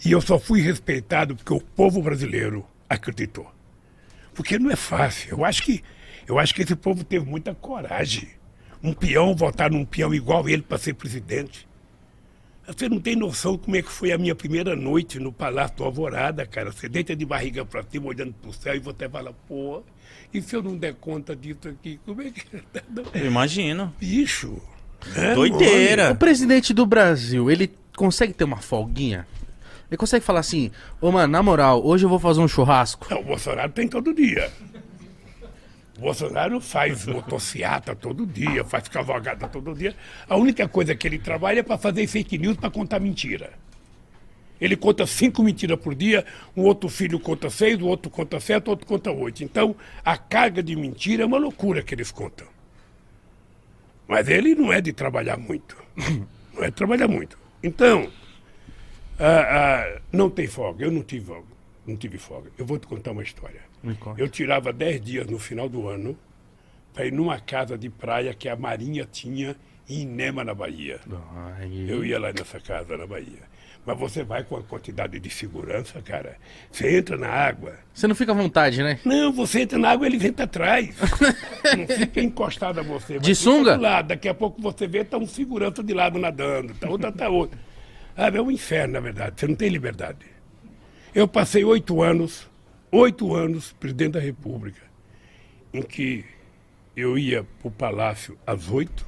E 0.06 0.14
eu 0.14 0.22
só 0.22 0.40
fui 0.40 0.62
respeitado 0.62 1.36
porque 1.36 1.54
o 1.54 1.60
povo 1.60 2.02
brasileiro 2.02 2.66
acreditou. 2.90 3.54
Porque 4.34 4.58
não 4.58 4.72
é 4.72 4.78
fácil. 4.78 5.32
Eu 5.32 5.44
acho 5.44 5.64
que, 5.64 5.84
eu 6.26 6.40
acho 6.40 6.56
que 6.56 6.62
esse 6.62 6.76
povo 6.76 7.04
teve 7.04 7.26
muita 7.26 7.54
coragem. 7.54 8.30
Um 8.82 8.94
peão 8.94 9.36
votar 9.36 9.72
num 9.72 9.84
peão 9.84 10.14
igual 10.14 10.48
ele 10.48 10.62
para 10.62 10.78
ser 10.78 10.94
presidente. 10.94 11.68
Você 12.66 12.88
não 12.88 13.00
tem 13.00 13.16
noção 13.16 13.58
como 13.58 13.76
é 13.76 13.82
que 13.82 13.92
foi 13.92 14.12
a 14.12 14.18
minha 14.18 14.34
primeira 14.34 14.76
noite 14.76 15.20
no 15.20 15.34
Palácio 15.34 15.78
do 15.78 15.84
Alvorada, 15.84 16.46
cara. 16.46 16.72
Você 16.72 16.88
deita 16.88 17.16
de 17.16 17.26
barriga 17.26 17.66
pra 17.66 17.84
cima, 17.84 18.08
olhando 18.08 18.34
pro 18.34 18.54
céu, 18.54 18.76
e 18.76 18.80
você 18.80 19.10
fala, 19.10 19.34
pô, 19.48 19.84
e 20.34 20.42
se 20.42 20.56
eu 20.56 20.64
não 20.64 20.78
der 20.78 20.96
conta 20.96 21.36
disso 21.36 21.68
aqui, 21.68 22.00
como 22.06 22.22
é 22.22 22.32
que. 22.32 22.46
Eu 23.14 23.26
imagino. 23.28 23.94
Bicho. 24.00 24.62
né, 25.16 25.36
Doideira. 25.36 26.12
O 26.12 26.16
presidente 26.16 26.74
do 26.74 26.86
Brasil, 26.86 27.52
ele 27.52 27.72
consegue 27.96 28.34
ter 28.34 28.46
uma 28.46 28.58
folguinha? 28.58 29.28
Ele 29.90 29.98
consegue 29.98 30.26
falar 30.26 30.40
assim, 30.40 30.72
ô 31.00 31.12
mano, 31.12 31.32
na 31.32 31.44
moral, 31.44 31.86
hoje 31.86 32.06
eu 32.06 32.10
vou 32.10 32.18
fazer 32.18 32.40
um 32.40 32.48
churrasco. 32.48 33.06
Não, 33.12 33.20
o 33.20 33.24
Bolsonaro 33.26 33.72
tem 33.72 33.88
todo 33.88 34.14
dia. 34.14 34.50
Bolsonaro 36.00 36.60
faz 36.60 37.06
motociata 37.08 37.96
todo 37.96 38.26
dia, 38.26 38.64
faz 38.64 38.88
cavalgada 38.88 39.48
todo 39.48 39.74
dia. 39.74 39.96
A 40.28 40.36
única 40.36 40.68
coisa 40.68 40.96
que 40.96 41.08
ele 41.08 41.20
trabalha 41.20 41.60
é 41.60 41.64
para 41.64 41.78
fazer 41.78 42.06
fake 42.08 42.38
news, 42.38 42.58
para 42.58 42.70
contar 42.70 43.00
mentira. 43.00 43.52
Ele 44.60 44.78
conta 44.78 45.06
cinco 45.06 45.44
mentiras 45.44 45.78
por 45.80 45.94
dia, 45.94 46.26
um 46.56 46.64
outro 46.64 46.88
filho 46.88 47.20
conta 47.20 47.50
seis, 47.50 47.82
o 47.82 47.86
outro 47.86 48.10
conta 48.10 48.40
sete, 48.40 48.68
o 48.68 48.70
outro 48.70 48.88
conta 48.88 49.12
oito. 49.12 49.44
Então, 49.44 49.76
a 50.06 50.18
carga 50.18 50.64
de 50.64 50.76
mentira 50.76 51.24
é 51.24 51.26
uma 51.26 51.38
loucura 51.38 51.84
que 51.84 51.94
eles 51.94 52.12
contam. 52.12 52.48
Mas 54.08 54.28
ele 54.30 54.56
não 54.56 54.72
é 54.72 54.80
de 54.80 54.94
trabalhar 54.94 55.38
muito. 55.38 55.76
Não 56.54 56.64
é 56.64 56.68
de 56.68 56.76
trabalhar 56.76 57.08
muito. 57.08 57.36
Então, 57.64 58.12
ah, 59.20 59.26
ah, 59.26 60.02
não 60.12 60.30
tem 60.30 60.46
folga. 60.46 60.86
Eu 60.86 60.92
não 60.92 61.02
tive 61.02 61.26
folga. 61.26 61.48
Não 61.88 61.96
tive 61.98 62.18
folga. 62.20 62.52
Eu 62.60 62.64
vou 62.64 62.78
te 62.78 62.86
contar 62.86 63.12
uma 63.12 63.24
história. 63.24 63.62
Eu 64.18 64.30
tirava 64.30 64.72
10 64.72 65.02
dias 65.02 65.28
no 65.28 65.38
final 65.38 65.68
do 65.68 65.88
ano 65.88 66.18
para 66.94 67.06
ir 67.06 67.12
numa 67.12 67.40
casa 67.40 67.78
de 67.78 67.90
praia 67.90 68.34
que 68.34 68.48
a 68.48 68.56
Marinha 68.56 69.08
tinha 69.12 69.56
em 69.90 70.02
Inema, 70.02 70.44
na 70.44 70.54
Bahia. 70.54 71.00
Ai, 71.58 71.86
Eu 71.88 72.06
ia 72.06 72.20
lá 72.20 72.32
nessa 72.32 72.60
casa 72.60 72.98
na 72.98 73.06
Bahia. 73.06 73.52
Mas 73.86 74.00
você 74.00 74.24
vai 74.24 74.44
com 74.46 74.56
a 74.56 74.64
quantidade 74.64 75.20
de 75.20 75.30
segurança, 75.30 76.02
cara. 76.02 76.38
Você 76.72 76.98
entra 76.98 77.18
na 77.18 77.28
água. 77.28 77.78
Você 77.94 78.08
não 78.08 78.16
fica 78.16 78.32
à 78.32 78.36
vontade, 78.36 78.82
né? 78.82 78.98
Não, 79.04 79.34
você 79.34 79.64
entra 79.64 79.78
na 79.78 79.90
água, 79.90 80.08
ele 80.08 80.26
entra 80.26 80.46
atrás. 80.46 80.96
não 81.78 81.86
fica 81.86 82.22
encostado 82.22 82.80
a 82.80 82.84
você. 82.84 83.20
De 83.20 83.36
sunga? 83.36 83.76
do 83.76 83.82
lado. 83.82 84.08
Daqui 84.08 84.30
a 84.30 84.34
pouco 84.34 84.62
você 84.62 84.88
vê, 84.88 85.04
tá 85.04 85.18
um 85.18 85.28
segurança 85.28 85.84
de 85.84 85.94
lado 85.94 86.18
nadando. 86.18 86.74
Tá 86.76 86.90
outra, 86.90 87.12
tá 87.12 87.28
outra. 87.28 87.60
Ah, 88.16 88.28
é 88.28 88.42
um 88.42 88.52
inferno, 88.52 88.94
na 88.94 89.00
verdade. 89.02 89.38
Você 89.38 89.48
não 89.48 89.56
tem 89.56 89.68
liberdade. 89.68 90.26
Eu 91.14 91.28
passei 91.28 91.66
oito 91.66 92.02
anos, 92.02 92.50
oito 92.94 93.34
anos, 93.34 93.74
presidente 93.74 94.14
da 94.14 94.20
República, 94.20 94.82
em 95.74 95.82
que 95.82 96.24
eu 96.96 97.18
ia 97.18 97.44
para 97.44 97.68
o 97.68 97.72
palácio 97.72 98.38
às 98.46 98.70
oito, 98.70 99.06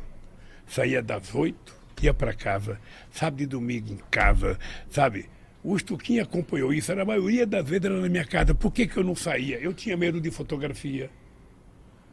saía 0.66 1.04
das 1.04 1.36
oito, 1.36 1.76
ia 2.02 2.12
para 2.12 2.34
casa, 2.34 2.80
sábado 3.12 3.44
e 3.44 3.46
domingo 3.46 3.94
em 3.94 4.00
casa, 4.10 4.58
sabe? 4.90 5.30
O 5.64 5.76
Estuquinho 5.76 6.24
acompanhou 6.24 6.74
isso, 6.74 6.92
era 6.92 7.04
a 7.04 7.06
maioria 7.06 7.46
das 7.46 7.68
vezes 7.68 7.86
era 7.86 8.00
na 8.00 8.10
minha 8.10 8.26
casa. 8.26 8.56
Por 8.56 8.72
que, 8.72 8.88
que 8.88 8.98
eu 8.98 9.04
não 9.04 9.16
saía? 9.16 9.60
Eu 9.60 9.74
tinha 9.74 9.96
medo 9.96 10.20
de 10.20 10.32
fotografia. 10.32 11.10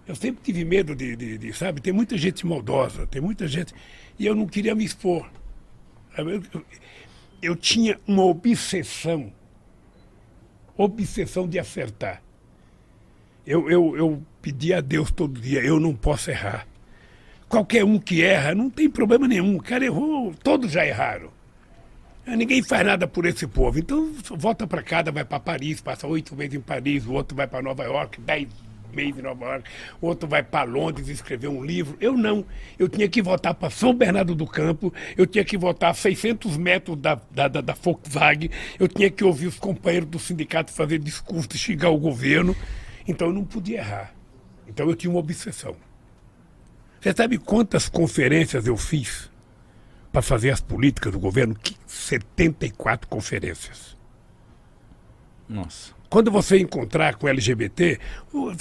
Eu 0.07 0.15
sempre 0.15 0.43
tive 0.43 0.65
medo 0.65 0.95
de, 0.95 1.17
de, 1.17 1.39
de, 1.39 1.53
sabe? 1.53 1.81
Tem 1.81 1.93
muita 1.93 2.19
gente 2.19 2.47
maldosa, 2.47 3.07
tem 3.07 3.21
muita 3.21 3.49
gente. 3.49 3.75
E 4.19 4.27
eu 4.27 4.35
não 4.35 4.47
queria 4.47 4.75
me 4.75 4.85
expor. 4.85 5.31
eu, 6.19 6.43
eu 7.41 7.57
tinha 7.57 7.99
uma 8.07 8.25
obsessão 8.25 9.33
obsessão 10.83 11.49
de 11.49 11.59
acertar. 11.59 12.23
Eu, 13.47 13.69
eu, 13.71 13.97
eu 13.97 14.23
pedi 14.41 14.73
a 14.73 14.81
Deus 14.81 15.11
todo 15.11 15.41
dia, 15.41 15.61
eu 15.61 15.81
não 15.81 15.95
posso 15.95 16.31
errar. 16.31 16.67
Qualquer 17.49 17.85
um 17.85 17.99
que 17.99 18.23
erra, 18.23 18.55
não 18.55 18.71
tem 18.71 18.89
problema 18.89 19.29
nenhum. 19.29 19.57
O 19.57 19.63
cara 19.63 19.85
errou, 19.85 20.33
todos 20.43 20.71
já 20.73 20.87
erraram. 20.87 21.29
Eh, 22.27 22.37
Ninguém 22.37 22.63
faz 22.63 22.87
nada 22.87 23.07
por 23.07 23.27
esse 23.27 23.47
povo. 23.47 23.79
Então, 23.79 24.13
volta 24.37 24.67
para 24.67 24.83
casa, 24.83 25.11
vai 25.11 25.25
para 25.25 25.41
Paris, 25.41 25.81
passa 25.81 26.07
oito 26.07 26.35
meses 26.35 26.55
em 26.55 26.61
Paris, 26.61 27.05
o 27.07 27.13
outro 27.13 27.37
vai 27.37 27.47
para 27.47 27.63
Nova 27.63 27.85
York, 27.85 28.21
dez 28.21 28.49
meses 28.93 29.19
em 29.19 29.23
Nova 29.23 29.45
York, 29.45 29.71
outro 30.01 30.29
vai 30.29 30.43
para 30.43 30.65
Londres 30.65 31.09
escrever 31.09 31.49
um 31.49 31.65
livro. 31.65 31.97
Eu 32.01 32.17
não. 32.17 32.45
Eu 32.79 32.89
tinha 32.89 33.09
que 33.09 33.21
voltar 33.21 33.55
para 33.55 33.71
São 33.71 33.95
Bernardo 33.95 34.35
do 34.35 34.47
Campo, 34.47 34.93
eu 35.17 35.27
tinha 35.27 35.45
que 35.45 35.59
voltar 35.59 35.91
a 35.91 35.95
600 35.95 36.57
metros 36.57 36.97
da, 36.97 37.21
da, 37.31 37.49
da, 37.49 37.61
da 37.61 37.73
Volkswagen, 37.75 38.51
eu 38.79 38.87
tinha 38.87 39.11
que 39.11 39.25
ouvir 39.25 39.47
os 39.47 39.59
companheiros 39.59 40.09
do 40.09 40.19
sindicato 40.19 40.71
fazer 40.71 40.99
discurso, 40.99 41.57
xingar 41.57 41.91
o 41.91 41.99
governo. 41.99 42.55
Então, 43.07 43.29
eu 43.29 43.33
não 43.33 43.45
podia 43.45 43.79
errar. 43.79 44.15
Então, 44.69 44.89
eu 44.89 44.95
tinha 44.95 45.11
uma 45.11 45.19
obsessão. 45.19 45.75
Você 47.01 47.13
sabe 47.13 47.37
quantas 47.37 47.89
conferências 47.89 48.67
eu 48.67 48.77
fiz 48.77 49.29
para 50.13 50.23
fazer 50.23 50.51
as 50.51 50.61
políticas 50.61 51.13
do 51.13 51.19
governo? 51.19 51.55
Que 51.55 51.77
74 51.87 53.09
conferências. 53.09 53.97
Nossa. 55.49 56.02
Quando 56.13 56.31
você 56.31 56.59
encontrar 56.59 57.15
com 57.15 57.27
LGBT, 57.27 57.99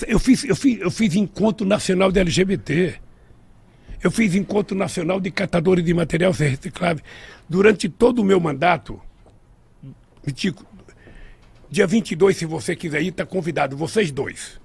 eu 0.08 0.18
fiz, 0.18 0.46
eu 0.46 0.56
fiz, 0.56 0.80
eu 0.80 0.90
fiz 0.90 1.16
encontro 1.16 1.68
nacional 1.68 2.10
de 2.10 2.18
LGBT. 2.18 2.96
Eu 4.02 4.10
fiz 4.10 4.36
encontro 4.36 4.74
nacional 4.74 5.20
de 5.20 5.30
catadores 5.32 5.84
de 5.84 5.94
material 5.94 6.32
reciclável. 6.32 7.04
Durante 7.50 7.90
todo 7.90 8.20
o 8.20 8.24
meu 8.24 8.40
mandato, 8.40 9.02
Mitico, 10.26 10.66
dia 11.70 11.86
22, 11.86 12.38
se 12.38 12.46
você 12.46 12.74
quiser 12.74 13.02
ir, 13.02 13.10
está 13.10 13.26
convidado, 13.26 13.76
vocês 13.76 14.14
dois. 14.14 14.58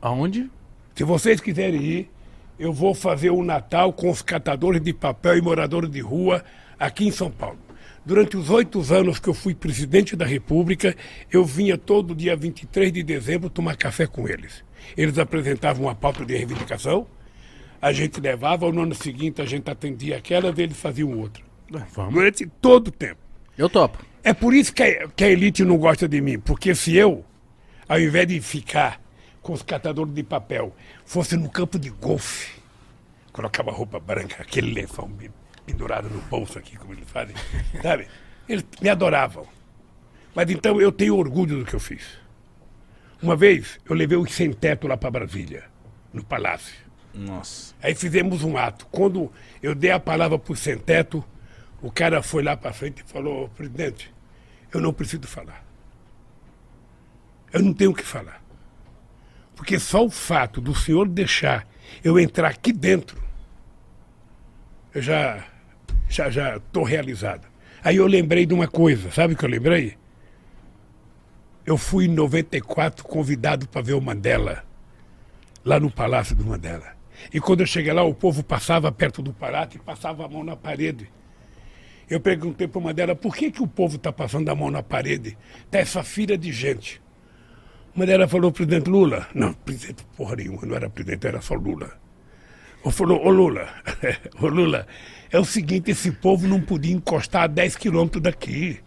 Aonde? 0.00 0.50
Se 0.94 1.04
vocês 1.04 1.38
quiserem 1.38 1.82
ir, 1.82 2.10
eu 2.58 2.72
vou 2.72 2.94
fazer 2.94 3.28
o 3.28 3.44
Natal 3.44 3.92
com 3.92 4.08
os 4.10 4.22
catadores 4.22 4.80
de 4.80 4.94
papel 4.94 5.36
e 5.36 5.42
moradores 5.42 5.90
de 5.90 6.00
rua 6.00 6.42
aqui 6.78 7.06
em 7.06 7.12
São 7.12 7.30
Paulo. 7.30 7.65
Durante 8.06 8.36
os 8.36 8.50
oito 8.50 8.80
anos 8.94 9.18
que 9.18 9.28
eu 9.28 9.34
fui 9.34 9.52
presidente 9.52 10.14
da 10.14 10.24
República, 10.24 10.94
eu 11.28 11.44
vinha 11.44 11.76
todo 11.76 12.14
dia 12.14 12.36
23 12.36 12.92
de 12.92 13.02
dezembro 13.02 13.50
tomar 13.50 13.76
café 13.76 14.06
com 14.06 14.28
eles. 14.28 14.62
Eles 14.96 15.18
apresentavam 15.18 15.86
uma 15.86 15.94
pauta 15.96 16.24
de 16.24 16.36
reivindicação, 16.36 17.04
a 17.82 17.92
gente 17.92 18.20
levava, 18.20 18.70
no 18.70 18.82
ano 18.82 18.94
seguinte 18.94 19.42
a 19.42 19.44
gente 19.44 19.68
atendia 19.68 20.18
aquela, 20.18 20.54
eles 20.56 20.76
faziam 20.76 21.18
outra. 21.18 21.42
Vamos. 21.94 22.14
Durante 22.14 22.46
todo 22.62 22.88
o 22.88 22.90
tempo. 22.92 23.18
Eu 23.58 23.68
topo. 23.68 23.98
É 24.22 24.32
por 24.32 24.54
isso 24.54 24.72
que 24.72 24.84
a, 24.84 25.08
que 25.08 25.24
a 25.24 25.28
elite 25.28 25.64
não 25.64 25.76
gosta 25.76 26.06
de 26.06 26.20
mim, 26.20 26.38
porque 26.38 26.76
se 26.76 26.94
eu, 26.94 27.24
ao 27.88 27.98
invés 27.98 28.28
de 28.28 28.40
ficar 28.40 29.00
com 29.42 29.52
os 29.52 29.62
catadores 29.62 30.14
de 30.14 30.22
papel, 30.22 30.72
fosse 31.04 31.36
no 31.36 31.50
campo 31.50 31.76
de 31.76 31.90
golfe, 31.90 32.52
colocava 33.32 33.72
roupa 33.72 33.98
branca, 33.98 34.36
aquele 34.40 34.72
lençol 34.72 35.10
pendurado 35.66 36.08
no 36.08 36.20
bolso 36.22 36.58
aqui, 36.58 36.76
como 36.76 36.92
eles 36.92 37.10
fazem, 37.10 37.34
sabe? 37.82 38.06
Eles 38.48 38.64
me 38.80 38.88
adoravam. 38.88 39.46
Mas 40.34 40.48
então 40.50 40.80
eu 40.80 40.92
tenho 40.92 41.16
orgulho 41.16 41.58
do 41.58 41.64
que 41.64 41.74
eu 41.74 41.80
fiz. 41.80 42.04
Uma 43.20 43.34
vez 43.34 43.80
eu 43.84 43.96
levei 43.96 44.16
o 44.16 44.26
sem 44.26 44.52
teto 44.52 44.86
lá 44.86 44.96
para 44.96 45.10
Brasília, 45.10 45.64
no 46.12 46.24
palácio. 46.24 46.74
Nossa. 47.12 47.74
Aí 47.82 47.94
fizemos 47.94 48.44
um 48.44 48.56
ato. 48.56 48.86
Quando 48.90 49.32
eu 49.62 49.74
dei 49.74 49.90
a 49.90 49.98
palavra 49.98 50.38
para 50.38 50.52
o 50.52 50.56
sem 50.56 50.78
teto, 50.78 51.24
o 51.80 51.90
cara 51.90 52.22
foi 52.22 52.42
lá 52.42 52.56
para 52.56 52.72
frente 52.72 53.02
e 53.06 53.10
falou: 53.10 53.48
presidente, 53.48 54.14
eu 54.72 54.80
não 54.80 54.92
preciso 54.92 55.26
falar. 55.26 55.64
Eu 57.52 57.62
não 57.62 57.72
tenho 57.72 57.90
o 57.90 57.94
que 57.94 58.02
falar. 58.02 58.42
Porque 59.54 59.78
só 59.78 60.04
o 60.04 60.10
fato 60.10 60.60
do 60.60 60.74
senhor 60.74 61.08
deixar 61.08 61.66
eu 62.04 62.18
entrar 62.18 62.48
aqui 62.48 62.72
dentro, 62.72 63.22
eu 64.94 65.00
já 65.00 65.42
já 66.08 66.30
já 66.30 66.56
estou 66.56 66.84
realizado. 66.84 67.46
Aí 67.82 67.96
eu 67.96 68.06
lembrei 68.06 68.46
de 68.46 68.54
uma 68.54 68.66
coisa, 68.66 69.10
sabe 69.10 69.34
o 69.34 69.36
que 69.36 69.44
eu 69.44 69.48
lembrei? 69.48 69.96
Eu 71.64 71.76
fui 71.76 72.06
em 72.06 72.08
94 72.08 73.04
convidado 73.04 73.68
para 73.68 73.82
ver 73.82 73.94
o 73.94 74.00
Mandela, 74.00 74.64
lá 75.64 75.80
no 75.80 75.90
Palácio 75.90 76.34
do 76.34 76.44
Mandela. 76.44 76.96
E 77.32 77.40
quando 77.40 77.60
eu 77.60 77.66
cheguei 77.66 77.92
lá, 77.92 78.02
o 78.02 78.14
povo 78.14 78.42
passava 78.42 78.90
perto 78.92 79.22
do 79.22 79.32
Palácio 79.32 79.76
e 79.76 79.80
passava 79.80 80.24
a 80.24 80.28
mão 80.28 80.44
na 80.44 80.56
parede. 80.56 81.10
Eu 82.08 82.20
perguntei 82.20 82.68
para 82.68 82.78
o 82.78 82.82
Mandela 82.82 83.16
por 83.16 83.34
que, 83.34 83.50
que 83.50 83.62
o 83.62 83.66
povo 83.66 83.96
está 83.96 84.12
passando 84.12 84.48
a 84.48 84.54
mão 84.54 84.70
na 84.70 84.82
parede? 84.82 85.36
Está 85.64 85.78
essa 85.78 86.04
fila 86.04 86.38
de 86.38 86.52
gente. 86.52 87.02
O 87.94 87.98
Mandela 87.98 88.28
falou, 88.28 88.52
presidente 88.52 88.88
Lula. 88.88 89.26
Não, 89.34 89.52
presidente 89.52 90.04
porra 90.16 90.36
nenhuma, 90.36 90.62
não 90.62 90.76
era 90.76 90.88
presidente, 90.88 91.26
era 91.26 91.40
só 91.40 91.54
Lula. 91.54 91.98
Ele 92.84 92.92
falou, 92.92 93.26
ô 93.26 93.30
Lula, 93.30 93.68
ô 94.40 94.46
Lula, 94.46 94.86
é 95.36 95.40
o 95.40 95.44
seguinte, 95.44 95.90
esse 95.90 96.10
povo 96.10 96.48
não 96.48 96.60
podia 96.60 96.94
encostar 96.94 97.42
a 97.42 97.46
10 97.46 97.76
quilômetros 97.76 98.22
daqui. 98.22 98.80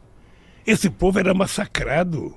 Esse 0.65 0.89
povo 0.89 1.19
era 1.19 1.33
massacrado. 1.33 2.35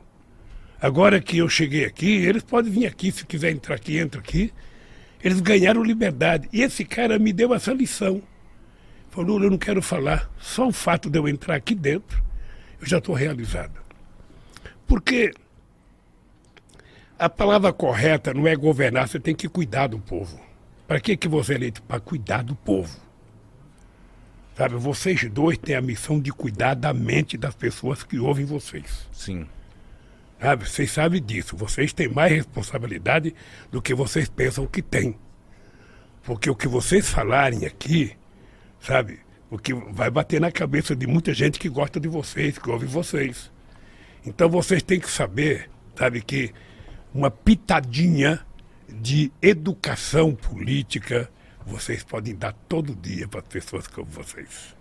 Agora 0.81 1.21
que 1.21 1.39
eu 1.39 1.49
cheguei 1.49 1.85
aqui, 1.85 2.11
eles 2.11 2.43
podem 2.43 2.71
vir 2.71 2.87
aqui, 2.87 3.11
se 3.11 3.25
quiser 3.25 3.53
entrar 3.53 3.77
aqui, 3.77 3.99
entra 3.99 4.21
aqui. 4.21 4.53
Eles 5.25 5.41
ganharam 5.41 5.83
liberdade. 5.83 6.49
E 6.53 6.61
esse 6.61 6.85
cara 6.85 7.19
me 7.19 7.33
deu 7.33 7.55
essa 7.55 7.73
lição. 7.73 8.23
Falou, 9.11 9.43
eu 9.43 9.51
não 9.51 9.59
quero 9.59 9.81
falar. 9.81 10.31
Só 10.39 10.69
o 10.69 10.73
fato 10.73 11.09
de 11.09 11.19
eu 11.19 11.27
entrar 11.27 11.55
aqui 11.55 11.75
dentro, 11.75 12.23
eu 12.81 12.87
já 12.87 12.99
estou 12.99 13.15
realizado. 13.15 13.81
Porque 14.87 15.33
a 17.19 17.31
palavra 17.31 17.73
correta 17.73 18.35
não 18.35 18.47
é 18.47 18.55
governar, 18.55 19.09
você 19.09 19.19
tem 19.19 19.35
que 19.35 19.49
cuidar 19.49 19.87
do 19.87 19.99
povo. 19.99 20.39
Para 20.87 21.01
que, 21.01 21.17
que 21.17 21.29
você 21.29 21.55
é 21.55 21.57
eleito? 21.57 21.83
Para 21.83 22.01
cuidar 22.01 22.43
do 22.43 22.55
povo. 22.55 23.02
Sabe, 24.57 24.75
vocês 24.77 25.31
dois 25.31 25.57
têm 25.57 25.75
a 25.75 25.81
missão 25.81 26.21
de 26.21 26.31
cuidar 26.31 26.75
da 26.75 26.93
mente 26.93 27.39
das 27.39 27.55
pessoas 27.55 28.03
que 28.03 28.19
ouvem 28.19 28.45
vocês. 28.45 29.09
Sim. 29.13 29.47
Sabe, 30.41 30.69
vocês 30.69 30.91
sabem 30.91 31.23
disso. 31.23 31.57
Vocês 31.57 31.93
têm 31.93 32.09
mais 32.09 32.33
responsabilidade 32.33 33.35
do 33.71 33.81
que 33.81 33.95
vocês 33.95 34.29
pensam 34.29 34.67
que 34.67 34.83
têm. 34.83 35.17
Porque 36.23 36.51
o 36.51 36.55
que 36.55 36.69
vocês 36.69 37.09
falarem 37.09 37.65
aqui, 37.65 38.17
sabe, 38.81 39.21
o 39.51 39.59
que 39.59 39.73
vai 39.73 40.11
bater 40.11 40.41
na 40.41 40.53
cabeça 40.53 40.95
de 40.95 41.07
muita 41.07 41.33
gente 41.33 41.59
que 41.59 41.69
gosta 41.69 41.99
de 41.99 42.09
vocês, 42.09 42.59
que 42.59 42.71
ouve 42.71 42.87
vocês. 42.87 43.51
Então 44.25 44.49
vocês 44.49 44.83
têm 44.83 45.01
que 45.01 45.11
saber, 45.11 45.71
sabe, 45.97 46.21
que 46.21 46.53
uma 47.15 47.31
pitadinha 47.31 48.41
de 48.89 49.33
educação 49.41 50.35
política 50.35 51.31
vocês 51.67 52.03
podem 52.03 52.35
dar 52.35 52.53
todo 52.69 52.95
dia 52.95 53.29
para 53.29 53.41
as 53.41 53.47
pessoas 53.47 53.87
como 53.87 54.07
vocês. 54.07 54.75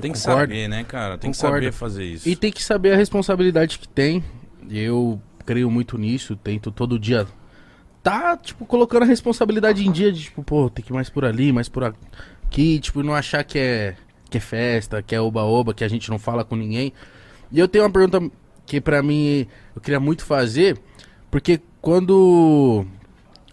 Tem 0.00 0.12
que 0.12 0.18
concordo. 0.18 0.40
saber, 0.52 0.68
né, 0.68 0.84
cara? 0.84 1.16
Tem 1.16 1.30
que 1.30 1.36
Concordo. 1.36 1.56
saber 1.58 1.72
fazer 1.72 2.04
isso. 2.04 2.28
E 2.28 2.34
tem 2.34 2.50
que 2.52 2.62
saber 2.62 2.92
a 2.92 2.96
responsabilidade 2.96 3.78
que 3.78 3.88
tem. 3.88 4.22
Eu 4.68 5.20
creio 5.44 5.70
muito 5.70 5.96
nisso, 5.96 6.34
tento 6.36 6.70
todo 6.72 6.98
dia 6.98 7.26
tá, 8.06 8.36
tipo, 8.36 8.64
colocando 8.64 9.02
a 9.02 9.06
responsabilidade 9.06 9.84
em 9.84 9.90
dia 9.90 10.12
de, 10.12 10.22
tipo, 10.22 10.40
pô, 10.44 10.70
tem 10.70 10.84
que 10.84 10.92
ir 10.92 10.94
mais 10.94 11.10
por 11.10 11.24
ali, 11.24 11.52
mais 11.52 11.68
por 11.68 11.82
aqui, 11.82 12.78
tipo, 12.78 13.02
não 13.02 13.12
achar 13.12 13.42
que 13.42 13.58
é 13.58 13.96
que 14.30 14.38
é 14.38 14.40
festa, 14.40 15.02
que 15.02 15.12
é 15.12 15.20
oba-oba, 15.20 15.74
que 15.74 15.82
a 15.82 15.88
gente 15.88 16.08
não 16.08 16.16
fala 16.16 16.44
com 16.44 16.54
ninguém. 16.54 16.92
E 17.50 17.58
eu 17.58 17.66
tenho 17.66 17.82
uma 17.82 17.90
pergunta 17.90 18.20
que 18.64 18.80
pra 18.80 19.02
mim 19.02 19.48
eu 19.74 19.80
queria 19.80 19.98
muito 19.98 20.24
fazer, 20.24 20.78
porque 21.32 21.60
quando 21.80 22.86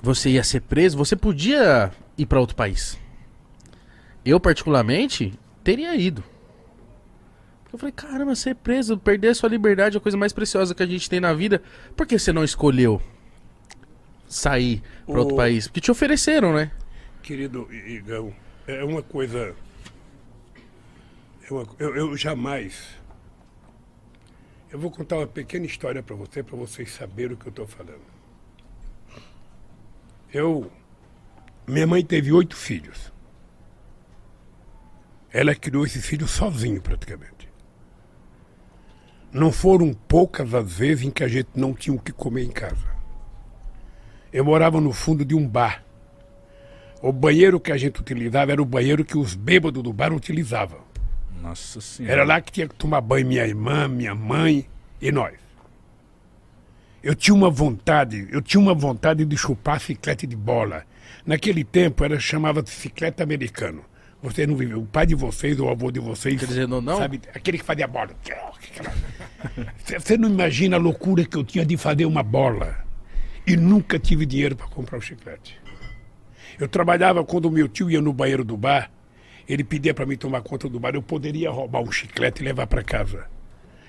você 0.03 0.29
ia 0.29 0.43
ser 0.43 0.61
preso, 0.61 0.97
você 0.97 1.15
podia 1.15 1.91
ir 2.17 2.25
pra 2.25 2.39
outro 2.39 2.55
país. 2.55 2.97
Eu 4.25 4.39
particularmente 4.39 5.33
teria 5.63 5.95
ido. 5.95 6.23
Eu 7.71 7.79
falei, 7.79 7.91
caramba, 7.91 8.35
ser 8.35 8.55
preso, 8.55 8.97
perder 8.97 9.29
a 9.29 9.35
sua 9.35 9.49
liberdade 9.49 9.97
é 9.97 9.99
a 9.99 10.01
coisa 10.01 10.17
mais 10.17 10.31
preciosa 10.31 10.75
que 10.75 10.83
a 10.83 10.85
gente 10.85 11.09
tem 11.09 11.19
na 11.19 11.33
vida. 11.33 11.61
Por 11.95 12.05
que 12.05 12.19
você 12.19 12.31
não 12.31 12.43
escolheu 12.43 13.01
sair 14.27 14.81
pra 15.07 15.19
outro 15.19 15.35
país? 15.35 15.67
Porque 15.67 15.81
te 15.81 15.89
ofereceram, 15.91 16.53
né? 16.53 16.71
Querido 17.23 17.67
Igão, 17.73 18.33
é 18.67 18.83
uma 18.83 19.01
coisa. 19.01 19.55
é 21.49 21.53
uma- 21.53 21.67
eu, 21.79 21.95
eu 21.95 22.15
jamais. 22.17 22.87
Eu 24.71 24.77
vou 24.79 24.89
contar 24.91 25.17
uma 25.17 25.27
pequena 25.27 25.65
história 25.65 26.01
para 26.03 26.15
você, 26.15 26.41
para 26.43 26.55
vocês 26.55 26.91
saberem 26.91 27.33
o 27.33 27.37
que 27.37 27.47
eu 27.47 27.49
estou 27.49 27.67
falando. 27.67 28.01
Eu. 30.31 30.71
Minha 31.67 31.87
mãe 31.87 32.03
teve 32.03 32.31
oito 32.31 32.55
filhos. 32.55 33.11
Ela 35.31 35.55
criou 35.55 35.85
esses 35.85 36.05
filhos 36.05 36.31
sozinho, 36.31 36.81
praticamente. 36.81 37.49
Não 39.31 39.51
foram 39.51 39.93
poucas 39.93 40.53
as 40.53 40.73
vezes 40.73 41.05
em 41.05 41.09
que 41.09 41.23
a 41.23 41.27
gente 41.27 41.49
não 41.55 41.73
tinha 41.73 41.95
o 41.95 41.99
que 41.99 42.11
comer 42.11 42.43
em 42.43 42.51
casa. 42.51 42.93
Eu 44.31 44.45
morava 44.45 44.79
no 44.79 44.93
fundo 44.93 45.25
de 45.25 45.33
um 45.33 45.47
bar. 45.47 45.83
O 47.01 47.11
banheiro 47.11 47.59
que 47.59 47.71
a 47.71 47.77
gente 47.77 47.99
utilizava 47.99 48.51
era 48.51 48.61
o 48.61 48.65
banheiro 48.65 49.03
que 49.03 49.17
os 49.17 49.33
bêbados 49.33 49.81
do 49.81 49.91
bar 49.91 50.13
utilizavam. 50.13 50.79
Nossa 51.41 51.81
senhora. 51.81 52.13
Era 52.13 52.23
lá 52.23 52.39
que 52.39 52.51
tinha 52.51 52.67
que 52.67 52.75
tomar 52.75 53.01
banho 53.01 53.27
minha 53.27 53.45
irmã, 53.45 53.87
minha 53.87 54.13
mãe 54.13 54.67
e 55.01 55.11
nós. 55.11 55.33
Eu 57.03 57.13
tinha 57.13 57.35
uma 57.35 57.49
vontade, 57.49 58.27
eu 58.31 58.41
tinha 58.41 58.61
uma 58.61 58.73
vontade 58.73 59.25
de 59.25 59.37
chupar 59.37 59.79
chiclete 59.79 60.25
de 60.25 60.35
bola. 60.35 60.85
Naquele 61.25 61.63
tempo 61.63 62.03
era 62.03 62.19
chamava 62.19 62.61
de 62.61 62.69
chiclete 62.69 63.23
americano. 63.23 63.83
Você 64.21 64.47
não 64.47 64.55
viveu, 64.55 64.79
o 64.81 64.85
pai 64.85 65.05
de 65.05 65.15
vocês 65.15 65.59
ou 65.59 65.67
o 65.67 65.69
avô 65.69 65.91
de 65.91 65.99
vocês, 65.99 66.39
Quer 66.39 66.45
dizer, 66.45 66.67
não, 66.67 66.79
não? 66.79 66.97
sabe, 66.97 67.19
aquele 67.33 67.57
que 67.57 67.63
fazia 67.63 67.87
bola. 67.87 68.09
Você- 69.99 70.17
não 70.17 70.29
imagina 70.29 70.77
a 70.77 70.79
loucura 70.79 71.25
que 71.25 71.35
eu 71.35 71.43
tinha 71.43 71.65
de 71.65 71.75
fazer 71.75 72.05
uma 72.05 72.23
bola 72.23 72.77
e 73.45 73.57
nunca 73.57 73.99
tive 73.99 74.25
dinheiro 74.25 74.55
para 74.55 74.67
comprar 74.67 74.97
o 74.97 75.01
chiclete. 75.01 75.59
Eu 76.57 76.67
trabalhava 76.69 77.23
quando 77.25 77.45
o 77.45 77.51
meu 77.51 77.67
tio 77.67 77.91
ia 77.91 78.01
no 78.01 78.13
banheiro 78.13 78.45
do 78.45 78.55
bar, 78.55 78.89
ele 79.47 79.63
pedia 79.63 79.93
para 79.93 80.05
mim 80.05 80.15
tomar 80.15 80.41
conta 80.41 80.69
do 80.69 80.79
bar, 80.79 80.95
eu 80.95 81.01
poderia 81.01 81.51
roubar 81.51 81.81
um 81.81 81.91
chiclete 81.91 82.41
e 82.41 82.45
levar 82.45 82.65
para 82.67 82.81
casa. 82.83 83.25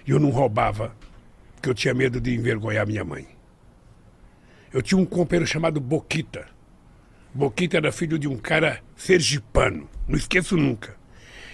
E 0.05 0.11
eu 0.11 0.19
não 0.19 0.31
roubava, 0.31 0.97
porque 1.55 1.69
eu 1.69 1.75
tinha 1.75 1.95
medo 1.95 2.21
de 2.21 2.35
envergonhar 2.35 2.85
minha 2.87 3.05
mãe. 3.05 3.29
Eu 4.73 4.83
tinha 4.83 4.99
um 5.01 5.05
companheiro 5.07 5.47
chamado 5.47 5.81
Boquita. 5.81 6.47
Boquita 7.35 7.77
era 7.79 7.91
filho 7.91 8.19
de 8.19 8.29
um 8.29 8.37
cara 8.37 8.81
sergipano, 8.97 9.89
não 10.07 10.17
esqueço 10.17 10.57
nunca. 10.57 10.95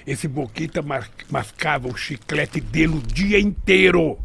Esse 0.07 0.28
Boquita 0.28 0.82
mascava 1.31 1.89
o 1.89 1.97
chiclete 1.97 2.61
dele 2.61 2.97
o 2.97 3.01
dia 3.01 3.39
inteiro. 3.40 4.19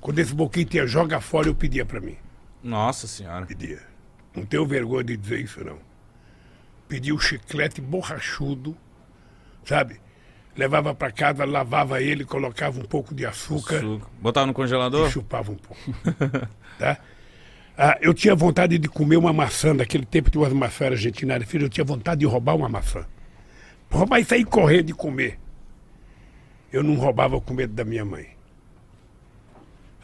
Quando 0.00 0.18
esse 0.18 0.34
Boquita 0.34 0.76
ia 0.76 0.86
jogar 0.86 1.20
fora, 1.20 1.48
eu 1.48 1.54
pedia 1.54 1.84
para 1.86 2.00
mim 2.00 2.16
Nossa 2.62 3.06
senhora. 3.06 3.46
pedia. 3.46 3.80
Não 4.34 4.44
tenho 4.44 4.66
vergonha 4.66 5.04
de 5.04 5.16
dizer 5.16 5.40
isso, 5.40 5.64
não. 5.64 5.78
Pedia 6.88 7.14
o 7.14 7.18
chiclete 7.18 7.80
borrachudo, 7.80 8.76
sabe? 9.64 10.00
Levava 10.56 10.94
para 10.94 11.10
casa, 11.10 11.44
lavava 11.44 12.02
ele, 12.02 12.24
colocava 12.24 12.78
um 12.78 12.84
pouco 12.84 13.14
de 13.14 13.24
açúcar 13.24 13.80
Suco. 13.80 14.10
Botava 14.20 14.46
no 14.46 14.52
e 14.52 14.54
congelador? 14.54 15.10
chupava 15.10 15.50
um 15.50 15.56
pouco. 15.56 15.82
tá? 16.78 16.98
Ah, 17.76 17.98
eu 18.00 18.14
tinha 18.14 18.34
vontade 18.36 18.78
de 18.78 18.88
comer 18.88 19.16
uma 19.16 19.32
maçã, 19.32 19.74
daquele 19.74 20.06
tempo 20.06 20.30
tinha 20.30 20.48
umas 20.48 20.80
argentinas, 20.80 21.44
filho, 21.44 21.66
eu 21.66 21.68
tinha 21.68 21.84
vontade 21.84 22.20
de 22.20 22.26
roubar 22.26 22.54
uma 22.54 22.68
maçã. 22.68 23.04
Roubar 23.90 24.20
e 24.20 24.24
sair 24.24 24.44
correndo 24.44 24.86
de 24.86 24.94
comer. 24.94 25.38
Eu 26.72 26.82
não 26.82 26.94
roubava 26.94 27.40
com 27.40 27.52
medo 27.52 27.72
da 27.72 27.84
minha 27.84 28.04
mãe. 28.04 28.28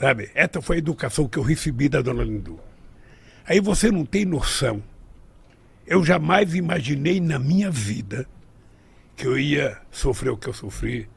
Sabe? 0.01 0.31
Essa 0.35 0.61
foi 0.61 0.77
a 0.77 0.79
educação 0.79 1.29
que 1.29 1.39
eu 1.39 1.43
recebi 1.43 1.89
da 1.89 2.01
dona 2.01 2.25
Lindu. 2.25 2.59
Aí 3.47 3.61
você 3.61 3.91
não 3.91 4.05
tem 4.05 4.25
noção. 4.25 4.83
Eu 5.87 6.05
jamais 6.05 6.55
imaginei 6.55 7.21
na 7.21 7.39
minha 7.39 7.71
vida 7.71 8.27
que 9.17 9.27
eu 9.27 9.39
ia 9.39 9.81
sofrer 9.91 10.31
o 10.31 10.37
que 10.37 10.49
eu 10.49 10.55
sofri 10.55 11.09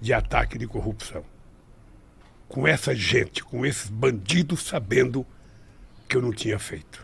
de 0.00 0.12
ataque 0.12 0.58
de 0.58 0.66
corrupção. 0.66 1.24
Com 2.48 2.66
essa 2.66 2.94
gente, 2.94 3.44
com 3.44 3.64
esses 3.64 3.88
bandidos 3.88 4.62
sabendo 4.62 5.26
que 6.12 6.16
eu 6.18 6.20
não 6.20 6.30
tinha 6.30 6.58
feito. 6.58 7.02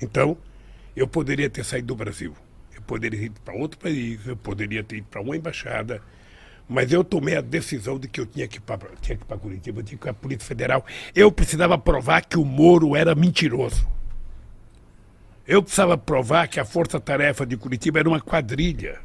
Então, 0.00 0.36
eu 0.96 1.06
poderia 1.06 1.48
ter 1.48 1.64
saído 1.64 1.86
do 1.86 1.94
Brasil. 1.94 2.34
Eu 2.74 2.82
poderia 2.82 3.26
ir 3.26 3.30
para 3.44 3.54
outro 3.54 3.78
país, 3.78 4.26
eu 4.26 4.36
poderia 4.36 4.82
ter 4.82 4.96
ido 4.96 5.06
para 5.08 5.20
uma 5.20 5.36
embaixada, 5.36 6.02
mas 6.68 6.90
eu 6.90 7.04
tomei 7.04 7.36
a 7.36 7.40
decisão 7.40 8.00
de 8.00 8.08
que 8.08 8.18
eu 8.18 8.26
tinha 8.26 8.48
que 8.48 8.58
ir 8.58 8.60
para 8.60 9.38
Curitiba, 9.38 9.78
eu 9.78 9.84
tinha 9.84 9.84
que 9.84 9.94
ir 9.94 9.98
para 9.98 10.10
a 10.10 10.14
Polícia 10.14 10.44
Federal. 10.44 10.84
Eu 11.14 11.30
precisava 11.30 11.78
provar 11.78 12.22
que 12.22 12.36
o 12.36 12.44
Moro 12.44 12.96
era 12.96 13.14
mentiroso. 13.14 13.86
Eu 15.46 15.62
precisava 15.62 15.96
provar 15.96 16.48
que 16.48 16.58
a 16.58 16.64
Força-Tarefa 16.64 17.46
de 17.46 17.56
Curitiba 17.56 18.00
era 18.00 18.08
uma 18.08 18.20
quadrilha. 18.20 18.98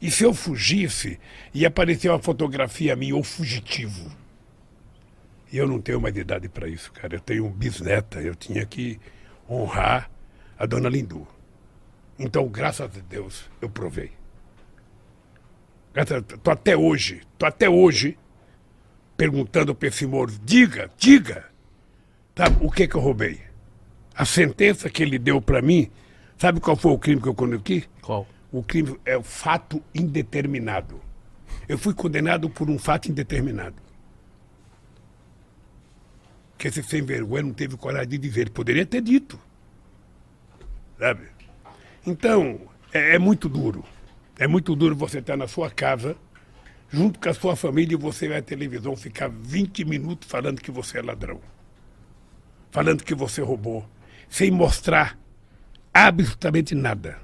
E 0.00 0.10
se 0.10 0.24
eu 0.24 0.32
fugisse 0.32 1.20
e 1.52 1.66
aparecer 1.66 2.08
uma 2.08 2.18
fotografia 2.18 2.96
minha, 2.96 3.14
ou 3.14 3.22
fugitivo. 3.22 4.23
E 5.54 5.56
eu 5.56 5.68
não 5.68 5.80
tenho 5.80 6.00
mais 6.00 6.16
idade 6.16 6.48
para 6.48 6.66
isso, 6.66 6.90
cara. 6.90 7.14
Eu 7.14 7.20
tenho 7.20 7.46
um 7.46 7.48
bisneta, 7.48 8.20
eu 8.20 8.34
tinha 8.34 8.66
que 8.66 8.98
honrar 9.48 10.10
a 10.58 10.66
dona 10.66 10.88
Lindu. 10.88 11.24
Então, 12.18 12.48
graças 12.48 12.80
a 12.80 13.00
Deus, 13.08 13.48
eu 13.62 13.68
provei. 13.68 14.10
Estou 15.94 16.52
até 16.52 16.76
hoje, 16.76 17.22
estou 17.32 17.46
até 17.46 17.68
hoje 17.68 18.18
perguntando 19.16 19.76
para 19.76 19.86
esse 19.86 20.04
Moro, 20.08 20.32
diga, 20.42 20.90
diga, 20.98 21.44
tá, 22.34 22.46
o 22.60 22.68
que 22.68 22.88
que 22.88 22.96
eu 22.96 23.00
roubei? 23.00 23.40
A 24.12 24.24
sentença 24.24 24.90
que 24.90 25.04
ele 25.04 25.20
deu 25.20 25.40
para 25.40 25.62
mim, 25.62 25.88
sabe 26.36 26.58
qual 26.58 26.74
foi 26.74 26.90
o 26.90 26.98
crime 26.98 27.22
que 27.22 27.28
eu 27.28 27.34
cometi? 27.34 27.88
Qual? 28.02 28.26
O 28.50 28.60
crime 28.60 28.98
é 29.04 29.16
o 29.16 29.22
fato 29.22 29.80
indeterminado. 29.94 31.00
Eu 31.68 31.78
fui 31.78 31.94
condenado 31.94 32.50
por 32.50 32.68
um 32.68 32.76
fato 32.76 33.08
indeterminado. 33.08 33.83
Que 36.64 36.68
esse 36.68 36.82
sem 36.82 37.02
vergonha 37.02 37.42
não 37.42 37.52
teve 37.52 37.76
coragem 37.76 38.08
de 38.08 38.16
dizer. 38.16 38.48
Poderia 38.48 38.86
ter 38.86 39.02
dito. 39.02 39.38
Sabe? 40.98 41.26
Então, 42.06 42.58
é, 42.90 43.16
é 43.16 43.18
muito 43.18 43.50
duro. 43.50 43.84
É 44.38 44.46
muito 44.46 44.74
duro 44.74 44.96
você 44.96 45.18
estar 45.18 45.36
na 45.36 45.46
sua 45.46 45.70
casa, 45.70 46.16
junto 46.88 47.20
com 47.20 47.28
a 47.28 47.34
sua 47.34 47.54
família, 47.54 47.96
e 47.96 47.98
você 47.98 48.28
vai 48.28 48.38
à 48.38 48.42
televisão 48.42 48.96
ficar 48.96 49.28
20 49.28 49.84
minutos 49.84 50.26
falando 50.26 50.58
que 50.58 50.70
você 50.70 51.00
é 51.00 51.02
ladrão. 51.02 51.38
Falando 52.70 53.04
que 53.04 53.14
você 53.14 53.42
roubou. 53.42 53.86
Sem 54.26 54.50
mostrar 54.50 55.18
absolutamente 55.92 56.74
nada. 56.74 57.20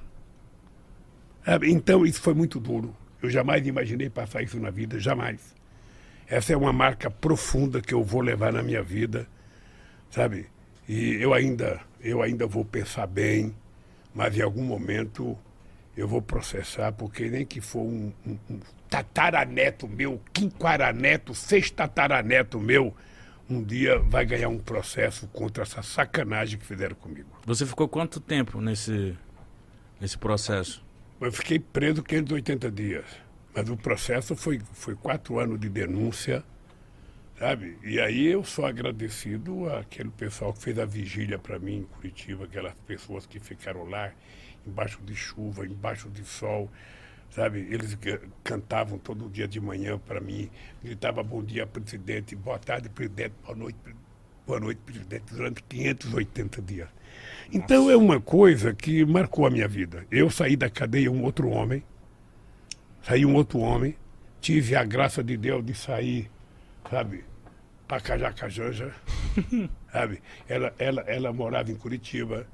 Então, 1.63 2.05
isso 2.05 2.21
foi 2.21 2.35
muito 2.35 2.61
duro. 2.61 2.95
Eu 3.23 3.31
jamais 3.31 3.67
imaginei 3.67 4.11
passar 4.11 4.43
isso 4.43 4.61
na 4.61 4.69
vida, 4.69 5.01
jamais. 5.01 5.59
Essa 6.31 6.53
é 6.53 6.57
uma 6.57 6.73
marca 6.73 7.11
profunda 7.11 7.81
que 7.81 7.93
eu 7.93 8.05
vou 8.05 8.21
levar 8.21 8.53
na 8.53 8.63
minha 8.63 8.85
vida, 8.85 9.27
sabe? 10.13 10.47
E 10.89 11.15
eu 11.21 11.35
ainda, 11.35 11.81
eu 12.01 12.23
ainda 12.23 12.47
vou 12.47 12.65
pensar 12.65 13.09
bem, 13.09 13.53
mas 14.15 14.39
em 14.39 14.41
algum 14.41 14.63
momento 14.63 15.37
eu 15.97 16.07
vou 16.07 16.23
processar, 16.23 16.93
porque 16.93 17.29
nem 17.29 17.45
que 17.45 17.61
for 17.61 17.81
um, 17.81 18.13
um, 18.25 18.39
um 18.49 18.61
tataraneto 18.89 19.89
meu, 19.89 20.21
quinquaraneto, 20.33 21.35
sextataraneto 21.35 22.61
meu, 22.61 22.95
um 23.49 23.61
dia 23.61 23.99
vai 23.99 24.25
ganhar 24.25 24.51
um 24.51 24.59
processo 24.59 25.27
contra 25.33 25.65
essa 25.65 25.83
sacanagem 25.83 26.61
que 26.61 26.65
fizeram 26.65 26.95
comigo. 26.95 27.29
Você 27.45 27.67
ficou 27.67 27.89
quanto 27.89 28.21
tempo 28.21 28.61
nesse, 28.61 29.19
nesse 30.01 30.17
processo? 30.17 30.81
Eu 31.21 31.33
fiquei 31.33 31.59
preso 31.59 32.05
580 32.05 32.71
dias. 32.71 33.30
Mas 33.55 33.69
o 33.69 33.77
processo 33.77 34.37
foi, 34.37 34.61
foi 34.73 34.95
quatro 34.95 35.39
anos 35.39 35.59
de 35.59 35.69
denúncia, 35.69 36.45
sabe? 37.39 37.77
E 37.83 38.01
aí 38.01 38.27
eu 38.27 38.45
sou 38.45 38.65
agradecido 38.65 39.69
àquele 39.73 40.11
pessoal 40.11 40.53
que 40.53 40.63
fez 40.63 40.79
a 40.79 40.85
vigília 40.85 41.39
para 41.39 41.59
mim 41.59 41.79
em 41.79 41.83
Curitiba, 41.85 42.45
aquelas 42.45 42.75
pessoas 42.87 43.27
que 43.27 43.41
ficaram 43.41 43.85
lá 43.85 44.13
embaixo 44.67 45.01
de 45.03 45.17
chuva, 45.17 45.67
embaixo 45.67 46.09
de 46.09 46.25
sol, 46.25 46.71
sabe? 47.31 47.61
Eles 47.71 47.97
cantavam 48.45 48.99
todo 48.99 49.29
dia 49.29 49.49
de 49.49 49.61
manhã 49.61 49.99
para 49.99 50.21
mim, 50.21 50.51
gritavam 50.83 51.25
bom 51.25 51.43
dia, 51.43 51.67
presidente, 51.67 52.37
boa 52.37 52.59
tarde, 52.59 52.89
presidente, 52.89 53.35
boa 53.45 53.57
noite, 53.57 53.79
boa 54.47 54.61
noite, 54.61 54.81
presidente, 54.85 55.25
durante 55.33 55.63
580 55.65 56.63
dias. 56.63 56.89
Então 57.53 57.85
Nossa. 57.85 57.93
é 57.93 57.97
uma 57.97 58.21
coisa 58.21 58.73
que 58.73 59.05
marcou 59.05 59.47
a 59.47 59.51
minha 59.51 59.67
vida. 59.67 60.07
Eu 60.11 60.31
saí 60.31 60.57
da 60.57 60.71
cadeia 60.71 61.11
um 61.11 61.25
outro 61.25 61.49
homem, 61.49 61.83
saí 63.03 63.25
um 63.25 63.35
outro 63.35 63.59
homem, 63.61 63.97
tive 64.41 64.77
a 64.77 64.85
graça 64.85 65.23
de 65.23 65.37
Deus 65.37 65.65
de 65.65 65.75
sair, 65.75 66.31
sabe, 66.91 67.25
para 67.87 68.01
Cajacajanja, 68.01 68.93
sabe? 69.93 70.23
Ela, 70.49 70.75
ela, 70.79 71.03
ela 71.07 71.33
morava 71.33 71.71
em 71.71 71.77
Curitiba, 71.77 72.47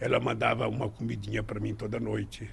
ela 0.00 0.20
mandava 0.20 0.68
uma 0.68 0.88
comidinha 0.88 1.42
para 1.42 1.58
mim 1.58 1.74
toda 1.74 1.98
noite, 1.98 2.48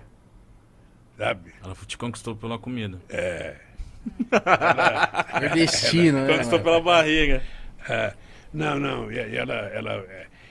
sabe? 1.17 1.53
Ela 1.63 1.75
te 1.85 1.97
conquistou 1.97 2.35
pela 2.35 2.57
comida. 2.57 2.99
É. 3.09 3.55
Ela, 4.31 5.45
é 5.45 5.49
destino, 5.49 6.17
ela, 6.17 6.27
né? 6.27 6.33
Conquistou 6.33 6.59
pela 6.59 6.81
barriga. 6.81 7.41
É, 7.87 8.13
não, 8.53 8.77
não, 8.77 9.09
e 9.09 9.17
ela, 9.17 9.53
ela, 9.53 10.05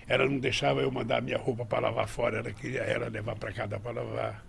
ela 0.09 0.27
não 0.27 0.39
deixava 0.39 0.81
eu 0.81 0.91
mandar 0.91 1.21
minha 1.21 1.37
roupa 1.37 1.67
para 1.67 1.81
lavar 1.81 2.09
fora, 2.09 2.39
ela 2.39 2.51
queria 2.51 2.81
ela 2.81 3.09
levar 3.09 3.37
para 3.37 3.53
casa 3.53 3.79
para 3.79 3.93
lavar. 3.93 4.43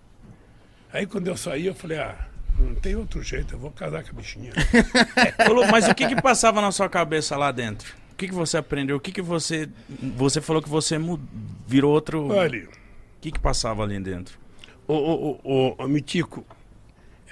Aí 0.90 1.06
quando 1.06 1.28
eu 1.28 1.36
saí, 1.36 1.66
eu 1.66 1.74
falei, 1.74 1.98
ah, 1.98 2.28
não 2.58 2.74
tem 2.74 2.94
outro 2.96 3.22
jeito, 3.22 3.54
eu 3.54 3.58
vou 3.58 3.70
casar 3.70 4.02
com 4.04 4.10
a 4.10 4.12
bichinha. 4.14 4.52
Mas 5.70 5.88
o 5.88 5.94
que 5.94 6.06
que 6.06 6.20
passava 6.20 6.60
na 6.60 6.70
sua 6.70 6.88
cabeça 6.88 7.36
lá 7.36 7.50
dentro? 7.50 7.94
O 8.12 8.16
que 8.16 8.28
que 8.28 8.34
você 8.34 8.56
aprendeu? 8.56 8.96
O 8.96 9.00
que 9.00 9.10
que 9.10 9.22
você... 9.22 9.68
Você 10.16 10.40
falou 10.40 10.62
que 10.62 10.68
você 10.68 10.96
virou 11.66 11.92
outro... 11.92 12.28
Olha... 12.28 12.64
O 12.64 12.68
que 13.20 13.32
que 13.32 13.40
passava 13.40 13.82
ali 13.82 13.98
dentro? 13.98 14.38
Ô, 14.86 14.94
ô, 14.94 15.40
ô, 15.42 15.74
ô, 15.78 15.88
Mitico, 15.88 16.46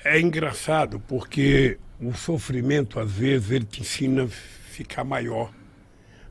é 0.02 0.18
engraçado 0.18 0.98
porque 1.00 1.78
o 2.00 2.14
sofrimento, 2.14 2.98
às 2.98 3.12
vezes, 3.12 3.50
ele 3.50 3.64
te 3.64 3.82
ensina 3.82 4.24
a 4.24 4.28
ficar 4.28 5.04
maior, 5.04 5.52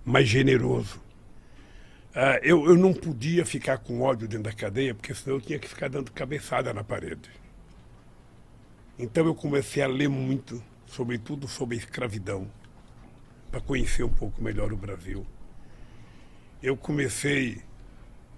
mais 0.03 0.27
generoso. 0.27 0.99
Uh, 2.09 2.41
eu, 2.41 2.65
eu 2.65 2.75
não 2.75 2.93
podia 2.93 3.45
ficar 3.45 3.77
com 3.77 4.01
ódio 4.01 4.27
dentro 4.27 4.43
da 4.43 4.51
cadeia, 4.51 4.93
porque 4.93 5.13
senão 5.13 5.37
eu 5.37 5.41
tinha 5.41 5.57
que 5.57 5.67
ficar 5.67 5.87
dando 5.87 6.11
cabeçada 6.11 6.73
na 6.73 6.83
parede. 6.83 7.29
Então 9.01 9.25
eu 9.25 9.33
comecei 9.33 9.81
a 9.81 9.87
ler 9.87 10.07
muito, 10.07 10.63
sobretudo 10.85 11.47
sobre 11.47 11.75
a 11.75 11.79
escravidão, 11.79 12.47
para 13.49 13.59
conhecer 13.59 14.03
um 14.03 14.13
pouco 14.13 14.43
melhor 14.43 14.71
o 14.71 14.77
Brasil. 14.77 15.25
Eu 16.61 16.77
comecei 16.77 17.63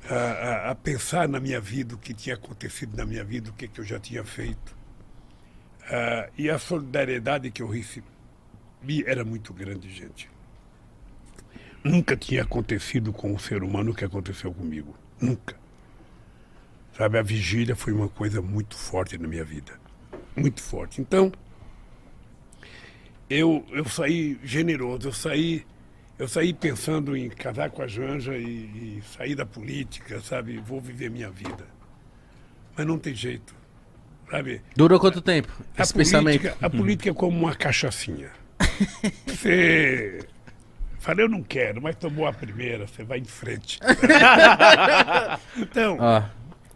a, 0.10 0.16
a, 0.16 0.72
a, 0.72 0.76
pensar 0.76 1.28
na 1.28 1.38
minha 1.38 1.60
vida, 1.60 1.96
o 1.96 1.98
que 1.98 2.14
tinha 2.14 2.36
acontecido 2.36 2.96
na 2.96 3.06
minha 3.06 3.26
vida, 3.26 3.50
o 3.50 3.54
que, 3.54 3.68
que 3.68 3.82
eu 3.82 3.84
já 3.84 4.00
tinha 4.00 4.24
feito. 4.24 4.74
Uh, 5.82 6.32
e 6.38 6.50
a 6.50 6.58
solidariedade 6.58 7.52
que 7.52 7.62
eu 7.62 7.68
recebi 7.68 8.06
era 9.06 9.26
muito 9.26 9.54
grande, 9.54 9.94
gente. 9.94 10.30
Nunca 11.84 12.16
tinha 12.16 12.44
acontecido 12.44 13.12
com 13.12 13.34
um 13.34 13.38
ser 13.38 13.64
humano 13.64 13.92
o 13.92 13.94
que 13.94 14.06
aconteceu 14.06 14.54
comigo. 14.54 14.96
Nunca. 15.20 15.58
Sabe, 16.98 17.18
a 17.18 17.22
vigília 17.22 17.76
foi 17.76 17.92
uma 17.92 18.08
coisa 18.08 18.42
muito 18.42 18.78
forte 18.78 19.18
na 19.18 19.28
minha 19.28 19.44
vida. 19.44 19.83
Muito 20.36 20.62
forte. 20.62 21.02
Então, 21.02 21.32
eu, 23.30 23.66
eu 23.72 23.86
saí 23.86 24.38
generoso, 24.44 25.08
eu 25.08 25.14
saí, 25.14 25.66
eu 26.18 26.28
saí 26.28 26.54
pensando 26.54 27.16
em 27.16 27.30
casar 27.30 27.70
com 27.72 27.82
a 27.82 27.88
Janja 27.88 28.36
e, 28.38 28.44
e 28.44 29.04
sair 29.16 29.36
da 29.36 29.46
política, 29.46 30.20
sabe? 30.22 30.58
Vou 30.58 30.82
viver 30.82 31.10
minha 31.10 31.30
vida. 31.30 31.66
Mas 32.76 32.86
não 32.86 32.98
tem 32.98 33.14
jeito. 33.14 33.56
Sabe? 34.30 34.62
Durou 34.76 35.00
quanto 35.00 35.22
tempo? 35.22 35.52
A 35.78 35.84
esse 35.84 35.94
política, 35.94 36.20
pensamento? 36.22 36.58
A 36.66 36.70
política 36.70 37.10
é 37.10 37.14
como 37.14 37.38
uma 37.38 37.56
cachaçinha. 37.56 38.32
Você 39.28 40.20
Falei, 41.04 41.26
eu 41.26 41.30
não 41.30 41.44
quero, 41.44 41.82
mas 41.82 41.98
tomou 41.98 42.26
a 42.26 42.32
primeira, 42.32 42.88
você 42.88 43.04
vai 43.04 43.20
em 43.20 43.26
frente. 43.26 43.78
então, 45.58 45.98
ah, 46.00 46.30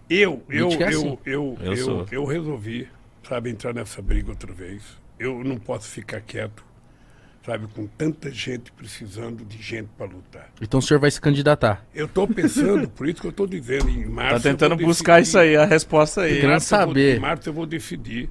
eu, 0.09 0.43
eu, 0.49 0.69
eu, 0.69 0.87
assim. 0.87 1.17
eu, 1.25 1.57
eu, 1.61 1.73
eu, 1.77 2.05
eu, 2.11 2.25
resolvi, 2.25 2.89
sabe, 3.27 3.49
entrar 3.49 3.73
nessa 3.73 4.01
briga 4.01 4.29
outra 4.29 4.53
vez. 4.53 4.83
Eu 5.19 5.43
não 5.43 5.57
posso 5.57 5.89
ficar 5.89 6.21
quieto, 6.21 6.63
sabe, 7.45 7.67
com 7.67 7.87
tanta 7.87 8.31
gente 8.31 8.71
precisando 8.71 9.43
de 9.43 9.61
gente 9.61 9.89
para 9.97 10.05
lutar. 10.05 10.51
Então 10.61 10.79
o 10.79 10.83
senhor 10.83 10.99
vai 10.99 11.11
se 11.11 11.19
candidatar? 11.19 11.85
Eu 11.93 12.05
estou 12.05 12.27
pensando, 12.27 12.87
por 12.89 13.07
isso 13.07 13.21
que 13.21 13.27
eu 13.27 13.31
estou 13.31 13.47
dizendo, 13.47 13.89
em 13.89 14.05
março. 14.05 14.43
Tá 14.43 14.49
tentando 14.49 14.75
buscar 14.77 15.21
isso 15.21 15.37
aí, 15.37 15.55
a 15.55 15.65
resposta 15.65 16.21
aí. 16.21 16.39
Querendo 16.39 16.59
saber. 16.59 17.11
Vou, 17.11 17.17
em 17.17 17.19
março 17.19 17.49
eu 17.49 17.53
vou 17.53 17.65
decidir, 17.65 18.29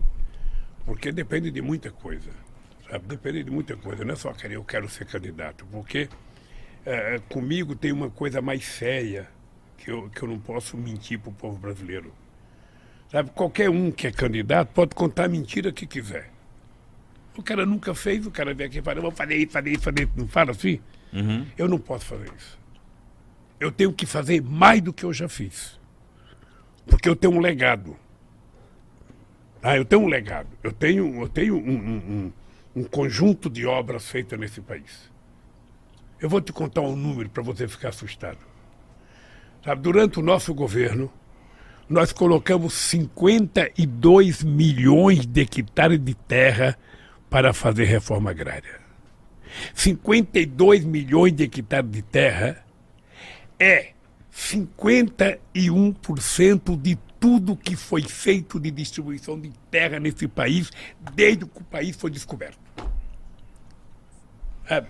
porque 0.84 1.12
depende 1.12 1.50
de 1.50 1.60
muita 1.60 1.90
coisa. 1.90 2.30
Sabe? 2.88 3.04
Depende 3.06 3.42
de 3.42 3.50
muita 3.50 3.76
coisa. 3.76 4.04
Não 4.04 4.14
é 4.14 4.16
só 4.16 4.32
querer, 4.32 4.56
eu 4.56 4.64
quero 4.64 4.88
ser 4.88 5.04
candidato, 5.06 5.66
porque 5.70 6.08
é, 6.84 7.20
comigo 7.28 7.74
tem 7.74 7.92
uma 7.92 8.08
coisa 8.08 8.40
mais 8.40 8.64
séria 8.64 9.28
que 9.76 9.90
eu, 9.90 10.08
que 10.08 10.22
eu 10.22 10.28
não 10.28 10.38
posso 10.38 10.76
mentir 10.76 11.18
para 11.18 11.30
o 11.30 11.32
povo 11.32 11.58
brasileiro. 11.58 12.12
Sabe, 13.16 13.30
qualquer 13.30 13.70
um 13.70 13.90
que 13.90 14.06
é 14.06 14.12
candidato 14.12 14.74
pode 14.74 14.94
contar 14.94 15.24
a 15.24 15.28
mentira 15.28 15.72
que 15.72 15.86
quiser. 15.86 16.30
O 17.34 17.42
cara 17.42 17.64
nunca 17.64 17.94
fez, 17.94 18.26
o 18.26 18.30
cara 18.30 18.52
vem 18.52 18.66
aqui 18.66 18.80
e 18.80 18.82
fala, 18.82 18.98
eu 18.98 19.02
vou 19.04 19.10
fazer 19.10 19.36
isso, 19.36 19.52
fazer 19.52 19.70
isso, 19.70 19.80
fazer 19.80 20.02
isso. 20.02 20.12
Não 20.14 20.28
fala 20.28 20.50
assim? 20.50 20.80
Uhum. 21.14 21.46
Eu 21.56 21.66
não 21.66 21.78
posso 21.78 22.04
fazer 22.04 22.30
isso. 22.36 22.58
Eu 23.58 23.72
tenho 23.72 23.90
que 23.90 24.04
fazer 24.04 24.42
mais 24.42 24.82
do 24.82 24.92
que 24.92 25.02
eu 25.02 25.14
já 25.14 25.30
fiz. 25.30 25.80
Porque 26.84 27.08
eu 27.08 27.16
tenho 27.16 27.32
um 27.32 27.40
legado. 27.40 27.96
Ah, 29.62 29.78
eu 29.78 29.86
tenho 29.86 30.02
um 30.02 30.08
legado. 30.08 30.50
Eu 30.62 30.72
tenho, 30.72 31.22
eu 31.22 31.28
tenho 31.30 31.56
um, 31.56 31.70
um, 31.70 31.96
um, 31.96 32.32
um 32.82 32.84
conjunto 32.84 33.48
de 33.48 33.64
obras 33.64 34.10
feitas 34.10 34.38
nesse 34.38 34.60
país. 34.60 35.10
Eu 36.20 36.28
vou 36.28 36.42
te 36.42 36.52
contar 36.52 36.82
um 36.82 36.94
número 36.94 37.30
para 37.30 37.42
você 37.42 37.66
ficar 37.66 37.88
assustado. 37.88 38.40
Sabe, 39.64 39.80
durante 39.80 40.18
o 40.18 40.22
nosso 40.22 40.52
governo, 40.52 41.10
nós 41.88 42.12
colocamos 42.12 42.74
52 42.74 44.42
milhões 44.42 45.24
de 45.24 45.40
hectares 45.40 46.00
de 46.00 46.14
terra 46.14 46.76
para 47.30 47.52
fazer 47.52 47.84
reforma 47.84 48.30
agrária. 48.30 48.80
52 49.74 50.84
milhões 50.84 51.32
de 51.32 51.44
hectares 51.44 51.88
de 51.90 52.02
terra 52.02 52.64
é 53.58 53.92
51% 54.32 56.80
de 56.80 56.98
tudo 57.18 57.56
que 57.56 57.74
foi 57.74 58.02
feito 58.02 58.60
de 58.60 58.70
distribuição 58.70 59.40
de 59.40 59.50
terra 59.70 59.98
nesse 59.98 60.28
país 60.28 60.70
desde 61.14 61.46
que 61.46 61.60
o 61.60 61.64
país 61.64 61.96
foi 61.96 62.10
descoberto. 62.10 62.58
Sabe? 64.68 64.88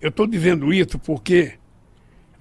Eu 0.00 0.10
estou 0.10 0.26
dizendo 0.26 0.70
isso 0.72 0.98
porque 0.98 1.54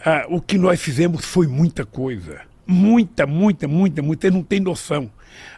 ah, 0.03 0.25
o 0.29 0.41
que 0.41 0.57
nós 0.57 0.81
fizemos 0.81 1.23
foi 1.23 1.45
muita 1.47 1.85
coisa. 1.85 2.41
Muita, 2.65 3.25
muita, 3.25 3.67
muita, 3.67 4.01
muita. 4.01 4.31
Não 4.31 4.43
tem 4.43 4.59
noção. 4.59 5.09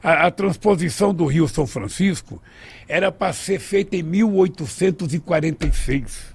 A, 0.02 0.28
a 0.28 0.32
transposição 0.32 1.14
do 1.14 1.26
Rio 1.26 1.48
São 1.48 1.68
Francisco 1.68 2.42
era 2.88 3.12
para 3.12 3.34
ser 3.34 3.60
feita 3.60 3.96
em 3.96 4.04
1846. 4.04 6.34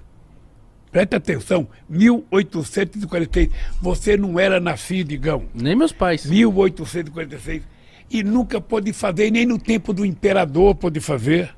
Presta 0.91 1.17
atenção, 1.17 1.67
1846. 1.87 3.49
Você 3.81 4.17
não 4.17 4.39
era 4.39 4.59
nascido, 4.59 5.11
Igão. 5.11 5.43
Nem 5.53 5.75
meus 5.75 5.91
pais. 5.91 6.25
1846. 6.25 7.61
E 8.09 8.23
nunca 8.23 8.59
pôde 8.59 8.91
fazer, 8.91 9.29
nem 9.29 9.45
no 9.45 9.59
tempo 9.59 9.93
do 9.93 10.03
imperador 10.03 10.73
pôde 10.73 10.99
fazer. 10.99 11.53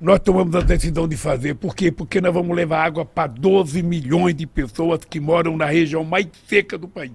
Nós 0.00 0.18
tomamos 0.18 0.54
a 0.54 0.60
decisão 0.60 1.06
de 1.06 1.16
fazer. 1.16 1.54
Por 1.54 1.76
quê? 1.76 1.92
Porque 1.92 2.22
nós 2.22 2.32
vamos 2.32 2.56
levar 2.56 2.84
água 2.84 3.04
para 3.04 3.26
12 3.26 3.82
milhões 3.82 4.34
de 4.34 4.46
pessoas 4.46 5.04
que 5.04 5.20
moram 5.20 5.54
na 5.56 5.66
região 5.66 6.02
mais 6.02 6.26
seca 6.48 6.78
do 6.78 6.88
país. 6.88 7.12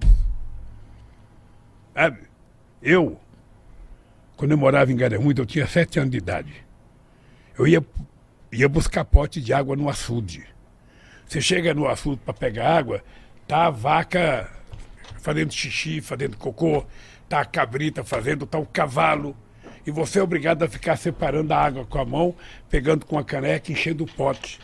Sabe? 1.94 2.20
Eu, 2.82 3.20
quando 4.36 4.52
eu 4.52 4.58
morava 4.58 4.90
em 4.90 4.96
Garanhuns, 4.96 5.34
eu 5.36 5.46
tinha 5.46 5.66
sete 5.66 5.98
anos 5.98 6.10
de 6.10 6.18
idade. 6.18 6.64
Eu 7.58 7.66
ia, 7.66 7.84
ia 8.52 8.68
buscar 8.68 9.04
pote 9.04 9.40
de 9.40 9.52
água 9.52 9.76
no 9.76 9.88
açude. 9.88 10.46
Você 11.26 11.40
chega 11.40 11.74
no 11.74 11.86
açude 11.86 12.20
para 12.24 12.34
pegar 12.34 12.76
água, 12.76 13.04
tá 13.46 13.66
a 13.66 13.70
vaca 13.70 14.50
fazendo 15.20 15.52
xixi, 15.52 16.00
fazendo 16.00 16.36
cocô, 16.36 16.84
tá 17.28 17.40
a 17.40 17.44
cabrita 17.44 18.02
fazendo, 18.02 18.46
tá 18.46 18.58
o 18.58 18.66
cavalo. 18.66 19.36
E 19.86 19.90
você 19.90 20.18
é 20.18 20.22
obrigado 20.22 20.62
a 20.62 20.68
ficar 20.68 20.96
separando 20.96 21.52
a 21.52 21.58
água 21.58 21.84
com 21.84 21.98
a 21.98 22.04
mão, 22.04 22.34
pegando 22.68 23.06
com 23.06 23.18
a 23.18 23.24
caneca, 23.24 23.70
enchendo 23.70 24.04
o 24.04 24.06
pote. 24.06 24.58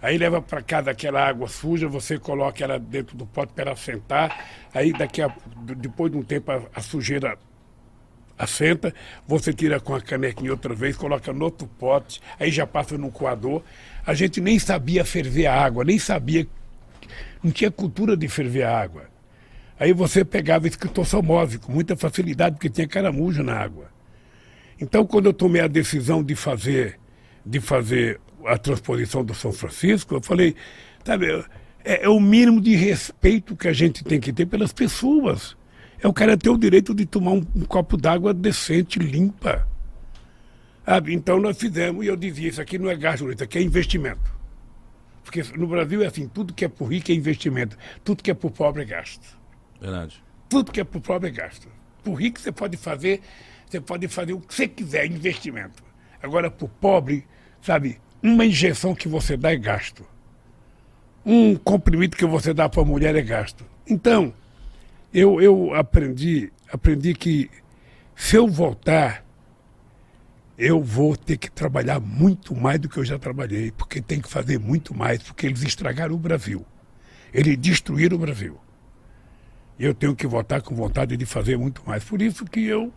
Aí 0.00 0.18
leva 0.18 0.42
para 0.42 0.62
casa 0.62 0.90
aquela 0.90 1.26
água 1.26 1.48
suja, 1.48 1.88
você 1.88 2.18
coloca 2.18 2.62
ela 2.62 2.78
dentro 2.78 3.16
do 3.16 3.26
pote 3.26 3.52
para 3.54 3.70
ela 3.70 3.76
sentar. 3.76 4.46
Aí 4.74 4.92
daqui 4.92 5.22
a, 5.22 5.34
depois 5.76 6.12
de 6.12 6.18
um 6.18 6.22
tempo 6.22 6.50
a, 6.52 6.62
a 6.74 6.80
sujeira 6.80 7.38
assenta, 8.38 8.94
você 9.26 9.52
tira 9.52 9.80
com 9.80 9.94
a 9.94 10.00
canequinha 10.00 10.50
outra 10.50 10.74
vez, 10.74 10.96
coloca 10.96 11.32
no 11.32 11.44
outro 11.46 11.66
pote, 11.66 12.20
aí 12.38 12.50
já 12.50 12.66
passa 12.66 12.98
no 12.98 13.10
coador. 13.10 13.62
A 14.06 14.12
gente 14.14 14.40
nem 14.40 14.58
sabia 14.58 15.04
ferver 15.04 15.46
a 15.46 15.54
água, 15.54 15.84
nem 15.84 15.98
sabia, 15.98 16.46
não 17.42 17.50
tinha 17.50 17.70
cultura 17.70 18.16
de 18.16 18.28
ferver 18.28 18.64
a 18.64 18.78
água. 18.78 19.04
Aí 19.78 19.92
você 19.92 20.24
pegava 20.24 20.66
esquitossomose 20.66 21.58
com 21.58 21.72
muita 21.72 21.96
facilidade, 21.96 22.56
porque 22.56 22.70
tinha 22.70 22.88
caramujo 22.88 23.42
na 23.42 23.54
água. 23.54 23.90
Então, 24.80 25.06
quando 25.06 25.26
eu 25.26 25.32
tomei 25.32 25.62
a 25.62 25.66
decisão 25.66 26.22
de 26.22 26.34
fazer, 26.34 26.98
de 27.44 27.60
fazer 27.60 28.20
a 28.46 28.58
transposição 28.58 29.24
do 29.24 29.34
São 29.34 29.52
Francisco, 29.52 30.14
eu 30.14 30.22
falei, 30.22 30.54
sabe, 31.04 31.26
é, 31.84 32.04
é 32.04 32.08
o 32.08 32.20
mínimo 32.20 32.60
de 32.60 32.74
respeito 32.74 33.56
que 33.56 33.68
a 33.68 33.72
gente 33.72 34.02
tem 34.02 34.20
que 34.20 34.32
ter 34.32 34.46
pelas 34.46 34.72
pessoas. 34.72 35.56
É 36.00 36.06
o 36.06 36.12
cara 36.12 36.36
ter 36.36 36.50
o 36.50 36.58
direito 36.58 36.94
de 36.94 37.06
tomar 37.06 37.32
um, 37.32 37.46
um 37.54 37.64
copo 37.64 37.96
d'água 37.96 38.34
decente, 38.34 38.98
limpa. 38.98 39.66
Sabe? 40.84 41.14
Então 41.14 41.40
nós 41.40 41.58
fizemos, 41.58 42.04
e 42.04 42.08
eu 42.08 42.16
dizia, 42.16 42.48
isso 42.48 42.60
aqui 42.60 42.78
não 42.78 42.90
é 42.90 42.96
gasto, 42.96 43.30
isso 43.30 43.42
aqui 43.42 43.58
é 43.58 43.62
investimento. 43.62 44.36
Porque 45.24 45.42
no 45.56 45.66
Brasil 45.66 46.02
é 46.02 46.06
assim, 46.06 46.28
tudo 46.28 46.54
que 46.54 46.64
é 46.64 46.68
por 46.68 46.86
rico 46.86 47.10
é 47.10 47.14
investimento, 47.14 47.76
tudo 48.04 48.22
que 48.22 48.30
é 48.30 48.34
por 48.34 48.52
pobre 48.52 48.82
é 48.82 48.84
gasto. 48.84 49.36
Verdade. 49.80 50.22
Tudo 50.48 50.70
que 50.70 50.80
é 50.80 50.84
por 50.84 51.00
pobre 51.00 51.28
é 51.28 51.32
gasto. 51.32 51.68
Por 52.04 52.14
rico 52.14 52.38
você 52.38 52.52
pode 52.52 52.76
fazer, 52.76 53.20
você 53.68 53.80
pode 53.80 54.06
fazer 54.06 54.32
o 54.34 54.40
que 54.40 54.54
você 54.54 54.68
quiser, 54.68 55.06
investimento. 55.06 55.82
Agora, 56.22 56.48
por 56.48 56.68
pobre, 56.68 57.26
sabe, 57.60 57.98
uma 58.28 58.44
injeção 58.44 58.94
que 58.94 59.08
você 59.08 59.36
dá 59.36 59.52
é 59.52 59.56
gasto. 59.56 60.06
Um 61.24 61.56
comprimido 61.56 62.16
que 62.16 62.24
você 62.24 62.54
dá 62.54 62.68
para 62.68 62.82
a 62.82 62.84
mulher 62.84 63.16
é 63.16 63.22
gasto. 63.22 63.64
Então, 63.86 64.32
eu, 65.12 65.40
eu 65.40 65.74
aprendi, 65.74 66.52
aprendi 66.72 67.14
que 67.14 67.50
se 68.14 68.36
eu 68.36 68.48
voltar, 68.48 69.24
eu 70.58 70.82
vou 70.82 71.16
ter 71.16 71.36
que 71.36 71.50
trabalhar 71.50 72.00
muito 72.00 72.54
mais 72.54 72.80
do 72.80 72.88
que 72.88 72.98
eu 72.98 73.04
já 73.04 73.18
trabalhei, 73.18 73.70
porque 73.70 74.00
tem 74.00 74.20
que 74.20 74.28
fazer 74.28 74.58
muito 74.58 74.94
mais, 74.94 75.22
porque 75.22 75.46
eles 75.46 75.62
estragaram 75.62 76.14
o 76.14 76.18
Brasil. 76.18 76.64
Eles 77.32 77.56
destruíram 77.58 78.16
o 78.16 78.20
Brasil. 78.20 78.58
E 79.78 79.84
eu 79.84 79.94
tenho 79.94 80.16
que 80.16 80.26
voltar 80.26 80.62
com 80.62 80.74
vontade 80.74 81.16
de 81.16 81.26
fazer 81.26 81.58
muito 81.58 81.82
mais. 81.86 82.02
Por 82.02 82.22
isso 82.22 82.44
que 82.46 82.64
eu, 82.64 82.92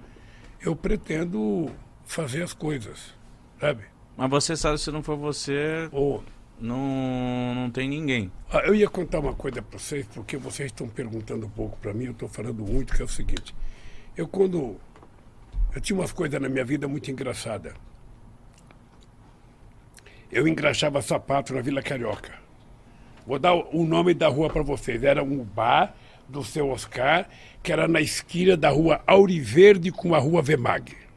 eu 0.61 0.75
pretendo 0.75 1.69
fazer 2.05 2.43
as 2.43 2.53
coisas, 2.53 3.13
sabe? 3.59 3.83
Mas 4.19 4.29
você 4.29 4.57
sabe, 4.57 4.77
se 4.77 4.91
não 4.91 5.01
for 5.01 5.15
você, 5.15 5.87
Ou, 5.93 6.21
não, 6.59 7.55
não 7.55 7.71
tem 7.71 7.87
ninguém. 7.87 8.29
ah, 8.51 8.59
eu 8.65 8.75
ia 8.75 8.89
contar 8.89 9.19
uma 9.19 9.33
coisa 9.33 9.61
para 9.61 9.79
vocês, 9.79 10.05
porque 10.13 10.35
vocês 10.35 10.67
estão 10.67 10.89
perguntando 10.89 11.45
um 11.45 11.49
pouco 11.49 11.77
para 11.77 11.93
mim, 11.93 12.03
eu 12.03 12.11
estou 12.11 12.27
falando 12.27 12.61
muito, 12.65 12.93
que 12.93 13.01
é 13.01 13.05
o 13.05 13.07
seguinte. 13.07 13.55
Eu 14.17 14.27
quando... 14.27 14.75
Eu 15.73 15.79
tinha 15.79 15.97
umas 15.97 16.11
coisas 16.11 16.41
na 16.41 16.49
minha 16.49 16.65
vida 16.65 16.85
muito 16.85 17.09
engraçadas. 17.09 17.73
Eu 20.29 20.45
engraxava 20.49 21.01
sapato 21.01 21.53
na 21.53 21.61
Vila 21.61 21.81
Carioca. 21.81 22.33
Vou 23.25 23.39
dar 23.39 23.53
o 23.53 23.69
o 23.71 23.85
nome 23.85 24.13
da 24.13 24.27
rua 24.27 24.49
para 24.49 24.63
vocês. 24.63 25.01
Era 25.01 25.23
um 25.23 25.45
bar 25.45 25.95
do 26.27 26.43
seu 26.43 26.67
Oscar, 26.69 27.29
que 27.63 27.71
era 27.71 27.87
na 27.87 28.01
esquina 28.01 28.57
da 28.57 28.69
rua 28.69 29.01
Auriverde 29.07 29.91
com 29.91 30.13
a 30.13 30.19
rua 30.19 30.41
Vemag. 30.41 31.08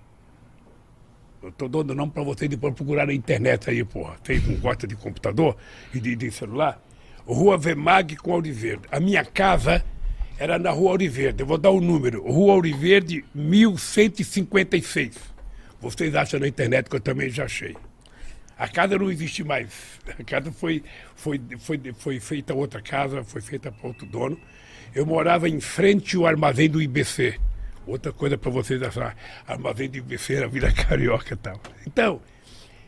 Eu 1.43 1.51
tô 1.51 1.67
dando 1.67 1.93
nome 1.93 2.13
para 2.13 2.23
vocês 2.23 2.49
depois 2.49 2.73
procurar 2.73 3.05
na 3.05 3.13
internet 3.13 3.69
aí, 3.69 3.83
porra. 3.83 4.17
Vocês 4.23 4.47
não 4.47 4.55
gostam 4.59 4.87
de 4.87 4.95
computador 4.95 5.57
e 5.93 5.99
de, 5.99 6.15
de 6.15 6.31
celular? 6.31 6.81
Rua 7.27 7.59
Vemag 7.59 8.15
com 8.17 8.33
Auriverde. 8.33 8.83
A 8.93 9.01
minha 9.01 9.25
casa 9.25 9.85
era 10.39 10.57
na 10.57 10.71
Rua 10.71 10.93
Auriverde. 10.93 11.43
Eu 11.43 11.47
vou 11.47 11.59
dar 11.59 11.71
o 11.71 11.81
número. 11.81 12.23
Rua 12.23 12.53
Auriverde, 12.53 13.25
1156. 13.35 15.17
Vocês 15.81 16.15
acham 16.15 16.39
na 16.39 16.47
internet 16.47 16.89
que 16.89 16.95
eu 16.95 17.01
também 17.01 17.29
já 17.29 17.45
achei. 17.45 17.77
A 18.57 18.69
casa 18.69 18.97
não 18.97 19.11
existe 19.11 19.43
mais. 19.43 19.69
A 20.17 20.23
casa 20.23 20.53
foi, 20.53 20.85
foi, 21.17 21.41
foi, 21.59 21.81
foi 21.93 22.21
feita 22.21 22.55
outra 22.55 22.81
casa, 22.81 23.25
foi 23.25 23.41
feita 23.41 23.73
para 23.73 23.89
outro 23.89 24.07
dono. 24.07 24.39
Eu 24.95 25.05
morava 25.05 25.49
em 25.49 25.59
frente 25.59 26.17
ao 26.17 26.25
armazém 26.25 26.71
do 26.71 26.81
IBC. 26.81 27.37
Outra 27.87 28.13
coisa 28.13 28.39
para 28.39 28.51
vocês 28.51 28.83
achar. 28.83 29.17
Armazém 29.47 29.89
do 29.89 29.99
IBC 29.99 30.35
era 30.35 30.49
Vila 30.49 30.71
Carioca 30.73 31.35
e 31.35 31.37
tal. 31.37 31.61
Então, 31.87 32.21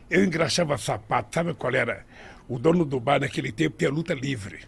eu 0.09 0.23
engraxava 0.23 0.77
sapato. 0.77 1.33
Sabe 1.33 1.53
qual 1.53 1.73
era? 1.73 2.05
O 2.47 2.57
dono 2.59 2.85
do 2.85 2.99
bar 2.99 3.19
naquele 3.19 3.51
tempo 3.51 3.77
tinha 3.77 3.89
luta 3.89 4.13
livre. 4.13 4.59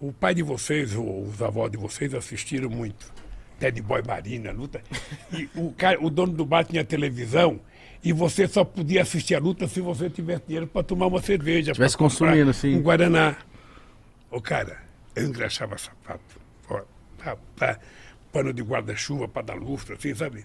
O 0.00 0.12
pai 0.12 0.34
de 0.34 0.42
vocês, 0.42 0.94
ou 0.94 1.24
os 1.24 1.42
avós 1.42 1.70
de 1.70 1.76
vocês 1.76 2.14
assistiram 2.14 2.70
muito. 2.70 3.12
Ted 3.58 3.82
Boy 3.82 4.02
Marina, 4.06 4.50
luta. 4.50 4.80
E 5.32 5.48
o, 5.54 5.72
cara, 5.72 6.02
o 6.02 6.08
dono 6.08 6.32
do 6.32 6.46
bar 6.46 6.64
tinha 6.64 6.82
televisão 6.82 7.60
E 8.02 8.12
você 8.12 8.48
só 8.48 8.64
podia 8.64 9.02
assistir 9.02 9.34
a 9.34 9.38
luta 9.38 9.68
se 9.68 9.80
você 9.80 10.08
tivesse 10.08 10.44
dinheiro 10.46 10.66
para 10.66 10.82
tomar 10.82 11.06
uma 11.06 11.20
cerveja. 11.20 11.72
Tivesse 11.72 11.98
consumindo, 11.98 12.52
sim. 12.54 12.76
Um 12.76 12.82
Guaraná. 12.82 13.36
Ô, 14.30 14.40
cara, 14.40 14.78
eu 15.14 15.26
engraxava 15.26 15.76
sapato. 15.76 16.40
Pá, 17.22 17.36
pá, 17.56 17.78
pano 18.32 18.52
de 18.52 18.62
guarda-chuva 18.62 19.28
para 19.28 19.42
dar 19.42 19.54
lustre, 19.54 19.94
assim, 19.94 20.14
sabe? 20.14 20.44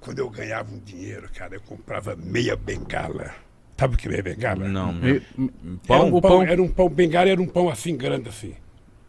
Quando 0.00 0.18
eu 0.18 0.28
ganhava 0.28 0.72
um 0.74 0.78
dinheiro, 0.78 1.28
cara, 1.34 1.54
eu 1.54 1.60
comprava 1.60 2.16
meia 2.16 2.56
bengala. 2.56 3.32
Sabe 3.78 3.94
o 3.94 3.98
que 3.98 4.06
é 4.06 4.10
meia 4.10 4.22
bengala? 4.22 4.68
Não. 4.68 4.94
Era 5.04 5.22
Pão, 5.86 6.06
um 6.08 6.14
o 6.14 6.20
pão, 6.20 6.30
pão. 6.30 6.42
era 6.42 6.62
um 6.62 6.68
pão 6.68 6.88
bengala, 6.88 7.30
era 7.30 7.40
um 7.40 7.46
pão 7.46 7.68
assim 7.68 7.96
grande 7.96 8.28
assim. 8.28 8.54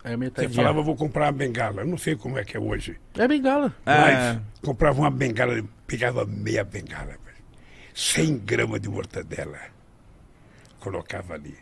É 0.03 0.17
Você 0.17 0.49
falava, 0.49 0.79
eu 0.79 0.83
vou 0.83 0.97
comprar 0.97 1.27
uma 1.27 1.31
bengala. 1.31 1.81
Eu 1.81 1.87
não 1.87 1.97
sei 1.97 2.15
como 2.15 2.37
é 2.37 2.43
que 2.43 2.57
é 2.57 2.59
hoje. 2.59 2.99
É 3.17 3.25
bengala. 3.25 3.73
É. 3.85 3.97
Mas 3.97 4.41
comprava 4.61 4.99
uma 4.99 5.09
bengala, 5.09 5.63
pegava 5.87 6.25
meia 6.25 6.63
bengala, 6.63 7.05
velho. 7.23 7.37
100 7.95 8.37
gramas 8.39 8.81
de 8.81 8.89
mortadela. 8.89 9.59
Colocava 10.79 11.35
ali. 11.35 11.55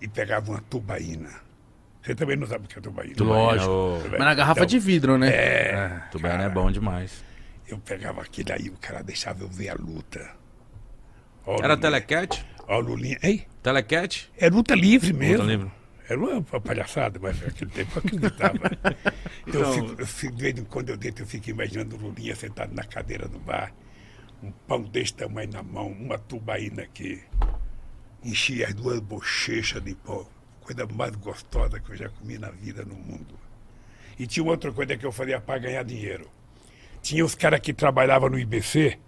E 0.00 0.08
pegava 0.08 0.50
uma 0.50 0.62
tubaína. 0.62 1.28
Você 2.08 2.14
também 2.14 2.36
não 2.38 2.46
sabe 2.46 2.64
o 2.64 2.68
que 2.68 2.78
é 2.78 2.80
tubaína. 2.80 3.14
Lógico. 3.20 3.70
Ô, 3.70 3.98
Mas 4.12 4.18
na 4.20 4.34
garrafa 4.34 4.64
de 4.64 4.78
vidro, 4.78 5.18
né? 5.18 5.28
É, 5.28 6.02
Tubarão 6.10 6.42
é 6.42 6.48
bom 6.48 6.70
demais. 6.70 7.22
eu 7.68 7.76
pegava 7.78 8.22
aquilo 8.22 8.50
aí, 8.54 8.70
o 8.70 8.78
cara 8.78 9.02
deixava 9.02 9.42
eu 9.44 9.48
ver 9.48 9.68
a 9.68 9.74
luta. 9.74 10.20
Era 11.46 11.54
Lulinha- 11.54 11.76
telecat? 11.76 12.46
Ó, 12.66 12.78
o 12.78 12.80
Lulinha. 12.80 13.18
Ei, 13.22 13.46
Telecat? 13.62 14.30
é 14.38 14.48
luta 14.48 14.74
livre 14.74 15.12
mesmo. 15.12 15.44
livre. 15.44 15.70
Era 16.08 16.18
uma 16.18 16.42
palhaçada, 16.42 17.18
mas 17.20 17.38
naquele 17.42 17.70
tempo 17.70 17.90
eu 17.96 17.98
acreditava. 18.02 18.58
Então, 19.46 19.60
eu 19.60 19.72
fico, 19.74 20.00
eu 20.00 20.06
fico- 20.06 20.34
de 20.34 20.42
vez 20.42 20.58
em 20.58 20.64
quando 20.64 20.88
eu 20.88 20.96
deito, 20.96 21.22
eu 21.22 21.26
fico 21.26 21.50
imaginando 21.50 21.94
o 21.96 21.98
Lulinha 21.98 22.34
sentado 22.36 22.74
na 22.74 22.84
cadeira 22.84 23.28
do 23.28 23.38
bar, 23.38 23.70
um 24.42 24.50
pão 24.50 24.82
desse 24.82 25.12
tamanho 25.12 25.50
na 25.52 25.62
mão, 25.62 25.88
uma 25.88 26.16
tubaína 26.18 26.82
aqui, 26.84 27.22
enchia 28.24 28.66
as 28.68 28.74
duas 28.74 28.98
bochechas 29.00 29.82
de 29.82 29.94
pão. 29.94 30.26
Coisa 30.68 30.86
mais 30.94 31.16
gostosa 31.16 31.80
que 31.80 31.92
eu 31.92 31.96
já 31.96 32.10
comi 32.10 32.36
na 32.36 32.50
vida 32.50 32.84
no 32.84 32.94
mundo. 32.94 33.34
E 34.18 34.26
tinha 34.26 34.42
uma 34.44 34.52
outra 34.52 34.70
coisa 34.70 34.98
que 34.98 35.06
eu 35.06 35.10
fazia 35.10 35.40
para 35.40 35.58
ganhar 35.60 35.82
dinheiro. 35.82 36.28
Tinha 37.00 37.24
os 37.24 37.34
caras 37.34 37.60
que 37.60 37.72
trabalhavam 37.72 38.28
no 38.28 38.38
IBC, 38.38 38.98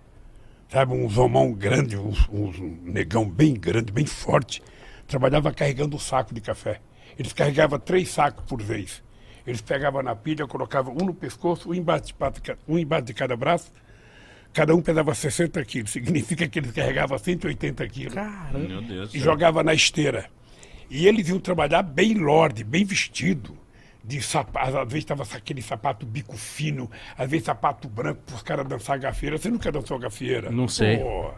sabe, 0.71 0.95
uns 0.95 1.19
homão 1.19 1.53
grande, 1.53 1.99
uns, 1.99 2.27
uns 2.33 2.59
negão 2.83 3.29
bem 3.29 3.53
grande, 3.53 3.93
bem 3.93 4.07
forte, 4.07 4.63
trabalhava 5.07 5.53
carregando 5.53 5.97
o 5.99 6.01
saco 6.01 6.33
de 6.33 6.41
café. 6.41 6.81
Eles 7.19 7.35
carregavam 7.35 7.79
três 7.79 8.09
sacos 8.09 8.43
por 8.47 8.63
vez. 8.63 9.03
Eles 9.47 9.61
pegavam 9.61 10.03
na 10.03 10.17
pilha, 10.17 10.47
colocavam 10.47 10.95
um 10.95 11.05
no 11.05 11.13
pescoço, 11.15 11.69
um 11.69 11.75
embaixo 11.75 12.05
de, 12.07 12.15
cada- 12.15 12.59
um 12.67 12.79
embaixo 12.79 13.05
de 13.05 13.13
cada 13.13 13.37
braço. 13.37 13.71
Cada 14.55 14.75
um 14.75 14.81
pesava 14.81 15.15
60 15.15 15.63
quilos. 15.67 15.91
Significa 15.91 16.49
que 16.49 16.59
eles 16.59 16.71
carregavam 16.71 17.19
180 17.19 17.87
quilos. 17.89 18.15
Meu 18.67 18.81
Deus. 18.81 19.15
E 19.15 19.19
jogava 19.19 19.63
na 19.63 19.75
esteira. 19.75 20.31
E 20.91 21.07
eles 21.07 21.29
iam 21.29 21.39
trabalhar 21.39 21.83
bem 21.83 22.15
lorde, 22.15 22.65
bem 22.65 22.85
vestido. 22.85 23.57
De 24.03 24.21
sapato, 24.23 24.79
às 24.79 24.85
vezes 24.89 25.05
estava 25.05 25.23
aquele 25.37 25.61
sapato 25.61 26.07
bico 26.07 26.35
fino, 26.37 26.91
às 27.19 27.31
vezes 27.31 27.45
sapato 27.47 27.87
branco 27.87 28.21
para 28.27 28.35
os 28.35 28.43
caras 28.43 28.67
dançar 28.67 28.99
gafieira. 28.99 29.37
Você 29.39 29.51
nunca 29.51 29.71
dançou 29.71 29.99
gafieira? 29.99 30.51
Não 30.51 30.67
sei. 30.67 30.97
Pô. 30.97 31.31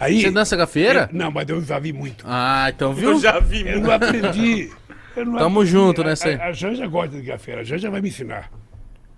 Aí, 0.00 0.20
Você 0.20 0.30
dança 0.30 0.56
gafieira? 0.56 1.08
Eu- 1.10 1.16
não, 1.16 1.30
mas 1.30 1.48
eu 1.48 1.62
já 1.64 1.78
vi 1.78 1.92
muito. 1.92 2.24
Ah, 2.28 2.66
então 2.74 2.92
viu? 2.92 3.12
Eu 3.12 3.20
já 3.20 3.38
vi. 3.38 3.66
Eu 3.66 3.80
não 3.80 3.92
aprendi. 3.92 4.70
Eu 5.16 5.24
não 5.24 5.38
Tamo 5.38 5.60
aprendi. 5.60 5.70
junto 5.70 6.02
nessa 6.02 6.28
aí. 6.28 6.34
A, 6.34 6.46
a 6.46 6.52
Janja 6.52 6.86
gosta 6.88 7.16
de 7.16 7.22
gafieira, 7.22 7.60
a 7.60 7.64
Janja 7.64 7.88
vai 7.90 8.00
me 8.02 8.08
ensinar. 8.08 8.50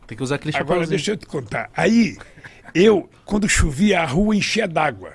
Tem 0.07 0.17
que 0.17 0.23
usar 0.23 0.35
aquele 0.35 0.55
Agora, 0.55 0.67
chapéuzinho. 0.81 0.91
deixa 0.97 1.11
eu 1.13 1.17
te 1.17 1.27
contar. 1.27 1.71
Aí, 1.75 2.19
eu, 2.75 3.09
quando 3.25 3.49
chovia, 3.49 4.03
a 4.03 4.05
rua 4.05 4.37
enchia 4.37 4.69
d'água. 4.69 5.15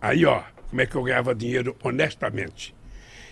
Aí, 0.00 0.24
ó, 0.24 0.42
como 0.70 0.80
é 0.80 0.86
que 0.86 0.94
eu 0.96 1.02
ganhava 1.02 1.34
dinheiro 1.34 1.76
honestamente? 1.84 2.74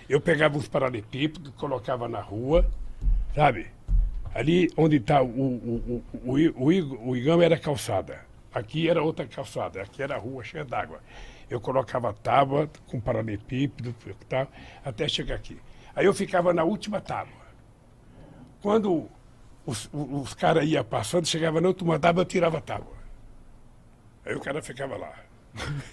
Eu 0.08 0.20
pegava 0.20 0.56
uns 0.56 0.68
paralelepípedos, 0.68 1.52
colocava 1.54 2.08
na 2.08 2.20
rua, 2.20 2.68
sabe? 3.34 3.68
Ali 4.34 4.70
onde 4.76 4.96
está 4.96 5.22
o, 5.22 5.26
o, 5.26 6.02
o, 6.14 6.32
o, 6.32 6.34
o, 6.34 7.10
o 7.10 7.16
Igão 7.16 7.40
era 7.42 7.58
calçada. 7.58 8.20
Aqui 8.52 8.88
era 8.88 9.02
outra 9.02 9.26
calçada. 9.26 9.82
Aqui 9.82 10.02
era 10.02 10.18
rua 10.18 10.42
cheia 10.44 10.64
d'água. 10.64 11.00
Eu 11.48 11.60
colocava 11.60 12.12
tábua 12.12 12.68
com 12.86 13.00
paralelepípedo 13.00 13.94
tal, 14.28 14.48
até 14.84 15.06
chegar 15.08 15.34
aqui. 15.34 15.58
Aí 15.94 16.06
eu 16.06 16.14
ficava 16.14 16.52
na 16.52 16.64
última 16.64 17.00
tábua. 17.00 17.42
Quando 18.62 19.08
os, 19.66 19.88
os 19.92 20.34
caras 20.34 20.66
iam 20.66 20.84
passando, 20.84 21.26
chegava 21.26 21.60
na 21.60 21.68
última 21.68 21.98
tábua, 21.98 22.22
eu 22.22 22.26
tirava 22.26 22.58
a 22.58 22.60
tábua. 22.60 22.96
Aí 24.24 24.34
o 24.34 24.40
cara 24.40 24.62
ficava 24.62 24.96
lá. 24.96 25.12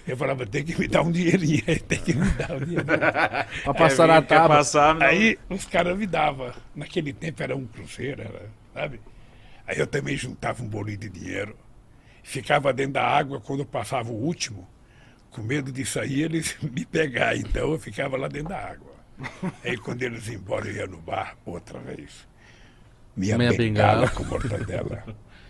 Eu 0.06 0.16
falava, 0.16 0.46
tem 0.46 0.64
que 0.64 0.78
me 0.78 0.88
dar 0.88 1.02
um 1.02 1.12
dinheirinho, 1.12 1.62
aí, 1.66 1.78
tem 1.80 2.00
que 2.00 2.14
me 2.14 2.30
dar 2.32 2.52
um 2.56 2.60
dinheirinho. 2.60 2.86
Pra 3.62 3.74
passar 3.74 4.06
na 4.08 4.16
É, 4.16 4.22
quer 4.22 4.42
tábua. 4.42 4.48
Passar, 4.48 4.94
não. 4.94 5.06
Aí 5.06 5.38
os 5.48 5.64
caras 5.66 5.96
me 5.98 6.06
davam. 6.06 6.52
Naquele 6.74 7.12
tempo 7.12 7.42
era 7.42 7.56
um 7.56 7.66
cruzeiro, 7.66 8.22
era, 8.22 8.50
sabe? 8.74 9.00
Aí 9.66 9.78
eu 9.78 9.86
também 9.86 10.16
juntava 10.16 10.62
um 10.62 10.68
bolinho 10.68 10.98
de 10.98 11.08
dinheiro. 11.10 11.56
Ficava 12.22 12.72
dentro 12.72 12.94
da 12.94 13.06
água 13.06 13.40
quando 13.40 13.64
passava 13.64 14.10
o 14.10 14.14
último, 14.14 14.68
com 15.30 15.42
medo 15.42 15.70
de 15.72 15.84
sair 15.84 16.22
eles 16.22 16.56
me 16.62 16.84
pegar. 16.84 17.36
Então 17.36 17.72
eu 17.72 17.78
ficava 17.78 18.16
lá 18.16 18.28
dentro 18.28 18.48
da 18.50 18.58
água. 18.58 18.90
Aí 19.64 19.76
quando 19.76 20.02
eles 20.02 20.26
iam 20.28 20.36
embora, 20.36 20.66
eu 20.68 20.74
ia 20.76 20.86
no 20.86 20.98
bar 20.98 21.36
outra 21.44 21.78
vez. 21.78 22.26
Minha, 23.16 23.36
Minha 23.36 23.52
bengala, 23.52 24.06
bengala. 24.06 24.10
com 24.10 24.24
mortadela. 24.24 25.04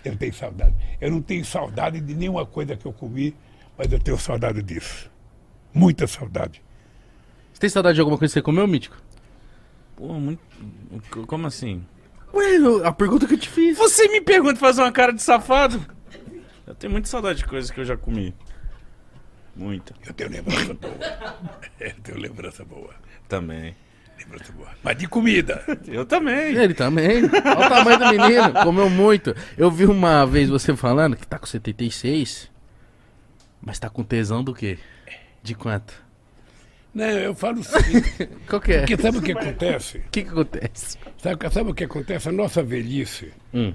Eu 0.05 0.16
tenho 0.16 0.32
saudade. 0.35 0.74
Eu 1.01 1.11
não 1.11 1.23
tenho 1.23 1.45
saudade 1.45 2.01
de 2.01 2.15
nenhuma 2.15 2.45
coisa 2.47 2.77
que 2.77 2.87
eu 2.87 2.93
comi, 2.93 3.35
mas 3.81 3.90
eu 3.90 3.98
tenho 3.98 4.19
saudade 4.19 4.62
disso. 4.62 5.11
Muita 5.73 6.07
saudade. 6.07 6.62
Você 7.51 7.61
tem 7.61 7.70
saudade 7.70 7.94
de 7.94 8.02
alguma 8.02 8.19
coisa 8.19 8.31
que 8.31 8.35
você 8.35 8.43
comeu, 8.43 8.66
Mítico? 8.69 8.94
Pô, 9.97 10.12
muito... 10.12 10.43
Como 11.27 11.47
assim? 11.47 11.82
Ué, 12.35 12.57
a 12.85 12.93
pergunta 12.93 13.27
que 13.27 13.32
eu 13.32 13.39
te 13.39 13.48
fiz. 13.48 13.78
Você 13.78 14.07
me 14.09 14.20
pergunta 14.20 14.61
fazer 14.61 14.82
uma 14.82 14.93
cara 14.93 15.15
de 15.15 15.23
safado? 15.23 15.81
Eu 16.66 16.74
tenho 16.74 16.93
muita 16.93 17.09
saudade 17.09 17.39
de 17.39 17.47
coisas 17.47 17.70
que 17.70 17.81
eu 17.81 17.85
já 17.86 17.97
comi. 17.97 18.35
Muita. 19.57 19.94
Eu 20.07 20.12
tenho 20.12 20.28
lembrança 20.28 20.74
boa. 20.74 20.94
Eu 21.81 21.94
tenho 22.02 22.19
lembrança 22.19 22.65
boa. 22.66 22.94
Também. 23.28 23.74
Lembrança 24.19 24.52
boa. 24.52 24.69
Mas 24.82 24.98
de 24.98 25.09
comida. 25.09 25.65
Eu 25.89 26.05
também. 26.05 26.55
Ele 26.55 26.74
também. 26.74 27.24
Olha 27.24 27.66
o 27.66 27.69
tamanho 27.70 27.98
do 27.98 28.09
menino. 28.09 28.52
Comeu 28.62 28.90
muito. 28.90 29.35
Eu 29.57 29.70
vi 29.70 29.86
uma 29.86 30.27
vez 30.27 30.51
você 30.51 30.77
falando 30.77 31.16
que 31.16 31.27
tá 31.27 31.39
com 31.39 31.47
76. 31.47 32.50
Mas 33.61 33.78
tá 33.78 33.89
com 33.91 34.03
tesão 34.03 34.43
do 34.43 34.55
quê? 34.55 34.78
De 35.43 35.55
quanto? 35.55 36.03
Não, 36.95 37.05
eu 37.07 37.35
falo 37.35 37.61
o 37.61 37.65
seguinte. 37.65 38.28
Qual 38.49 38.61
que 38.61 38.73
é? 38.73 38.78
Porque 38.81 38.97
sabe 39.01 39.19
o 39.19 39.23
que 39.23 39.32
acontece? 39.32 39.99
O 39.99 40.03
que 40.11 40.23
que 40.24 40.28
acontece? 40.31 40.99
Sabe, 41.19 41.51
sabe 41.51 41.70
o 41.70 41.74
que 41.74 41.85
acontece? 41.85 42.28
A 42.28 42.32
nossa 42.32 42.62
velhice, 42.62 43.32
Hum. 43.55 43.73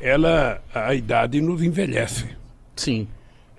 ela, 0.00 0.62
a 0.74 0.94
idade 0.94 1.40
nos 1.40 1.62
envelhece. 1.62 2.28
Sim. 2.76 3.08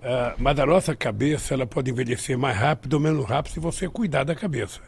Ah, 0.02 0.34
mas 0.38 0.58
a 0.60 0.66
nossa 0.66 0.96
cabeça, 0.96 1.54
ela 1.54 1.66
pode 1.68 1.92
envelhecer 1.92 2.38
mais 2.38 2.56
rápido 2.58 2.94
ou 2.94 3.00
menos 3.02 3.26
rápido 3.26 3.54
se 3.54 3.60
você 3.60 3.90
cuidar 3.90 4.24
da 4.24 4.34
cabeça. 4.34 4.80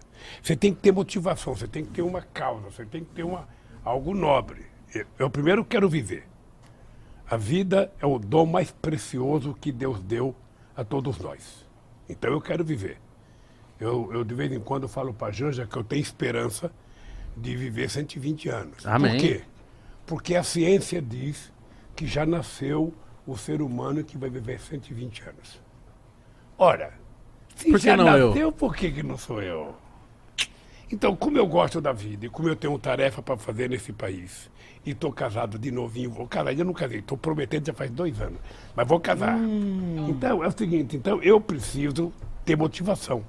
Você 0.42 0.56
tem 0.56 0.74
que 0.74 0.80
ter 0.82 0.92
motivação, 0.94 1.54
você 1.56 1.68
tem 1.68 1.84
que 1.84 1.92
ter 1.92 2.02
uma 2.02 2.22
causa, 2.22 2.70
você 2.72 2.86
tem 2.86 3.04
que 3.04 3.10
ter 3.14 3.24
uma, 3.24 3.46
algo 3.84 4.14
nobre. 4.14 4.62
Eu 5.20 5.30
primeiro 5.30 5.66
quero 5.66 5.90
viver. 5.90 6.24
A 7.30 7.36
vida 7.36 7.92
é 8.00 8.06
o 8.06 8.18
dom 8.20 8.46
mais 8.46 8.72
precioso 8.72 9.54
que 9.60 9.72
Deus 9.72 10.00
deu 10.02 10.34
a 10.82 10.86
todos 10.86 11.18
nós. 11.20 11.66
Então 12.10 12.32
eu 12.32 12.42
quero 12.42 12.64
viver. 12.64 12.98
Eu, 13.80 14.10
eu 14.12 14.24
de 14.24 14.34
vez 14.36 14.52
em 14.52 14.60
quando 14.60 14.88
falo 14.88 15.14
para 15.14 15.28
a 15.28 15.32
Janja 15.32 15.66
que 15.66 15.78
eu 15.78 15.84
tenho 15.84 16.02
esperança 16.02 16.72
de 17.36 17.56
viver 17.56 17.90
120 17.90 18.50
anos. 18.50 18.86
Amém. 18.86 19.12
Por 19.12 19.20
quê? 19.20 19.42
Porque 20.06 20.36
a 20.36 20.44
ciência 20.44 21.02
diz 21.02 21.52
que 21.96 22.06
já 22.06 22.26
nasceu 22.26 22.94
o 23.26 23.38
ser 23.38 23.62
humano 23.62 24.04
que 24.04 24.18
vai 24.18 24.30
viver 24.30 24.60
120 24.60 25.22
anos. 25.22 25.62
Ora, 26.58 26.94
se 27.56 27.76
já 27.78 27.96
não 27.96 28.08
eu? 28.18 28.28
nasceu, 28.28 28.52
por 28.52 28.76
que, 28.76 28.92
que 28.92 29.04
não 29.04 29.18
sou 29.18 29.42
eu? 29.42 29.76
Então, 30.92 31.16
como 31.16 31.38
eu 31.38 31.48
gosto 31.48 31.80
da 31.80 31.94
vida 31.94 32.26
e 32.26 32.30
como 32.30 32.50
eu 32.50 32.56
tenho 32.56 32.78
tarefa 32.78 33.22
para 33.22 33.38
fazer 33.38 33.70
nesse 33.70 33.94
país, 33.94 34.50
e 34.86 34.92
estou 34.92 35.12
casado 35.12 35.60
de 35.60 35.70
novinho, 35.72 36.10
vou 36.10 36.28
casar, 36.28 36.50
ainda 36.50 36.64
não 36.64 36.74
casei, 36.74 37.00
estou 37.00 37.18
prometendo 37.18 37.68
já 37.68 37.74
faz 37.74 37.92
dois 37.92 38.20
anos, 38.22 38.40
mas 38.76 38.88
vou 38.88 39.00
casar. 39.00 39.36
Hum. 39.36 40.08
Então, 40.10 40.44
é 40.44 40.48
o 40.48 40.52
seguinte, 40.52 40.96
então 40.98 41.22
eu 41.22 41.40
preciso 41.40 42.12
ter 42.44 42.56
motivação. 42.56 43.24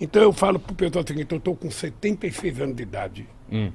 Então 0.00 0.22
eu 0.22 0.32
falo 0.32 0.58
para 0.58 0.72
o 0.72 0.74
pessoal 0.76 1.04
o 1.04 1.06
seguinte, 1.08 1.30
eu 1.32 1.38
estou 1.38 1.56
com 1.56 1.70
76 1.70 2.60
anos 2.60 2.76
de 2.76 2.82
idade, 2.82 3.28
Hum. 3.50 3.70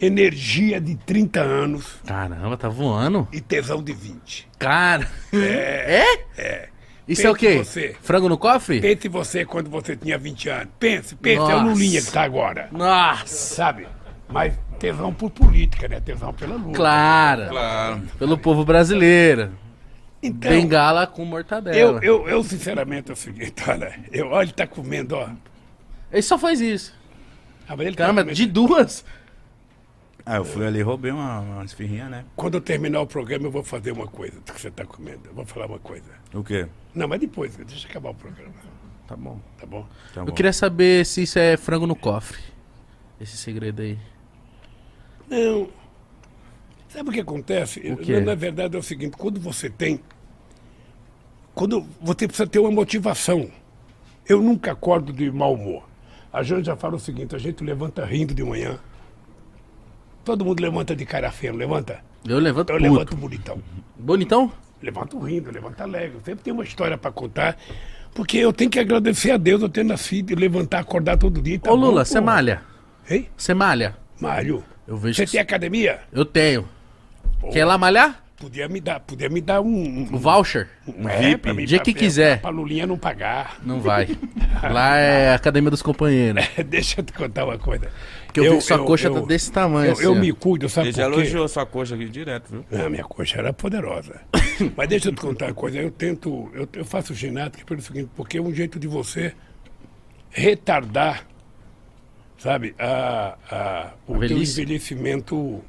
energia 0.00 0.80
de 0.80 0.94
30 0.96 1.40
anos 1.40 1.96
Caramba, 2.06 2.56
tá 2.56 2.68
voando. 2.68 3.26
e 3.32 3.40
tesão 3.40 3.82
de 3.82 3.92
20. 3.92 4.48
Cara. 4.58 5.08
É? 5.32 6.24
É? 6.36 6.68
Isso 7.06 7.26
é 7.26 7.30
o 7.30 7.34
Pense 7.34 7.46
quê? 7.52 7.58
você. 7.64 7.96
Frango 8.00 8.28
no 8.28 8.38
cofre? 8.38 8.80
Pense 8.80 9.08
você 9.08 9.44
quando 9.44 9.68
você 9.68 9.96
tinha 9.96 10.16
20 10.16 10.48
anos. 10.48 10.68
Pense, 10.78 11.16
pense, 11.16 11.36
é 11.36 11.40
Nossa. 11.40 11.56
o 11.56 11.68
Lulinha 11.68 12.00
que 12.00 12.06
está 12.06 12.22
agora. 12.22 12.68
Nossa. 12.70 13.54
Sabe? 13.56 13.88
Mas 14.28 14.54
tesão 14.82 15.14
por 15.14 15.30
política, 15.30 15.86
né? 15.86 16.00
Tesão 16.00 16.32
pela 16.34 16.56
luta. 16.56 16.72
Claro. 16.76 17.48
Claro. 17.48 18.02
Pelo 18.18 18.36
povo 18.36 18.64
brasileiro. 18.64 19.52
Então, 20.20 20.50
bengala 20.50 21.06
com 21.06 21.24
mortadela. 21.24 21.76
eu, 22.04 22.22
eu, 22.24 22.28
eu 22.28 22.44
sinceramente 22.44 23.10
é 23.10 23.12
o 23.12 23.16
seguinte, 23.16 23.54
olha, 23.68 23.98
eu, 24.12 24.28
olha, 24.28 24.44
ele 24.44 24.52
tá 24.52 24.66
comendo, 24.66 25.16
ó. 25.16 25.28
Ele 26.12 26.22
só 26.22 26.36
faz 26.38 26.60
isso. 26.60 26.94
Ah, 27.68 27.76
mas 27.76 27.86
ele 27.86 27.96
tá 27.96 28.04
Caramba, 28.04 28.22
comendo. 28.22 28.36
de 28.36 28.46
duas. 28.46 29.04
Ah, 30.24 30.36
eu 30.36 30.44
fui 30.44 30.64
ali 30.64 30.78
e 30.78 30.82
roubei 30.82 31.10
uma, 31.10 31.40
uma 31.40 31.64
esfirrinha, 31.64 32.08
né? 32.08 32.24
Quando 32.36 32.54
eu 32.54 32.60
terminar 32.60 33.00
o 33.00 33.06
programa, 33.06 33.46
eu 33.46 33.50
vou 33.50 33.64
fazer 33.64 33.90
uma 33.92 34.06
coisa 34.06 34.38
do 34.40 34.52
que 34.52 34.60
você 34.60 34.70
tá 34.70 34.84
comendo. 34.84 35.22
Eu 35.26 35.34
vou 35.34 35.44
falar 35.44 35.66
uma 35.66 35.80
coisa. 35.80 36.10
O 36.32 36.44
quê? 36.44 36.68
Não, 36.94 37.08
mas 37.08 37.18
depois, 37.20 37.56
deixa 37.56 37.86
eu 37.86 37.90
acabar 37.90 38.10
o 38.10 38.14
programa, 38.14 38.52
Tá 39.08 39.16
bom. 39.16 39.40
tá 39.58 39.66
bom? 39.66 39.86
Tá 40.14 40.20
Eu 40.20 40.26
bom. 40.26 40.32
queria 40.32 40.52
saber 40.52 41.04
se 41.06 41.22
isso 41.24 41.38
é 41.38 41.56
frango 41.56 41.86
no 41.86 41.96
cofre. 41.96 42.38
Esse 43.20 43.36
segredo 43.36 43.82
aí. 43.82 43.98
Não. 45.28 45.68
Sabe 46.88 47.08
o 47.08 47.12
que 47.12 47.20
acontece? 47.20 47.80
O? 47.80 48.20
Na, 48.20 48.34
verdade 48.34 48.76
é 48.76 48.78
o 48.78 48.82
seguinte, 48.82 49.16
quando 49.16 49.40
você 49.40 49.70
tem. 49.70 50.00
Quando 51.54 51.86
você 52.00 52.26
precisa 52.26 52.46
ter 52.46 52.58
uma 52.58 52.70
motivação. 52.70 53.50
Eu 54.28 54.40
nunca 54.40 54.72
acordo 54.72 55.12
de 55.12 55.30
mau 55.30 55.54
humor. 55.54 55.84
A 56.32 56.42
Jane 56.42 56.62
já 56.64 56.76
fala 56.76 56.96
o 56.96 57.00
seguinte, 57.00 57.34
a 57.34 57.38
gente 57.38 57.62
levanta 57.64 58.04
rindo 58.04 58.32
de 58.34 58.42
manhã. 58.44 58.78
Todo 60.24 60.44
mundo 60.44 60.60
levanta 60.60 60.94
de 60.94 61.04
cara 61.04 61.30
feia, 61.30 61.52
não 61.52 61.58
levanta? 61.58 62.00
Eu 62.26 62.38
levanto 62.38 62.70
Eu 62.70 62.78
puto. 62.78 62.90
levanto 62.90 63.16
bonitão. 63.16 63.62
Bonitão? 63.98 64.52
Levanto 64.80 65.18
rindo, 65.18 65.50
levanto 65.50 65.80
alegre. 65.80 66.18
Sempre 66.24 66.44
tem 66.44 66.52
uma 66.52 66.62
história 66.62 66.96
para 66.96 67.10
contar. 67.10 67.56
Porque 68.14 68.38
eu 68.38 68.52
tenho 68.52 68.70
que 68.70 68.78
agradecer 68.78 69.32
a 69.32 69.36
Deus 69.36 69.62
eu 69.62 69.68
ter 69.68 69.84
nascido 69.84 70.30
e 70.30 70.34
levantar, 70.34 70.80
acordar 70.80 71.16
todo 71.16 71.40
dia. 71.42 71.54
e 71.54 71.58
tá 71.58 71.72
Ô 71.72 71.74
Lula, 71.74 72.04
você 72.04 72.20
malha? 72.20 72.62
Hein? 73.08 73.28
Você 73.36 73.52
malha? 73.54 73.96
Mário, 74.20 74.62
Eu 74.86 74.96
vejo 74.96 75.16
você 75.16 75.24
que 75.26 75.32
tem 75.32 75.40
academia? 75.40 76.00
Eu 76.12 76.24
tenho. 76.24 76.68
Quer 77.52 77.60
ir 77.60 77.64
lá 77.64 77.76
malhar? 77.78 78.20
Podia 78.36 78.68
me 78.68 78.80
dar, 78.80 78.98
podia 78.98 79.28
me 79.28 79.40
dar 79.40 79.60
um, 79.60 80.08
O 80.12 80.18
voucher? 80.18 80.68
um 80.88 81.06
VIP, 81.06 81.36
pra 81.42 81.54
mim, 81.54 81.64
dia 81.64 81.78
pra- 81.78 81.84
que 81.84 81.94
quiser. 81.94 82.40
Pra 82.40 82.50
Lulinha 82.50 82.84
não 82.88 82.98
pagar. 82.98 83.58
Não 83.62 83.80
vai. 83.80 84.08
Lá 84.68 84.96
é 84.96 85.30
a 85.30 85.34
Academia 85.36 85.70
dos 85.70 85.80
Companheiros. 85.80 86.44
Deixa 86.66 87.00
eu 87.00 87.04
te 87.04 87.12
contar 87.12 87.44
uma 87.44 87.56
coisa. 87.56 87.88
Que 88.32 88.40
eu, 88.40 88.44
vi 88.54 88.58
que 88.58 88.60
sua 88.64 88.78
coxa 88.84 89.08
tá 89.10 89.20
desse 89.20 89.52
tamanho. 89.52 89.88
Eu, 89.90 89.92
assim, 89.92 90.02
eu 90.04 90.12
ó. 90.12 90.14
me 90.16 90.32
cuido, 90.32 90.68
sabe 90.68 90.88
Ele 90.88 90.96
já 90.96 91.04
por 91.04 91.12
quê? 91.14 91.20
elogiou 91.20 91.46
sua 91.46 91.64
coxa 91.66 91.94
aqui 91.94 92.08
direto, 92.08 92.50
viu? 92.50 92.64
Não, 92.68 92.90
minha 92.90 93.04
coxa 93.04 93.38
era 93.38 93.52
poderosa. 93.52 94.20
Mas 94.76 94.88
deixa 94.88 95.08
eu 95.10 95.12
te 95.14 95.20
contar 95.20 95.46
uma 95.46 95.54
coisa. 95.54 95.78
Eu 95.78 95.90
tento, 95.92 96.50
eu, 96.52 96.68
eu 96.72 96.84
faço 96.84 97.14
ginástica 97.14 97.64
pelo 97.64 97.80
seguinte, 97.80 98.10
porque 98.16 98.38
é 98.38 98.42
um 98.42 98.52
jeito 98.52 98.76
de 98.80 98.88
você 98.88 99.34
retardar, 100.30 101.26
sabe, 102.42 102.74
a, 102.76 103.38
a, 103.48 103.92
o 104.08 104.20
A 104.20 104.26
envelhecimento, 104.26 105.62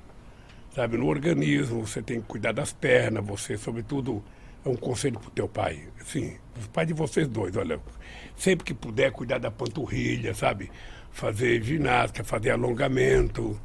sabe, 0.74 0.98
no 0.98 1.06
organismo. 1.06 1.86
Você 1.86 2.02
tem 2.02 2.20
que 2.20 2.26
cuidar 2.26 2.52
das 2.52 2.74
pernas, 2.74 3.24
você, 3.24 3.56
sobretudo, 3.58 4.24
é 4.66 4.70
um 4.70 4.76
conselho 4.76 5.20
pro 5.20 5.30
teu 5.30 5.48
pai. 5.48 5.84
Assim, 6.02 6.36
os 6.60 6.66
pais 6.68 6.88
de 6.88 6.94
vocês 6.96 7.28
dois, 7.28 7.56
olha, 7.56 7.80
sempre 8.36 8.66
que 8.66 8.74
puder, 8.74 9.12
cuidar 9.12 9.38
da 9.38 9.52
panturrilha, 9.52 10.34
sabe? 10.34 10.72
Fazer 11.12 11.62
ginástica, 11.62 12.24
fazer 12.24 12.50
alongamento 12.50 13.60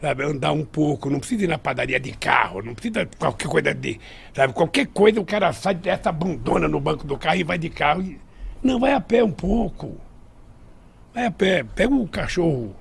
sabe, 0.00 0.24
andar 0.24 0.50
um 0.50 0.64
pouco, 0.64 1.08
não 1.08 1.20
precisa 1.20 1.44
ir 1.44 1.46
na 1.46 1.58
padaria 1.58 2.00
de 2.00 2.10
carro, 2.10 2.60
não 2.60 2.74
precisa 2.74 3.08
qualquer 3.16 3.46
coisa 3.46 3.72
de, 3.72 4.00
sabe, 4.34 4.52
qualquer 4.52 4.88
coisa 4.88 5.20
o 5.20 5.24
cara 5.24 5.52
sai 5.52 5.76
dessa 5.76 6.08
abandona 6.08 6.66
no 6.66 6.80
banco 6.80 7.06
do 7.06 7.16
carro 7.16 7.36
e 7.36 7.44
vai 7.44 7.56
de 7.56 7.70
carro. 7.70 8.02
E, 8.02 8.18
não, 8.60 8.80
vai 8.80 8.94
a 8.94 9.00
pé 9.00 9.22
um 9.22 9.30
pouco. 9.30 9.96
Pé, 11.36 11.62
pega 11.62 11.94
o 11.94 12.08
cachorro 12.08 12.74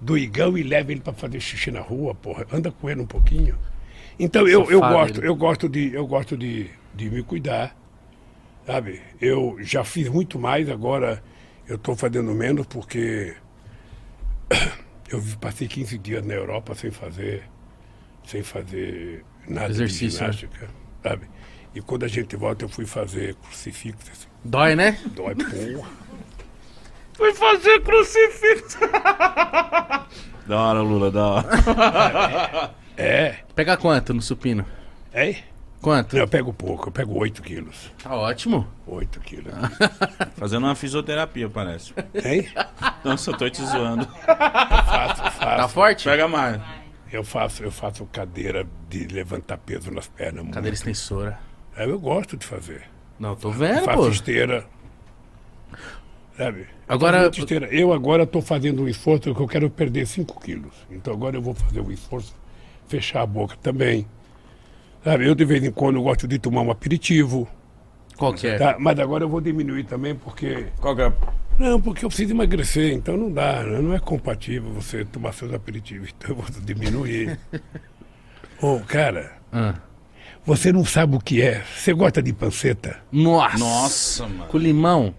do 0.00 0.16
Igão 0.16 0.56
e 0.56 0.62
leva 0.62 0.92
ele 0.92 1.00
para 1.00 1.12
fazer 1.12 1.40
xixi 1.40 1.70
na 1.70 1.80
rua, 1.80 2.14
porra, 2.14 2.46
anda 2.52 2.70
com 2.70 2.88
ele 2.88 3.00
um 3.00 3.06
pouquinho. 3.06 3.56
Então 4.18 4.48
eu, 4.48 4.70
eu 4.70 4.80
gosto, 4.80 5.20
eu 5.22 5.36
gosto 5.36 5.68
de, 5.68 5.92
eu 5.92 6.06
gosto 6.06 6.36
de, 6.36 6.70
de 6.94 7.10
me 7.10 7.22
cuidar, 7.22 7.76
sabe? 8.66 9.02
Eu 9.20 9.58
já 9.60 9.84
fiz 9.84 10.08
muito 10.08 10.38
mais, 10.38 10.70
agora 10.70 11.22
eu 11.68 11.76
estou 11.76 11.94
fazendo 11.94 12.32
menos 12.32 12.66
porque 12.66 13.34
eu 15.10 15.22
passei 15.40 15.68
15 15.68 15.98
dias 15.98 16.24
na 16.24 16.34
Europa 16.34 16.74
sem 16.74 16.90
fazer, 16.90 17.44
sem 18.24 18.42
fazer 18.42 19.22
nada 19.46 19.70
Exercício, 19.70 20.08
de 20.08 20.14
ginástica, 20.14 20.70
sabe? 21.02 21.26
E 21.74 21.80
quando 21.82 22.04
a 22.04 22.08
gente 22.08 22.34
volta, 22.36 22.64
eu 22.64 22.70
fui 22.70 22.86
fazer 22.86 23.34
crucifixo, 23.34 24.10
assim, 24.10 24.28
Dói, 24.42 24.74
né? 24.74 24.98
dói 25.14 25.34
porra. 25.34 25.90
Fui 27.16 27.32
fazer 27.34 27.80
crucifixo. 27.80 28.78
da 30.46 30.60
hora, 30.60 30.80
Lula, 30.82 31.10
da 31.10 31.26
hora. 31.26 32.70
É, 32.98 33.40
Pega 33.54 33.76
quanto 33.76 34.14
no 34.14 34.22
supino? 34.22 34.64
é? 35.12 35.36
Quanto? 35.82 36.14
Não, 36.16 36.22
eu 36.22 36.26
pego 36.28 36.50
pouco, 36.52 36.88
eu 36.88 36.92
pego 36.92 37.18
8 37.18 37.42
quilos. 37.42 37.92
Tá 38.02 38.14
ótimo. 38.16 38.66
8 38.86 39.20
quilos. 39.20 39.52
Fazendo 40.36 40.64
uma 40.64 40.74
fisioterapia, 40.74 41.48
parece. 41.50 41.92
Hein? 42.24 42.48
Nossa, 43.04 43.30
eu 43.30 43.36
tô 43.36 43.48
te 43.50 43.62
zoando. 43.62 44.06
Faço, 44.24 45.22
Tá 45.22 45.30
faço. 45.30 45.74
forte? 45.74 46.04
Pega 46.04 46.26
mais. 46.26 46.60
Eu 47.12 47.22
faço, 47.22 47.62
eu 47.62 47.70
faço 47.70 48.06
cadeira 48.06 48.66
de 48.88 49.06
levantar 49.08 49.58
peso 49.58 49.90
nas 49.90 50.08
pernas. 50.08 50.42
muito. 50.42 50.54
Cadeira 50.54 50.74
extensora. 50.74 51.38
É, 51.76 51.84
eu 51.84 52.00
gosto 52.00 52.36
de 52.38 52.46
fazer. 52.46 52.84
Não, 53.20 53.36
tô 53.36 53.50
vendo, 53.50 53.84
faço 53.84 53.98
pô. 53.98 54.08
esteira. 54.08 54.64
Sabe? 56.36 56.66
Agora-. 56.88 57.30
Eu 57.70 57.92
agora 57.92 58.24
estou 58.24 58.42
fazendo 58.42 58.82
um 58.82 58.88
esforço 58.88 59.34
que 59.34 59.40
eu 59.40 59.48
quero 59.48 59.70
perder 59.70 60.06
5 60.06 60.40
quilos. 60.40 60.74
Então 60.90 61.12
agora 61.14 61.36
eu 61.36 61.42
vou 61.42 61.54
fazer 61.54 61.80
um 61.80 61.90
esforço, 61.90 62.34
fechar 62.88 63.22
a 63.22 63.26
boca 63.26 63.56
também. 63.62 64.06
Sabe? 65.02 65.26
Eu 65.26 65.34
de 65.34 65.44
vez 65.44 65.64
em 65.64 65.70
quando 65.70 66.00
gosto 66.02 66.28
de 66.28 66.38
tomar 66.38 66.62
um 66.62 66.70
aperitivo. 66.70 67.48
Qual 68.16 68.32
que 68.34 68.46
é? 68.46 68.56
Tá? 68.58 68.76
Mas 68.78 68.98
agora 68.98 69.24
eu 69.24 69.28
vou 69.28 69.40
diminuir 69.40 69.84
também 69.84 70.14
porque. 70.14 70.66
Qual 70.80 70.94
que 70.94 71.02
é? 71.02 71.12
Não, 71.58 71.80
porque 71.80 72.04
eu 72.04 72.08
preciso 72.10 72.34
emagrecer, 72.34 72.92
então 72.92 73.16
não 73.16 73.32
dá, 73.32 73.62
né? 73.62 73.80
não 73.80 73.94
é 73.94 73.98
compatível 73.98 74.70
você 74.72 75.06
tomar 75.06 75.32
seus 75.32 75.54
aperitivos. 75.54 76.10
Então 76.16 76.30
eu 76.30 76.36
vou 76.36 76.46
diminuir. 76.62 77.38
Ô, 78.60 78.80
cara, 78.80 79.32
Ah. 79.50 79.74
você 80.44 80.70
não 80.70 80.84
sabe 80.84 81.16
o 81.16 81.18
que 81.18 81.40
é. 81.40 81.62
Você 81.74 81.94
gosta 81.94 82.22
de 82.22 82.32
panceta? 82.32 82.98
Nossa. 83.10 83.58
Nossa, 83.58 84.28
mano. 84.28 84.46
Com 84.50 84.58
limão. 84.58 85.14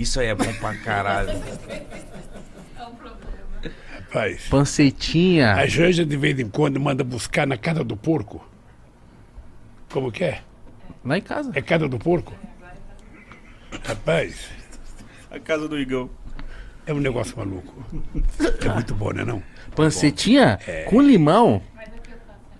Isso 0.00 0.18
aí 0.18 0.28
é 0.28 0.34
bom 0.34 0.50
pra 0.54 0.74
caralho. 0.76 1.38
Rapaz. 3.94 4.48
Pancetinha. 4.48 5.52
A 5.52 5.66
Janja 5.66 6.06
de 6.06 6.16
vez 6.16 6.38
em 6.40 6.48
quando 6.48 6.80
manda 6.80 7.04
buscar 7.04 7.46
na 7.46 7.58
casa 7.58 7.84
do 7.84 7.94
porco. 7.98 8.42
Como 9.92 10.10
que 10.10 10.24
é? 10.24 10.40
Lá 11.04 11.18
em 11.18 11.20
casa. 11.20 11.52
É 11.54 11.60
casa 11.60 11.86
do 11.86 11.98
porco? 11.98 12.34
Rapaz, 13.84 14.48
A 15.30 15.38
casa 15.38 15.68
do 15.68 15.78
Igão. 15.78 16.08
é 16.86 16.94
um 16.94 16.98
negócio 16.98 17.36
maluco. 17.36 17.84
É 18.64 18.68
muito 18.72 18.94
bom, 18.94 19.12
né 19.12 19.22
não? 19.22 19.42
Pancetinha 19.76 20.58
com 20.88 21.02
limão. 21.02 21.60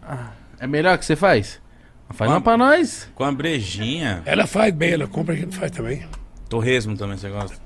Ah, 0.02 0.32
é 0.58 0.66
melhor 0.66 0.98
que 0.98 1.06
você 1.06 1.16
faz? 1.16 1.58
Faz 2.10 2.30
uma 2.30 2.40
pra 2.42 2.58
nós. 2.58 3.10
Com 3.14 3.24
a 3.24 3.32
brejinha. 3.32 4.22
Ela 4.26 4.46
faz 4.46 4.74
bem, 4.74 4.92
ela 4.92 5.06
compra, 5.08 5.32
a 5.34 5.38
gente 5.38 5.56
faz 5.56 5.70
também. 5.70 6.06
Torresmo 6.50 6.96
também, 6.96 7.16
você 7.16 7.30
gosta? 7.30 7.56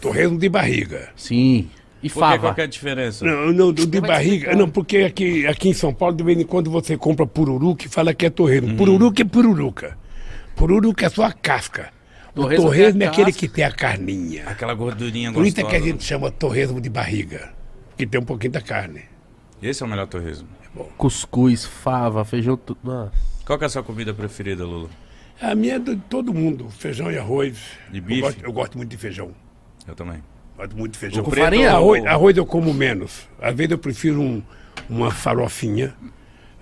Torresmo 0.00 0.38
de 0.38 0.48
barriga. 0.48 1.10
Sim. 1.14 1.68
E 2.02 2.08
Por 2.08 2.14
que, 2.14 2.20
fava. 2.20 2.38
qual 2.38 2.54
que 2.54 2.60
é 2.62 2.64
a 2.64 2.66
diferença? 2.66 3.22
Não, 3.22 3.52
não, 3.52 3.70
do 3.70 3.86
de 3.86 3.98
é 3.98 4.00
que 4.00 4.06
barriga. 4.06 4.56
Não, 4.56 4.68
porque 4.68 4.98
aqui, 4.98 5.46
aqui 5.46 5.68
em 5.68 5.74
São 5.74 5.92
Paulo, 5.92 6.16
de 6.16 6.24
vez 6.24 6.38
em 6.38 6.44
quando 6.44 6.70
você 6.70 6.96
compra 6.96 7.26
pururuca 7.26 7.84
e 7.84 7.88
fala 7.88 8.14
que 8.14 8.24
é 8.24 8.30
torresmo. 8.30 8.74
Pururuca 8.76 9.20
é 9.20 9.24
pururuca. 9.26 9.98
Pururuca 10.56 11.04
é 11.04 11.08
só 11.10 11.24
a 11.24 11.32
casca. 11.32 11.90
O 12.34 12.42
Torresmo 12.42 12.64
torresmo, 12.64 13.02
é 13.02 13.06
a 13.06 13.08
é 13.08 13.12
aquele 13.12 13.32
que 13.32 13.46
tem 13.46 13.64
a 13.64 13.70
carninha. 13.70 14.44
Aquela 14.46 14.72
gordurinha 14.72 15.30
Por 15.30 15.44
isso 15.46 15.60
é 15.60 15.62
gostosa. 15.62 15.82
que 15.82 15.88
a 15.88 15.92
gente 15.92 16.02
chama 16.02 16.30
torresmo 16.30 16.80
de 16.80 16.88
barriga. 16.88 17.52
Que 17.96 18.06
tem 18.06 18.18
um 18.18 18.24
pouquinho 18.24 18.52
da 18.54 18.62
carne. 18.62 19.02
Esse 19.62 19.82
é 19.82 19.86
o 19.86 19.88
melhor 19.88 20.06
torresmo. 20.06 20.48
Cuscuz, 20.96 21.66
fava, 21.66 22.24
feijão, 22.24 22.56
tudo. 22.56 23.10
Qual 23.44 23.58
que 23.58 23.64
é 23.64 23.66
a 23.66 23.70
sua 23.70 23.82
comida 23.82 24.14
preferida, 24.14 24.64
Lula? 24.64 24.88
A 25.40 25.54
minha 25.54 25.74
é 25.74 25.78
de 25.78 25.96
todo 25.96 26.32
mundo. 26.32 26.68
Feijão 26.70 27.10
e 27.10 27.18
arroz. 27.18 27.58
De 27.90 27.98
Eu 27.98 28.04
bife? 28.04 28.20
gosto, 28.22 28.44
eu 28.44 28.52
gosto 28.52 28.76
muito 28.78 28.90
de 28.90 28.96
feijão. 28.96 29.32
Eu 29.86 29.94
também. 29.94 30.22
Gosto 30.56 30.76
muito 30.76 30.92
de 30.92 30.98
feijão. 30.98 31.22
Com 31.24 31.30
farinha? 31.30 31.72
Arroz, 31.72 32.04
arroz 32.06 32.36
eu 32.36 32.46
como 32.46 32.72
menos. 32.72 33.28
Às 33.40 33.54
vezes 33.54 33.72
eu 33.72 33.78
prefiro 33.78 34.20
um- 34.20 34.42
uma 34.88 35.10
farofinha. 35.10 35.94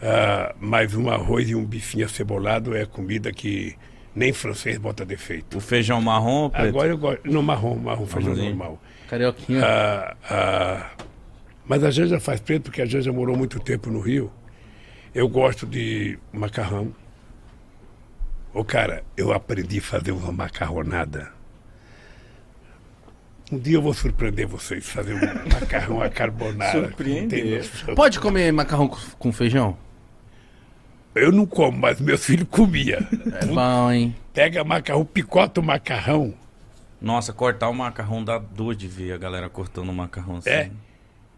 ah, 0.03 0.55
mas 0.61 0.95
um 0.95 1.09
arroz 1.09 1.49
e 1.49 1.55
um 1.55 1.65
bifinho 1.65 2.05
acebolado 2.05 2.77
é 2.77 2.85
comida 2.85 3.33
que 3.33 3.75
nem 4.15 4.33
francês 4.33 4.77
bota 4.77 5.05
defeito. 5.05 5.57
O 5.57 5.61
feijão 5.61 6.01
marrom 6.03 6.43
ou 6.43 6.51
preto? 6.51 6.69
Agora 6.69 6.89
eu 6.89 6.99
gosto. 6.99 7.31
No 7.31 7.43
marrom, 7.43 7.77
marrom, 7.77 8.05
feijão 8.07 8.31
Marronzinho. 8.33 8.57
normal. 8.57 8.83
Carioquinha. 9.09 9.63
Ah, 9.65 10.17
ah, 10.29 10.91
mas 11.65 11.83
a 11.85 11.91
Janja 11.91 12.19
faz 12.21 12.41
preto 12.41 12.65
porque 12.65 12.83
a 12.83 12.87
Janja 12.87 13.13
morou 13.13 13.37
muito 13.37 13.59
tempo 13.61 13.89
no 13.91 14.01
Rio. 14.01 14.31
Eu 15.15 15.29
gosto 15.29 15.65
de 15.67 16.19
macarrão. 16.33 16.93
Ô 18.55 18.65
cara, 18.65 19.03
eu 19.17 19.33
aprendi 19.33 19.79
a 19.79 19.83
fazer 19.83 20.13
uma 20.13 20.31
macarronada. 20.33 21.33
Um 23.53 23.59
dia 23.59 23.77
eu 23.77 23.83
vou 23.83 23.93
surpreender 23.93 24.47
vocês, 24.47 24.89
fazer 24.89 25.15
um 25.15 25.19
macarrão 25.53 26.01
à 26.01 26.09
carbonara. 26.09 26.71
Surpreender. 26.73 27.69
Não. 27.87 27.95
Pode 27.95 28.19
comer 28.21 28.53
macarrão 28.53 28.89
com- 29.19 29.33
feijão? 29.33 29.77
Eu 31.15 31.31
não 31.31 31.47
como, 31.47 31.79
mas 31.79 32.01
meus 32.01 32.25
filhos 32.25 32.49
comiam. 32.51 32.99
É 33.41 33.47
bom, 33.47 33.91
hein? 33.93 34.15
Pega 34.33 34.65
macarrão, 34.65 35.05
picota 35.05 35.61
o 35.61 35.65
macarrão. 35.65 36.35
Nossa, 37.01 37.33
cortar 37.33 37.69
o 37.69 37.75
macarrão 37.75 38.25
dá 38.25 38.39
dor 38.39 38.75
de 38.75 38.89
ver 38.89 39.13
a 39.13 39.19
galera 39.19 39.49
cortando 39.49 39.91
o 39.91 39.93
macarrão 39.93 40.37
assim. 40.37 40.51
É. 40.51 40.71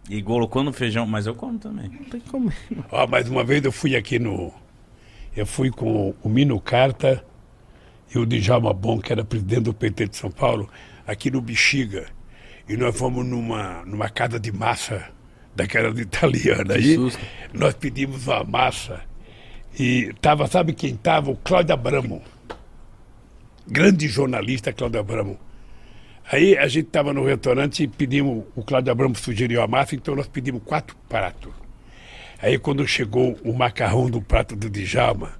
E 0.09 0.23
colocando 0.23 0.73
feijão, 0.73 1.05
mas 1.07 1.27
eu 1.27 1.35
como 1.35 1.59
também. 1.59 1.91
Tem 1.91 2.21
que 2.21 2.31
comer. 2.31 2.55
Ó, 2.91 3.07
mais 3.07 3.29
uma 3.29 3.43
vez 3.43 3.65
eu 3.65 3.73
fui 3.73 3.97
aqui 3.97 4.19
no. 4.19 4.55
Eu 5.37 5.45
fui 5.45 5.71
com 5.71 6.15
o 6.23 6.29
Mino 6.31 6.59
Carta 6.59 7.23
e 8.13 8.19
o 8.19 8.25
Djalma 8.25 8.73
Bom, 8.73 8.99
que 8.99 9.13
era 9.13 9.23
presidente 9.23 9.65
do 9.65 9.75
PT 9.75 10.09
de 10.09 10.17
São 10.17 10.31
Paulo, 10.31 10.67
aqui 11.07 11.31
no 11.31 11.43
Bexiga. 11.43 12.07
E 12.67 12.75
nós 12.75 12.97
fomos 12.99 13.25
numa, 13.27 13.85
numa 13.85 14.09
casa 14.09 14.41
de 14.41 14.51
massa, 14.51 15.11
daquelas 15.55 15.99
italianas. 15.99 16.77
Aí 16.77 16.95
susto. 16.95 17.21
nós 17.53 17.75
pedimos 17.75 18.27
uma 18.27 18.45
massa. 18.45 19.03
E 19.79 20.11
tava, 20.23 20.47
sabe 20.47 20.73
quem 20.73 20.97
tava? 20.97 21.31
O 21.31 21.37
Cláudio 21.37 21.75
Abramo. 21.75 22.23
Grande 23.69 24.09
jornalista, 24.09 24.73
Cláudio 24.73 25.01
Abramo. 25.01 25.39
Aí 26.33 26.57
a 26.57 26.67
gente 26.67 26.87
estava 26.87 27.13
no 27.13 27.27
restaurante 27.27 27.83
e 27.83 27.89
pedimos, 27.89 28.47
o 28.57 28.63
Cláudio 28.63 28.91
Abramo 28.91 29.15
sugeriu 29.15 29.61
a 29.61 29.69
massa, 29.69 29.95
então 29.95 30.17
nós 30.17 30.27
pedimos 30.27 30.63
quatro 30.65 30.97
pratos. 31.07 31.66
Aí 32.41 32.59
quando 32.59 32.87
chegou 32.87 33.39
o 33.45 33.53
macarrão 33.53 34.09
do 34.11 34.21
prato 34.21 34.55
do 34.55 34.69
Djalma, 34.69 35.33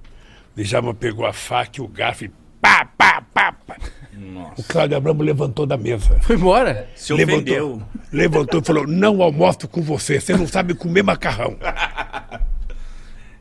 o 0.57 0.61
Djalma 0.63 0.93
pegou 0.93 1.25
a 1.25 1.33
faca 1.33 1.79
e 1.79 1.81
o 1.81 1.87
garfo 1.87 2.25
e 2.25 2.31
pá, 2.61 2.85
pá, 2.97 3.21
pá, 3.33 3.51
pá. 3.51 3.77
O 4.15 4.19
Nossa. 4.19 4.63
Cláudio 4.63 4.97
Abramo 4.97 5.21
levantou 5.21 5.65
da 5.67 5.77
mesa. 5.77 6.19
Foi 6.21 6.35
embora? 6.35 6.89
Se 6.95 7.13
ofendeu. 7.13 7.73
Levantou, 7.75 7.87
levantou 8.11 8.61
e 8.61 8.65
falou, 8.65 8.87
não 8.87 9.21
almoço 9.21 9.67
com 9.67 9.81
você, 9.81 10.19
você 10.19 10.35
não 10.35 10.47
sabe 10.47 10.73
comer 10.73 11.03
macarrão. 11.03 11.55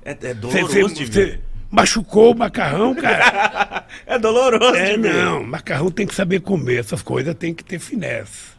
É, 0.05 0.11
é 0.11 0.35
doloroso 0.35 0.69
você- 0.69 0.95
de 1.05 1.07
você 1.13 1.25
ver. 1.25 1.41
machucou 1.71 2.33
o 2.33 2.39
macarrão, 2.39 2.95
cara. 2.95 3.85
É 4.07 4.19
doloroso 4.19 4.75
É, 4.77 4.97
não, 4.97 5.43
macarrão 5.45 5.91
tem 5.91 6.07
que 6.07 6.15
saber 6.15 6.41
comer, 6.41 6.81
essas 6.81 7.03
coisas 7.03 7.35
tem 7.35 7.55
que 7.55 7.65
ter 7.65 7.79
finesse. 7.79 8.56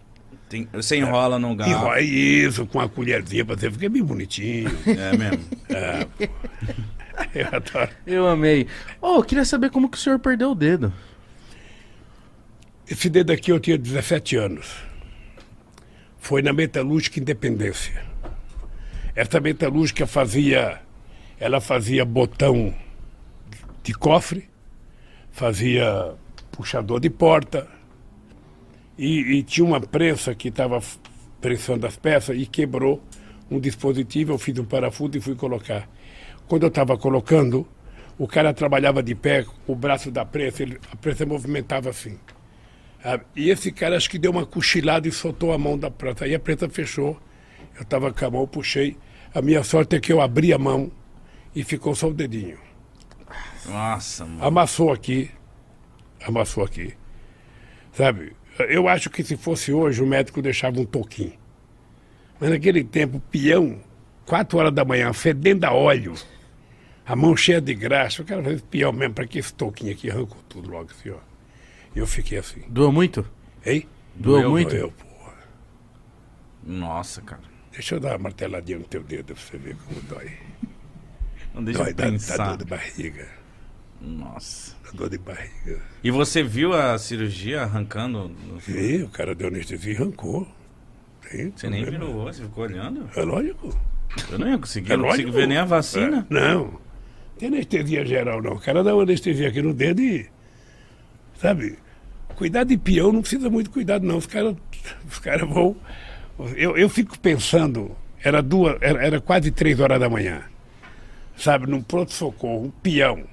Tem- 0.49 0.67
você 0.71 0.97
enrola 0.97 1.37
no 1.37 1.53
garfo. 1.55 1.73
Enrola 1.73 1.99
isso 2.01 2.65
com 2.65 2.79
a 2.79 2.87
colherzinha 2.87 3.43
pra 3.43 3.55
você 3.57 3.69
ficar 3.69 3.89
bem 3.89 4.03
bonitinho. 4.03 4.69
É 4.87 5.17
mesmo. 5.17 5.45
Eu 7.33 7.47
adoro. 7.51 7.89
Eu 8.05 8.27
amei. 8.27 8.67
Ô, 9.01 9.15
eu 9.15 9.23
queria 9.23 9.43
saber 9.43 9.71
como 9.71 9.89
que 9.89 9.97
o 9.97 9.99
senhor 9.99 10.19
perdeu 10.19 10.51
o 10.51 10.55
dedo. 10.55 10.93
Esse 12.89 13.09
dedo 13.09 13.31
aqui 13.31 13.51
eu 13.51 13.59
tinha 13.59 13.77
17 13.77 14.35
anos. 14.35 14.75
Foi 16.19 16.41
na 16.43 16.53
Metalúrgica 16.53 17.19
Independência. 17.19 18.03
Essa 19.15 19.39
metalúrgica 19.39 20.05
fazia. 20.05 20.79
Ela 21.39 21.59
fazia 21.59 22.05
botão 22.05 22.73
de 23.83 23.93
cofre, 23.93 24.47
fazia 25.31 26.13
puxador 26.51 26.99
de 26.99 27.09
porta. 27.09 27.67
E, 28.97 29.19
e 29.37 29.43
tinha 29.43 29.65
uma 29.65 29.79
prensa 29.79 30.33
que 30.33 30.47
estava 30.49 30.81
prensando 31.39 31.85
as 31.85 31.95
peças 31.95 32.35
e 32.37 32.45
quebrou 32.45 33.01
um 33.49 33.59
dispositivo. 33.59 34.33
Eu 34.33 34.37
fiz 34.37 34.57
um 34.57 34.65
parafuso 34.65 35.17
e 35.17 35.21
fui 35.21 35.35
colocar. 35.35 35.87
Quando 36.47 36.63
eu 36.63 36.69
estava 36.69 36.97
colocando, 36.97 37.67
o 38.17 38.27
cara 38.27 38.53
trabalhava 38.53 39.03
de 39.03 39.13
pé, 39.13 39.45
o 39.67 39.75
braço 39.75 40.09
da 40.09 40.25
prensa, 40.25 40.63
ele- 40.63 40.79
a 40.91 40.95
prensa 40.95 41.25
movimentava 41.25 41.89
assim. 41.89 42.17
Ah, 43.03 43.19
E 43.35 43.49
esse 43.49 43.71
cara 43.71 43.95
acho 43.95 44.09
que 44.09 44.17
deu 44.17 44.31
uma 44.31 44.45
cochilada 44.45 45.07
e 45.07 45.11
soltou 45.11 45.53
a 45.53 45.57
mão 45.57 45.77
da 45.77 45.91
prata. 45.91 46.25
Aí 46.25 46.33
a 46.33 46.39
preta 46.39 46.67
fechou. 46.67 47.17
Eu 47.75 47.83
estava 47.83 48.11
com 48.11 48.25
a 48.25 48.31
mão, 48.31 48.47
puxei. 48.47 48.97
A 49.33 49.41
minha 49.41 49.63
sorte 49.63 49.95
é 49.95 49.99
que 49.99 50.11
eu 50.11 50.19
abri 50.19 50.51
a 50.51 50.57
mão 50.57 50.91
e 51.55 51.63
ficou 51.63 51.93
só 51.93 52.07
o 52.07 52.13
dedinho. 52.13 52.57
Nossa, 53.65 54.25
mano. 54.25 54.43
Amassou 54.43 54.91
aqui. 54.91 55.29
Amassou 56.25 56.63
aqui. 56.63 56.93
Sabe? 57.93 58.33
Eu 58.63 58.87
acho 58.87 59.09
que 59.09 59.23
se 59.23 59.37
fosse 59.37 59.71
hoje, 59.71 60.01
o 60.01 60.07
médico 60.07 60.41
deixava 60.41 60.79
um 60.79 60.85
toquinho. 60.85 61.33
Mas 62.39 62.49
naquele 62.49 62.83
tempo, 62.83 63.21
peão, 63.31 63.79
quatro 64.25 64.57
horas 64.57 64.73
da 64.73 64.85
manhã, 64.85 65.11
fedendo 65.13 65.65
a 65.65 65.71
óleo, 65.71 66.13
a 67.05 67.15
mão 67.15 67.35
cheia 67.35 67.61
de 67.61 67.73
graxa. 67.73 68.21
O 68.21 68.25
cara 68.25 68.43
fez 68.43 68.61
peão 68.61 68.91
mesmo, 68.91 69.13
para 69.15 69.27
que 69.27 69.39
esse 69.39 69.53
toquinho 69.53 69.91
aqui 69.91 70.09
arrancou 70.09 70.39
tudo 70.47 70.69
logo 70.69 70.91
assim, 70.91 71.09
ó. 71.09 71.19
E 71.95 71.99
eu 71.99 72.07
fiquei 72.07 72.37
assim. 72.37 72.61
Doeu 72.67 72.91
muito? 72.91 73.25
Hein? 73.65 73.87
Doeu 74.15 74.41
Doeu, 74.41 74.49
muito? 74.51 74.75
Eu, 74.75 74.91
porra. 74.91 75.33
Nossa, 76.63 77.21
cara. 77.21 77.41
Deixa 77.71 77.95
eu 77.95 77.99
dar 77.99 78.13
uma 78.13 78.23
marteladinha 78.23 78.79
no 78.79 78.85
teu 78.85 79.03
dedo 79.03 79.33
pra 79.33 79.43
você 79.43 79.57
ver 79.57 79.75
como 79.85 80.01
dói. 80.01 80.31
Não 81.53 81.63
deixa 81.63 81.79
dói, 81.79 81.91
eu 81.91 81.95
dá, 81.95 82.05
dá 82.05 82.11
pensar. 82.11 82.47
dor 82.49 82.57
de 82.57 82.65
barriga. 82.65 83.27
Nossa. 84.01 84.75
Dá 84.85 84.91
dor 84.93 85.09
de 85.09 85.17
barriga. 85.17 85.81
E 86.03 86.11
você 86.11 86.43
viu 86.43 86.73
a 86.73 86.97
cirurgia 86.97 87.61
arrancando? 87.63 88.29
no- 88.29 88.61
E 88.75 89.03
o 89.03 89.09
cara 89.09 89.33
deu 89.35 89.47
anestesia 89.47 89.93
e 89.93 89.95
arrancou. 89.95 90.47
Tem 91.29 91.51
Você 91.55 91.69
nem 91.69 91.83
virou 91.83 92.15
o 92.15 92.23
você 92.23 92.43
ficou 92.43 92.63
olhando? 92.63 93.09
É 93.15 93.21
lógico. 93.21 93.77
Eu 94.31 94.39
não 94.39 94.47
ia 94.49 94.57
conseguir, 94.57 94.93
É 94.93 94.97
não 94.97 95.09
consigo 95.09 95.31
ver 95.31 95.47
nem 95.47 95.57
a 95.57 95.65
vacina. 95.65 96.25
É, 96.29 96.33
não. 96.33 96.79
Tem 97.37 97.49
anestesia 97.49 98.05
geral, 98.05 98.41
não. 98.41 98.53
O 98.53 98.59
cara 98.59 98.83
dá 98.83 98.93
uma 98.95 99.03
anestesia 99.03 99.49
aqui 99.49 99.61
no 99.61 99.73
dedo 99.73 100.01
e. 100.01 100.27
Sabe? 101.41 101.77
Cuidar 102.35 102.63
de 102.63 102.77
peão 102.77 103.11
não 103.11 103.21
precisa 103.21 103.49
muito 103.49 103.69
cuidado, 103.69 104.05
não. 104.05 104.17
Os 104.17 104.25
caras 104.25 104.55
os 105.09 105.19
cara 105.19 105.45
vão. 105.45 105.75
Eu, 106.55 106.77
eu 106.77 106.87
fico 106.87 107.17
pensando, 107.19 107.95
era, 108.23 108.41
duas, 108.41 108.77
era, 108.81 109.03
era 109.05 109.19
quase 109.19 109.51
três 109.51 109.79
horas 109.79 109.99
da 109.99 110.07
manhã. 110.09 110.43
Sabe, 111.35 111.67
num 111.67 111.81
pronto-socorro, 111.81 112.65
um 112.65 112.69
peão, 112.71 113.23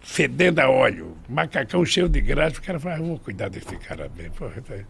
fedendo 0.00 0.60
a 0.60 0.68
óleo, 0.68 1.16
macacão 1.28 1.84
cheio 1.84 2.08
de 2.08 2.20
graxa, 2.20 2.58
o 2.58 2.62
cara 2.62 2.80
fala, 2.80 2.96
ah, 2.96 3.02
vou 3.02 3.18
cuidar 3.18 3.48
desse 3.48 3.76
cara 3.76 4.08
bem. 4.08 4.30
Tá 4.30 4.74
aí. 4.74 4.84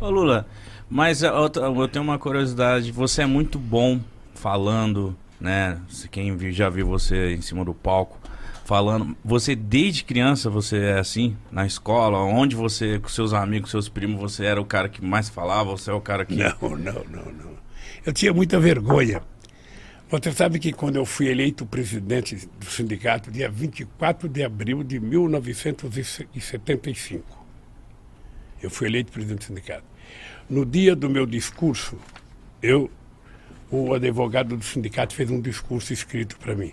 Ô 0.00 0.10
Lula, 0.10 0.46
mas 0.90 1.22
eu, 1.22 1.32
eu 1.32 1.88
tenho 1.88 2.04
uma 2.04 2.18
curiosidade. 2.18 2.90
Você 2.92 3.22
é 3.22 3.26
muito 3.26 3.58
bom 3.58 4.00
falando, 4.34 5.16
né? 5.40 5.80
Quem 6.10 6.36
já 6.52 6.68
viu 6.68 6.86
você 6.86 7.34
em 7.34 7.40
cima 7.40 7.64
do 7.64 7.72
palco 7.72 8.18
falando. 8.64 9.16
Você 9.24 9.54
desde 9.54 10.04
criança 10.04 10.50
você 10.50 10.78
é 10.78 10.98
assim 10.98 11.36
na 11.52 11.66
escola, 11.66 12.18
onde 12.18 12.56
você 12.56 12.98
com 12.98 13.08
seus 13.08 13.32
amigos, 13.32 13.70
seus 13.70 13.88
primos, 13.88 14.20
você 14.20 14.44
era 14.44 14.60
o 14.60 14.64
cara 14.64 14.88
que 14.88 15.04
mais 15.04 15.28
falava, 15.28 15.70
você 15.70 15.90
é 15.90 15.94
o 15.94 16.00
cara 16.00 16.24
que 16.24 16.34
Não, 16.34 16.70
não, 16.70 17.04
não, 17.10 17.32
não. 17.32 17.54
Eu 18.04 18.12
tinha 18.12 18.32
muita 18.32 18.58
vergonha. 18.58 19.22
Você 20.10 20.32
sabe 20.32 20.58
que 20.58 20.72
quando 20.72 20.96
eu 20.96 21.06
fui 21.06 21.28
eleito 21.28 21.64
presidente 21.64 22.46
do 22.58 22.66
sindicato, 22.66 23.30
dia 23.30 23.48
24 23.50 24.28
de 24.28 24.44
abril 24.44 24.84
de 24.84 25.00
1975, 25.00 27.42
eu 28.62 28.68
fui 28.70 28.86
eleito 28.86 29.10
presidente 29.10 29.38
do 29.38 29.44
sindicato. 29.44 29.84
No 30.48 30.66
dia 30.66 30.94
do 30.94 31.08
meu 31.08 31.24
discurso, 31.26 31.98
eu, 32.62 32.90
o 33.70 33.94
advogado 33.94 34.56
do 34.56 34.64
sindicato 34.64 35.14
fez 35.14 35.30
um 35.30 35.40
discurso 35.40 35.92
escrito 35.92 36.38
para 36.38 36.54
mim. 36.54 36.72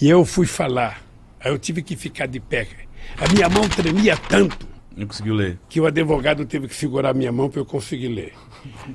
E 0.00 0.08
eu 0.08 0.24
fui 0.24 0.46
falar. 0.46 1.02
Aí 1.40 1.50
eu 1.50 1.58
tive 1.58 1.82
que 1.82 1.96
ficar 1.96 2.26
de 2.26 2.38
pé. 2.38 2.68
A 3.16 3.26
minha 3.32 3.48
mão 3.48 3.68
tremia 3.68 4.16
tanto 4.16 4.68
não 4.96 5.06
conseguiu 5.06 5.34
ler. 5.34 5.58
que 5.68 5.80
o 5.80 5.86
advogado 5.86 6.46
teve 6.46 6.68
que 6.68 6.74
segurar 6.74 7.14
minha 7.14 7.32
mão 7.32 7.50
para 7.50 7.60
eu 7.60 7.66
conseguir 7.66 8.08
ler. 8.08 8.32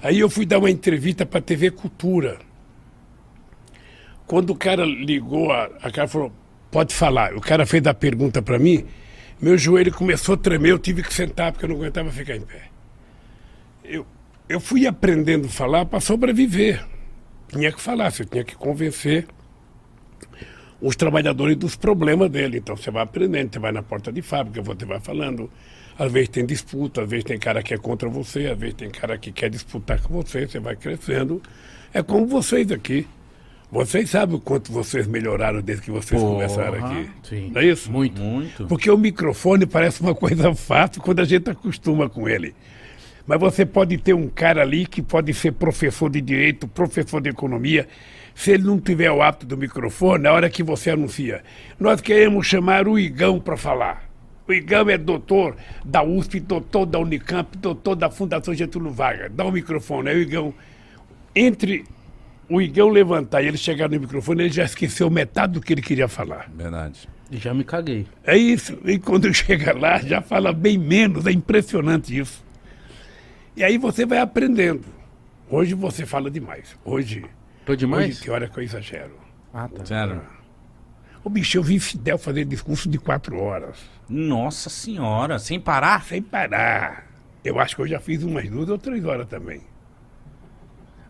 Aí 0.01 0.19
eu 0.19 0.29
fui 0.29 0.45
dar 0.45 0.59
uma 0.59 0.69
entrevista 0.69 1.25
para 1.25 1.39
a 1.39 1.41
TV 1.41 1.71
Cultura. 1.71 2.39
Quando 4.25 4.51
o 4.51 4.55
cara 4.55 4.85
ligou, 4.85 5.51
a, 5.51 5.69
a 5.81 5.91
cara 5.91 6.07
falou, 6.07 6.31
pode 6.71 6.93
falar. 6.93 7.35
O 7.35 7.41
cara 7.41 7.65
fez 7.65 7.85
a 7.85 7.93
pergunta 7.93 8.41
para 8.41 8.57
mim, 8.57 8.85
meu 9.39 9.57
joelho 9.57 9.93
começou 9.93 10.35
a 10.35 10.37
tremer, 10.37 10.71
eu 10.71 10.79
tive 10.79 11.03
que 11.03 11.13
sentar 11.13 11.51
porque 11.51 11.65
eu 11.65 11.69
não 11.69 11.75
aguentava 11.75 12.09
ficar 12.11 12.35
em 12.35 12.41
pé. 12.41 12.69
Eu, 13.83 14.05
eu 14.47 14.59
fui 14.59 14.87
aprendendo 14.87 15.47
a 15.47 15.49
falar 15.49 15.85
para 15.85 15.99
sobreviver. 15.99 16.85
Tinha 17.49 17.71
que 17.71 17.81
falar, 17.81 18.11
você 18.11 18.25
tinha 18.25 18.43
que 18.43 18.55
convencer 18.55 19.27
os 20.81 20.95
trabalhadores 20.95 21.55
dos 21.55 21.75
problemas 21.75 22.29
dele. 22.29 22.57
Então 22.57 22.75
você 22.75 22.91
vai 22.91 23.03
aprendendo, 23.03 23.53
você 23.53 23.59
vai 23.59 23.71
na 23.71 23.83
porta 23.83 24.11
de 24.11 24.21
fábrica, 24.21 24.61
você 24.61 24.85
vai 24.85 24.99
falando. 24.99 25.49
Às 25.97 26.11
vezes 26.11 26.29
tem 26.29 26.45
disputa, 26.45 27.03
às 27.03 27.09
vezes 27.09 27.23
tem 27.23 27.37
cara 27.37 27.61
que 27.61 27.73
é 27.73 27.77
contra 27.77 28.09
você, 28.09 28.47
às 28.47 28.57
vezes 28.57 28.75
tem 28.75 28.89
cara 28.89 29.17
que 29.17 29.31
quer 29.31 29.49
disputar 29.49 30.01
com 30.01 30.13
você, 30.21 30.47
você 30.47 30.59
vai 30.59 30.75
crescendo. 30.75 31.41
É 31.93 32.01
como 32.01 32.25
vocês 32.25 32.71
aqui. 32.71 33.07
Vocês 33.73 34.07
sabem 34.07 34.35
o 34.35 34.39
quanto 34.39 34.71
vocês 34.71 35.07
melhoraram 35.07 35.59
desde 35.59 35.83
que 35.83 35.89
vocês 35.89 36.21
Porra, 36.21 36.33
começaram 36.33 36.85
aqui. 36.85 37.09
sim. 37.23 37.51
Não 37.51 37.59
é 37.59 37.65
isso? 37.65 37.91
Muito. 37.91 38.21
Muito. 38.21 38.67
Porque 38.67 38.89
o 38.91 38.95
microfone 38.95 39.65
parece 39.65 39.99
uma 39.99 40.13
coisa 40.13 40.53
fácil 40.53 41.01
quando 41.01 41.21
a 41.21 41.25
gente 41.25 41.49
acostuma 41.49 42.07
com 42.07 42.29
ele. 42.29 42.53
Mas 43.25 43.39
você 43.39 43.65
pode 43.65 43.97
ter 43.97 44.13
um 44.13 44.29
cara 44.29 44.61
ali 44.61 44.85
que 44.85 45.01
pode 45.01 45.33
ser 45.33 45.53
professor 45.53 46.07
de 46.07 46.21
direito, 46.21 46.67
professor 46.67 47.19
de 47.19 47.31
economia. 47.31 47.87
Se 48.35 48.51
ele 48.51 48.63
não 48.63 48.79
tiver 48.79 49.09
o 49.09 49.23
hábito 49.23 49.47
do 49.47 49.57
microfone, 49.57 50.23
na 50.23 50.31
hora 50.33 50.51
que 50.51 50.61
você 50.61 50.91
anuncia, 50.91 51.41
nós 51.79 51.99
queremos 51.99 52.45
chamar 52.45 52.87
o 52.87 52.99
Igão 52.99 53.39
para 53.39 53.57
falar. 53.57 54.07
O 54.47 54.53
Igão 54.53 54.87
é 54.87 54.99
doutor 54.99 55.55
da 55.83 56.03
USP, 56.03 56.39
doutor 56.39 56.85
da 56.85 56.99
Unicamp, 56.99 57.57
doutor 57.57 57.95
da 57.95 58.11
Fundação 58.11 58.53
Getúlio 58.53 58.91
Vargas. 58.91 59.31
Dá 59.33 59.43
o 59.45 59.51
microfone, 59.51 60.09
aí 60.09 60.17
o 60.17 60.21
Igão, 60.21 60.53
entre 61.35 61.85
o 62.49 62.61
Igão 62.61 62.89
levantar 62.89 63.41
e 63.41 63.47
ele 63.47 63.57
chegar 63.57 63.89
no 63.89 63.99
microfone, 63.99 64.43
ele 64.43 64.53
já 64.53 64.63
esqueceu 64.63 65.09
metade 65.09 65.53
do 65.53 65.61
que 65.61 65.73
ele 65.73 65.81
queria 65.81 66.07
falar. 66.07 66.49
Verdade. 66.53 67.07
E 67.31 67.37
já 67.37 67.53
me 67.53 67.63
caguei. 67.63 68.05
É 68.23 68.37
isso. 68.37 68.77
E 68.85 68.99
quando 68.99 69.31
chega 69.33 69.73
lá, 69.77 69.97
já 69.99 70.21
fala 70.21 70.51
bem 70.53 70.77
menos. 70.77 71.25
É 71.25 71.31
impressionante 71.31 72.17
isso. 72.17 72.43
E 73.55 73.63
aí 73.63 73.77
você 73.77 74.05
vai 74.05 74.19
aprendendo. 74.19 74.83
Hoje 75.49 75.73
você 75.73 76.05
fala 76.05 76.29
demais. 76.29 76.75
Hoje, 76.83 77.25
Tô 77.65 77.75
demais? 77.75 78.07
hoje 78.09 78.21
tem 78.23 78.31
hora 78.33 78.47
que 78.47 78.57
eu 78.59 78.63
exagero. 78.63 79.17
Ah, 79.53 79.67
tá. 79.67 79.85
Sério. 79.85 80.21
O 81.23 81.29
bicho, 81.29 81.57
eu 81.57 81.63
vi 81.63 81.79
Fidel 81.79 82.17
fazer 82.17 82.43
discurso 82.45 82.89
de 82.89 82.97
quatro 82.97 83.39
horas, 83.39 83.77
Nossa 84.09 84.69
senhora, 84.69 85.39
sem 85.39 85.57
parar? 85.59 86.03
sem 86.03 86.21
parar. 86.21 87.07
Eu 87.43 87.59
acho 87.59 87.75
que 87.75 87.81
eu 87.81 87.87
já 87.87 87.99
fiz 87.99 88.23
umas 88.23 88.49
duas 88.49 88.67
ou 88.69 88.77
três 88.77 89.03
horas 89.05 89.27
também. 89.27 89.61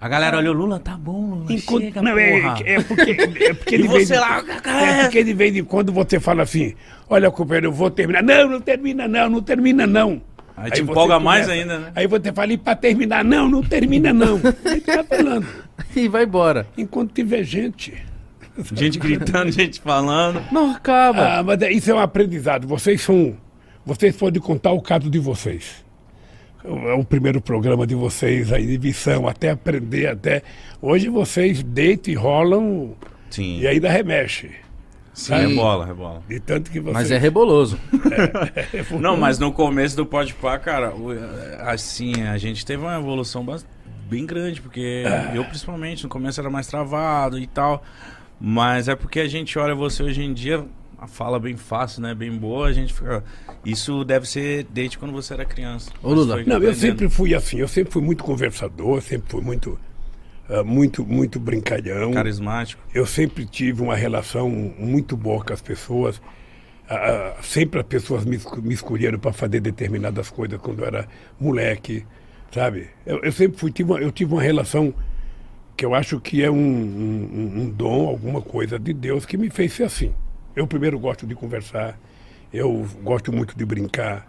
A 0.04 0.10
galera 0.10 0.38
olhou, 0.38 0.54
Lula, 0.54 0.80
tá 0.80 0.98
bom, 0.98 1.30
Lula, 1.30 1.46
Enquanto- 1.50 1.82
chega, 1.86 2.02
não, 2.02 2.18
é, 2.18 2.42
porra. 2.42 2.58
é 2.66 2.82
porque, 2.82 3.12
é 3.12 3.54
porque 3.54 3.78
de 3.80 3.88
vez 3.88 4.08
você 4.10 4.16
em- 4.16 4.20
lá, 4.20 4.44
é 4.66 5.04
porque 5.04 5.24
de 5.24 5.34
vez 5.34 5.56
em 5.56 5.64
quando 5.64 5.94
você 5.94 6.20
fala 6.20 6.44
assim, 6.44 6.74
olha, 7.10 7.32
companheiro, 7.32 7.68
eu 7.68 7.72
vou 7.72 7.90
terminar. 7.90 8.22
Não, 8.22 8.50
não 8.50 8.60
termina 8.60 9.08
não, 9.08 9.30
não 9.30 9.42
termina 9.42 9.88
não. 9.88 10.22
Aí 10.58 10.70
te 10.72 10.82
empolga 10.82 11.22
mais 11.22 11.48
ainda, 11.48 11.80
né? 11.80 11.92
Aí 11.96 12.06
você 12.06 12.34
fala, 12.34 12.52
e 12.52 12.58
pra 12.58 12.76
terminar, 12.76 13.24
não, 13.24 13.48
não 13.48 13.64
termina 13.64 14.12
não. 14.12 14.42
Aí 14.70 14.82
tá 14.82 15.04
falando. 15.06 15.48
E 15.96 16.08
vai 16.10 16.24
embora. 16.26 16.68
Enquanto 16.78 17.14
tiver 17.14 17.44
gente. 17.44 17.94
Gente 18.74 19.00
gritando, 19.00 19.52
gente 19.52 19.80
falando. 19.80 20.42
Não 20.52 20.72
acaba. 20.72 21.38
Ah, 21.40 21.44
mas 21.44 21.62
é- 21.62 21.72
isso 21.72 21.90
é 21.90 21.94
um 21.94 22.00
aprendizado. 22.00 22.68
Vocês 22.68 23.02
são. 23.02 23.36
Vocês 23.86 24.16
podem 24.18 24.42
contar 24.42 24.72
o 24.74 24.82
caso 24.82 25.10
de 25.10 25.18
vocês. 25.20 25.83
É 26.66 26.94
o 26.94 27.04
primeiro 27.04 27.42
programa 27.42 27.86
de 27.86 27.94
vocês 27.96 28.48
de 28.48 28.80
missão, 28.80 29.28
até 29.28 29.50
aprender, 29.52 30.08
até. 30.08 30.42
Hoje 30.82 31.10
vocês 31.10 31.62
deitam 31.62 32.14
e 32.14 32.16
rolam 32.16 32.96
Sim, 33.30 33.60
e 33.60 33.68
ainda 33.68 33.90
remexe. 33.90 34.52
sim, 35.14 35.34
rebola, 35.36 35.86
rebola. 35.86 36.24
De 36.28 36.40
tanto 36.40 36.72
que 36.72 36.80
vocês. 36.80 36.94
Mas 36.94 37.12
é 37.12 37.18
reboloso. 37.18 37.78
Não, 39.00 39.18
mas 39.18 39.38
no 39.40 39.52
começo 39.52 39.96
do 39.98 40.06
Podpah, 40.06 40.58
cara, 40.58 40.96
o- 40.96 41.10
assim, 41.60 42.24
a 42.24 42.38
gente 42.38 42.66
teve 42.66 42.82
uma 42.82 42.96
evolução 42.98 43.46
bem 44.10 44.26
grande, 44.26 44.62
porque 44.62 45.04
eu 45.34 45.44
principalmente, 45.46 46.04
no 46.04 46.10
começo 46.10 46.40
era 46.40 46.50
mais 46.50 46.68
travado 46.68 47.38
e 47.40 47.48
tal, 47.48 47.84
mas 48.40 48.88
é 48.88 48.96
porque 48.96 49.20
a 49.20 49.28
gente 49.28 49.58
olha 49.60 49.76
você 49.76 50.02
hoje 50.04 50.24
em 50.24 50.34
dia, 50.34 50.64
a 51.04 51.08
fala 51.08 51.40
bem 51.40 51.56
fácil, 51.58 52.02
né, 52.02 52.14
bem 52.16 52.32
boa, 52.36 52.68
a 52.68 52.74
gente 52.74 52.94
fica... 52.94 53.24
Isso 53.66 54.04
deve 54.04 54.28
ser 54.28 54.66
desde 54.72 54.98
quando 54.98 55.12
você 55.12 55.34
era 55.34 55.46
criança. 55.46 55.92
Ô, 56.02 56.14
Lula. 56.14 56.44
Não, 56.44 56.62
eu 56.62 56.74
sempre 56.76 57.10
fui 57.10 57.34
assim, 57.36 57.58
eu 57.58 57.68
sempre 57.68 57.92
fui 57.94 58.02
muito 58.02 58.24
conversador, 58.24 59.02
sempre 59.02 59.30
fui 59.32 59.42
muito. 59.42 59.80
ah, 60.50 60.64
muito, 60.64 61.06
muito 61.06 61.40
brincalhão. 61.40 62.12
Carismático. 62.12 62.82
Eu 62.94 63.06
sempre 63.06 63.46
tive 63.46 63.82
uma 63.82 63.96
relação 63.96 64.50
muito 64.50 65.16
boa 65.16 65.44
com 65.44 65.54
as 65.54 65.62
pessoas. 65.62 66.22
Ah, 66.90 67.36
sempre 67.42 67.80
as 67.80 67.86
pessoas 67.86 68.26
me, 68.26 68.38
me 68.62 68.74
escolheram 68.74 69.18
para 69.18 69.32
fazer 69.32 69.62
determinadas 69.62 70.30
coisas 70.30 70.60
quando 70.60 70.80
eu 70.80 70.86
era 70.86 71.08
moleque, 71.40 72.06
sabe? 72.52 72.88
Eu, 73.06 73.20
eu 73.24 73.32
sempre 73.32 73.58
fui, 73.58 73.72
tive 73.72 73.92
uma, 73.92 74.00
eu 74.02 74.12
tive 74.12 74.34
uma 74.34 74.42
relação 74.42 74.94
que 75.78 75.86
eu 75.86 75.96
acho 75.96 76.20
que 76.20 76.44
é 76.44 76.52
um, 76.52 76.56
um- 76.56 77.30
um- 77.34 77.62
um 77.62 77.70
dom, 77.70 78.08
alguma 78.08 78.42
coisa 78.42 78.78
de 78.78 78.94
Deus 78.94 79.26
que 79.26 79.38
me 79.38 79.50
fez 79.50 79.72
ser 79.74 79.84
assim. 79.84 80.14
Eu 80.56 80.68
primeiro 80.68 81.00
gosto 81.00 81.26
de 81.26 81.34
conversar, 81.36 81.98
eu 82.54 82.88
gosto 83.02 83.32
muito 83.34 83.58
de 83.58 83.66
brincar, 83.66 84.28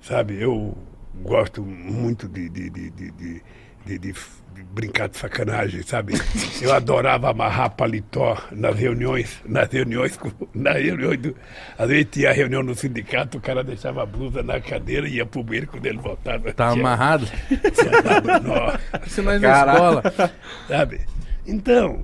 sabe? 0.00 0.40
Eu 0.40 0.76
gosto 1.22 1.62
muito 1.62 2.28
de, 2.28 2.48
de, 2.48 2.70
de, 2.70 2.90
de, 2.90 3.10
de- 3.12 3.42
de- 3.86 3.98
de 3.98 4.62
brincar 4.64 5.08
de 5.08 5.16
sacanagem, 5.16 5.82
sabe? 5.82 6.12
Eu 6.60 6.72
adorava 6.74 7.30
amarrar 7.30 7.70
paletó 7.70 8.36
nas 8.52 8.76
reuniões, 8.76 9.40
nas 9.46 9.68
reuniões, 9.70 10.18
na 10.54 10.72
reunião 10.72 11.16
do. 11.16 11.34
Às 11.78 11.88
vezes 11.88 12.06
tinha 12.10 12.32
reunião 12.32 12.62
no 12.62 12.74
sindicato, 12.74 13.38
o 13.38 13.40
cara 13.40 13.64
deixava 13.64 14.02
a 14.02 14.06
blusa 14.06 14.42
na 14.42 14.60
cadeira 14.60 15.08
e 15.08 15.14
ia 15.16 15.26
pro 15.26 15.42
banheiro 15.42 15.66
quando 15.68 15.86
ele 15.86 15.98
voltava. 15.98 16.52
Tá 16.52 16.70
tinha- 16.72 16.80
amarrado? 16.82 17.26
Isso 19.06 19.22
nós 19.22 19.40
na 19.40 19.48
Caraca. 19.48 19.72
escola. 20.08 20.32
sabe? 20.68 21.00
Então, 21.46 22.02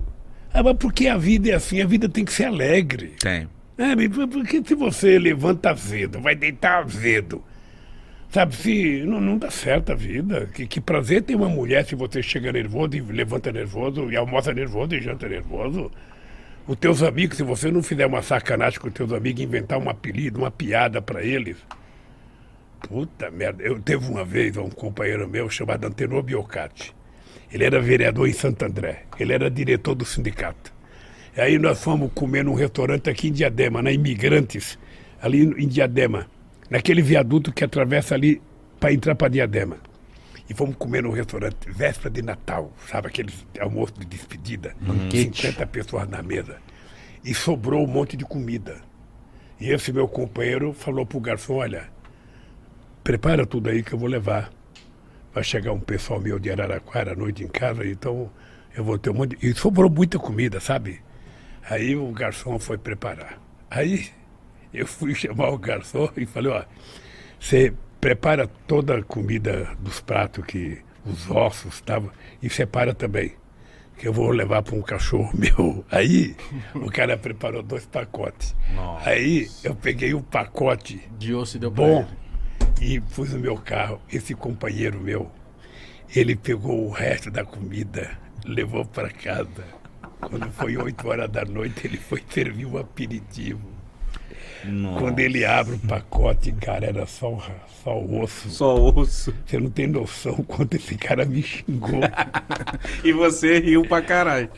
ah, 0.53 0.62
mas 0.62 0.77
porque 0.78 1.07
a 1.07 1.16
vida 1.19 1.51
é 1.51 1.55
assim, 1.55 1.81
a 1.82 1.86
vida 1.86 2.09
tem 2.09 2.24
que 2.24 2.32
ser 2.32 2.45
alegre. 2.47 3.15
Tem. 3.20 3.47
É, 3.78 3.94
porque 4.26 4.60
se 4.66 4.74
você 4.74 5.20
levanta 5.20 5.70
azedo, 5.70 6.20
vai 6.20 6.34
deitar 6.34 6.82
azedo, 6.82 7.44
sabe, 8.28 8.56
se 8.56 9.02
não, 9.05 9.20
não 9.20 9.38
dá 9.38 9.52
certo 9.52 9.92
a 9.92 9.94
vida. 9.94 10.46
Que, 10.52 10.66
que 10.66 10.80
prazer 10.80 11.22
tem 11.22 11.36
uma 11.36 11.48
mulher 11.48 11.86
se 11.86 11.94
você 11.94 12.20
chega 12.20 12.52
nervoso 12.52 12.96
e 12.96 13.00
levanta 13.00 13.52
nervoso, 13.52 14.10
e 14.10 14.16
almoça 14.16 14.52
nervoso 14.52 14.96
e 14.96 15.00
janta 15.00 15.28
nervoso. 15.28 15.92
Os 16.66 16.76
teus 16.76 17.05
amigos, 17.05 17.36
se 17.36 17.44
você 17.44 17.70
não 17.70 17.80
fizer 17.82 18.05
uma 18.05 18.20
sacanagem 18.20 18.80
com 18.80 18.88
os 18.88 18.94
teus 18.94 19.12
amigos, 19.12 19.42
inventar 19.42 19.78
um 19.78 19.88
apelido, 19.88 20.40
uma 20.40 20.50
piada 20.50 21.00
pra 21.00 21.22
eles. 21.22 21.56
Puta 22.80 23.30
merda, 23.30 23.62
eu 23.62 23.80
teve 23.80 24.05
uma 24.10 24.24
vez 24.24 24.56
um 24.56 24.68
companheiro 24.68 25.28
meu 25.28 25.48
chamado 25.48 25.86
Antenor 25.86 26.22
Biocati. 26.22 26.94
Ele 27.50 27.64
era 27.64 27.80
vereador 27.80 28.28
em 28.28 28.32
Santo 28.32 28.64
André. 28.64 29.05
Ele 29.18 29.32
era 29.32 29.48
diretor 29.48 29.94
do 29.94 30.05
sindicato. 30.05 30.77
E 31.39 31.40
aí 31.40 31.56
nós 31.56 31.81
fomos 31.81 32.10
comer 32.16 32.44
num 32.44 32.55
restaurante 32.55 33.09
aqui 33.09 33.28
em 33.28 33.32
Diadema, 33.32 33.81
na 33.81 33.93
Imigrantes, 33.93 34.77
ali 35.23 35.43
em 35.43 35.69
Diadema, 35.69 36.27
naquele 36.69 37.01
viaduto 37.01 37.52
que 37.52 37.62
atravessa 37.62 38.16
ali 38.16 38.43
para 38.81 38.93
entrar 38.93 39.15
para 39.15 39.28
Diadema. 39.28 39.77
E 40.51 40.55
fomos 40.55 40.74
comer 40.74 41.05
num 41.05 41.12
restaurante, 41.12 41.70
véspera 41.70 42.10
de 42.10 42.23
Natal, 42.23 42.73
sabe, 42.90 43.06
aquele 43.06 43.32
almoço 43.60 43.93
de 44.01 44.05
despedida. 44.05 44.74
50 45.12 45.65
pessoas 45.69 46.09
na 46.09 46.24
mesa. 46.24 46.56
E 47.24 47.32
sobrou 47.32 47.85
um 47.85 47.86
monte 47.86 48.16
de 48.16 48.24
comida. 48.24 48.78
E 49.60 49.70
esse 49.70 49.93
meu 49.93 50.09
companheiro 50.09 50.73
falou 50.73 51.06
pro 51.06 51.20
garçom, 51.20 51.55
olha, 51.55 51.89
prepara 53.05 53.47
tudo 53.47 53.70
aí 53.70 53.85
que 53.85 53.93
eu 53.93 53.98
vou 54.01 54.09
levar. 54.09 54.51
Vai 55.32 55.44
chegar 55.44 55.70
um 55.70 55.78
pessoal 55.78 56.20
meu 56.20 56.40
de 56.40 56.51
Araraquara 56.51 57.12
à 57.12 57.15
noite 57.15 57.44
em 57.44 57.48
casa, 57.48 57.86
então 57.86 58.28
eu 58.77 58.82
vou 58.82 58.98
ter 58.98 59.10
um 59.10 59.15
monte. 59.15 59.36
de... 59.36 59.47
E 59.47 59.55
sobrou 59.55 59.89
muita 59.89 60.19
comida, 60.19 60.59
sabe? 60.59 61.06
Aí 61.69 61.95
o 61.97 62.11
garçom 62.12 62.59
foi 62.59 62.78
preparar. 62.78 63.40
Aí 63.70 64.09
eu 64.73 64.86
fui 64.86 65.15
chamar 65.15 65.51
o 65.51 65.59
garçom 65.59 66.09
e 66.16 66.24
falei, 66.24 66.53
ó, 66.53 66.65
você 67.39 67.74
prepara 68.01 68.47
toda 68.47 68.99
a 68.99 69.03
comida 69.03 69.69
dos 69.78 70.01
pratos 70.01 70.45
que 70.45 70.78
os 71.05 71.31
ossos 71.31 71.74
estavam 71.74 72.11
e 72.43 72.49
separa 72.49 72.95
também. 72.95 73.32
Que 73.97 74.07
eu 74.07 74.12
vou 74.12 74.31
levar 74.31 74.62
para 74.62 74.77
um 74.77 74.82
cachorro 74.82 75.31
meu. 75.35 75.85
Aí 75.90 76.36
o 76.74 76.90
cara 76.90 77.16
preparou 77.19 77.62
dois 77.62 77.85
pacotes. 77.85 78.55
Nossa. 78.74 79.11
Aí 79.11 79.49
eu 79.65 79.74
peguei 79.74 80.15
o 80.15 80.23
pacote 80.23 81.03
De 81.19 81.35
osso 81.35 81.59
deu 81.59 81.70
bom 81.70 82.07
e 82.81 83.01
pus 83.01 83.32
no 83.32 83.40
meu 83.40 83.57
carro. 83.57 84.01
Esse 84.11 84.35
companheiro 84.35 85.01
meu, 85.01 85.31
ele 86.15 86.36
pegou 86.36 86.86
o 86.86 86.90
resto 86.90 87.31
da 87.31 87.45
comida, 87.45 88.16
levou 88.45 88.85
para 88.85 89.11
casa. 89.11 89.77
Quando 90.20 90.51
foi 90.53 90.77
8 90.77 91.09
horas 91.09 91.31
da 91.31 91.45
noite, 91.45 91.86
ele 91.86 91.97
foi 91.97 92.23
servir 92.28 92.66
um 92.66 92.77
aperitivo. 92.78 93.61
Nossa. 94.65 94.99
Quando 95.01 95.20
ele 95.20 95.45
abre 95.45 95.77
o 95.77 95.78
pacote, 95.78 96.51
cara, 96.53 96.86
era 96.86 97.07
só, 97.07 97.32
o- 97.32 97.43
só 97.85 97.97
o 97.97 98.20
osso. 98.23 98.51
Só 98.51 98.74
osso. 98.74 99.32
Você 99.47 99.59
não 99.61 99.70
tem 99.70 99.86
noção 99.86 100.35
quanto 100.45 100.74
esse 100.74 100.97
cara 100.97 101.24
me 101.24 101.43
xingou. 101.43 102.01
E 103.05 103.12
você 103.12 103.61
riu 103.61 103.82
pra 103.86 104.03
caralho. 104.03 104.51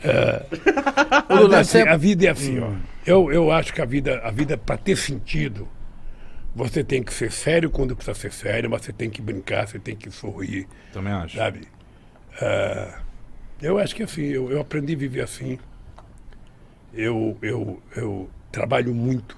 Lula, 1.29 1.59
Assim, 1.59 1.79
você 1.83 1.87
A 1.89 1.95
vida 1.97 2.25
é 2.25 2.29
assim, 2.29 2.59
ó. 2.59 2.71
Eu, 3.05 3.31
eu 3.31 3.51
acho 3.51 3.73
que 3.73 3.81
a 3.81 3.85
vida, 3.85 4.19
a 4.23 4.31
vida 4.31 4.57
para 4.57 4.77
ter 4.77 4.95
sentido, 4.95 5.67
você 6.55 6.83
tem 6.83 7.01
que 7.03 7.13
ser 7.13 7.31
sério 7.31 7.69
quando 7.69 7.95
precisa 7.95 8.15
ser 8.19 8.31
sério, 8.33 8.69
mas 8.69 8.81
você 8.81 8.91
tem 8.91 9.09
que 9.09 9.21
brincar, 9.21 9.67
você 9.67 9.77
tem 9.79 9.95
que 9.95 10.09
sorrir. 10.11 10.67
Também 10.91 11.13
acho. 11.13 11.37
sabe? 11.37 11.61
Ah, 12.41 12.99
eu 13.61 13.77
acho 13.77 13.95
que 13.95 14.03
assim, 14.03 14.23
eu, 14.23 14.51
eu 14.51 14.59
aprendi 14.61 14.93
a 14.93 14.97
viver 14.97 15.21
assim. 15.21 15.59
Eu, 16.93 17.37
eu, 17.41 17.81
eu 17.95 18.29
trabalho 18.51 18.93
muito, 18.93 19.37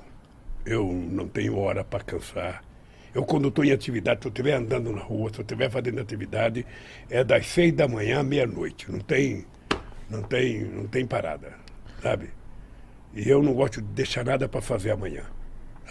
eu 0.66 0.92
não 0.92 1.28
tenho 1.28 1.58
hora 1.58 1.84
para 1.84 2.04
cansar. 2.04 2.64
Eu, 3.14 3.24
quando 3.24 3.50
estou 3.50 3.64
em 3.64 3.72
atividade, 3.72 4.22
se 4.22 4.28
eu 4.28 4.32
estiver 4.32 4.54
andando 4.54 4.92
na 4.92 5.02
rua, 5.02 5.30
se 5.32 5.40
eu 5.40 5.44
estiver 5.44 5.70
fazendo 5.70 6.02
atividade, 6.02 6.66
é 7.10 7.24
das 7.24 7.46
seis 7.46 7.72
da 7.72 7.88
manhã 7.88 8.22
à 8.22 8.24
meia-noite. 8.24 8.92
Não 8.92 9.00
tem, 9.00 9.46
não, 10.10 10.24
tem, 10.24 10.64
não 10.64 10.88
tem 10.88 11.06
parada, 11.06 11.54
sabe? 12.02 12.32
E 13.14 13.30
eu 13.30 13.44
não 13.44 13.54
gosto 13.54 13.82
de 13.82 13.88
deixar 13.90 14.26
nada 14.26 14.50
para 14.50 14.62
fazer 14.62 14.92
amanhã. 14.92 15.24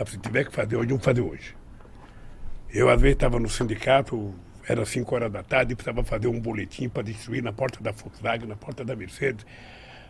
Se 0.04 0.18
tiver 0.18 0.44
que 0.44 0.52
fazer 0.52 0.74
hoje, 0.74 0.88
vamos 0.88 1.04
fazer 1.04 1.20
hoje. 1.20 1.54
Eu, 2.74 2.88
às 2.88 3.00
vezes, 3.00 3.14
estava 3.14 3.38
no 3.38 3.48
sindicato, 3.48 4.34
era 4.66 4.84
5 4.84 5.14
horas 5.14 5.32
da 5.32 5.42
tarde, 5.42 5.74
precisava 5.74 6.04
fazer 6.04 6.28
um 6.28 6.40
boletim 6.40 6.88
para 6.88 7.02
distribuir 7.02 7.42
na 7.42 7.52
porta 7.52 7.82
da 7.82 7.90
Volkswagen, 7.90 8.48
na 8.48 8.56
porta 8.56 8.84
da 8.84 8.94
Mercedes. 8.94 9.44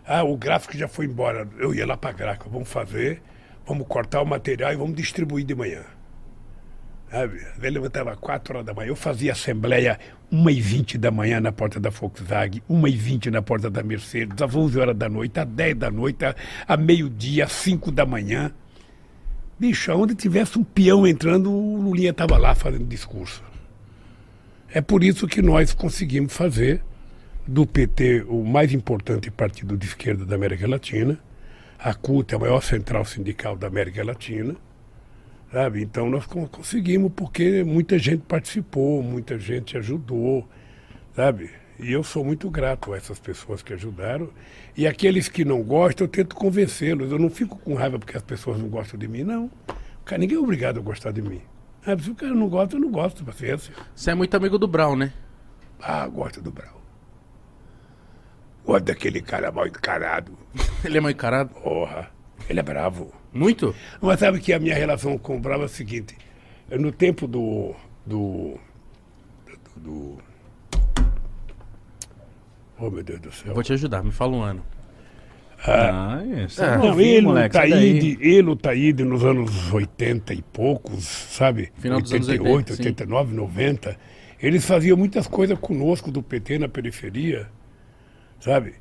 Ah, 0.07 0.23
o 0.23 0.37
gráfico 0.37 0.77
já 0.77 0.89
foi 0.89 1.07
embora. 1.07 1.49
Eu 1.59 1.75
ia 1.75 1.87
lá 1.87 1.97
para 1.97 2.11
a 2.11 2.13
Graca, 2.13 2.49
vamos 2.49 2.69
fazer, 2.69 3.23
vamos 3.67 3.87
cortar 3.87 4.21
o 4.21 4.27
material 4.27 4.73
e 4.73 4.77
vamos 4.77 4.95
distribuir 4.95 5.45
de 5.45 5.55
manhã. 5.55 5.83
Sabe? 7.11 7.47
Ele 7.59 7.71
levantava 7.71 8.17
4 8.17 8.55
horas 8.55 8.67
da 8.67 8.75
manhã. 8.75 8.89
Eu 8.89 8.97
fazia 8.97 9.33
assembleia 9.33 9.99
1h20 10.33 10.97
da 10.97 11.11
manhã 11.11 11.41
na 11.41 11.53
porta 11.53 11.79
da 11.79 11.91
Volkswagen, 11.91 12.63
1h20 12.69 13.31
na 13.31 13.43
porta 13.43 13.71
da 13.71 13.83
Mercedes, 13.83 14.41
às 14.41 14.55
11 14.55 14.81
horas 14.81 14.97
da 14.97 15.09
noite, 15.09 15.39
às 15.39 15.47
10 15.47 15.77
da 15.77 15.91
noite, 15.91 16.25
a 16.67 16.77
meio-dia, 16.77 17.45
às 17.45 17.53
5 17.53 17.91
da 17.93 18.07
manhã. 18.07 18.51
Bicho, 19.59 19.93
onde 19.93 20.15
tivesse 20.15 20.59
um 20.59 20.65
peão 20.65 21.07
entrando, 21.07 21.53
o 21.53 21.77
Lulinha 21.77 22.11
estava 22.11 22.37
lá 22.37 22.55
fazendo 22.55 22.85
discurso. 22.85 23.52
É 24.75 24.81
por 24.81 25.05
isso 25.05 25.29
que 25.29 25.43
nós 25.43 25.75
conseguimos 25.75 26.33
fazer 26.33 26.83
do 27.47 27.67
PT 27.67 28.25
o 28.27 28.43
mais 28.43 28.73
importante 28.73 29.31
partido 29.31 29.77
de 29.77 29.87
esquerda 29.87 30.25
da 30.25 30.35
América 30.35 30.67
Latina. 30.67 31.19
A 31.79 31.93
CUT 31.93 32.33
é 32.33 32.37
a 32.37 32.39
maior 32.39 32.63
central 32.63 33.05
sindical 33.05 33.55
da 33.55 33.67
América 33.67 34.03
Latina. 34.03 34.57
Sabe? 35.53 35.83
Então 35.83 36.09
nós 36.09 36.25
conseguimos 36.25 37.13
porque 37.15 37.63
muita 37.63 37.99
gente 37.99 38.23
participou, 38.23 39.03
muita 39.03 39.39
gente 39.39 39.77
ajudou, 39.77 40.49
sabe? 41.15 41.51
E 41.79 41.93
eu 41.93 42.03
sou 42.03 42.25
muito 42.25 42.49
grato 42.49 42.95
a 42.95 42.97
essas 42.97 43.19
pessoas 43.19 43.63
que 43.63 43.75
ajudaram. 43.75 44.31
E 44.75 44.87
aqueles 44.87 45.29
que 45.29 45.45
não 45.45 45.63
gostam, 45.63 46.07
eu 46.07 46.09
tento 46.09 46.35
convencê-los. 46.35 47.13
Eu 47.13 47.19
não 47.19 47.29
fico 47.29 47.59
com 47.59 47.75
raiva 47.75 47.99
porque 47.99 48.17
as 48.17 48.23
pessoas 48.23 48.59
não 48.59 48.71
gostam 48.71 48.99
de 48.99 49.07
mim, 49.07 49.23
não. 49.23 49.51
Cara, 50.03 50.19
ninguém 50.19 50.39
é 50.39 50.41
obrigado 50.41 50.79
a 50.79 50.83
gostar 50.83 51.11
de 51.11 51.21
mim. 51.21 51.43
Sabe? 51.85 52.03
Se 52.03 52.11
o 52.11 52.15
cara 52.15 52.35
não 52.35 52.49
gosta, 52.49 52.77
eu 52.77 52.81
não 52.81 52.91
gosto, 52.91 53.25
paciência. 53.25 53.75
Você 53.95 54.11
é 54.11 54.15
muito 54.15 54.35
amigo 54.37 54.59
do 54.59 54.69
Brown, 54.69 54.97
né? 54.97 55.13
Ah, 55.81 56.07
gosto 56.07 56.41
do 56.41 56.51
Brown. 56.51 56.81
Gosto 58.65 58.85
daquele 58.85 59.21
cara 59.21 59.51
mal 59.51 59.67
encarado. 59.67 60.39
Ele 60.85 60.99
é 60.99 61.01
mal 61.01 61.11
encarado? 61.11 61.51
Porra, 61.55 62.11
ele 62.49 62.61
é 62.61 62.63
bravo. 62.63 63.13
Muito? 63.33 63.75
Mas 64.01 64.21
sabe 64.21 64.39
que 64.41 64.53
a 64.53 64.61
minha 64.61 64.75
relação 64.75 65.17
com 65.19 65.37
o 65.37 65.41
Bravo 65.41 65.63
é 65.63 65.67
o 65.67 65.69
seguinte: 65.69 66.17
no 66.71 66.93
tempo 66.93 67.27
do. 67.27 67.75
do. 68.07 68.59
do. 69.77 69.81
do 69.81 70.19
oh, 72.79 72.91
meu 72.91 73.03
Deus 73.03 73.21
do 73.21 73.33
céu. 73.33 73.49
Eu 73.49 73.55
vou 73.55 73.63
te 73.63 73.73
ajudar, 73.73 74.05
me 74.05 74.13
fala 74.13 74.37
um 74.37 74.43
ano. 74.43 74.65
Ah, 75.65 76.21
isso 76.45 76.63
é. 76.63 76.77
Não, 76.77 77.01
ele, 77.01 77.27
o 77.27 77.49
Taíde, 77.49 78.19
ele, 78.21 78.51
o 78.51 78.57
Taíde, 78.57 79.05
nos 79.05 79.25
anos 79.25 79.73
80 79.73 80.35
e 80.35 80.43
poucos, 80.43 81.05
sabe? 81.05 81.73
Final 81.79 82.01
dos 82.01 82.11
88, 82.11 82.41
anos 82.41 82.71
80, 82.71 82.75
sim. 82.75 82.89
89, 82.89 83.35
90. 83.35 83.97
Eles 84.41 84.65
faziam 84.65 84.97
muitas 84.97 85.29
coisas 85.29 85.57
conosco 85.59 86.11
do 86.11 86.21
PT 86.21 86.59
na 86.59 86.69
periferia, 86.69 87.49
sabe? 88.41 88.75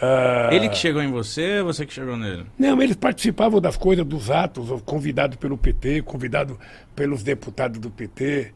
Ah, 0.00 0.48
Ele 0.52 0.68
que 0.68 0.76
chegou 0.76 1.02
em 1.02 1.10
você 1.10 1.60
ou 1.60 1.66
você 1.66 1.84
que 1.84 1.92
chegou 1.92 2.16
nele? 2.16 2.46
Não, 2.58 2.80
eles 2.80 2.96
participavam 2.96 3.60
das 3.60 3.76
coisas, 3.76 4.04
dos 4.04 4.30
atos, 4.30 4.80
convidado 4.82 5.36
pelo 5.38 5.58
PT, 5.58 6.02
convidado 6.02 6.58
pelos 6.94 7.22
deputados 7.22 7.80
do 7.80 7.90
PT. 7.90 8.52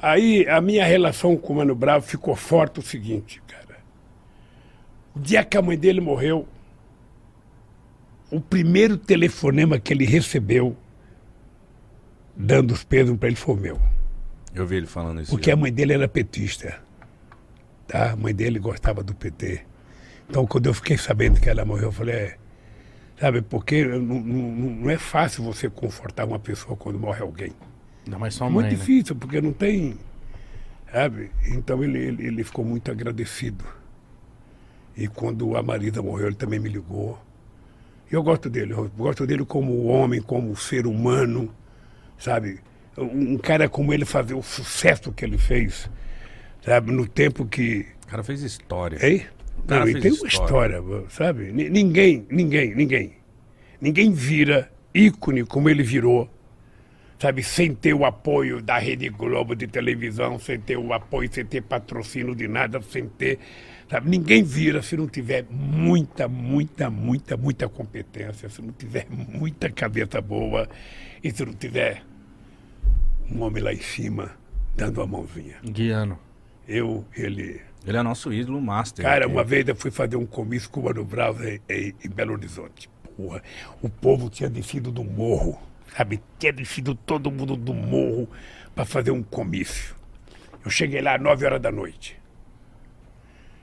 Aí 0.00 0.46
a 0.48 0.60
minha 0.60 0.84
relação 0.84 1.36
com 1.36 1.54
o 1.54 1.56
Mano 1.56 1.74
Bravo 1.74 2.06
ficou 2.06 2.34
forte 2.34 2.80
o 2.80 2.82
seguinte, 2.82 3.40
cara. 3.46 3.78
O 5.14 5.20
dia 5.20 5.44
que 5.44 5.56
a 5.56 5.62
mãe 5.62 5.78
dele 5.78 6.00
morreu, 6.00 6.46
o 8.32 8.40
primeiro 8.40 8.96
telefonema 8.96 9.78
que 9.78 9.92
ele 9.92 10.06
recebeu, 10.06 10.74
dando 12.34 12.72
os 12.72 12.82
pesos 12.82 13.14
para 13.18 13.28
ele, 13.28 13.36
foi 13.36 13.54
o 13.54 13.58
meu. 13.58 13.80
Eu 14.54 14.66
vi 14.66 14.76
ele 14.76 14.86
falando 14.86 15.20
isso. 15.20 15.30
Porque 15.30 15.50
a 15.50 15.56
mãe 15.56 15.70
dele 15.70 15.92
era 15.92 16.08
petista. 16.08 16.80
Tá? 17.86 18.12
A 18.12 18.16
mãe 18.16 18.34
dele 18.34 18.58
gostava 18.58 19.02
do 19.02 19.14
PT. 19.14 19.60
Então, 20.30 20.46
quando 20.46 20.64
eu 20.66 20.72
fiquei 20.72 20.96
sabendo 20.96 21.38
que 21.38 21.50
ela 21.50 21.62
morreu, 21.62 21.88
eu 21.88 21.92
falei, 21.92 22.14
é, 22.14 22.36
sabe, 23.20 23.42
porque 23.42 23.84
não, 23.84 24.00
não, 24.20 24.50
não 24.76 24.90
é 24.90 24.96
fácil 24.96 25.44
você 25.44 25.68
confortar 25.68 26.24
uma 26.24 26.38
pessoa 26.38 26.74
quando 26.74 26.98
morre 26.98 27.20
alguém. 27.20 27.52
Ainda 28.06 28.18
mais 28.18 28.34
sua 28.34 28.46
É 28.46 28.50
mãe, 28.50 28.54
muito 28.62 28.72
né? 28.72 28.78
difícil, 28.78 29.14
porque 29.14 29.42
não 29.42 29.52
tem. 29.52 29.98
Sabe? 30.90 31.30
Então 31.48 31.84
ele, 31.84 31.98
ele, 31.98 32.26
ele 32.28 32.44
ficou 32.44 32.64
muito 32.64 32.90
agradecido. 32.90 33.62
E 34.96 35.06
quando 35.06 35.54
a 35.54 35.62
Marisa 35.62 36.00
morreu, 36.00 36.28
ele 36.28 36.36
também 36.36 36.58
me 36.58 36.70
ligou. 36.70 37.18
Eu 38.12 38.22
gosto 38.22 38.50
dele, 38.50 38.72
eu 38.74 38.88
gosto 38.96 39.26
dele 39.26 39.44
como 39.44 39.86
homem, 39.86 40.20
como 40.20 40.54
ser 40.54 40.86
humano, 40.86 41.52
sabe? 42.18 42.60
Um 42.98 43.38
cara 43.38 43.68
como 43.70 43.92
ele 43.92 44.04
fazer 44.04 44.34
o 44.34 44.42
sucesso 44.42 45.10
que 45.12 45.24
ele 45.24 45.38
fez, 45.38 45.88
sabe? 46.62 46.92
No 46.92 47.06
tempo 47.08 47.46
que. 47.46 47.86
O 48.04 48.06
cara 48.08 48.22
fez 48.22 48.42
história. 48.42 48.98
Hein? 49.04 49.24
Não, 49.66 49.88
e 49.88 49.98
tem 50.00 50.12
uma 50.12 50.28
história, 50.28 50.82
sabe? 51.08 51.52
Ni- 51.52 51.70
Ninguém, 51.70 52.26
ninguém, 52.30 52.74
ninguém. 52.74 53.12
Ninguém 53.80 54.12
vira 54.12 54.70
ícone 54.94 55.44
como 55.44 55.70
ele 55.70 55.82
virou, 55.82 56.28
sabe? 57.18 57.42
Sem 57.42 57.74
ter 57.74 57.94
o 57.94 58.04
apoio 58.04 58.60
da 58.60 58.76
Rede 58.78 59.08
Globo 59.08 59.54
de 59.56 59.66
televisão, 59.66 60.38
sem 60.38 60.60
ter 60.60 60.76
o 60.76 60.92
apoio, 60.92 61.32
sem 61.32 61.46
ter 61.46 61.62
patrocínio 61.62 62.34
de 62.34 62.46
nada, 62.46 62.80
sem 62.82 63.06
ter. 63.08 63.38
Sabe? 63.92 64.08
Ninguém 64.08 64.42
vira 64.42 64.80
se 64.80 64.96
não 64.96 65.06
tiver 65.06 65.44
muita, 65.50 66.26
muita, 66.26 66.88
muita, 66.88 67.36
muita 67.36 67.68
competência, 67.68 68.48
se 68.48 68.62
não 68.62 68.72
tiver 68.72 69.06
muita 69.10 69.68
cabeça 69.70 70.18
boa 70.18 70.66
e 71.22 71.30
se 71.30 71.44
não 71.44 71.52
tiver 71.52 72.02
um 73.30 73.42
homem 73.42 73.62
lá 73.62 73.70
em 73.70 73.82
cima 73.82 74.32
dando 74.74 75.02
a 75.02 75.06
mãozinha. 75.06 75.56
Guiano. 75.62 76.18
Eu, 76.66 77.04
ele. 77.14 77.60
Ele 77.86 77.96
é 77.98 78.02
nosso 78.02 78.32
ídolo 78.32 78.62
master. 78.62 79.04
Cara, 79.04 79.26
Ele- 79.26 79.34
uma 79.34 79.44
vez 79.44 79.68
eu 79.68 79.76
fui 79.76 79.90
fazer 79.90 80.16
um 80.16 80.24
comício 80.24 80.70
com 80.70 80.80
o 80.80 80.84
Mano 80.84 81.04
Brown 81.04 81.34
em, 81.42 81.60
em- 81.68 81.94
em 82.02 82.08
Belo 82.08 82.32
Horizonte. 82.32 82.88
Porra, 83.14 83.42
o 83.82 83.90
povo 83.90 84.30
tinha 84.30 84.48
descido 84.48 84.90
do 84.90 85.04
morro, 85.04 85.60
sabe? 85.94 86.18
Tinha 86.38 86.50
descido 86.54 86.94
todo 86.94 87.30
mundo 87.30 87.56
do 87.56 87.74
morro 87.74 88.26
para 88.74 88.86
fazer 88.86 89.10
um 89.10 89.22
comício. 89.22 89.94
Eu 90.64 90.70
cheguei 90.70 91.02
lá 91.02 91.16
às 91.16 91.20
9 91.20 91.44
horas 91.44 91.60
da 91.60 91.70
noite. 91.70 92.21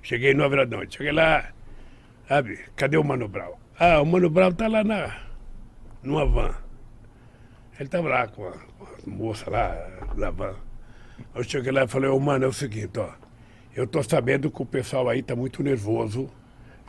Cheguei 0.01 0.33
9 0.33 0.55
horas 0.55 0.69
da 0.69 0.77
noite. 0.77 0.97
Cheguei 0.97 1.11
lá, 1.11 1.51
sabe? 2.27 2.59
Cadê 2.75 2.97
o 2.97 3.03
Mano 3.03 3.27
Brown? 3.27 3.53
Ah, 3.77 4.01
o 4.01 4.05
Mano 4.05 4.29
Brown 4.29 4.51
tá 4.51 4.67
lá 4.67 4.83
na, 4.83 5.15
numa 6.03 6.25
van. 6.25 6.55
Ele 7.79 7.87
tava 7.89 8.09
lá 8.09 8.27
com 8.27 8.47
a, 8.47 8.51
com 8.51 8.83
a 8.85 9.09
moça 9.09 9.49
lá 9.49 9.75
na 10.15 10.29
van. 10.29 10.55
Eu 11.35 11.43
cheguei 11.43 11.71
lá 11.71 11.83
e 11.83 11.87
falei, 11.87 12.09
ô 12.09 12.19
mano, 12.19 12.45
é 12.45 12.47
o 12.47 12.53
seguinte, 12.53 12.97
ó. 12.99 13.09
Eu 13.75 13.85
tô 13.87 14.01
sabendo 14.03 14.49
que 14.51 14.61
o 14.61 14.65
pessoal 14.65 15.07
aí 15.07 15.21
tá 15.21 15.35
muito 15.35 15.61
nervoso. 15.63 16.29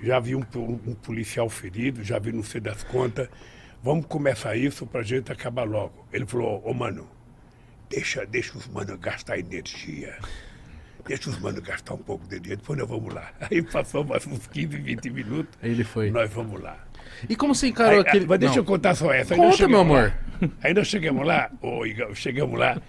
Já 0.02 0.18
vi 0.18 0.34
um, 0.34 0.44
um- 0.56 0.80
um 0.86 0.94
policial 0.94 1.48
ferido, 1.48 2.02
já 2.02 2.18
vi 2.18 2.32
não 2.32 2.42
sei 2.42 2.60
das 2.60 2.82
contas. 2.82 3.28
Vamos 3.82 4.06
começar 4.06 4.56
isso 4.56 4.86
pra 4.86 5.02
gente 5.02 5.30
acabar 5.30 5.64
logo. 5.64 6.06
Ele 6.12 6.26
falou, 6.26 6.62
ô 6.64 6.72
mano, 6.74 7.08
deixa, 7.88 8.24
deixa 8.26 8.56
os 8.56 8.66
manos 8.68 8.96
gastar 8.98 9.38
energia. 9.38 10.16
Deixa 11.06 11.31
os 11.31 11.39
manos 11.39 11.60
gastar 11.60 11.94
um 11.94 11.98
pouco 11.98 12.27
de 12.27 12.39
dinheiro, 12.39 12.60
depois 12.60 12.78
nós 12.78 12.89
vamos 12.89 13.14
lá. 13.14 13.31
Aí 13.51 13.62
passou 13.62 14.05
mais 14.05 14.27
uns 14.27 14.47
15, 14.47 14.77
20 14.77 15.10
minutos. 15.10 15.59
Ele 15.62 15.85
foi. 15.85 16.10
Nós 16.10 16.31
vamos 16.31 16.60
lá. 16.60 16.77
E 17.28 17.36
como 17.36 17.55
você 17.55 17.68
encarou 17.68 18.01
Aí, 18.01 18.01
aquele. 18.01 18.27
Mas 18.27 18.39
deixa 18.39 18.55
Não. 18.56 18.62
eu 18.62 18.64
contar 18.64 18.94
só 18.94 19.12
essa. 19.12 19.35
Conta, 19.35 19.68
meu 19.68 19.78
lá. 19.78 19.85
amor. 19.85 20.14
Aí 20.62 20.72
nós 20.72 20.86
chegamos 20.86 21.27
lá, 21.27 21.51
ô 21.60 21.85
Igão, 21.85 22.14
chegamos 22.14 22.59
lá, 22.59 22.81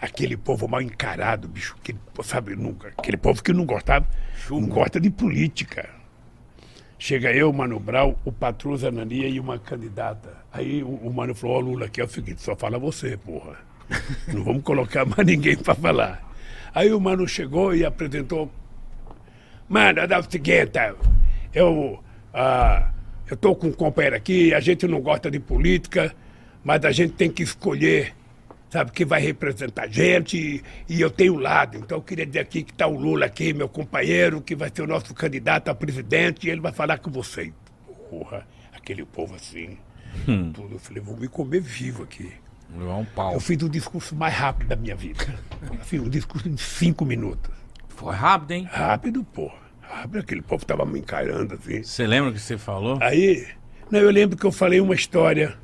aquele 0.00 0.36
povo 0.36 0.68
mal 0.68 0.80
encarado, 0.80 1.48
bicho, 1.48 1.74
aquele, 1.80 1.98
sabe, 2.22 2.54
nunca, 2.54 2.92
aquele 2.96 3.16
povo 3.16 3.42
que 3.42 3.52
não 3.52 3.64
gostava, 3.64 4.06
não 4.48 4.68
gosta 4.68 5.00
de 5.00 5.10
política. 5.10 5.88
Chega 6.96 7.32
eu, 7.32 7.52
Mano 7.52 7.80
Brau, 7.80 8.16
o 8.24 8.30
Patrus 8.30 8.84
Anania 8.84 9.26
e 9.26 9.40
uma 9.40 9.58
candidata. 9.58 10.36
Aí 10.52 10.84
o, 10.84 10.90
o 10.90 11.12
Mano 11.12 11.34
falou, 11.34 11.56
ó 11.56 11.58
Lula, 11.58 11.86
aqui 11.86 12.00
é 12.00 12.04
o 12.04 12.08
seguinte, 12.08 12.40
só 12.40 12.54
fala 12.54 12.78
você, 12.78 13.16
porra. 13.16 13.56
Não 14.32 14.44
vamos 14.44 14.62
colocar 14.62 15.04
mais 15.04 15.26
ninguém 15.26 15.56
pra 15.56 15.74
falar. 15.74 16.31
Aí 16.74 16.92
o 16.92 17.00
Mano 17.00 17.26
chegou 17.28 17.74
e 17.74 17.84
apresentou 17.84 18.50
Mano, 19.72 20.00
é 20.00 20.18
o 20.18 20.30
seguinte, 20.30 20.78
eu, 21.54 21.98
ah, 22.34 22.90
eu 23.26 23.34
tô 23.34 23.54
com 23.54 23.68
um 23.68 23.72
companheiro 23.72 24.16
aqui, 24.16 24.52
a 24.52 24.60
gente 24.60 24.86
não 24.86 25.00
gosta 25.00 25.30
de 25.30 25.40
política, 25.40 26.14
mas 26.62 26.84
a 26.84 26.92
gente 26.92 27.14
tem 27.14 27.30
que 27.30 27.42
escolher, 27.42 28.14
sabe, 28.68 28.92
quem 28.92 29.06
vai 29.06 29.22
representar 29.22 29.84
a 29.84 29.88
gente, 29.88 30.36
e, 30.36 30.62
e 30.94 31.00
eu 31.00 31.10
tenho 31.10 31.36
um 31.36 31.38
lado. 31.38 31.78
Então 31.78 31.96
eu 31.96 32.02
queria 32.02 32.26
dizer 32.26 32.40
aqui 32.40 32.62
que 32.62 32.74
tá 32.74 32.86
o 32.86 32.98
Lula 32.98 33.24
aqui, 33.24 33.54
meu 33.54 33.66
companheiro, 33.66 34.42
que 34.42 34.54
vai 34.54 34.70
ser 34.74 34.82
o 34.82 34.86
nosso 34.86 35.14
candidato 35.14 35.70
a 35.70 35.74
presidente, 35.74 36.46
e 36.46 36.50
ele 36.50 36.60
vai 36.60 36.72
falar 36.72 36.98
com 36.98 37.10
você. 37.10 37.50
Porra, 38.10 38.46
aquele 38.74 39.06
povo 39.06 39.34
assim, 39.34 39.78
tudo. 40.52 40.74
Eu 40.74 40.78
falei, 40.78 41.02
vou 41.02 41.16
me 41.16 41.28
comer 41.28 41.62
vivo 41.62 42.02
aqui. 42.02 42.30
Levar 42.76 42.96
um 42.96 43.04
pau. 43.04 43.34
Eu 43.34 43.40
fiz 43.40 43.62
o 43.62 43.68
discurso 43.68 44.14
mais 44.14 44.34
rápido 44.34 44.68
da 44.68 44.76
minha 44.76 44.96
vida. 44.96 45.24
Fiz 45.82 46.00
um 46.00 46.08
discurso 46.08 46.48
em 46.48 46.56
cinco 46.56 47.04
minutos. 47.04 47.52
Foi 47.88 48.14
rápido, 48.14 48.52
hein? 48.52 48.68
Rápido, 48.70 49.22
porra. 49.24 49.56
Rápido, 49.80 50.20
aquele 50.20 50.42
povo 50.42 50.64
tava 50.64 50.84
me 50.86 50.98
encarando 50.98 51.54
assim. 51.54 51.82
Você 51.82 52.06
lembra 52.06 52.30
o 52.30 52.32
que 52.32 52.40
você 52.40 52.56
falou? 52.56 52.98
Aí, 53.00 53.46
não, 53.90 54.00
eu 54.00 54.10
lembro 54.10 54.36
que 54.36 54.44
eu 54.44 54.52
falei 54.52 54.80
uma 54.80 54.94
história. 54.94 55.54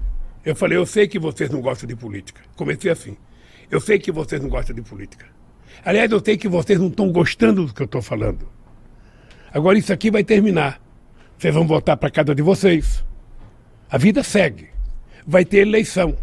Eu 0.44 0.54
falei, 0.54 0.76
eu 0.76 0.86
sei 0.86 1.08
que 1.08 1.18
vocês 1.18 1.50
não 1.50 1.60
gostam 1.60 1.88
de 1.88 1.96
política. 1.96 2.42
Comecei 2.56 2.90
assim. 2.90 3.16
Eu 3.70 3.80
sei 3.80 3.98
que 3.98 4.12
vocês 4.12 4.40
não 4.40 4.48
gostam 4.48 4.74
de 4.74 4.82
política. 4.82 5.26
Aliás, 5.84 6.10
eu 6.10 6.22
sei 6.24 6.36
que 6.36 6.48
vocês 6.48 6.78
não 6.78 6.88
estão 6.88 7.10
gostando 7.10 7.66
do 7.66 7.72
que 7.72 7.82
eu 7.82 7.86
estou 7.86 8.02
falando. 8.02 8.48
Agora 9.52 9.78
isso 9.78 9.92
aqui 9.92 10.10
vai 10.10 10.22
terminar. 10.22 10.80
Vocês 11.38 11.54
vão 11.54 11.66
voltar 11.66 11.96
para 11.96 12.10
casa 12.10 12.34
de 12.34 12.42
vocês. 12.42 13.04
A 13.90 13.96
vida 13.96 14.22
segue. 14.22 14.68
Vai 15.26 15.44
ter 15.44 15.58
eleição. 15.58 16.16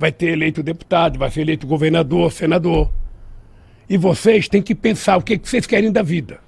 Vai 0.00 0.10
ter 0.10 0.30
eleito 0.30 0.62
deputado, 0.62 1.18
vai 1.18 1.30
ser 1.30 1.42
eleito 1.42 1.66
governador, 1.66 2.32
senador. 2.32 2.90
E 3.86 3.98
vocês 3.98 4.48
têm 4.48 4.62
que 4.62 4.74
pensar 4.74 5.18
o 5.18 5.22
que, 5.22 5.36
que 5.36 5.46
vocês 5.46 5.66
querem 5.66 5.92
da 5.92 6.02
vida. 6.02 6.40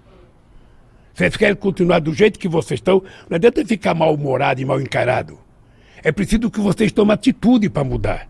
Vocês 1.13 1.37
querem 1.37 1.55
continuar 1.55 1.99
do 1.99 2.15
jeito 2.15 2.39
que 2.39 2.49
vocês 2.49 2.79
estão, 2.79 3.05
não 3.29 3.37
adianta 3.37 3.63
ficar 3.67 3.93
mal-humorado 3.93 4.63
e 4.63 4.65
mal 4.65 4.81
encarado. 4.81 5.39
É 6.03 6.11
preciso 6.11 6.51
que 6.51 6.61
vocês 6.61 6.91
tomem 6.93 7.13
atitude 7.13 7.69
para 7.69 7.85
mudar. 7.85 8.27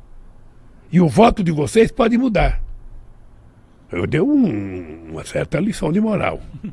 E 0.91 1.01
o 1.01 1.09
voto 1.09 1.45
de 1.45 1.53
vocês 1.53 1.93
pode 1.93 2.19
mudar. 2.19 2.61
Eu 3.93 4.09
dei 4.09 4.21
um, 4.21 5.11
uma 5.11 5.25
certa 5.25 5.61
lição 5.61 5.93
de 5.93 6.01
moral. 6.01 6.41
Não 6.65 6.73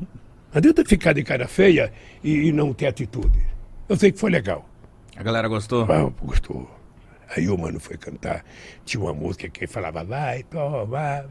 adianta 0.54 0.84
ficar 0.84 1.12
de 1.12 1.22
cara 1.22 1.46
feia 1.46 1.92
e, 2.24 2.48
e 2.48 2.52
não 2.52 2.74
ter 2.74 2.88
atitude. 2.88 3.38
Eu 3.88 3.96
sei 3.96 4.10
que 4.10 4.18
foi 4.18 4.32
legal. 4.32 4.68
A 5.16 5.22
galera 5.22 5.46
gostou? 5.46 5.84
Ah, 5.84 6.10
gostou. 6.24 6.79
Aí 7.36 7.48
o 7.48 7.56
mano 7.56 7.78
foi 7.78 7.96
cantar. 7.96 8.44
Tinha 8.84 9.02
uma 9.02 9.14
música 9.14 9.48
que 9.48 9.66
falava, 9.66 10.02
vai, 10.02 10.42
toma, 10.42 11.24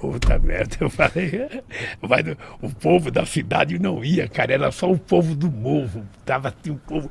puta 0.00 0.38
merda. 0.38 0.76
Eu 0.80 0.88
falei, 0.88 1.30
vai, 2.00 2.22
o 2.62 2.70
povo 2.74 3.10
da 3.10 3.26
cidade 3.26 3.78
não 3.78 4.02
ia, 4.02 4.26
cara, 4.26 4.54
era 4.54 4.72
só 4.72 4.90
o 4.90 4.98
povo 4.98 5.34
do 5.34 5.50
morro. 5.50 6.06
Tava 6.24 6.48
assim, 6.48 6.70
um 6.70 6.78
povo. 6.78 7.10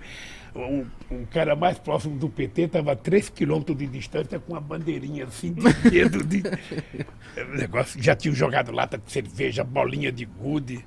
Um, 0.55 0.87
um 1.11 1.25
cara 1.25 1.55
mais 1.55 1.77
próximo 1.77 2.17
do 2.17 2.27
PT 2.27 2.63
estava 2.63 2.93
a 2.93 2.95
3 2.95 3.29
quilômetros 3.29 3.77
de 3.77 3.85
distância 3.85 4.39
com 4.39 4.53
uma 4.53 4.61
bandeirinha 4.61 5.25
assim 5.25 5.53
de 5.53 5.89
dedo. 5.89 6.23
De... 6.23 6.41
o 7.39 7.55
negócio 7.55 8.01
já 8.01 8.15
tinha 8.15 8.33
jogado 8.33 8.71
lata 8.71 8.97
de 8.97 9.11
cerveja, 9.11 9.63
bolinha 9.63 10.11
de 10.11 10.25
gude. 10.25 10.83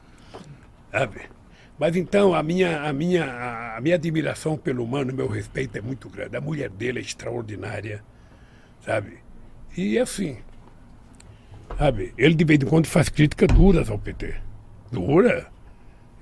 Sabe? 0.91 1.21
Mas 1.81 1.97
então 1.97 2.35
a 2.35 2.43
minha, 2.43 2.83
a 2.83 2.93
minha, 2.93 3.75
a 3.75 3.81
minha 3.81 3.95
admiração 3.95 4.59
pelo 4.59 4.85
humano, 4.85 5.15
meu 5.15 5.27
respeito 5.27 5.79
é 5.79 5.81
muito 5.81 6.11
grande. 6.11 6.37
A 6.37 6.41
mulher 6.41 6.69
dele 6.69 6.99
é 6.99 7.03
extraordinária, 7.03 8.05
sabe? 8.85 9.15
E 9.75 9.99
assim, 9.99 10.37
sabe? 11.79 12.13
Ele 12.19 12.35
de 12.35 12.45
vez 12.45 12.61
em 12.61 12.67
quando 12.67 12.87
faz 12.87 13.09
críticas 13.09 13.49
duras 13.49 13.89
ao 13.89 13.99
PT. 13.99 14.35
Dura. 14.93 15.51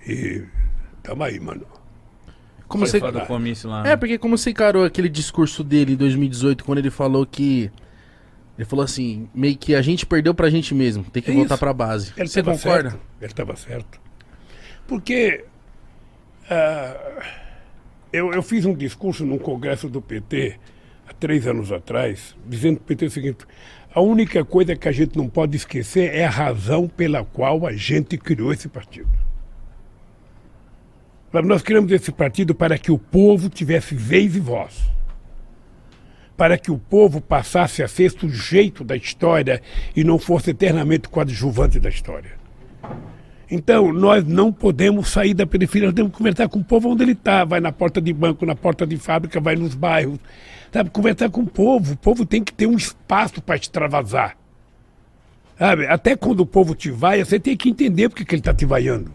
E 0.07 0.45
tamo 1.03 1.25
aí, 1.25 1.41
mano. 1.41 1.67
Como 2.69 2.87
você... 2.87 3.01
do 3.01 3.21
comício 3.23 3.69
lá. 3.69 3.85
É, 3.85 3.97
porque 3.97 4.17
como 4.17 4.39
você 4.39 4.51
encarou 4.51 4.85
aquele 4.85 5.09
discurso 5.09 5.65
dele 5.65 5.95
em 5.95 5.97
2018, 5.97 6.65
quando 6.65 6.79
ele 6.79 6.91
falou 6.91 7.27
que. 7.27 7.69
Ele 8.57 8.65
falou 8.65 8.85
assim, 8.85 9.29
meio 9.35 9.57
que 9.57 9.75
a 9.75 9.83
gente 9.83 10.07
perdeu 10.07 10.33
pra 10.35 10.51
gente 10.51 10.73
mesmo, 10.73 11.03
tem 11.05 11.21
que 11.23 11.33
É 11.33 11.35
voltar 11.35 11.55
isso. 11.55 11.61
pra 11.61 11.73
base. 11.73 12.13
Ele 12.17 12.29
você 12.29 12.43
concorda? 12.45 12.91
certo. 12.91 13.01
Ele 13.21 13.31
estava 13.33 13.57
certo. 13.57 14.01
Porque 14.89 15.45
ah, 16.51 17.23
eu, 18.13 18.33
eu 18.33 18.43
fiz 18.43 18.65
um 18.65 18.75
discurso 18.75 19.25
num 19.25 19.39
congresso 19.39 19.89
do 19.89 20.01
PT 20.01 20.59
há 21.07 21.13
três 21.13 21.47
anos 21.47 21.73
atrás, 21.73 22.37
dizendo 22.47 22.77
para 22.77 22.85
o 22.85 22.87
PT 22.87 23.07
o 23.07 23.11
seguinte: 23.11 23.45
a 23.95 24.01
única 24.01 24.45
coisa 24.45 24.77
que 24.77 24.89
a 24.89 24.93
gente 24.93 25.17
não 25.17 25.29
pode 25.29 25.57
esquecer 25.57 26.15
é 26.15 26.25
a 26.25 26.31
razão 26.31 26.89
pela 26.89 27.25
qual 27.25 27.67
a 27.67 27.73
gente 27.73 28.17
criou 28.17 28.53
esse 28.53 28.69
partido. 28.69 29.11
Nós 31.45 31.63
criamos 31.63 31.93
esse 31.93 32.11
partido 32.11 32.55
para 32.55 32.79
que 32.79 32.91
o 32.91 32.99
povo 32.99 33.51
tivesse 33.51 33.95
vez 33.95 34.35
e 34.35 34.41
voz 34.41 34.99
para 36.39 36.57
que 36.57 36.71
o 36.71 36.79
povo 36.79 37.21
passasse 37.21 37.83
a 37.83 37.89
ser 37.89 38.13
sujeito 38.13 38.85
da 38.85 38.95
história 38.95 39.61
e 39.95 40.05
não 40.05 40.21
fosse 40.21 40.51
eternamente 40.51 41.09
coadjuvante 41.09 41.81
da 41.81 41.89
história. 41.89 42.39
Então, 43.51 43.93
nós 43.93 44.25
não 44.25 44.53
podemos 44.53 45.09
sair 45.09 45.33
da 45.33 45.47
periferia, 45.47 45.89
nós 45.89 45.95
temos 45.95 46.13
que 46.13 46.19
conversar 46.19 46.49
com 46.49 46.59
o 46.59 46.65
povo 46.65 46.91
onde 46.91 47.03
ele 47.03 47.13
está. 47.13 47.45
Vai 47.45 47.61
na 47.61 47.73
porta 47.73 48.01
de 48.01 48.13
banco, 48.13 48.45
na 48.45 48.55
porta 48.55 48.87
de 48.87 48.97
fábrica, 48.97 49.41
vai 49.41 49.57
nos 49.57 49.75
bairros. 49.75 50.19
Sabe, 50.73 50.91
conversar 50.91 51.31
com 51.31 51.41
o 51.41 51.47
povo. 51.47 51.95
O 51.95 51.97
povo 51.97 52.27
tem 52.27 52.45
que 52.45 52.53
ter 52.53 52.67
um 52.67 52.77
espaço 52.77 53.41
para 53.41 53.57
extravasar. 53.57 54.37
Sabe, 55.59 55.87
até 55.87 56.15
quando 56.15 56.41
o 56.41 56.47
povo 56.47 56.75
te 56.75 56.91
vai, 56.91 57.25
você 57.25 57.41
tem 57.41 57.57
que 57.57 57.71
entender 57.71 58.09
porque 58.09 58.25
que 58.25 58.35
ele 58.35 58.41
está 58.41 58.53
te 58.53 58.67
vaiando. 58.67 59.11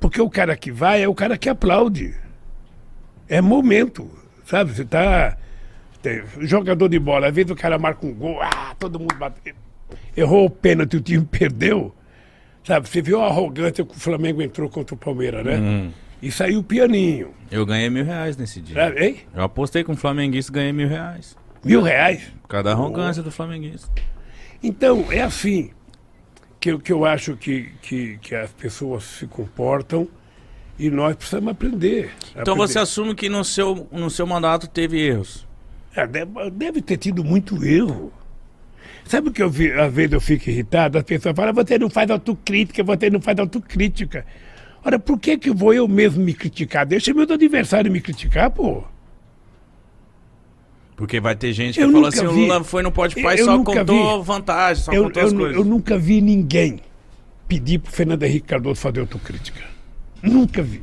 Porque 0.00 0.20
o 0.20 0.28
cara 0.28 0.56
que 0.56 0.70
vai 0.70 1.02
é 1.02 1.08
o 1.08 1.14
cara 1.14 1.38
que 1.38 1.48
aplaude. 1.48 2.14
É 3.28 3.40
momento, 3.40 4.10
sabe? 4.44 4.74
Você 4.74 4.82
está 4.82 5.36
jogador 6.40 6.88
de 6.88 6.98
bola, 6.98 7.28
às 7.28 7.34
vezes 7.34 7.50
o 7.50 7.56
cara 7.56 7.78
marca 7.78 8.06
um 8.06 8.14
gol, 8.14 8.40
ah, 8.40 8.74
todo 8.78 8.98
mundo 8.98 9.14
bate. 9.16 9.54
Errou 10.16 10.46
o 10.46 10.50
pênalti, 10.50 10.96
o 10.96 11.00
time 11.00 11.24
perdeu. 11.30 11.94
Sabe, 12.68 12.86
você 12.86 13.00
viu 13.00 13.22
a 13.22 13.28
arrogância 13.28 13.82
que 13.82 13.96
o 13.96 13.98
Flamengo 13.98 14.42
entrou 14.42 14.68
contra 14.68 14.94
o 14.94 14.98
Palmeiras, 14.98 15.42
né? 15.42 15.56
Uhum. 15.56 15.90
E 16.20 16.30
saiu 16.30 16.62
pianinho. 16.62 17.30
Eu 17.50 17.64
ganhei 17.64 17.88
mil 17.88 18.04
reais 18.04 18.36
nesse 18.36 18.60
dia. 18.60 18.74
Sabe, 18.74 19.02
hein? 19.06 19.16
Eu 19.34 19.42
apostei 19.42 19.82
com 19.82 19.92
o 19.92 19.96
flamenguista 19.96 20.52
e 20.52 20.54
ganhei 20.54 20.72
mil 20.74 20.86
reais. 20.86 21.34
Mil 21.64 21.80
reais. 21.80 22.20
Por 22.42 22.48
causa 22.48 22.64
da 22.64 22.72
arrogância 22.72 23.22
do 23.22 23.30
flamenguista. 23.30 23.88
Então, 24.62 25.06
é 25.10 25.22
assim 25.22 25.70
que, 26.60 26.70
eu- 26.72 26.78
que 26.78 26.92
eu 26.92 27.06
acho 27.06 27.38
que, 27.38 27.70
que, 27.80 28.18
que 28.18 28.34
as 28.34 28.50
pessoas 28.52 29.02
se 29.04 29.26
comportam 29.26 30.06
e 30.78 30.90
nós 30.90 31.16
precisamos 31.16 31.50
aprender. 31.50 32.10
Então 32.32 32.42
Aprender. 32.52 32.58
você 32.58 32.78
assume 32.80 33.14
que 33.14 33.30
no 33.30 33.42
seu, 33.46 33.88
no 33.90 34.10
seu 34.10 34.26
mandato 34.26 34.68
teve 34.68 35.00
erros. 35.00 35.48
É, 35.96 36.06
deve, 36.06 36.50
deve 36.50 36.82
ter 36.82 36.98
tido 36.98 37.24
muito 37.24 37.64
erro. 37.64 38.12
Sabe 39.08 39.30
o 39.30 39.32
que 39.32 39.42
eu 39.42 39.48
vi, 39.48 39.72
às 39.72 39.92
vezes 39.92 40.12
eu 40.12 40.20
fico 40.20 40.50
irritado? 40.50 40.98
As 40.98 41.04
pessoas 41.04 41.34
falam, 41.34 41.54
você 41.54 41.78
não 41.78 41.88
faz 41.88 42.10
autocrítica, 42.10 42.84
você 42.84 43.08
não 43.08 43.20
faz 43.22 43.38
autocrítica. 43.38 44.26
Ora, 44.84 44.98
por 44.98 45.18
que 45.18 45.38
que 45.38 45.50
vou 45.50 45.72
eu 45.72 45.88
mesmo 45.88 46.22
me 46.22 46.34
criticar? 46.34 46.84
Deixa 46.86 47.12
meu 47.14 47.22
adversário 47.30 47.90
me 47.90 48.00
criticar, 48.02 48.50
pô. 48.50 48.84
Porque 50.94 51.20
vai 51.20 51.34
ter 51.34 51.52
gente 51.52 51.74
que 51.76 51.80
Eu 51.84 51.90
fala 51.90 52.06
nunca 52.06 52.16
assim, 52.18 52.26
o. 52.26 52.30
Lula 52.32 52.62
foi 52.64 52.82
no 52.82 52.92
Pode 52.92 53.22
Pai 53.22 53.38
só 53.38 53.62
contou 53.62 54.20
vi. 54.20 54.26
vantagem, 54.26 54.82
só 54.82 54.92
Eu, 54.92 55.04
contou 55.04 55.22
eu, 55.22 55.28
as 55.28 55.32
coisas. 55.32 55.56
eu 55.56 55.64
nunca 55.64 55.96
vi 55.96 56.20
ninguém 56.20 56.80
pedir 57.46 57.78
pro 57.78 57.90
Fernando 57.90 58.22
Henrique 58.24 58.46
Cardoso 58.46 58.80
fazer 58.80 59.00
autocrítica. 59.00 59.60
Nunca 60.22 60.60
vi. 60.62 60.82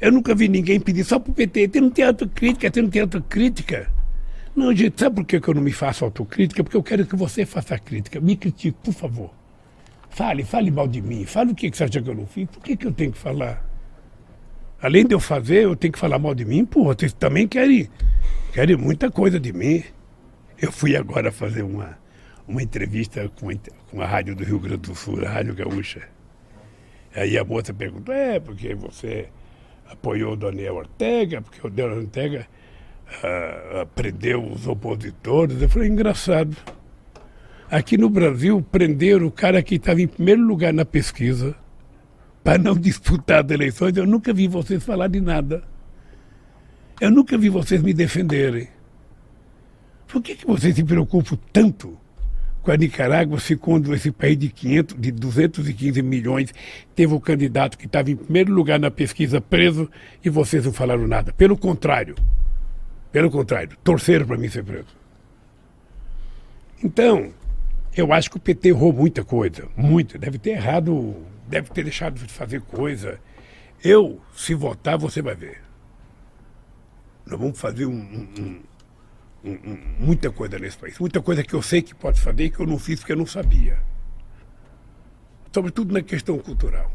Eu 0.00 0.10
nunca 0.10 0.34
vi 0.34 0.48
ninguém 0.48 0.80
pedir 0.80 1.04
só 1.04 1.18
pro 1.18 1.32
PT. 1.32 1.68
Você 1.72 1.80
não 1.80 1.90
tem 1.90 2.04
autocrítica, 2.04 2.70
você 2.72 2.82
não 2.82 2.90
tem 2.90 3.02
autocrítica. 3.02 3.88
Não, 4.56 4.74
gente, 4.74 4.98
sabe 4.98 5.16
por 5.16 5.26
que 5.26 5.36
eu 5.36 5.54
não 5.54 5.60
me 5.60 5.70
faço 5.70 6.02
autocrítica? 6.02 6.64
Porque 6.64 6.78
eu 6.78 6.82
quero 6.82 7.04
que 7.04 7.14
você 7.14 7.44
faça 7.44 7.78
crítica. 7.78 8.18
Me 8.18 8.34
critique, 8.34 8.78
por 8.82 8.94
favor. 8.94 9.30
Fale, 10.08 10.44
fale 10.44 10.70
mal 10.70 10.88
de 10.88 11.02
mim. 11.02 11.26
Fale 11.26 11.52
o 11.52 11.54
que, 11.54 11.68
você 11.68 11.84
acha 11.84 12.00
que 12.00 12.08
eu 12.08 12.14
não 12.14 12.26
fiz. 12.26 12.48
Por 12.48 12.62
que, 12.62 12.74
que 12.74 12.86
eu 12.86 12.92
tenho 12.92 13.12
que 13.12 13.18
falar? 13.18 13.62
Além 14.80 15.04
de 15.04 15.14
eu 15.14 15.20
fazer, 15.20 15.64
eu 15.64 15.76
tenho 15.76 15.92
que 15.92 15.98
falar 15.98 16.18
mal 16.18 16.34
de 16.34 16.46
mim? 16.46 16.64
Porra, 16.64 16.94
vocês 16.94 17.12
também 17.12 17.46
querem, 17.46 17.90
querem 18.54 18.76
muita 18.76 19.10
coisa 19.10 19.38
de 19.38 19.52
mim. 19.52 19.84
Eu 20.58 20.72
fui 20.72 20.96
agora 20.96 21.30
fazer 21.30 21.62
uma, 21.62 21.98
uma 22.48 22.62
entrevista 22.62 23.30
com 23.38 23.50
com 23.90 24.00
a 24.00 24.06
rádio 24.06 24.34
do 24.34 24.42
Rio 24.42 24.58
Grande 24.58 24.88
do 24.88 24.94
Sul, 24.94 25.22
a 25.24 25.28
Rádio 25.28 25.54
Gaúcha. 25.54 26.08
Aí 27.14 27.36
a 27.36 27.44
moça 27.44 27.74
perguntou, 27.74 28.14
é, 28.14 28.40
porque 28.40 28.74
você 28.74 29.28
apoiou 29.86 30.32
o 30.32 30.36
Daniel 30.36 30.76
Ortega, 30.76 31.42
porque 31.42 31.66
o 31.66 31.70
Daniel 31.70 31.98
Ortega 31.98 32.46
ah, 33.22 33.86
prendeu 33.94 34.44
os 34.44 34.66
opositores. 34.66 35.60
Eu 35.60 35.68
falei, 35.68 35.88
engraçado. 35.88 36.56
Aqui 37.70 37.96
no 37.96 38.08
Brasil, 38.08 38.64
prenderam 38.70 39.26
o 39.26 39.30
cara 39.30 39.62
que 39.62 39.74
estava 39.74 40.00
em 40.00 40.06
primeiro 40.06 40.42
lugar 40.42 40.72
na 40.72 40.84
pesquisa 40.84 41.54
para 42.44 42.58
não 42.58 42.74
disputar 42.78 43.44
as 43.44 43.50
eleições. 43.50 43.96
Eu 43.96 44.06
nunca 44.06 44.32
vi 44.32 44.46
vocês 44.46 44.84
falar 44.84 45.08
de 45.08 45.20
nada. 45.20 45.62
Eu 47.00 47.10
nunca 47.10 47.36
vi 47.36 47.48
vocês 47.48 47.82
me 47.82 47.92
defenderem. 47.92 48.68
Por 50.06 50.22
que, 50.22 50.36
que 50.36 50.46
vocês 50.46 50.74
se 50.74 50.84
preocupam 50.84 51.36
tanto 51.52 51.98
com 52.62 52.70
a 52.70 52.76
Nicarágua 52.76 53.38
se 53.38 53.56
quando 53.56 53.94
esse 53.94 54.10
país 54.10 54.38
de 54.38 54.48
500, 54.48 54.96
de 54.98 55.10
215 55.10 56.02
milhões 56.02 56.54
teve 56.94 57.12
um 57.12 57.20
candidato 57.20 57.76
que 57.76 57.86
estava 57.86 58.10
em 58.10 58.16
primeiro 58.16 58.52
lugar 58.52 58.78
na 58.78 58.90
pesquisa 58.90 59.40
preso 59.40 59.90
e 60.24 60.30
vocês 60.30 60.64
não 60.64 60.72
falaram 60.72 61.06
nada? 61.06 61.32
Pelo 61.32 61.56
contrário. 61.56 62.14
Pelo 63.16 63.30
contrário, 63.30 63.78
torceram 63.82 64.26
para 64.26 64.36
mim 64.36 64.46
ser 64.46 64.62
preso. 64.62 64.94
Então, 66.84 67.32
eu 67.96 68.12
acho 68.12 68.28
que 68.30 68.36
o 68.36 68.38
PT 68.38 68.68
errou 68.68 68.92
muita 68.92 69.24
coisa, 69.24 69.66
muita. 69.74 70.18
Deve 70.18 70.38
ter 70.38 70.50
errado, 70.50 71.16
deve 71.48 71.70
ter 71.70 71.82
deixado 71.82 72.22
de 72.22 72.30
fazer 72.30 72.60
coisa. 72.60 73.18
Eu, 73.82 74.20
se 74.36 74.52
votar, 74.52 74.98
você 74.98 75.22
vai 75.22 75.34
ver. 75.34 75.62
Nós 77.24 77.40
vamos 77.40 77.58
fazer 77.58 77.86
um- 77.86 77.90
um- 77.94 78.62
um- 79.46 79.78
muita 79.98 80.30
coisa 80.30 80.58
nesse 80.58 80.76
país. 80.76 80.98
Muita 80.98 81.22
coisa 81.22 81.42
que 81.42 81.54
eu 81.54 81.62
sei 81.62 81.80
que 81.80 81.94
pode 81.94 82.20
fazer 82.20 82.44
e 82.44 82.50
que 82.50 82.60
eu 82.60 82.66
não 82.66 82.78
fiz 82.78 83.00
porque 83.00 83.12
eu 83.12 83.16
não 83.16 83.24
sabia. 83.24 83.78
Sobretudo 85.54 85.94
na 85.94 86.02
questão 86.02 86.38
cultural. 86.38 86.92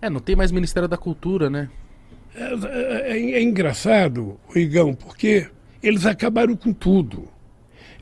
É, 0.00 0.08
não 0.08 0.18
tem 0.20 0.34
mais 0.34 0.50
Ministério 0.50 0.88
da 0.88 0.96
Cultura, 0.96 1.50
né? 1.50 1.68
É, 2.36 3.12
é- 3.16 3.32
é 3.32 3.42
engraçado, 3.42 4.38
Igão, 4.54 4.94
porque 4.94 5.46
eles 5.82 6.04
acabaram 6.06 6.54
com 6.54 6.72
tudo. 6.72 7.28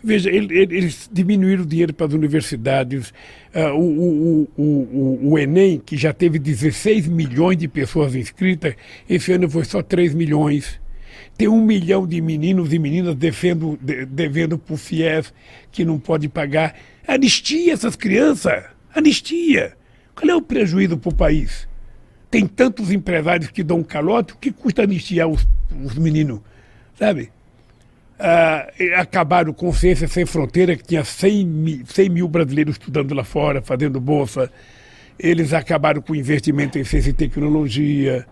Veja, 0.03 0.29
ele- 0.31 0.59
ele- 0.59 0.77
eles 0.77 1.09
diminuíram 1.11 1.63
o 1.63 1.67
dinheiro 1.67 1.95
para 1.95 2.07
as 2.07 2.13
universidades. 2.13 3.13
ah, 3.57 3.73
o, 3.73 3.79
o- 3.81 4.49
o- 4.57 4.63
o- 4.63 5.31
o 5.31 5.39
Enem, 5.39 5.81
que 5.85 5.97
já 5.97 6.13
teve 6.13 6.41
16 6.41 7.07
milhões 7.07 7.57
de 7.57 7.69
pessoas 7.69 8.15
inscritas, 8.17 8.75
esse 9.09 9.31
ano 9.33 9.49
foi 9.49 9.65
só 9.65 9.81
3 9.81 10.13
milhões. 10.13 10.81
Tem 11.39 11.47
um 11.47 11.65
milhão 11.65 12.05
de 12.07 12.21
meninos 12.21 12.73
e 12.73 12.79
meninas 12.81 13.15
defendo, 13.15 13.79
de, 13.81 14.05
devendo 14.07 14.59
por 14.59 14.77
FIES 14.77 15.33
que 15.71 15.85
não 15.85 15.99
pode 16.01 16.29
pagar. 16.29 16.75
Anistia 17.07 17.73
essas 17.73 17.95
crianças. 17.95 18.65
Anistia. 18.93 19.75
Qual 20.17 20.29
é 20.31 20.35
o 20.35 20.43
prejuízo 20.43 20.99
para 20.99 21.11
o 21.11 21.15
país? 21.15 21.69
Tem 22.35 22.49
tantos 22.49 22.91
empresários 22.91 23.49
que 23.53 23.63
dão 23.63 23.81
calote, 23.85 24.33
o 24.33 24.37
que 24.37 24.51
custa 24.51 24.83
anistiar 24.83 25.29
os, 25.29 25.47
os 25.85 25.95
meninos? 25.95 26.41
Sabe? 26.99 27.31
Ah, 28.19 28.67
acabaram 28.97 29.53
com 29.53 29.73
Ciência 29.73 30.09
Sem 30.09 30.27
Fronteira, 30.27 30.75
que 30.75 30.83
tinha 30.83 31.05
100 31.05 31.47
mil, 31.47 31.87
100 31.87 32.09
mil 32.09 32.27
brasileiros 32.27 32.75
estudando 32.75 33.15
lá 33.15 33.23
fora, 33.23 33.63
fazendo 33.63 34.01
bolsa. 34.01 34.51
Eles 35.17 35.53
acabaram 35.53 36.03
com 36.03 36.13
investimento 36.13 36.77
em 36.77 36.83
ciência 36.83 37.11
e 37.11 37.13
tecnologia. 37.13 38.27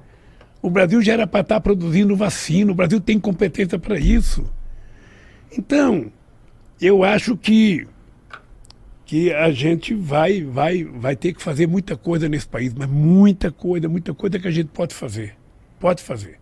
O 0.61 0.69
Brasil 0.69 1.01
já 1.01 1.13
era 1.13 1.27
para 1.29 1.43
estar 1.43 1.61
produzindo 1.61 2.17
vacina, 2.17 2.73
o 2.73 2.75
Brasil 2.75 3.01
tem 3.01 3.21
competência 3.21 3.79
para 3.79 4.01
isso. 4.01 4.45
Então, 5.57 6.11
eu 6.81 7.05
acho 7.05 7.37
que, 7.37 7.87
que 9.13 9.33
a 9.33 9.51
gente 9.51 9.95
vai, 9.95 10.43
vai, 10.43 10.85
vai 10.85 11.15
ter 11.15 11.35
que 11.35 11.43
fazer 11.43 11.67
muita 11.67 11.97
coisa 11.97 12.29
nesse 12.29 12.49
país, 12.49 12.73
mas 12.73 12.89
muita 12.89 13.53
coisa, 13.53 13.89
muita 13.89 14.15
coisa 14.15 14.39
que 14.39 14.49
a 14.49 14.51
gente 14.51 14.69
pode 14.69 14.95
fazer. 14.95 15.35
Pode 15.79 16.03
fazer. 16.03 16.39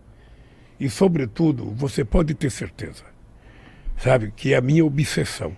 E, 0.79 0.89
sobretudo, 0.89 1.65
você 1.71 2.05
pode 2.05 2.33
ter 2.33 2.49
certeza 2.49 3.11
sabe? 4.01 4.33
Que 4.35 4.53
é 4.53 4.57
a 4.57 4.61
minha 4.61 4.83
obsessão, 4.83 5.55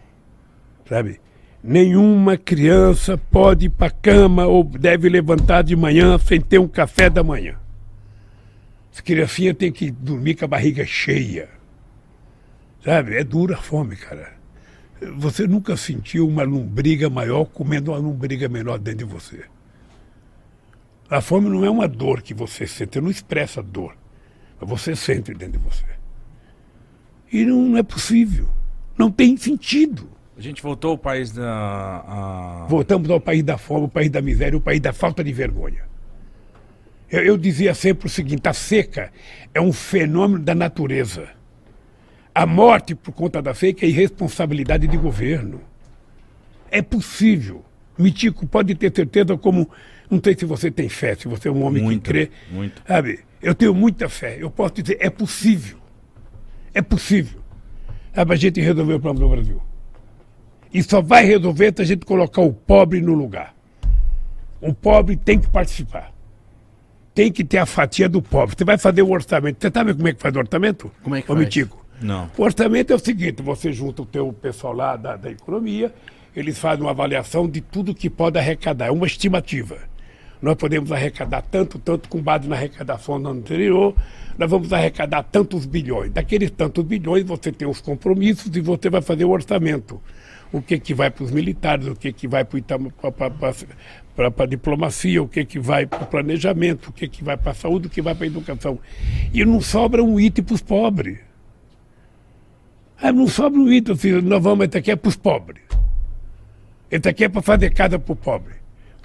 sabe? 0.88 1.20
Nenhuma 1.64 2.36
criança 2.36 3.18
pode 3.18 3.68
ir 3.68 3.70
para 3.70 3.90
cama 3.90 4.46
ou 4.46 4.66
deve 4.66 5.08
levantar 5.08 5.62
de 5.62 5.76
manhã 5.76 6.18
sem 6.18 6.42
ter 6.42 6.60
um 6.60 6.68
café 6.68 7.10
da 7.10 7.24
manhã. 7.24 7.56
As 8.94 9.00
criancinhas 9.00 9.56
têm 9.56 9.72
que 9.72 9.90
dormir 9.90 10.36
com 10.36 10.46
a 10.46 10.48
barriga 10.48 10.86
cheia. 10.86 11.50
Sabe? 12.84 13.16
É 13.16 13.24
dura 13.24 13.56
a 13.56 13.62
fome, 13.62 13.96
cara. 13.96 14.33
Você 15.18 15.48
nunca 15.48 15.76
sentiu 15.78 16.28
uma 16.28 16.44
lombriga 16.44 17.10
maior 17.10 17.46
comendo 17.46 17.92
uma 17.92 17.98
lombriga 17.98 18.48
menor 18.48 18.80
dentro 18.80 19.06
de 19.06 19.14
você. 19.14 19.44
A 21.10 21.22
fome 21.22 21.50
não 21.50 21.64
é 21.64 21.70
uma 21.70 21.88
dor 21.88 22.22
que 22.22 22.34
você 22.34 22.66
sente, 22.66 23.00
não 23.00 23.10
expressa 23.10 23.62
dor. 23.62 23.96
Mas 24.60 24.70
você 24.70 24.96
sente 24.96 25.34
dentro 25.34 25.60
de 25.60 25.66
você. 25.66 25.86
E 27.32 27.46
não 27.46 27.78
é 27.78 27.84
possível. 27.84 28.48
Não 28.98 29.12
tem 29.12 29.36
sentido. 29.38 30.10
A 30.38 30.42
gente 30.42 30.62
voltou 30.62 30.92
ao 30.92 30.98
país 30.98 31.32
da. 31.32 31.46
A... 31.46 32.66
Voltamos 32.68 33.10
ao 33.10 33.20
país 33.20 33.44
da 33.44 33.58
fome, 33.58 33.86
o 33.86 33.90
país 33.90 34.10
da 34.10 34.22
miséria, 34.22 34.58
o 34.58 34.62
país 34.62 34.80
da 34.80 34.94
falta 34.94 35.24
de 35.24 35.32
vergonha. 35.32 35.84
Eu, 37.10 37.24
eu 37.24 37.38
dizia 37.38 37.74
sempre 37.74 38.08
o 38.08 38.10
seguinte: 38.10 38.48
a 38.48 38.54
seca 38.54 39.12
é 39.54 39.62
um 39.62 39.72
fenômeno 39.72 40.44
da 40.44 40.56
natureza. 40.56 41.30
A 42.34 42.46
morte 42.46 42.96
por 42.96 43.12
conta 43.12 43.42
da 43.42 43.54
seca 43.54 43.86
é 43.86 43.90
irresponsabilidade 43.90 44.88
de 44.88 44.98
governo. 44.98 45.62
É 46.72 46.82
possível. 46.82 47.64
Mitico 47.98 48.48
pode 48.48 48.74
ter 48.74 48.92
certeza 48.96 49.38
como. 49.38 49.70
Não 50.10 50.20
sei 50.24 50.36
se 50.38 50.46
você 50.46 50.72
tem 50.72 50.90
fé, 50.90 51.16
se 51.16 51.28
você 51.28 51.48
é 51.48 51.52
um 51.52 51.64
homem 51.64 51.84
muito, 51.84 52.02
que 52.02 52.10
crê. 52.10 52.32
Muito. 52.52 52.82
Sabe? 52.88 53.20
Eu 53.42 53.54
tenho 53.54 53.74
muita 53.74 54.10
fé. 54.10 54.38
Eu 54.40 54.50
posso 54.50 54.74
dizer, 54.82 54.98
é 55.00 55.10
possível. 55.10 55.78
É 56.74 56.82
possível. 56.82 57.42
É 58.14 58.26
para 58.26 58.34
a 58.34 58.38
gente 58.38 58.60
resolver 58.60 58.94
o 58.96 59.00
problema 59.00 59.28
do 59.28 59.36
Brasil. 59.36 59.62
E 60.74 60.82
só 60.82 61.02
vai 61.02 61.26
resolver 61.26 61.74
se 61.76 61.82
a 61.84 61.86
gente 61.86 62.06
colocar 62.06 62.42
o 62.42 62.52
pobre 62.52 63.00
no 63.00 63.14
lugar. 63.14 63.56
O 64.60 64.74
pobre 64.74 65.16
tem 65.16 65.40
que 65.40 65.48
participar. 65.48 66.12
Tem 67.14 67.32
que 67.32 67.44
ter 67.44 67.60
a 67.60 67.66
fatia 67.66 68.10
do 68.10 68.22
pobre. 68.22 68.56
Você 68.58 68.64
vai 68.64 68.78
fazer 68.78 69.04
o 69.04 69.12
orçamento. 69.12 69.58
Você 69.62 69.70
sabe 69.72 69.94
como 69.94 70.08
é 70.08 70.14
que 70.14 70.22
faz 70.22 70.36
o 70.36 70.40
orçamento? 70.40 70.92
Como 71.04 71.16
é 71.16 71.22
que 71.22 71.32
Ô, 71.32 71.36
faz? 71.36 71.46
Mitico? 71.46 71.83
Não. 72.04 72.30
O 72.38 72.44
orçamento 72.44 72.92
é 72.92 72.96
o 72.96 73.00
seguinte: 73.00 73.42
você 73.42 73.72
junta 73.72 74.02
o 74.02 74.06
teu 74.06 74.32
pessoal 74.34 74.74
lá 74.74 74.96
da, 74.98 75.16
da 75.16 75.32
economia, 75.32 75.94
eles 76.36 76.60
fazem 76.60 76.84
uma 76.84 76.92
avaliação 76.92 77.48
de 77.48 77.62
tudo 77.62 77.96
que 77.96 78.10
pode 78.10 78.38
arrecadar, 78.38 78.88
é 78.88 78.92
uma 78.92 79.08
estimativa. 79.08 79.78
Nós 80.42 80.56
podemos 80.56 80.92
arrecadar 80.92 81.42
tanto, 81.42 81.80
tanto 81.80 82.10
com 82.10 82.22
base 82.22 82.50
na 82.50 82.58
arrecadação 82.58 83.22
do 83.22 83.30
ano 83.30 83.40
anterior, 83.40 83.96
nós 84.38 84.50
vamos 84.50 84.74
arrecadar 84.74 85.24
tantos 85.24 85.66
bilhões. 85.66 86.12
Daqueles 86.12 86.52
tantos 86.52 86.84
bilhões, 86.84 87.24
você 87.24 87.50
tem 87.50 87.66
os 87.66 87.80
compromissos 87.80 88.54
e 88.54 88.60
você 88.60 88.90
vai 88.90 89.02
fazer 89.02 89.24
o 89.24 89.30
orçamento. 89.30 90.02
O 90.52 90.62
que, 90.62 90.78
que 90.78 90.94
vai 90.94 91.10
para 91.10 91.24
os 91.24 91.32
militares, 91.32 91.88
o 91.88 91.96
que, 91.96 92.12
que 92.12 92.28
vai 92.28 92.44
para 92.44 92.60
a 94.38 94.46
diplomacia, 94.46 95.24
o 95.24 95.28
que, 95.30 95.46
que 95.46 95.60
vai 95.60 95.86
para 95.86 96.04
o 96.04 96.08
planejamento, 96.08 96.90
o 96.90 96.92
que, 96.92 97.08
que 97.08 97.24
vai 97.24 97.38
para 97.38 97.52
a 97.54 97.56
saúde, 97.56 97.88
o 97.88 97.90
que 97.90 98.02
vai 98.02 98.14
para 98.14 98.26
a 98.26 98.28
educação. 98.28 98.78
E 99.34 99.46
não 99.46 99.62
sobra 99.62 100.04
um 100.04 100.20
item 100.20 100.44
para 100.44 100.56
os 100.56 100.62
pobres. 100.62 101.20
Ah, 103.04 103.12
não 103.12 103.28
sobra 103.28 103.60
um 103.60 103.70
item, 103.70 103.94
assim, 103.94 104.12
nós 104.22 104.42
vamos, 104.42 104.66
esse 104.66 104.78
aqui 104.78 104.90
é 104.90 104.96
para 104.96 105.10
os 105.10 105.18
pobres. 105.18 105.62
Esse 106.90 107.10
aqui 107.10 107.26
é 107.26 107.28
para 107.28 107.42
fazer 107.42 107.70
casa 107.72 108.00
para 108.00 108.14
o 108.14 108.16
pobre. 108.16 108.54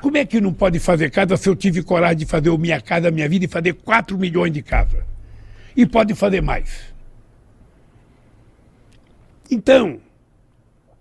Como 0.01 0.17
é 0.17 0.25
que 0.25 0.41
não 0.41 0.55
pode 0.55 0.79
fazer 0.79 1.11
casa 1.11 1.37
se 1.37 1.49
eu 1.49 1.57
tive 1.57 1.83
coragem 1.83 2.19
de 2.19 2.25
fazer 2.25 2.49
o 2.49 2.57
Minha 2.57 2.81
Casa 2.81 3.11
Minha 3.11 3.29
Vida 3.29 3.47
e 3.47 3.49
fazer 3.49 3.73
4 3.73 4.17
milhões 4.17 4.53
de 4.53 4.63
casas? 4.63 5.03
E 5.77 5.85
pode 5.85 6.15
fazer 6.15 6.41
mais. 6.41 6.95
Então, 9.51 9.99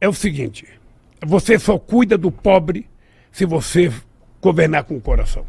é 0.02 0.10
o 0.10 0.14
seguinte: 0.14 0.66
você 1.24 1.60
só 1.60 1.78
cuida 1.78 2.18
do 2.18 2.32
pobre 2.32 2.90
se 3.32 3.46
você 3.46 3.94
governar 4.42 4.86
com 4.86 4.98
o 4.98 5.02
coração. 5.02 5.46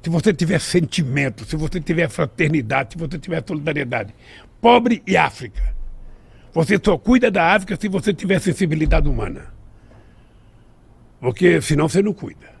Se 0.00 0.08
você 0.08 0.32
tiver 0.32 0.60
sentimento, 0.60 1.44
se 1.44 1.56
você 1.56 1.80
tiver 1.80 2.08
fraternidade, 2.08 2.92
se 2.92 2.98
você 2.98 3.18
tiver 3.18 3.42
solidariedade. 3.44 4.14
Pobre 4.60 5.02
e 5.04 5.16
África. 5.16 5.81
Você 6.52 6.78
só 6.82 6.98
cuida 6.98 7.30
da 7.30 7.54
África 7.54 7.76
se 7.80 7.88
você 7.88 8.12
tiver 8.12 8.38
sensibilidade 8.38 9.08
humana. 9.08 9.52
Porque 11.20 11.60
senão 11.62 11.88
você 11.88 12.02
não 12.02 12.12
cuida. 12.12 12.52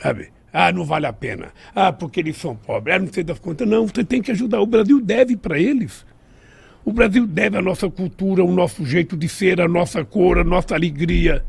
Sabe? 0.00 0.30
Ah, 0.52 0.70
não 0.70 0.84
vale 0.84 1.06
a 1.06 1.12
pena. 1.12 1.52
Ah, 1.74 1.92
porque 1.92 2.20
eles 2.20 2.36
são 2.36 2.54
pobres. 2.54 2.94
Ah, 2.94 2.98
não 2.98 3.12
sei 3.12 3.24
das 3.24 3.38
contas. 3.38 3.68
Não, 3.68 3.86
você 3.86 4.04
tem 4.04 4.22
que 4.22 4.30
ajudar. 4.30 4.60
O 4.60 4.66
Brasil 4.66 5.00
deve 5.00 5.36
para 5.36 5.58
eles. 5.58 6.06
O 6.84 6.92
Brasil 6.92 7.26
deve 7.26 7.56
a 7.56 7.62
nossa 7.62 7.88
cultura, 7.90 8.44
o 8.44 8.52
nosso 8.52 8.84
jeito 8.84 9.16
de 9.16 9.28
ser, 9.28 9.60
a 9.60 9.68
nossa 9.68 10.04
cor, 10.04 10.38
a 10.38 10.44
nossa 10.44 10.74
alegria. 10.74 11.44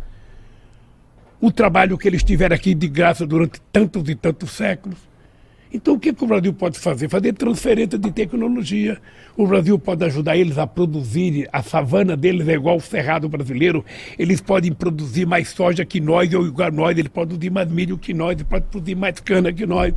O 1.42 1.52
trabalho 1.52 1.98
que 1.98 2.08
eles 2.08 2.24
tiveram 2.24 2.56
aqui 2.56 2.74
de 2.74 2.88
graça 2.88 3.26
durante 3.26 3.60
tantos 3.72 4.08
e 4.10 4.16
tantos 4.16 4.52
séculos. 4.52 4.98
Então, 5.74 5.96
o 5.96 6.00
que, 6.00 6.14
que 6.14 6.24
o 6.24 6.28
Brasil 6.28 6.54
pode 6.54 6.78
fazer? 6.78 7.10
Fazer 7.10 7.34
transferência 7.34 7.98
de 7.98 8.12
tecnologia. 8.12 9.00
O 9.36 9.48
Brasil 9.48 9.80
pode 9.80 10.06
ajudar 10.06 10.38
eles 10.38 10.60
a 10.60 10.68
produzir, 10.68 11.50
a 11.52 11.64
savana 11.64 12.16
deles 12.16 12.48
é 12.48 12.54
igual 12.54 12.78
o 12.78 12.82
cerrado 12.82 13.28
brasileiro. 13.28 13.84
Eles 14.20 14.40
podem 14.40 14.72
produzir 14.72 15.26
mais 15.26 15.50
soja 15.50 15.84
que 15.84 16.00
nós, 16.00 16.32
ou 16.32 16.46
igual 16.46 16.68
a 16.68 16.72
nós, 16.72 16.96
eles 16.96 17.10
podem 17.10 17.30
produzir 17.30 17.50
mais 17.50 17.72
milho 17.72 17.98
que 17.98 18.14
nós, 18.14 18.34
eles 18.34 18.44
podem 18.44 18.68
produzir 18.70 18.96
mais 18.96 19.20
cana 19.20 19.52
que 19.52 19.66
nós, 19.66 19.96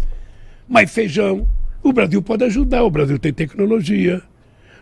mais 0.66 0.90
feijão. 0.90 1.46
O 1.82 1.92
Brasil 1.92 2.22
pode 2.22 2.44
ajudar, 2.44 2.82
o 2.82 2.90
Brasil 2.90 3.18
tem 3.18 3.32
tecnologia. 3.34 4.22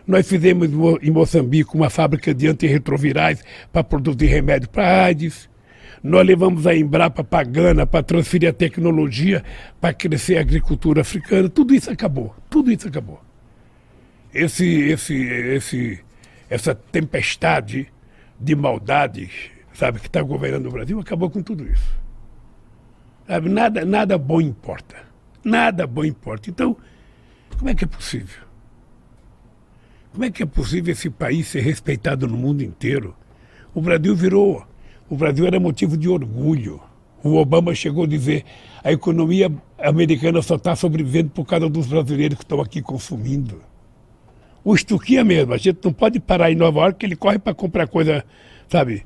Nós 0.07 0.25
fizemos 0.25 0.69
em 1.01 1.11
Moçambique 1.11 1.75
uma 1.75 1.89
fábrica 1.89 2.33
de 2.33 2.47
antirretrovirais 2.47 3.43
para 3.73 3.83
produzir 3.83 4.27
remédio 4.27 4.69
para 4.69 5.03
AIDS. 5.03 5.49
Nós 6.05 6.23
levamos 6.23 6.67
a 6.67 6.75
Embrapa 6.75 7.23
para 7.23 7.43
Gana 7.43 7.87
para 7.87 8.03
transferir 8.03 8.47
a 8.47 8.53
tecnologia 8.53 9.43
para 9.81 9.91
crescer 9.91 10.37
a 10.37 10.41
agricultura 10.41 11.01
africana. 11.01 11.49
Tudo 11.49 11.73
isso 11.73 11.89
acabou. 11.89 12.35
Tudo 12.47 12.71
isso 12.71 12.87
acabou. 12.87 13.19
Esse, 14.31 14.67
esse, 14.67 15.15
esse, 15.15 15.99
essa 16.47 16.75
tempestade 16.75 17.91
de 18.39 18.55
maldade, 18.55 19.31
sabe, 19.73 19.99
que 19.99 20.05
está 20.05 20.21
governando 20.21 20.67
o 20.67 20.71
Brasil, 20.71 20.99
acabou 20.99 21.27
com 21.27 21.41
tudo 21.41 21.65
isso. 21.65 21.99
Sabe, 23.25 23.49
nada, 23.49 23.83
nada 23.83 24.15
bom 24.15 24.39
importa. 24.39 24.97
Nada 25.43 25.87
bom 25.87 26.05
importa. 26.05 26.51
Então, 26.51 26.77
como 27.57 27.71
é 27.71 27.73
que 27.73 27.83
é 27.83 27.87
possível? 27.87 28.43
Como 30.11 30.23
é 30.23 30.29
que 30.29 30.43
é 30.43 30.45
possível 30.45 30.91
esse 30.91 31.09
país 31.09 31.47
ser 31.47 31.61
respeitado 31.61 32.27
no 32.27 32.37
mundo 32.37 32.61
inteiro? 32.61 33.15
O 33.73 33.81
Brasil 33.81 34.15
virou 34.15 34.67
o 35.09 35.15
Brasil 35.15 35.45
era 35.45 35.59
motivo 35.59 35.97
de 35.97 36.09
orgulho. 36.09 36.81
O 37.23 37.35
Obama 37.37 37.73
chegou 37.73 38.03
a 38.03 38.07
dizer 38.07 38.45
a 38.83 38.91
economia 38.91 39.51
americana 39.79 40.41
só 40.41 40.55
está 40.55 40.75
sobrevivendo 40.75 41.31
por 41.31 41.45
causa 41.45 41.67
dos 41.67 41.87
brasileiros 41.87 42.37
que 42.37 42.43
estão 42.43 42.61
aqui 42.61 42.81
consumindo. 42.81 43.61
O 44.63 44.73
Estuquinha 44.75 45.23
mesmo, 45.23 45.53
a 45.53 45.57
gente 45.57 45.79
não 45.83 45.93
pode 45.93 46.19
parar 46.19 46.51
em 46.51 46.55
Nova 46.55 46.81
York 46.81 46.99
que 46.99 47.05
ele 47.05 47.15
corre 47.15 47.39
para 47.39 47.53
comprar 47.53 47.87
coisa, 47.87 48.23
sabe? 48.67 49.05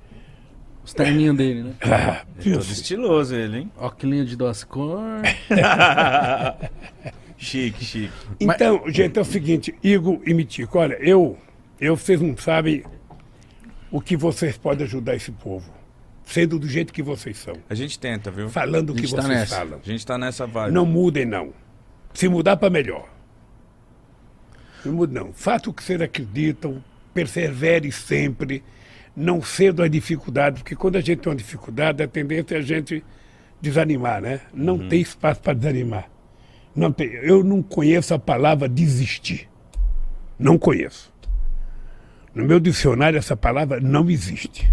Os 0.84 0.94
terninhos 0.94 1.36
dele, 1.36 1.64
né? 1.64 1.74
Ah, 1.84 2.26
É 2.40 2.54
todo 2.54 2.62
estiloso 2.64 3.36
ele, 3.36 3.60
hein? 3.60 3.72
Óculos 3.78 4.30
de 4.30 4.36
duas 4.36 4.64
cores. 4.64 5.36
chique, 7.38 7.84
chique. 7.84 8.14
Então, 8.40 8.84
gente, 8.88 9.18
é 9.18 9.22
o 9.22 9.26
seguinte, 9.26 9.76
Igor 9.84 10.20
e 10.26 10.34
Mitico, 10.34 10.78
olha, 10.78 10.96
eu, 10.96 11.38
eu, 11.80 11.96
vocês 11.96 12.22
não 12.22 12.36
sabem 12.38 12.84
o 13.92 14.02
que 14.02 14.18
vocês 14.18 14.58
podem 14.58 14.86
ajudar 14.86 15.16
esse 15.16 15.32
povo. 15.32 15.78
Sendo 16.30 16.60
do 16.60 16.68
jeito 16.68 16.93
que 16.93 17.01
vocês 17.01 17.39
são. 17.39 17.56
A 17.68 17.73
gente 17.73 17.97
tenta, 17.97 18.30
viu? 18.30 18.49
Falando 18.49 18.91
o 18.91 18.93
que 18.93 19.01
tá 19.01 19.07
vocês 19.07 19.27
nessa. 19.27 19.56
falam. 19.56 19.80
A 19.84 19.88
gente 19.88 20.06
tá 20.06 20.15
nessa 20.15 20.45
vibe. 20.45 20.72
Não 20.72 20.85
mudem, 20.85 21.26
não. 21.26 21.51
Se 22.14 22.30
mudar 22.30 22.56
para 22.56 22.69
melhor. 22.69 23.10
Não 24.85 24.93
mude, 24.93 25.11
não. 25.11 25.34
Faça 25.34 25.72
o 25.72 25.73
que 25.73 25.84
vocês 25.84 25.99
acreditam, 25.99 26.84
persevere 27.15 27.91
sempre, 27.91 28.64
não 29.15 29.41
cedo 29.41 29.81
a 29.81 29.88
dificuldade, 29.88 30.61
porque 30.61 30.76
quando 30.76 30.97
a 30.97 31.01
gente 31.01 31.19
tem 31.19 31.31
uma 31.31 31.35
dificuldade, 31.35 32.03
a 32.03 32.07
tendência 32.07 32.56
é 32.56 32.60
a 32.60 32.61
gente 32.61 33.03
desanimar, 33.60 34.22
né? 34.22 34.41
Não 34.53 34.76
uhum. 34.76 34.88
tem 34.88 35.01
espaço 35.01 35.41
para 35.41 35.53
desanimar. 35.53 36.10
Não 36.76 36.91
tem. 36.91 37.07
Eu 37.07 37.43
não 37.43 37.64
conheço 37.64 38.14
a 38.14 38.19
palavra 38.19 38.69
desistir. 38.69 39.49
Não 40.38 40.60
conheço. 40.60 41.11
No 42.35 42.45
meu 42.45 42.60
dicionário, 42.60 43.18
essa 43.18 43.35
palavra 43.35 43.80
não 43.80 44.07
existe. 44.11 44.72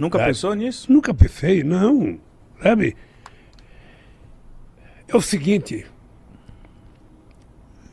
Nunca 0.00 0.16
sabe? 0.16 0.30
pensou 0.30 0.54
nisso? 0.54 0.90
Nunca 0.90 1.12
pensei, 1.12 1.62
não. 1.62 2.18
Sabe? 2.62 2.96
É 5.06 5.14
o 5.14 5.20
seguinte. 5.20 5.84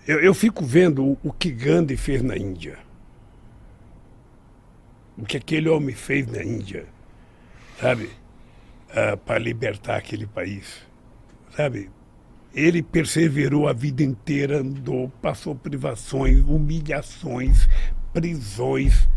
Eu, 0.07 0.21
eu 0.21 0.33
fico 0.33 0.63
vendo 0.63 1.05
o, 1.05 1.17
o 1.21 1.33
que 1.33 1.51
Gandhi 1.51 1.97
fez 1.97 2.21
na 2.21 2.37
Índia. 2.37 2.79
O 5.17 5.25
que 5.25 5.35
aquele 5.35 5.67
homem 5.67 5.93
fez 5.93 6.25
na 6.27 6.41
Índia. 6.41 6.85
Sabe? 7.77 8.09
Ah, 8.89 9.17
para 9.17 9.37
libertar 9.37 9.97
aquele 9.97 10.27
país. 10.27 10.87
Sabe? 11.57 11.89
Ele 12.53 12.81
perseverou 12.81 13.67
a 13.67 13.73
vida 13.73 14.01
inteira, 14.01 14.59
andou, 14.59 15.11
passou 15.21 15.53
privações, 15.53 16.39
humilhações, 16.39 17.67
prisões, 18.13 19.09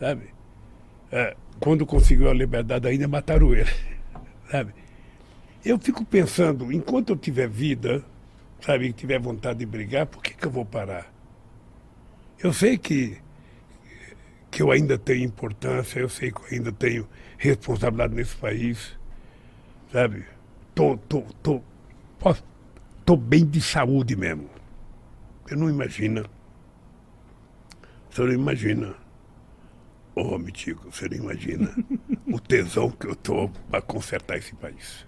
sabe? 0.00 0.34
É, 1.12 1.36
quando 1.60 1.86
conseguiu 1.86 2.30
a 2.30 2.34
liberdade 2.34 2.88
ainda 2.88 3.08
mataram 3.08 3.54
ele, 3.54 3.70
sabe? 4.50 4.74
Eu 5.64 5.78
fico 5.78 6.04
pensando, 6.04 6.72
enquanto 6.72 7.10
eu 7.10 7.16
tiver 7.16 7.48
vida, 7.48 8.04
sabe, 8.60 8.92
tiver 8.92 9.18
vontade 9.18 9.58
de 9.58 9.66
brigar, 9.66 10.06
por 10.06 10.22
que, 10.22 10.34
que 10.34 10.46
eu 10.46 10.50
vou 10.50 10.64
parar? 10.64 11.12
Eu 12.38 12.52
sei 12.52 12.78
que, 12.78 13.18
que 14.50 14.62
eu 14.62 14.70
ainda 14.70 14.96
tenho 14.98 15.24
importância, 15.24 15.98
eu 15.98 16.08
sei 16.08 16.30
que 16.30 16.38
eu 16.38 16.58
ainda 16.58 16.70
tenho 16.70 17.08
responsabilidade 17.38 18.14
nesse 18.14 18.36
país, 18.36 18.96
sabe? 19.92 20.24
Tô, 20.74 20.96
tô, 20.96 21.22
tô, 21.42 21.62
posso, 22.18 22.44
tô 23.04 23.16
bem 23.16 23.44
de 23.44 23.60
saúde 23.60 24.14
mesmo. 24.14 24.48
Você 25.44 25.56
não 25.56 25.70
imagina. 25.70 26.24
Você 28.10 28.22
não 28.22 28.32
imagina. 28.32 28.94
Ô, 30.16 30.34
oh, 30.34 30.38
Mitico, 30.38 30.90
você 30.90 31.06
não 31.10 31.18
imagina 31.18 31.70
o 32.26 32.40
tesão 32.40 32.90
que 32.90 33.06
eu 33.06 33.14
tô 33.14 33.50
para 33.70 33.82
consertar 33.82 34.38
esse 34.38 34.54
país. 34.54 35.06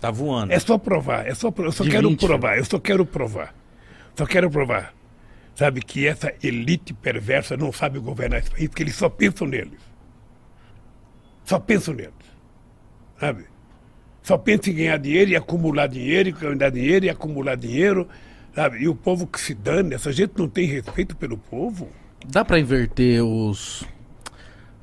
Tá 0.00 0.12
voando. 0.12 0.52
É 0.52 0.60
só 0.60 0.78
provar, 0.78 1.26
é 1.26 1.34
só 1.34 1.52
eu 1.58 1.72
só 1.72 1.82
De 1.82 1.90
quero 1.90 2.08
20. 2.08 2.24
provar, 2.24 2.56
eu 2.56 2.64
só 2.64 2.78
quero 2.78 3.04
provar. 3.04 3.52
Só 4.16 4.24
quero 4.24 4.48
provar. 4.48 4.94
Sabe 5.56 5.82
que 5.82 6.06
essa 6.06 6.32
elite 6.40 6.94
perversa 6.94 7.56
não 7.56 7.72
sabe 7.72 7.98
governar 7.98 8.38
esse 8.38 8.50
país, 8.50 8.68
porque 8.68 8.84
eles 8.84 8.94
só 8.94 9.08
pensam 9.08 9.44
neles. 9.44 9.80
Só 11.44 11.58
pensam 11.58 11.92
neles. 11.92 12.14
Sabe? 13.18 13.46
Só 14.22 14.38
pensam 14.38 14.72
em 14.72 14.76
ganhar 14.76 14.98
dinheiro 14.98 15.32
e 15.32 15.36
acumular 15.36 15.88
dinheiro, 15.88 16.28
e 16.28 16.32
ganhar 16.32 16.70
dinheiro 16.70 17.06
e 17.06 17.10
acumular 17.10 17.56
dinheiro. 17.56 18.08
Sabe? 18.54 18.78
E 18.82 18.88
o 18.88 18.94
povo 18.94 19.26
que 19.26 19.40
se 19.40 19.52
dane, 19.52 19.96
essa 19.96 20.12
gente 20.12 20.34
não 20.38 20.48
tem 20.48 20.64
respeito 20.64 21.16
pelo 21.16 21.36
povo. 21.36 21.88
Dá 22.24 22.44
para 22.44 22.60
inverter 22.60 23.20
os 23.24 23.84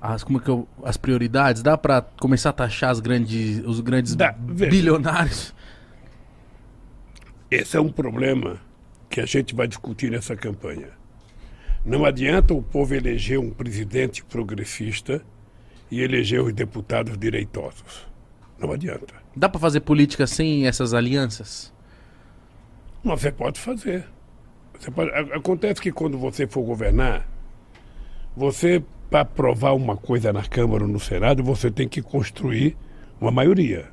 as 0.02 0.24
como 0.24 0.40
que 0.40 0.50
eu, 0.50 0.68
as 0.84 0.98
prioridades? 0.98 1.62
Dá 1.62 1.78
para 1.78 2.02
começar 2.02 2.52
a 2.52 2.54
taxar 2.54 2.90
as 2.90 3.00
grandes, 3.00 3.64
os 3.66 3.80
grandes 3.80 4.16
Dá, 4.16 4.32
bilionários? 4.32 5.54
Esse 7.52 7.78
é 7.78 7.82
um 7.82 7.90
problema 7.90 8.60
que 9.10 9.20
a 9.20 9.26
gente 9.26 9.56
vai 9.56 9.68
discutir 9.68 10.12
nessa 10.12 10.36
campanha. 10.36 10.90
Não 11.84 12.06
adianta 12.06 12.54
o 12.54 12.62
povo 12.62 12.94
eleger 12.94 13.40
um 13.40 13.50
presidente 13.50 14.24
progressista 14.24 15.22
e 15.90 16.02
eleger 16.02 16.42
os 16.42 16.54
deputados 16.54 17.18
direitosos. 17.18 18.08
Não 18.60 18.72
adianta. 18.72 19.16
Dá 19.36 19.48
para 19.50 19.60
fazer 19.60 19.80
política 19.80 20.28
sem 20.28 20.68
essas 20.68 20.94
alianças? 20.94 21.74
Mas 23.04 23.22
você 23.22 23.32
pode 23.32 23.60
fazer. 23.60 24.06
Você 24.78 24.92
pode... 24.92 25.10
Acontece 25.34 25.82
que 25.82 25.92
quando 25.92 26.18
você 26.18 26.46
for 26.46 26.64
governar, 26.64 27.28
você, 28.36 28.84
para 29.10 29.22
aprovar 29.22 29.76
uma 29.76 29.98
coisa 29.98 30.32
na 30.32 30.44
Câmara 30.44 30.84
ou 30.84 30.90
no 30.90 31.00
Senado, 31.00 31.44
você 31.44 31.72
tem 31.72 31.88
que 31.88 32.02
construir 32.02 32.78
uma 33.20 33.32
maioria. 33.32 33.88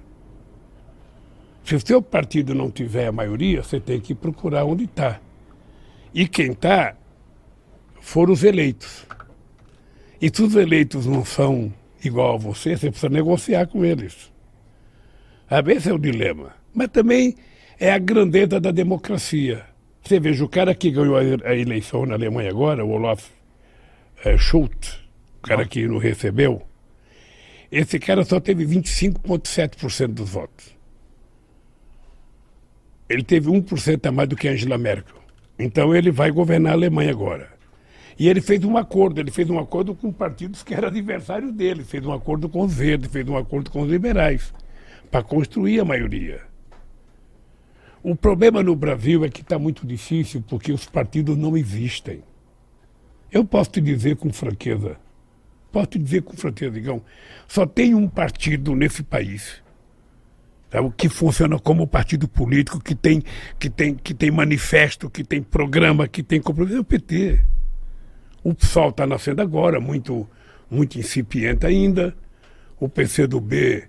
Se 1.65 1.75
o 1.75 1.85
seu 1.85 2.01
partido 2.01 2.55
não 2.55 2.71
tiver 2.71 3.07
a 3.07 3.13
maioria, 3.13 3.63
você 3.63 3.81
tem 3.81 4.01
que 4.01 4.15
procurar 4.15 4.65
onde 4.65 4.85
está. 4.85 5.21
E 6.15 6.29
quem 6.29 6.53
está 6.53 6.95
foram 8.01 8.33
os 8.33 8.45
eleitos. 8.45 9.07
E 10.21 10.31
se 10.33 10.43
os 10.43 10.55
eleitos 10.55 11.07
não 11.07 11.25
são 11.25 11.73
igual 12.05 12.35
a 12.35 12.39
você, 12.39 12.77
você 12.77 12.91
precisa 12.91 13.09
negociar 13.09 13.67
com 13.67 13.85
eles. 13.85 14.33
Esse 15.69 15.91
é 15.91 15.93
o 15.93 15.99
dilema. 15.99 16.55
Mas 16.73 16.89
também 16.89 17.35
é 17.81 17.93
a 17.93 17.99
grandeza 17.99 18.61
da 18.61 18.71
democracia. 18.71 19.65
Você 20.03 20.21
veja, 20.21 20.45
o 20.45 20.49
cara 20.49 20.75
que 20.75 20.91
ganhou 20.91 21.17
a 21.17 21.55
eleição 21.55 22.07
na 22.07 22.15
Alemanha 22.15 22.51
agora, 22.51 22.85
o 22.85 22.91
Olaf 22.91 23.29
é, 24.25 24.39
Schultz, 24.39 25.06
cara 25.47 25.65
que 25.67 25.87
não 25.87 25.99
recebeu, 25.99 26.63
esse 27.71 27.99
cara 27.99 28.25
só 28.25 28.41
teve 28.41 28.65
25,7% 28.67 30.09
dos 30.09 30.31
votos. 30.31 30.77
Ele 33.09 33.23
teve 33.23 33.49
1% 33.49 34.07
a 34.07 34.13
mais 34.13 34.29
do 34.29 34.37
que 34.37 34.49
Angela 34.49 34.77
Merkel. 34.77 35.17
Então 35.59 35.95
ele 35.95 36.11
vai 36.11 36.31
governar 36.31 36.73
a 36.73 36.75
Alemanha 36.75 37.11
agora. 37.11 37.55
E 38.19 38.29
ele 38.29 38.41
fez 38.41 38.65
um 38.65 38.77
acordo, 38.77 39.21
ele 39.21 39.31
fez 39.31 39.49
um 39.51 39.59
acordo 39.59 39.95
com 39.95 40.11
partidos 40.13 40.63
que 40.63 40.75
eram 40.75 40.89
adversários 40.89 41.53
dele, 41.53 41.85
fez 41.85 42.05
um 42.05 42.13
acordo 42.13 42.49
com 42.49 42.63
os 42.63 42.75
verdes, 42.75 43.11
fez 43.11 43.29
um 43.29 43.37
acordo 43.37 43.71
com 43.71 43.83
os 43.83 43.91
liberais, 43.91 44.53
para 45.11 45.23
construir 45.23 45.81
a 45.81 45.85
maioria. 45.85 46.41
O 48.03 48.17
problema 48.17 48.63
no 48.63 48.75
Brasil 48.75 49.25
é 49.25 49.29
que 49.29 49.43
está 49.43 49.59
muito 49.59 49.87
difícil 49.87 50.43
porque 50.49 50.73
os 50.73 50.87
partidos 50.87 51.37
não 51.37 51.57
existem. 51.57 52.23
Eu 53.31 53.45
posso 53.45 53.71
te 53.71 53.81
dizer 53.81 54.17
com 54.17 54.33
franqueza, 54.33 54.97
posso 55.73 55.87
te 55.89 55.99
dizer 55.99 56.23
com 56.23 56.37
franqueza, 56.37 56.79
Igão, 56.79 57.03
só 57.47 57.67
tem 57.67 57.95
um 57.95 58.09
partido 58.09 58.75
nesse 58.75 59.03
país 59.03 59.63
sabe, 60.71 60.93
que 60.97 61.09
funciona 61.09 61.59
como 61.59 61.87
partido 61.87 62.29
político, 62.29 62.81
que 62.81 62.95
tem, 62.95 63.23
que, 63.59 63.71
tem, 63.71 63.95
que 63.95 64.15
tem 64.15 64.31
manifesto, 64.31 65.09
que 65.09 65.25
tem 65.25 65.43
programa, 65.43 66.09
que 66.09 66.23
tem 66.23 66.41
compromisso, 66.41 66.77
é 66.77 66.81
o 66.81 66.85
PT. 66.85 67.41
O 68.43 68.55
PSOL 68.55 68.91
está 68.91 69.07
nascendo 69.07 69.43
agora, 69.43 69.81
muito, 69.81 70.29
muito 70.71 70.99
incipiente 70.99 71.67
ainda. 71.67 72.15
O 72.79 72.89
PCdoB, 72.89 73.85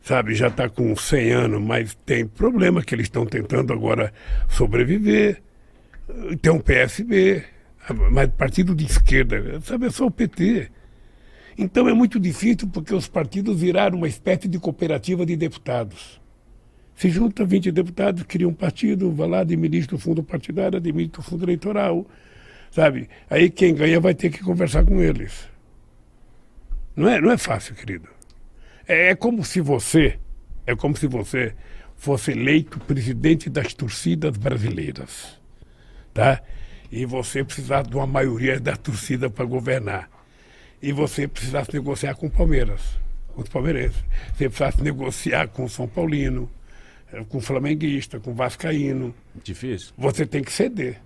sabe, 0.00 0.34
já 0.34 0.48
está 0.48 0.68
com 0.68 0.94
100 0.94 1.32
anos, 1.32 1.62
mas 1.62 1.94
tem 2.06 2.26
problema 2.26 2.82
que 2.82 2.94
eles 2.94 3.06
estão 3.06 3.26
tentando 3.26 3.72
agora 3.72 4.12
sobreviver. 4.48 5.42
Tem 6.40 6.52
um 6.52 6.60
PSB, 6.60 7.44
mas 8.10 8.30
partido 8.30 8.74
de 8.74 8.86
esquerda, 8.86 9.60
sabe, 9.62 9.86
é 9.86 9.90
só 9.90 10.06
o 10.06 10.10
PT. 10.10 10.70
Então 11.58 11.88
é 11.88 11.92
muito 11.92 12.20
difícil 12.20 12.68
porque 12.68 12.94
os 12.94 13.08
partidos 13.08 13.60
viraram 13.60 13.98
uma 13.98 14.06
espécie 14.06 14.46
de 14.46 14.60
cooperativa 14.60 15.26
de 15.26 15.36
deputados. 15.36 16.20
Se 16.94 17.10
junta 17.10 17.44
20 17.44 17.72
deputados, 17.72 18.22
cria 18.22 18.48
um 18.48 18.54
partido, 18.54 19.10
vai 19.12 19.28
lá, 19.28 19.40
administra 19.40 19.96
o 19.96 19.98
fundo 19.98 20.22
partidário, 20.22 20.78
administra 20.78 21.20
o 21.20 21.24
fundo 21.24 21.44
eleitoral, 21.44 22.06
sabe? 22.70 23.08
Aí 23.28 23.50
quem 23.50 23.74
ganha 23.74 23.98
vai 23.98 24.14
ter 24.14 24.30
que 24.30 24.42
conversar 24.42 24.84
com 24.84 25.00
eles. 25.00 25.48
Não 26.94 27.08
é, 27.08 27.20
não 27.20 27.30
é 27.30 27.36
fácil, 27.36 27.74
querido. 27.74 28.08
É, 28.86 29.10
é 29.10 29.14
como 29.16 29.44
se 29.44 29.60
você, 29.60 30.18
é 30.66 30.74
como 30.76 30.96
se 30.96 31.06
você 31.06 31.54
fosse 31.96 32.30
eleito 32.30 32.78
presidente 32.80 33.50
das 33.50 33.74
torcidas 33.74 34.36
brasileiras, 34.36 35.40
tá? 36.14 36.40
e 36.90 37.04
você 37.04 37.44
precisasse 37.44 37.90
de 37.90 37.96
uma 37.96 38.06
maioria 38.06 38.58
da 38.58 38.76
torcida 38.76 39.28
para 39.28 39.44
governar. 39.44 40.08
E 40.80 40.92
você 40.92 41.26
precisasse 41.26 41.72
negociar 41.72 42.14
com 42.14 42.26
o 42.26 42.30
Palmeiras, 42.30 42.98
com 43.34 43.42
os 43.42 43.48
palmeirenses. 43.48 44.02
Você 44.34 44.48
precisasse 44.48 44.82
negociar 44.82 45.48
com 45.48 45.64
o 45.64 45.68
São 45.68 45.88
Paulino, 45.88 46.48
eh, 47.12 47.24
com 47.28 47.38
o 47.38 47.40
flamenguista, 47.40 48.20
com 48.20 48.30
o 48.30 48.34
vascaíno. 48.34 49.14
Difícil. 49.42 49.92
Você 49.98 50.24
tem 50.24 50.42
que 50.42 50.52
ceder. 50.52 51.00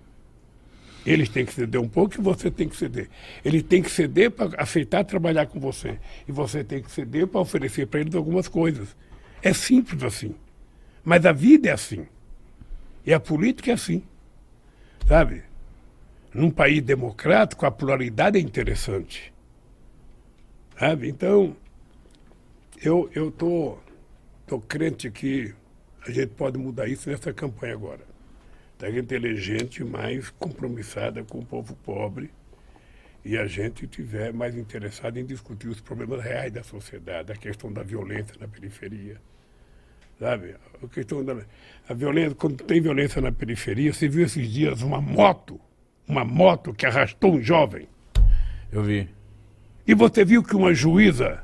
Eles 1.05 1.27
têm 1.27 1.45
que 1.45 1.53
ceder 1.53 1.81
um 1.81 1.87
pouco 1.87 2.15
e 2.19 2.21
você 2.21 2.49
tem 2.49 2.69
que 2.69 2.77
ceder. 2.77 3.09
Ele 3.43 3.61
tem 3.61 3.81
que 3.81 3.89
ceder 3.89 4.31
para 4.31 4.61
aceitar 4.61 5.03
trabalhar 5.03 5.47
com 5.47 5.59
você. 5.59 5.99
E 6.27 6.31
você 6.31 6.63
tem 6.63 6.81
que 6.81 6.91
ceder 6.91 7.27
para 7.27 7.41
oferecer 7.41 7.87
para 7.87 7.99
eles 7.99 8.15
algumas 8.15 8.47
coisas. 8.47 8.95
É 9.41 9.51
simples 9.51 10.01
assim. 10.03 10.33
Mas 11.03 11.25
a 11.25 11.33
vida 11.33 11.69
é 11.69 11.73
assim. 11.73 12.05
E 13.05 13.13
a 13.13 13.19
política 13.19 13.71
é 13.71 13.73
assim. 13.73 14.01
Sabe? 15.07 15.43
num 16.33 16.49
país 16.49 16.81
democrático, 16.81 17.65
a 17.65 17.71
pluralidade 17.71 18.37
é 18.37 18.41
interessante. 18.41 19.32
Sabe? 20.77 21.09
Então, 21.09 21.55
eu 22.81 23.09
eu 23.13 23.31
tô, 23.31 23.77
tô 24.47 24.59
crente 24.59 25.09
que 25.11 25.53
a 26.05 26.11
gente 26.11 26.29
pode 26.29 26.57
mudar 26.57 26.87
isso 26.87 27.09
nessa 27.09 27.33
campanha 27.33 27.73
agora. 27.73 28.05
da 28.79 28.89
inteligente 28.89 29.83
mais 29.83 30.29
compromissada 30.31 31.23
com 31.23 31.39
o 31.39 31.45
povo 31.45 31.75
pobre 31.77 32.29
e 33.23 33.37
a 33.37 33.45
gente 33.45 33.87
tiver 33.87 34.33
mais 34.33 34.55
interessado 34.57 35.17
em 35.17 35.25
discutir 35.25 35.69
os 35.69 35.79
problemas 35.79 36.21
reais 36.21 36.51
da 36.51 36.63
sociedade, 36.63 37.31
a 37.31 37.35
questão 37.35 37.71
da 37.71 37.81
violência 37.81 38.35
na 38.39 38.47
periferia. 38.47 39.21
Sabe? 40.19 40.55
A 40.81 40.87
questão 40.87 41.23
da 41.23 41.37
a 41.87 41.93
violência, 41.93 42.35
quando 42.35 42.63
tem 42.63 42.81
violência 42.81 43.21
na 43.21 43.31
periferia, 43.31 43.93
você 43.93 44.07
viu 44.07 44.25
esses 44.25 44.51
dias 44.51 44.81
uma 44.81 44.99
moto, 44.99 45.59
uma 46.07 46.25
moto 46.25 46.73
que 46.73 46.85
arrastou 46.85 47.35
um 47.35 47.41
jovem. 47.41 47.87
Eu 48.71 48.83
vi. 48.83 49.09
E 49.85 49.93
você 49.93 50.23
viu 50.23 50.41
que 50.41 50.55
uma 50.55 50.73
juíza 50.73 51.43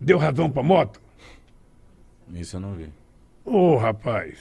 deu 0.00 0.18
razão 0.18 0.50
para 0.50 0.60
a 0.60 0.64
moto? 0.64 1.00
Isso 2.32 2.56
eu 2.56 2.60
não 2.60 2.74
vi. 2.74 2.88
Ô, 3.44 3.74
oh, 3.74 3.76
rapaz. 3.76 4.38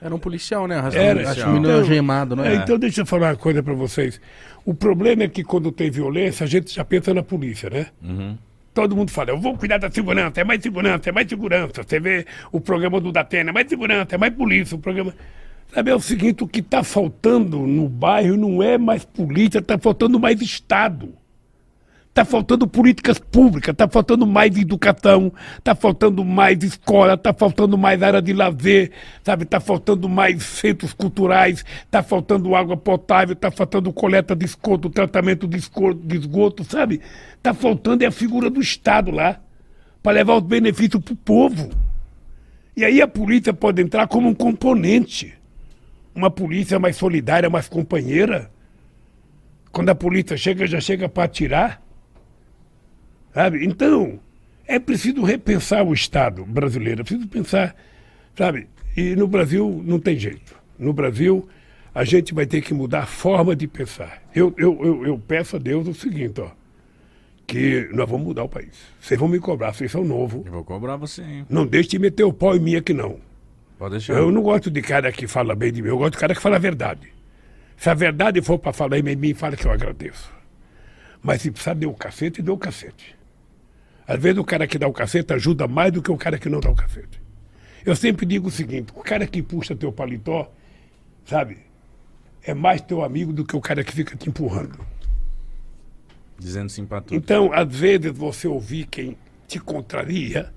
Era 0.00 0.14
um 0.14 0.18
policial, 0.18 0.66
né? 0.66 0.76
Era, 0.92 1.30
acho 1.30 1.40
que 1.40 1.46
o 1.46 1.52
menino 1.52 1.68
então, 1.68 1.78
algemado, 1.78 2.36
não 2.36 2.44
é, 2.44 2.52
é? 2.52 2.56
Então 2.56 2.78
deixa 2.78 3.00
eu 3.00 3.06
falar 3.06 3.30
uma 3.30 3.36
coisa 3.36 3.62
para 3.62 3.72
vocês. 3.72 4.20
O 4.64 4.74
problema 4.74 5.22
é 5.22 5.28
que 5.28 5.42
quando 5.42 5.72
tem 5.72 5.90
violência, 5.90 6.44
a 6.44 6.46
gente 6.46 6.74
já 6.74 6.84
pensa 6.84 7.14
na 7.14 7.22
polícia, 7.22 7.70
né? 7.70 7.86
Uhum. 8.02 8.36
Todo 8.74 8.96
mundo 8.96 9.10
fala, 9.10 9.30
eu 9.30 9.38
vou 9.38 9.56
cuidar 9.56 9.78
da 9.78 9.90
segurança, 9.90 10.40
é 10.40 10.44
mais 10.44 10.62
segurança, 10.62 11.08
é 11.08 11.12
mais 11.12 11.28
segurança. 11.28 11.82
Você 11.82 12.00
vê 12.00 12.26
o 12.52 12.60
programa 12.60 13.00
do 13.00 13.12
Datena, 13.12 13.50
é 13.50 13.52
mais 13.52 13.68
segurança, 13.68 14.14
é 14.14 14.18
mais 14.18 14.34
polícia. 14.34 14.76
O 14.76 14.78
programa. 14.78 15.14
Sabe, 15.74 15.90
é 15.90 15.94
o 15.94 16.00
seguinte, 16.00 16.44
o 16.44 16.46
que 16.46 16.60
está 16.60 16.84
faltando 16.84 17.58
no 17.58 17.88
bairro 17.88 18.36
não 18.36 18.62
é 18.62 18.78
mais 18.78 19.04
polícia, 19.04 19.58
está 19.58 19.76
faltando 19.76 20.20
mais 20.20 20.40
Estado. 20.40 21.12
Está 22.14 22.24
faltando 22.24 22.68
políticas 22.68 23.18
públicas, 23.18 23.72
está 23.72 23.88
faltando 23.88 24.24
mais 24.24 24.56
educação, 24.56 25.32
está 25.58 25.74
faltando 25.74 26.24
mais 26.24 26.62
escola, 26.62 27.14
está 27.14 27.34
faltando 27.34 27.76
mais 27.76 28.00
área 28.04 28.22
de 28.22 28.32
lazer, 28.32 28.92
sabe? 29.24 29.42
Está 29.42 29.58
faltando 29.58 30.08
mais 30.08 30.44
centros 30.44 30.92
culturais, 30.92 31.64
está 31.82 32.04
faltando 32.04 32.54
água 32.54 32.76
potável, 32.76 33.32
está 33.32 33.50
faltando 33.50 33.92
coleta 33.92 34.36
de 34.36 34.44
esgoto, 34.44 34.88
tratamento 34.88 35.48
de 35.48 35.56
esgoto, 35.56 36.00
de 36.06 36.16
esgoto 36.16 36.62
sabe? 36.62 37.00
Está 37.36 37.52
faltando 37.52 38.04
é 38.04 38.06
a 38.06 38.12
figura 38.12 38.48
do 38.48 38.60
Estado 38.60 39.10
lá, 39.10 39.40
para 40.00 40.12
levar 40.12 40.36
os 40.36 40.44
benefícios 40.44 41.02
para 41.02 41.14
o 41.14 41.16
povo. 41.16 41.68
E 42.76 42.84
aí 42.84 43.02
a 43.02 43.08
polícia 43.08 43.52
pode 43.52 43.82
entrar 43.82 44.06
como 44.06 44.28
um 44.28 44.34
componente. 44.34 45.34
Uma 46.14 46.30
polícia 46.30 46.78
mais 46.78 46.96
solidária, 46.96 47.50
mais 47.50 47.68
companheira. 47.68 48.50
Quando 49.72 49.88
a 49.88 49.94
polícia 49.94 50.36
chega, 50.36 50.66
já 50.66 50.80
chega 50.80 51.08
para 51.08 51.24
atirar. 51.24 51.82
Sabe? 53.32 53.64
Então, 53.66 54.20
é 54.66 54.78
preciso 54.78 55.22
repensar 55.22 55.84
o 55.84 55.92
Estado 55.92 56.44
brasileiro, 56.44 57.00
é 57.00 57.04
preciso 57.04 57.28
pensar, 57.28 57.74
sabe? 58.36 58.68
E 58.96 59.14
no 59.16 59.26
Brasil 59.26 59.82
não 59.84 59.98
tem 59.98 60.18
jeito. 60.18 60.54
No 60.78 60.92
Brasil, 60.92 61.48
a 61.94 62.04
gente 62.04 62.32
vai 62.32 62.46
ter 62.46 62.60
que 62.62 62.72
mudar 62.72 63.00
a 63.00 63.06
forma 63.06 63.54
de 63.54 63.66
pensar. 63.66 64.22
Eu, 64.34 64.54
eu, 64.56 64.78
eu, 64.84 65.06
eu 65.06 65.18
peço 65.18 65.56
a 65.56 65.58
Deus 65.58 65.86
o 65.86 65.94
seguinte, 65.94 66.40
ó, 66.40 66.50
que 67.46 67.88
nós 67.92 68.08
vamos 68.08 68.26
mudar 68.26 68.44
o 68.44 68.48
país. 68.48 68.70
Vocês 69.00 69.18
vão 69.18 69.28
me 69.28 69.38
cobrar, 69.38 69.72
vocês 69.72 69.90
são 69.90 70.04
novos. 70.04 70.46
Eu 70.46 70.52
vou 70.52 70.64
cobrar 70.64 70.96
você, 70.96 71.22
hein? 71.22 71.46
Não 71.48 71.66
deixe 71.66 71.90
de 71.90 71.98
meter 71.98 72.24
o 72.24 72.32
pau 72.32 72.56
em 72.56 72.60
mim 72.60 72.76
aqui, 72.76 72.94
não. 72.94 73.18
Pode 73.78 73.92
deixar. 73.92 74.14
Eu 74.14 74.30
não 74.30 74.42
gosto 74.42 74.70
de 74.70 74.80
cara 74.80 75.10
que 75.12 75.26
fala 75.26 75.54
bem 75.54 75.72
de 75.72 75.82
mim, 75.82 75.88
eu 75.88 75.98
gosto 75.98 76.12
de 76.12 76.18
cara 76.18 76.34
que 76.34 76.40
fala 76.40 76.56
a 76.56 76.60
verdade. 76.60 77.12
Se 77.76 77.90
a 77.90 77.94
verdade 77.94 78.40
for 78.40 78.58
para 78.58 78.72
falar 78.72 78.98
em 78.98 79.16
mim, 79.16 79.34
fala 79.34 79.56
que 79.56 79.66
eu 79.66 79.72
agradeço. 79.72 80.32
Mas 81.22 81.42
se 81.42 81.50
precisar, 81.50 81.74
dê 81.74 81.86
o 81.86 81.94
cacete, 81.94 82.42
dê 82.42 82.50
o 82.50 82.56
cacete. 82.56 83.16
Às 84.06 84.20
vezes 84.20 84.38
o 84.38 84.44
cara 84.44 84.66
que 84.66 84.78
dá 84.78 84.86
o 84.86 84.92
cacete 84.92 85.32
ajuda 85.32 85.66
mais 85.66 85.90
do 85.90 86.02
que 86.02 86.10
o 86.10 86.16
cara 86.16 86.38
que 86.38 86.48
não 86.48 86.60
dá 86.60 86.70
o 86.70 86.74
cacete. 86.74 87.20
Eu 87.84 87.96
sempre 87.96 88.26
digo 88.26 88.48
o 88.48 88.50
seguinte: 88.50 88.92
o 88.94 89.02
cara 89.02 89.26
que 89.26 89.42
puxa 89.42 89.74
teu 89.74 89.92
paletó, 89.92 90.50
sabe, 91.24 91.58
é 92.42 92.54
mais 92.54 92.80
teu 92.82 93.02
amigo 93.02 93.32
do 93.32 93.44
que 93.44 93.56
o 93.56 93.60
cara 93.60 93.82
que 93.82 93.92
fica 93.92 94.16
te 94.16 94.28
empurrando. 94.28 94.78
Dizendo 96.38 96.68
sim 96.68 96.84
pra 96.84 97.00
tudo. 97.00 97.16
Então, 97.16 97.52
às 97.52 97.74
vezes, 97.74 98.12
você 98.12 98.46
ouvir 98.46 98.86
quem 98.86 99.16
te 99.46 99.58
contraria 99.58 100.52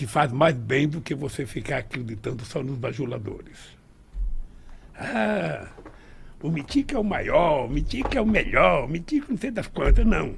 te 0.00 0.06
faz 0.06 0.32
mais 0.32 0.56
bem 0.56 0.88
do 0.88 0.98
que 0.98 1.14
você 1.14 1.44
ficar 1.44 1.76
acreditando 1.76 2.42
só 2.46 2.62
nos 2.62 2.78
bajuladores. 2.78 3.58
Ah, 4.96 5.66
o 6.42 6.48
Mitica 6.48 6.96
é 6.96 6.98
o 6.98 7.04
maior, 7.04 7.66
o 7.66 7.68
Mitica 7.68 8.16
é 8.16 8.20
o 8.22 8.24
melhor, 8.24 8.86
o 8.86 8.88
Mitica 8.88 9.26
não 9.28 9.36
sei 9.36 9.50
das 9.50 9.66
quantas, 9.66 10.06
não. 10.06 10.34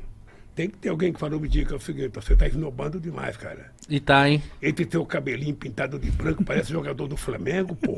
Tem 0.56 0.68
que 0.68 0.78
ter 0.78 0.89
alguém 0.89 1.12
que 1.12 1.20
falou, 1.20 1.39
Mitica, 1.39 1.74
é 1.74 1.76
o 1.76 1.80
seguinte, 1.80 2.10
você 2.12 2.34
tá 2.34 2.48
esnobando 2.48 2.98
demais, 2.98 3.36
cara. 3.36 3.72
E 3.89 4.01
tá, 4.01 4.28
hein? 4.28 4.43
Entre 4.60 4.84
teu 4.84 5.06
cabelinho 5.06 5.55
pintado 5.55 5.97
de 5.97 6.10
branco, 6.10 6.43
parece 6.44 6.70
jogador 6.72 7.06
do 7.06 7.16
Flamengo, 7.16 7.76
pô. 7.76 7.97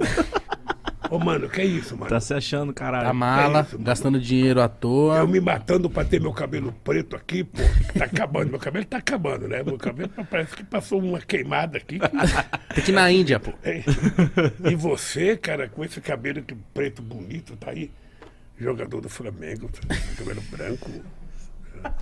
Ô, 1.11 1.19
mano, 1.19 1.49
que 1.49 1.61
é 1.61 1.65
isso, 1.65 1.97
mano? 1.97 2.09
Tá 2.09 2.19
se 2.19 2.33
achando, 2.33 2.73
caralho. 2.73 3.09
A 3.09 3.13
mala, 3.13 3.61
é 3.61 3.63
isso, 3.63 3.79
gastando 3.79 4.19
dinheiro 4.19 4.61
à 4.61 4.69
toa. 4.69 5.19
Eu 5.19 5.29
me 5.29 5.41
matando 5.41 5.91
pra 5.91 6.05
ter 6.05 6.21
meu 6.21 6.33
cabelo 6.33 6.73
preto 6.85 7.15
aqui, 7.15 7.45
pô. 7.45 7.61
Tá 7.99 8.07
acabando. 8.07 8.51
Meu 8.51 8.59
cabelo 8.59 8.85
tá 8.85 8.99
acabando, 8.99 9.47
né? 9.47 9.63
Meu 9.63 9.77
cabelo 9.77 10.11
parece 10.31 10.57
que 10.57 10.65
passou 10.65 11.01
uma 11.01 11.21
queimada 11.21 11.79
aqui. 11.79 11.99
Tem 12.75 12.85
que 12.85 12.91
ir 12.91 12.95
na 12.95 13.11
Índia, 13.11 13.39
pô. 13.39 13.53
É. 13.63 13.83
E 14.71 14.75
você, 14.75 15.37
cara, 15.37 15.69
com 15.69 15.85
esse 15.85 16.01
cabelo 16.01 16.43
que 16.43 16.55
preto 16.73 17.03
bonito, 17.03 17.57
tá 17.57 17.71
aí, 17.71 17.91
jogador 18.59 19.01
do 19.01 19.09
Flamengo, 19.09 19.71
cabelo 20.17 20.43
branco. 20.51 20.91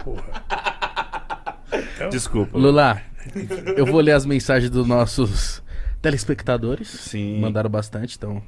Porra. 0.05 0.45
Então, 1.97 2.09
Desculpa. 2.09 2.57
Lula, 2.57 3.01
eu 3.77 3.85
vou 3.85 4.01
ler 4.01 4.13
as 4.13 4.25
mensagens 4.25 4.71
dos 4.71 4.87
nossos 4.87 5.63
telespectadores. 6.01 6.89
Sim. 6.89 7.41
Mandaram 7.41 7.71
bastante, 7.71 8.17
então 8.17 8.43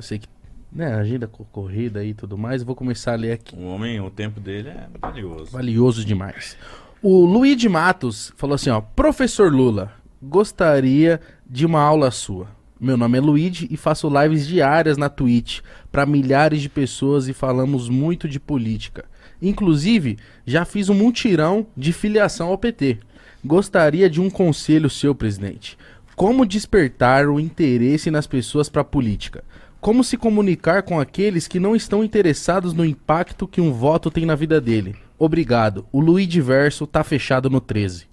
eu 0.00 0.02
sei 0.02 0.18
que, 0.18 0.26
né, 0.72 0.94
agenda 0.94 1.26
co- 1.28 1.44
corrida 1.52 2.02
e 2.02 2.14
tudo 2.14 2.38
mais. 2.38 2.62
Eu 2.62 2.66
vou 2.66 2.74
começar 2.74 3.12
a 3.12 3.16
ler 3.16 3.32
aqui. 3.32 3.54
O 3.54 3.66
homem, 3.66 4.00
o 4.00 4.10
tempo 4.10 4.40
dele 4.40 4.70
é 4.70 4.88
valioso. 5.00 5.50
Valioso 5.52 6.04
demais. 6.04 6.56
O 7.02 7.24
Luiz 7.26 7.62
Matos 7.66 8.32
falou 8.36 8.54
assim, 8.54 8.70
ó. 8.70 8.80
Professor 8.80 9.52
Lula, 9.52 9.92
gostaria 10.22 11.20
de 11.48 11.66
uma 11.66 11.80
aula 11.82 12.10
sua. 12.10 12.48
Meu 12.80 12.96
nome 12.96 13.18
é 13.18 13.20
Luigi 13.20 13.68
e 13.70 13.76
faço 13.76 14.08
lives 14.08 14.46
diárias 14.46 14.96
na 14.96 15.10
Twitch 15.10 15.60
para 15.92 16.06
milhares 16.06 16.62
de 16.62 16.68
pessoas 16.70 17.28
e 17.28 17.34
falamos 17.34 17.90
muito 17.90 18.26
de 18.26 18.40
política. 18.40 19.04
Inclusive, 19.42 20.18
já 20.46 20.64
fiz 20.64 20.88
um 20.88 20.94
mutirão 20.94 21.66
de 21.76 21.92
filiação 21.92 22.48
ao 22.48 22.56
PT. 22.58 22.98
Gostaria 23.44 24.08
de 24.08 24.18
um 24.20 24.30
conselho 24.30 24.88
seu, 24.88 25.14
presidente. 25.14 25.76
Como 26.16 26.44
despertar 26.46 27.26
o 27.28 27.38
interesse 27.40 28.10
nas 28.10 28.26
pessoas 28.26 28.68
para 28.68 28.84
política? 28.84 29.42
Como 29.80 30.04
se 30.04 30.18
comunicar 30.18 30.82
com 30.82 31.00
aqueles 31.00 31.48
que 31.48 31.58
não 31.58 31.74
estão 31.74 32.04
interessados 32.04 32.74
no 32.74 32.84
impacto 32.84 33.48
que 33.48 33.62
um 33.62 33.72
voto 33.72 34.10
tem 34.10 34.26
na 34.26 34.34
vida 34.34 34.60
dele? 34.60 34.94
Obrigado. 35.18 35.86
O 35.90 36.00
Luiz 36.00 36.28
Diverso 36.28 36.86
tá 36.86 37.02
fechado 37.02 37.48
no 37.48 37.62
13. 37.62 38.06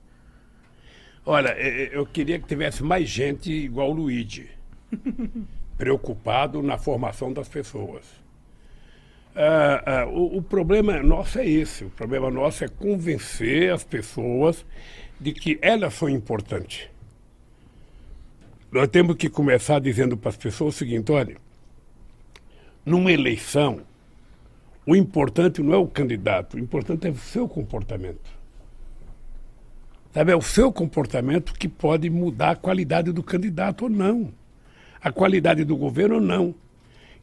Olha, 1.25 1.49
eu 1.59 2.05
queria 2.05 2.39
que 2.39 2.47
tivesse 2.47 2.81
mais 2.81 3.09
gente 3.09 3.51
igual 3.51 3.91
o 3.91 3.93
Luigi, 3.93 4.49
preocupado 5.77 6.63
na 6.63 6.77
formação 6.77 7.33
das 7.33 7.49
pessoas. 7.49 8.05
Ah, 9.35 9.83
ah, 9.85 10.05
o, 10.07 10.37
o 10.37 10.41
problema 10.41 11.03
nosso 11.03 11.37
é 11.37 11.45
esse. 11.45 11.83
O 11.83 11.89
problema 11.89 12.31
nosso 12.31 12.63
é 12.63 12.69
convencer 12.69 13.73
as 13.73 13.83
pessoas 13.83 14.65
de 15.19 15.33
que 15.33 15.59
elas 15.61 15.95
são 15.95 16.07
importantes. 16.07 16.87
Nós 18.71 18.87
temos 18.87 19.17
que 19.17 19.29
começar 19.29 19.79
dizendo 19.79 20.15
para 20.15 20.29
as 20.29 20.37
pessoas 20.37 20.75
o 20.75 20.77
seguinte: 20.77 21.11
olha, 21.11 21.35
numa 22.87 23.11
eleição, 23.11 23.81
o 24.85 24.95
importante 24.95 25.61
não 25.61 25.73
é 25.73 25.77
o 25.77 25.87
candidato, 25.87 26.55
o 26.55 26.59
importante 26.59 27.05
é 27.05 27.09
o 27.09 27.17
seu 27.17 27.47
comportamento. 27.47 28.37
Sabe, 30.13 30.31
é 30.31 30.35
o 30.35 30.41
seu 30.41 30.71
comportamento 30.71 31.53
que 31.53 31.67
pode 31.67 32.09
mudar 32.09 32.51
a 32.51 32.55
qualidade 32.55 33.11
do 33.11 33.21
candidato 33.21 33.83
ou 33.83 33.89
não, 33.89 34.33
a 35.01 35.11
qualidade 35.11 35.65
do 35.65 35.75
governo 35.75 36.15
ou 36.15 36.21
não. 36.21 36.55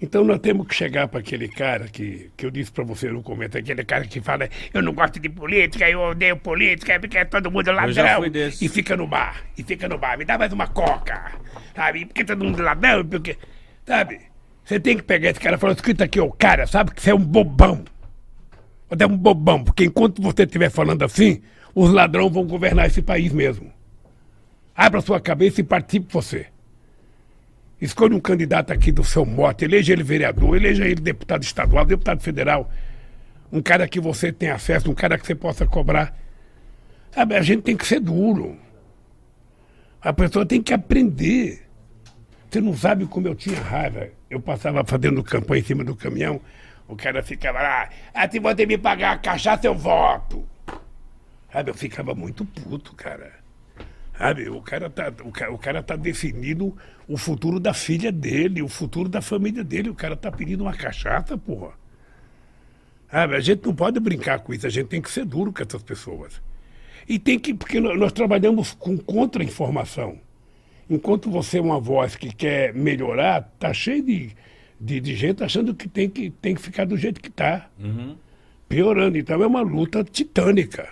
Então 0.01 0.23
nós 0.23 0.39
temos 0.39 0.67
que 0.67 0.75
chegar 0.75 1.09
para 1.09 1.21
aquele 1.21 1.49
cara 1.49 1.89
que, 1.89 2.31
que 2.37 2.45
eu 2.45 2.51
disse 2.51 2.71
para 2.71 2.85
você 2.85 3.11
no 3.11 3.23
comentário, 3.23 3.65
aquele 3.65 3.85
cara 3.85 4.05
que 4.07 4.21
fala, 4.21 4.51
eu 4.73 4.83
não 4.83 4.93
gosto 4.93 5.19
de 5.19 5.31
política, 5.31 5.89
eu 5.89 5.99
odeio 5.99 6.37
política, 6.37 7.01
porque 7.01 7.17
é 7.17 7.25
todo 7.25 7.51
mundo 7.51 7.73
ladrão. 7.73 8.23
E 8.61 8.69
fica 8.69 8.95
no 8.99 9.07
bar, 9.07 9.43
e 9.57 9.63
fica 9.63 9.89
no 9.89 9.97
bar, 9.97 10.19
me 10.19 10.27
dá 10.27 10.37
mais 10.37 10.53
uma 10.53 10.67
coca, 10.67 11.33
sabe? 11.75 12.05
Porque 12.05 12.23
todo 12.23 12.45
mundo 12.45 12.63
ladrão, 12.63 13.03
porque. 13.07 13.39
Sabe? 13.87 14.34
Você 14.65 14.81
tem 14.81 14.97
que 14.97 15.03
pegar 15.03 15.31
esse 15.31 15.41
cara 15.41 15.57
e 15.57 15.59
falar, 15.59 15.75
escuta 15.75 16.05
aqui, 16.05 16.19
ô 16.19 16.33
cara, 16.33 16.67
sabe 16.67 16.93
que 16.93 17.03
você 17.03 17.11
é 17.11 17.15
um 17.15 17.25
bobão. 17.25 17.85
Você 18.89 19.03
é 19.03 19.07
um 19.07 19.17
bobão, 19.17 19.63
porque 19.63 19.85
enquanto 19.85 20.23
você 20.23 20.45
estiver 20.45 20.71
falando 20.71 21.03
assim, 21.03 21.43
os 21.75 21.91
ladrões 21.91 22.33
vão 22.33 22.47
governar 22.47 22.87
esse 22.87 23.03
país 23.03 23.33
mesmo. 23.33 23.71
Abra 24.75 25.01
sua 25.01 25.21
cabeça 25.21 25.61
e 25.61 25.65
participe 25.65 26.13
você. 26.13 26.47
Escolha 27.81 28.17
um 28.17 28.21
candidato 28.21 28.73
aqui 28.73 28.91
do 28.91 29.05
seu 29.05 29.27
mote, 29.27 29.65
eleja 29.65 29.93
ele 29.93 30.03
vereador, 30.03 30.57
eleja 30.57 30.87
ele 30.87 31.01
deputado 31.01 31.43
estadual, 31.43 31.85
deputado 31.85 32.23
federal. 32.23 32.71
Um 33.53 33.61
cara 33.61 33.87
que 33.87 34.01
você 34.01 34.33
tem 34.33 34.49
acesso, 34.49 34.91
um 34.91 34.95
cara 34.95 35.19
que 35.19 35.27
você 35.27 35.35
possa 35.35 35.67
cobrar. 35.67 36.17
Sabe, 37.13 37.37
a 37.37 37.43
gente 37.43 37.63
tem 37.63 37.77
que 37.77 37.87
ser 37.87 38.01
duro. 38.01 38.57
A 40.01 40.13
pessoa 40.13 40.47
tem 40.47 40.63
que 40.63 40.73
aprender. 40.73 41.64
Você 42.55 42.61
não 42.61 42.77
sabe 42.77 43.05
como 43.05 43.27
eu 43.27 43.35
tinha 43.35 43.61
raiva. 43.61 44.11
Eu 44.31 44.41
passava 44.41 44.85
fazendo 44.85 45.25
campanha 45.25 45.61
em 45.61 45.65
cima 45.65 45.83
do 45.83 45.97
caminhão, 45.97 46.41
o 46.87 46.95
cara 46.95 47.21
ficava 47.21 47.61
lá, 47.61 47.91
ah, 48.15 48.31
se 48.31 48.39
você 48.39 48.65
me 48.65 48.79
pagar 48.79 49.15
a 49.15 49.19
cachaça, 49.19 49.67
eu 49.67 49.75
voto. 49.75 50.47
Sabe, 51.53 51.73
eu 51.73 51.75
ficava 51.75 52.15
muito 52.15 52.45
puto, 52.45 52.95
cara. 52.95 53.33
Sabe, 54.17 54.49
o 54.49 54.61
cara 54.63 54.89
tá, 54.89 55.13
o 55.25 55.33
cara, 55.33 55.53
o 55.53 55.59
cara 55.59 55.83
tá 55.83 55.97
definindo 55.97 56.79
o 57.09 57.17
futuro 57.17 57.59
da 57.59 57.75
filha 57.75 58.13
dele, 58.13 58.63
o 58.63 58.69
futuro 58.69 59.09
da 59.09 59.21
família 59.21 59.65
dele. 59.65 59.91
O 59.91 59.95
cara 59.97 60.15
tá 60.15 60.31
pedindo 60.31 60.63
uma 60.63 60.75
cachaça, 60.75 61.37
porra. 61.37 61.73
Sabe, 63.11 63.35
a 63.35 63.41
gente 63.41 63.67
não 63.67 63.75
pode 63.75 63.99
brincar 63.99 64.39
com 64.39 64.55
isso, 64.55 64.65
a 64.65 64.71
gente 64.71 64.87
tem 64.87 65.03
que 65.03 65.11
ser 65.11 65.25
duro 65.25 65.53
com 65.53 65.61
essas 65.61 65.83
pessoas. 65.83 66.41
E 67.09 67.19
tem 67.19 67.37
que, 67.37 67.53
porque 67.53 67.81
nós 67.81 68.13
trabalhamos 68.13 68.75
com 68.75 68.97
contra-informação. 68.97 70.21
Enquanto 70.89 71.31
você 71.31 71.59
é 71.59 71.61
uma 71.61 71.81
voz 71.81 72.15
que 72.17 72.35
quer 72.35 72.75
melhorar, 72.75 73.43
tá 73.59 73.73
cheio 73.73 74.03
de, 74.03 74.31
de, 74.81 75.01
de 75.01 75.15
gente 75.15 75.43
achando 75.43 75.75
que 75.75 75.89
tem, 75.89 76.09
que 76.09 76.31
tem 76.31 76.55
que 76.55 76.61
ficar 76.61 76.85
do 76.85 76.97
jeito 76.97 77.21
que 77.21 77.31
tá. 77.31 77.69
Uhum. 77.79 78.17
Piorando. 78.69 79.17
Então 79.17 79.43
é 79.43 79.47
uma 79.47 79.63
luta 79.63 80.05
titânica. 80.05 80.89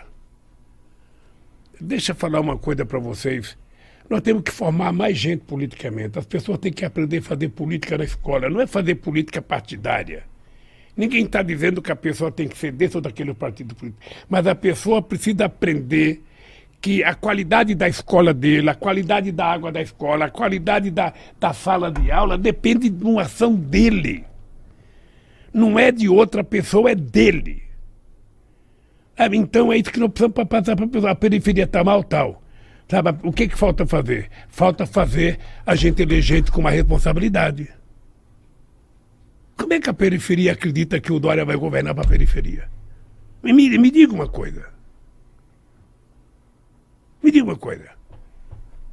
Deixa 1.81 2.13
eu 2.13 2.17
falar 2.17 2.41
uma 2.41 2.57
coisa 2.57 2.85
para 2.87 2.99
vocês. 2.99 3.57
Nós 4.09 4.21
temos 4.21 4.43
que 4.43 4.51
formar 4.51 4.93
mais 4.93 5.17
gente 5.19 5.45
politicamente. 5.45 6.19
As 6.19 6.27
pessoas 6.27 6.59
têm 6.59 6.73
que 6.73 6.85
aprender 6.85 7.19
a 7.19 7.23
fazer 7.23 7.49
política 7.49 7.99
na 7.99 8.05
escola. 8.05 8.49
Não 8.49 8.61
é 8.61 8.67
fazer 8.67 8.97
política 8.97 9.43
partidária. 9.43 10.25
Ninguém 10.97 11.25
está 11.25 11.43
dizendo 11.43 11.81
que 11.81 11.91
a 11.91 11.97
pessoa 11.97 12.31
tem 12.31 12.47
que 12.47 12.57
ser 12.57 12.73
desse 12.73 12.97
ou 12.97 13.01
daquele 13.01 13.33
partido 13.33 13.75
político. 13.75 14.03
Mas 14.29 14.47
a 14.47 14.55
pessoa 14.55 15.01
precisa 15.01 15.47
aprender 15.47 16.23
que 16.83 17.05
a 17.05 17.15
qualidade 17.15 17.77
da 17.77 17.89
escola 17.89 18.35
dele, 18.35 18.69
a 18.69 18.75
qualidade 18.75 19.31
da 19.31 19.47
água 19.47 19.71
da 19.71 19.81
escola, 19.81 20.25
a 20.25 20.31
qualidade 20.31 20.91
da, 20.91 21.15
da 21.39 21.55
sala 21.55 21.93
de 21.93 22.11
aula 22.11 22.37
depende 22.37 22.91
de 22.91 23.05
uma 23.05 23.23
ação 23.23 23.55
dele. 23.55 24.25
Não 25.55 25.79
é 25.79 25.93
de 25.93 26.09
outra 26.09 26.43
pessoa, 26.43 26.91
é 26.91 26.95
dele. 26.97 27.63
Sabe? 29.17 29.37
Então 29.37 29.73
é 29.73 29.77
isso 29.77 29.93
que 29.93 30.01
nós 30.01 30.11
precisamos 30.11 30.35
para 30.35 30.45
passar 30.45 30.75
para. 30.75 31.11
A 31.11 31.15
periferia 31.15 31.65
está 31.65 31.85
mal, 31.85 32.03
tal. 32.03 32.43
Sabe? 32.89 33.17
O 33.23 33.33
que, 33.33 33.47
que 33.47 33.57
falta 33.57 33.87
fazer? 33.87 34.29
Falta 34.49 34.85
fazer 34.85 35.39
a 35.65 35.77
gente 35.77 36.03
eleger 36.03 36.39
gente 36.39 36.51
com 36.51 36.61
uma 36.61 36.71
responsabilidade. 36.71 37.69
Como 39.57 39.73
é 39.73 39.79
que 39.79 39.89
a 39.89 39.95
periferia 39.95 40.53
acredita 40.53 40.99
que 40.99 41.13
o 41.13 41.21
Dória 41.21 41.45
vai 41.45 41.57
governar 41.57 41.95
para 41.95 42.03
a 42.03 42.09
periferia? 42.09 42.69
Me, 43.41 43.53
me 43.53 43.91
diga 43.91 44.13
uma 44.13 44.27
coisa. 44.27 44.72
Me 47.23 47.31
diga 47.31 47.45
uma 47.45 47.57
coisa. 47.57 47.91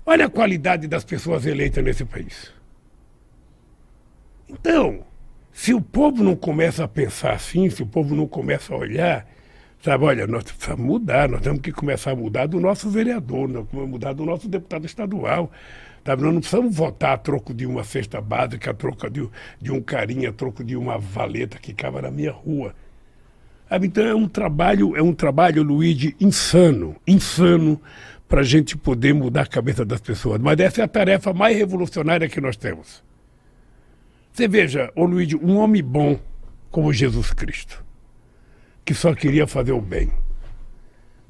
Olha 0.06 0.26
a 0.26 0.30
qualidade 0.30 0.88
das 0.88 1.04
pessoas 1.04 1.46
eleitas 1.46 1.84
nesse 1.84 2.06
país. 2.06 2.52
Então, 4.48 5.04
se 5.52 5.74
o 5.74 5.82
povo 5.82 6.24
não 6.24 6.36
começa 6.36 6.84
a 6.84 6.88
pensar 6.88 7.34
assim, 7.34 7.70
se 7.70 7.84
o 7.84 7.86
povo 7.86 8.16
não 8.16 8.28
começa 8.28 8.74
a 8.74 8.78
olhar, 8.78 9.28
sabe, 9.84 10.06
olha, 10.06 10.26
nós 10.26 10.44
precisamos 10.44 10.86
mudar, 10.86 11.30
nós 11.30 11.42
temos 11.42 11.62
que 11.62 11.72
começar 11.72 12.12
a 12.12 12.16
mudar 12.16 12.48
do 12.48 12.60
nosso 12.60 12.90
vereador, 12.90 13.48
nós 13.48 13.68
que 13.68 13.76
mudar 13.76 14.14
do 14.14 14.26
nosso 14.26 14.48
deputado 14.48 14.86
estadual. 14.86 15.52
Sabe, 16.06 16.24
nós 16.24 16.34
não 16.34 16.40
precisamos 16.40 16.76
votar 16.76 17.14
a 17.14 17.18
troco 17.18 17.54
de 17.54 17.66
uma 17.66 17.84
cesta 17.84 18.22
básica, 18.22 18.72
a 18.72 18.74
troco 18.74 19.10
de, 19.10 19.30
de 19.62 19.72
um 19.72 19.82
carinha, 19.82 20.30
a 20.30 20.34
troco 20.34 20.64
de 20.64 20.76
uma 20.76 20.98
valeta 20.98 21.60
que 21.60 21.74
cava 21.74 22.02
na 22.02 22.10
minha 22.10 22.32
rua. 22.32 22.74
Sabe, 23.68 23.88
então 23.88 24.04
é 24.04 24.16
um 24.16 24.28
trabalho, 24.28 24.96
é 24.96 25.04
um 25.04 25.14
trabalho, 25.14 25.62
Luigi, 25.62 26.16
insano, 26.20 26.96
insano, 27.06 27.80
para 28.30 28.42
a 28.42 28.44
gente 28.44 28.78
poder 28.78 29.12
mudar 29.12 29.42
a 29.42 29.48
cabeça 29.48 29.84
das 29.84 30.00
pessoas. 30.00 30.40
Mas 30.40 30.60
essa 30.60 30.82
é 30.82 30.84
a 30.84 30.88
tarefa 30.88 31.34
mais 31.34 31.58
revolucionária 31.58 32.30
que 32.30 32.40
nós 32.40 32.56
temos. 32.56 33.04
Você 34.32 34.48
veja, 34.48 34.92
ô 34.96 35.04
Luigi, 35.04 35.36
um 35.36 35.58
homem 35.58 35.84
bom 35.84 36.20
como 36.70 36.94
Jesus 36.94 37.34
Cristo, 37.34 37.84
que 38.86 38.94
só 38.94 39.16
queria 39.16 39.48
fazer 39.48 39.72
o 39.72 39.82
bem, 39.82 40.12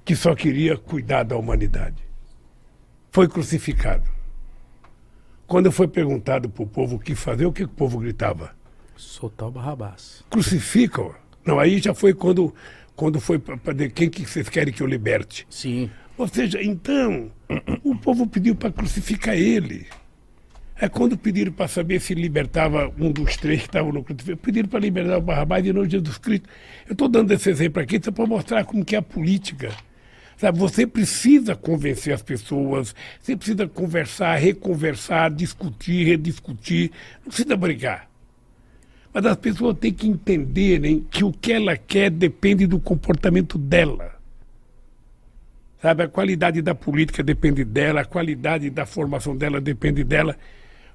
que 0.03 0.13
só 0.13 0.35
queria 0.35 0.77
cuidar 0.77 1.23
da 1.23 1.37
humanidade, 1.37 2.03
foi 3.09 3.29
crucificado. 3.29 4.03
Quando 5.47 5.71
foi 5.71 5.87
perguntado 5.87 6.49
para 6.49 6.63
o 6.63 6.67
povo 6.67 6.97
o 6.97 6.99
que 6.99 7.15
fazer, 7.15 7.45
o 7.45 7.53
que 7.53 7.63
o 7.63 7.67
povo 7.69 7.97
gritava? 7.99 8.53
Soltar 8.97 9.47
o 9.47 9.51
Barrabás. 9.51 10.23
Crucificam. 10.29 11.15
Não, 11.45 11.57
aí 11.57 11.79
já 11.79 11.93
foi 11.93 12.13
quando, 12.13 12.53
quando 12.95 13.19
foi 13.21 13.39
para 13.39 13.89
quem 13.89 14.09
que 14.09 14.25
vocês 14.25 14.49
querem 14.49 14.73
que 14.73 14.83
eu 14.83 14.87
liberte. 14.87 15.47
Sim. 15.49 15.89
Ou 16.19 16.27
seja, 16.27 16.61
então, 16.61 17.31
o 17.81 17.95
povo 17.95 18.27
pediu 18.27 18.53
para 18.53 18.69
crucificar 18.73 19.35
ele. 19.35 19.87
É 20.75 20.89
quando 20.89 21.17
pediram 21.17 21.53
para 21.53 21.65
saber 21.69 22.01
se 22.01 22.13
libertava 22.13 22.93
um 22.99 23.09
dos 23.09 23.37
três 23.37 23.61
que 23.61 23.67
estavam 23.67 23.93
no 23.93 24.03
crucifixo, 24.03 24.35
pediram 24.35 24.67
para 24.67 24.81
libertar 24.81 25.17
o 25.17 25.21
Barrabás 25.21 25.65
e 25.65 25.71
não 25.71 25.89
Jesus 25.89 26.17
Cristo. 26.17 26.49
Eu 26.85 26.91
estou 26.91 27.07
dando 27.07 27.31
esse 27.31 27.49
exemplo 27.49 27.81
aqui 27.81 28.01
só 28.03 28.11
para 28.11 28.25
mostrar 28.25 28.65
como 28.65 28.83
que 28.83 28.97
é 28.97 28.99
a 28.99 29.01
política. 29.01 29.71
Sabe, 30.35 30.59
você 30.59 30.85
precisa 30.85 31.55
convencer 31.55 32.13
as 32.13 32.21
pessoas, 32.21 32.93
você 33.21 33.37
precisa 33.37 33.65
conversar, 33.65 34.35
reconversar, 34.35 35.31
discutir, 35.31 36.05
rediscutir, 36.05 36.91
não 37.23 37.29
precisa 37.29 37.55
brigar. 37.55 38.09
Mas 39.13 39.25
as 39.25 39.37
pessoas 39.37 39.77
têm 39.79 39.93
que 39.93 40.07
entenderem 40.07 40.99
que 41.09 41.23
o 41.23 41.31
que 41.31 41.53
ela 41.53 41.77
quer 41.77 42.11
depende 42.11 42.67
do 42.67 42.77
comportamento 42.77 43.57
dela. 43.57 44.18
Sabe, 45.81 46.03
a 46.03 46.07
qualidade 46.09 46.61
da 46.61 46.75
política 46.75 47.23
depende 47.23 47.63
dela, 47.63 48.01
a 48.01 48.05
qualidade 48.05 48.69
da 48.69 48.85
formação 48.85 49.35
dela 49.35 49.61
depende 49.61 50.03
dela. 50.03 50.37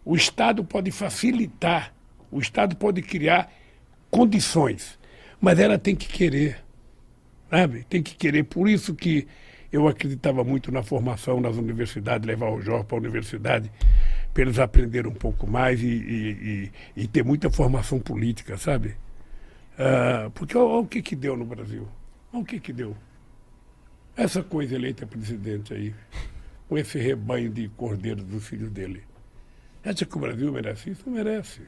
O 0.05 0.15
Estado 0.15 0.63
pode 0.63 0.91
facilitar, 0.91 1.95
o 2.31 2.39
Estado 2.39 2.77
pode 2.77 3.01
criar 3.01 3.51
condições, 4.11 4.99
mas 5.41 5.59
ela 5.59 5.79
tem 5.79 5.97
que 5.97 6.07
querer, 6.07 6.59
sabe? 7.51 7.85
Tem 7.89 8.03
que 8.03 8.15
querer. 8.15 8.45
Por 8.45 8.69
isso 8.69 8.95
que 8.95 9.27
eu 9.73 9.89
acreditava 9.89 10.45
muito 10.45 10.71
na 10.71 10.83
formação 10.83 11.41
nas 11.41 11.57
universidades, 11.57 12.27
levar 12.27 12.51
o 12.51 12.61
jovem 12.61 12.85
para 12.85 12.97
a 12.97 13.01
universidade, 13.01 13.73
para 14.35 14.43
eles 14.43 14.59
aprenderem 14.59 15.11
um 15.11 15.15
pouco 15.15 15.47
mais 15.47 15.83
e, 15.83 15.87
e, 15.87 16.71
e, 16.97 17.03
e 17.05 17.09
ter 17.09 17.25
muita 17.25 17.49
formação 17.51 17.99
política, 17.99 18.59
sabe? 18.59 18.95
Ah, 19.79 20.31
porque 20.35 20.57
olha 20.57 20.81
o 20.81 20.87
que, 20.87 21.01
que 21.01 21.17
deu 21.17 21.37
no 21.37 21.45
Brasil. 21.45 21.89
Olha 22.33 22.43
o 22.43 22.45
que, 22.45 22.61
que 22.61 22.73
deu. 22.73 22.95
Essa 24.17 24.43
coisa 24.43 24.75
eleita 24.75 25.07
presidente 25.07 25.75
aí, 25.75 25.95
com 26.69 26.79
esse 26.79 26.99
rebanho 26.99 27.51
de 27.51 27.69
cordeiros 27.71 28.25
dos 28.25 28.47
filhos 28.47 28.71
dele. 28.71 29.03
Acha 29.85 30.07
que 30.07 30.17
o 30.17 30.21
Brasil 30.21 30.53
merece 30.53 30.91
isso? 30.91 31.03
Não 31.07 31.15
merece. 31.15 31.63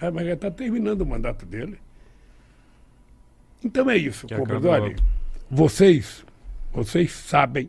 É, 0.00 0.10
mas 0.10 0.26
já 0.26 0.34
está 0.34 0.50
terminando 0.50 1.00
o 1.00 1.06
mandato 1.06 1.44
dele. 1.44 1.78
Então 3.64 3.90
é 3.90 3.96
isso, 3.96 4.26
Olha, 4.68 4.94
vocês, 5.50 6.24
vocês 6.72 7.10
sabem 7.10 7.68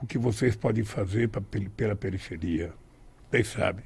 o 0.00 0.06
que 0.06 0.16
vocês 0.16 0.56
podem 0.56 0.84
fazer 0.84 1.28
pra, 1.28 1.42
pela 1.76 1.94
periferia. 1.94 2.72
Vocês 3.30 3.48
sabem. 3.48 3.84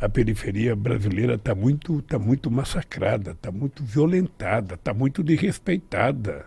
A 0.00 0.08
periferia 0.08 0.74
brasileira 0.74 1.34
está 1.34 1.54
muito, 1.54 2.00
tá 2.02 2.18
muito 2.18 2.50
massacrada, 2.50 3.32
está 3.32 3.50
muito 3.50 3.82
violentada, 3.84 4.76
está 4.76 4.94
muito 4.94 5.22
desrespeitada. 5.22 6.46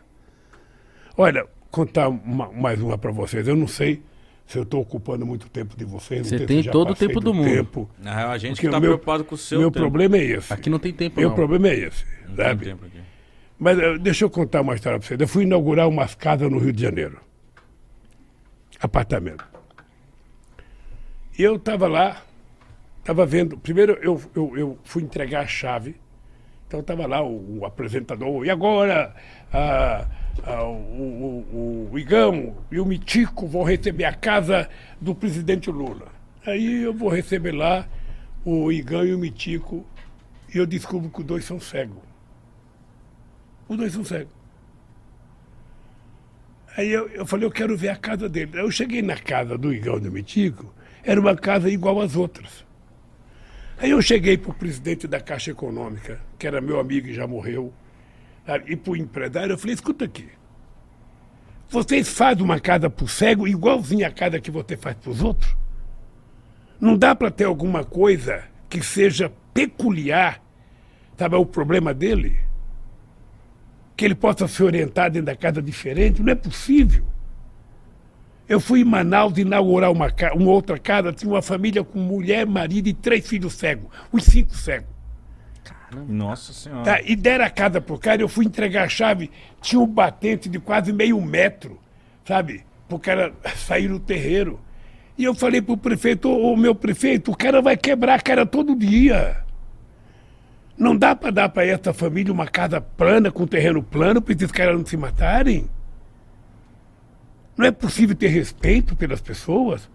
Olha, 1.18 1.46
contar 1.70 2.10
uma, 2.10 2.52
mais 2.52 2.82
uma 2.82 2.98
para 2.98 3.12
vocês. 3.12 3.48
Eu 3.48 3.56
não 3.56 3.68
sei 3.68 4.02
se 4.46 4.58
eu 4.58 4.64
estou 4.64 4.82
ocupando 4.82 5.26
muito 5.26 5.50
tempo 5.50 5.78
de 5.78 5.86
vocês. 5.86 6.28
Você 6.28 6.46
tem 6.46 6.64
todo 6.64 6.92
o 6.92 6.96
tempo 6.96 7.20
do, 7.20 7.32
do 7.32 7.34
mundo. 7.34 7.50
Tempo, 7.50 7.90
Na 7.98 8.16
real, 8.16 8.32
a 8.32 8.38
gente 8.38 8.64
está 8.66 8.80
preocupado 8.80 9.24
com 9.24 9.36
o 9.36 9.38
seu 9.38 9.60
Meu 9.60 9.72
tempo. 9.72 9.80
problema 9.82 10.18
é 10.18 10.24
esse. 10.24 10.54
Aqui 10.54 10.70
não 10.70 10.80
tem 10.80 10.94
tempo, 10.94 11.20
Meu 11.20 11.30
não. 11.30 11.36
problema 11.36 11.70
é 11.70 11.76
esse, 11.76 12.06
Não 12.28 12.36
sabe? 12.36 12.66
tem 12.66 12.76
tempo 12.76 12.86
aqui. 12.86 13.00
Mas 13.58 13.78
uh, 13.78 14.00
deixa 14.00 14.26
eu 14.26 14.30
contar 14.30 14.62
uma 14.62 14.74
história 14.76 14.98
para 15.00 15.08
vocês. 15.08 15.20
Eu 15.20 15.28
fui 15.28 15.44
inaugurar 15.44 15.88
umas 15.88 16.16
casas 16.16 16.50
no 16.50 16.58
Rio 16.58 16.74
de 16.74 16.82
Janeiro. 16.82 17.20
Apartamento. 18.80 19.46
E 21.38 21.44
eu 21.44 21.56
estava 21.56 21.88
lá, 21.88 22.24
estava 23.00 23.26
vendo. 23.26 23.58
Primeiro 23.58 23.94
eu, 24.02 24.20
eu, 24.36 24.58
eu 24.58 24.80
fui 24.84 25.04
entregar 25.04 25.42
a 25.42 25.48
chave. 25.48 25.96
Então 26.68 26.80
estava 26.80 27.06
lá 27.06 27.22
o, 27.22 27.60
o 27.60 27.66
apresentador. 27.66 28.46
E 28.46 28.50
agora 28.50 29.14
ah, 29.54 30.08
ah, 30.44 30.64
o, 30.64 30.74
o, 30.74 31.90
o 31.92 32.00
Igão 32.00 32.58
e 32.72 32.80
o 32.80 32.86
Mitico 32.86 33.48
vão 33.48 33.64
receber 33.64 34.06
a 34.06 34.14
casa 34.14 34.70
do 35.00 35.14
presidente 35.14 35.70
Lula. 35.70 36.08
Aí 36.46 36.84
eu 36.84 36.94
vou 36.94 37.10
receber 37.10 37.52
lá 37.52 37.88
o 38.44 38.72
Igão 38.72 39.06
e 39.06 39.14
o 39.14 39.20
Mitico. 39.20 39.86
E 40.54 40.58
eu 40.58 40.66
descubro 40.66 41.10
que 41.10 41.22
os 41.22 41.26
dois 41.26 41.46
são 41.46 41.60
cegos. 41.60 42.04
Os 43.68 43.78
dois 43.78 43.94
são 43.94 44.04
cegos. 44.04 44.34
Aí 46.76 46.90
eu, 46.90 47.08
eu 47.10 47.26
falei, 47.26 47.46
eu 47.46 47.52
quero 47.52 47.76
ver 47.78 47.90
a 47.90 47.96
casa 47.96 48.28
dele. 48.30 48.52
Aí 48.56 48.64
eu 48.64 48.72
cheguei 48.72 49.02
na 49.02 49.18
casa 49.18 49.58
do 49.58 49.74
Igão 49.74 49.98
e 49.98 50.02
do 50.02 50.12
Mitico, 50.12 50.74
era 51.04 51.20
uma 51.20 51.36
casa 51.36 51.70
igual 51.70 52.00
às 52.00 52.16
outras. 52.16 52.66
Aí 53.78 53.92
eu 53.92 54.02
cheguei 54.02 54.38
para 54.38 54.52
o 54.52 54.54
presidente 54.54 55.08
da 55.08 55.20
Caixa 55.20 55.52
Econômica, 55.52 56.20
que 56.38 56.46
era 56.46 56.62
meu 56.62 56.80
amigo 56.80 57.08
e 57.08 57.14
já 57.14 57.28
morreu, 57.28 57.74
e 58.68 58.76
para 58.76 58.92
o 58.92 58.98
empresário, 58.98 59.54
eu 59.54 59.58
falei, 59.58 59.76
escuta 59.76 60.06
aqui, 60.06 60.30
vocês 61.70 62.10
fazem 62.10 62.44
uma 62.44 62.60
casa 62.60 62.90
para 62.90 63.06
o 63.06 63.08
cego 63.08 63.48
igualzinha 63.48 64.08
a 64.08 64.12
casa 64.12 64.42
que 64.42 64.52
você 64.52 64.76
faz 64.76 64.98
para 64.98 65.10
os 65.10 65.24
outros? 65.24 65.56
Não 66.80 66.98
dá 66.98 67.16
para 67.16 67.32
ter 67.32 67.46
alguma 67.46 67.84
coisa 67.86 68.44
que 68.68 68.84
seja 68.84 69.32
peculiar, 69.54 70.44
sabe, 71.18 71.36
ao 71.36 71.46
problema 71.46 71.94
dele? 71.94 72.38
Que 73.96 74.04
ele 74.04 74.16
possa 74.16 74.48
se 74.48 74.62
orientar 74.62 75.12
dentro 75.12 75.28
da 75.28 75.36
casa 75.36 75.62
diferente? 75.62 76.22
Não 76.22 76.34
é 76.34 76.36
possível. 76.36 77.06
Eu 78.50 78.60
fui 78.60 78.82
em 78.82 78.86
Manaus 78.86 79.38
inaugurar 79.38 79.92
uma, 79.92 80.08
uma 80.34 80.52
outra 80.52 80.78
casa, 80.78 81.14
tinha 81.14 81.32
uma 81.32 81.42
família 81.42 81.86
com 81.86 82.00
mulher, 82.00 82.46
marido 82.46 82.88
e 82.88 82.94
três 82.94 83.26
filhos 83.26 83.54
cegos, 83.54 83.90
os 84.12 84.26
cinco 84.26 84.54
cegos. 84.58 84.90
Nossa 86.08 86.54
Senhora. 86.54 86.84
Tá, 86.84 87.02
e 87.02 87.16
deram 87.16 87.46
a 87.46 87.50
casa 87.50 87.82
pro 87.82 87.98
cara, 87.98 88.22
eu 88.22 88.30
fui 88.30 88.46
entregar 88.46 88.84
a 88.86 88.90
chave, 88.90 89.30
tinha 89.62 89.80
um 89.80 89.88
batente 89.88 90.48
de 90.50 90.60
quase 90.60 90.94
meio 90.94 91.20
metro, 91.22 91.80
sabe? 92.26 92.64
Pro 92.88 93.00
cara 93.00 93.34
sair 93.56 93.90
no 93.90 94.00
terreiro. 94.00 94.60
E 95.18 95.24
eu 95.24 95.36
falei 95.36 95.62
pro 95.62 95.78
prefeito, 95.78 96.30
ô 96.30 96.56
meu 96.56 96.74
prefeito, 96.74 97.32
o 97.32 97.38
cara 97.38 97.62
vai 97.62 97.76
quebrar 97.76 98.16
a 98.16 98.22
cara 98.22 98.46
todo 98.46 98.76
dia. 98.76 99.44
Não 100.78 100.96
dá 100.96 101.16
para 101.16 101.32
dar 101.32 101.50
para 101.50 101.66
essa 101.66 101.94
família 101.94 102.34
uma 102.34 102.48
casa 102.48 102.82
plana, 102.82 103.32
com 103.32 103.46
terreno 103.46 103.84
plano, 103.84 104.22
para 104.22 104.34
esses 104.34 104.52
caras 104.52 104.76
não 104.76 104.86
se 104.86 104.98
matarem? 104.98 105.70
Não 107.56 107.68
é 107.68 107.72
possível 107.72 108.16
ter 108.16 108.30
respeito 108.30 108.96
pelas 108.96 109.22
pessoas? 109.22 109.88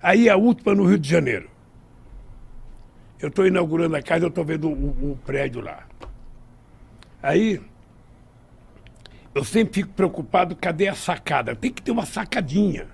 Aí 0.00 0.28
a 0.28 0.36
última 0.36 0.74
no 0.74 0.84
Rio 0.84 0.98
de 0.98 1.08
Janeiro. 1.08 1.50
Eu 3.20 3.28
estou 3.28 3.46
inaugurando 3.46 3.96
a 3.96 4.02
casa, 4.02 4.24
eu 4.24 4.28
estou 4.28 4.44
vendo 4.44 4.68
o, 4.68 5.12
o, 5.12 5.18
prédio 5.24 5.60
lá. 5.60 5.86
Aí, 7.22 7.60
eu 9.34 9.44
sempre 9.44 9.74
fico 9.74 9.92
preocupado, 9.92 10.56
cadê 10.56 10.88
a 10.88 10.94
sacada? 10.94 11.54
Tem 11.54 11.70
que 11.70 11.82
ter 11.82 11.90
uma 11.90 12.06
sacadinha. 12.06 12.86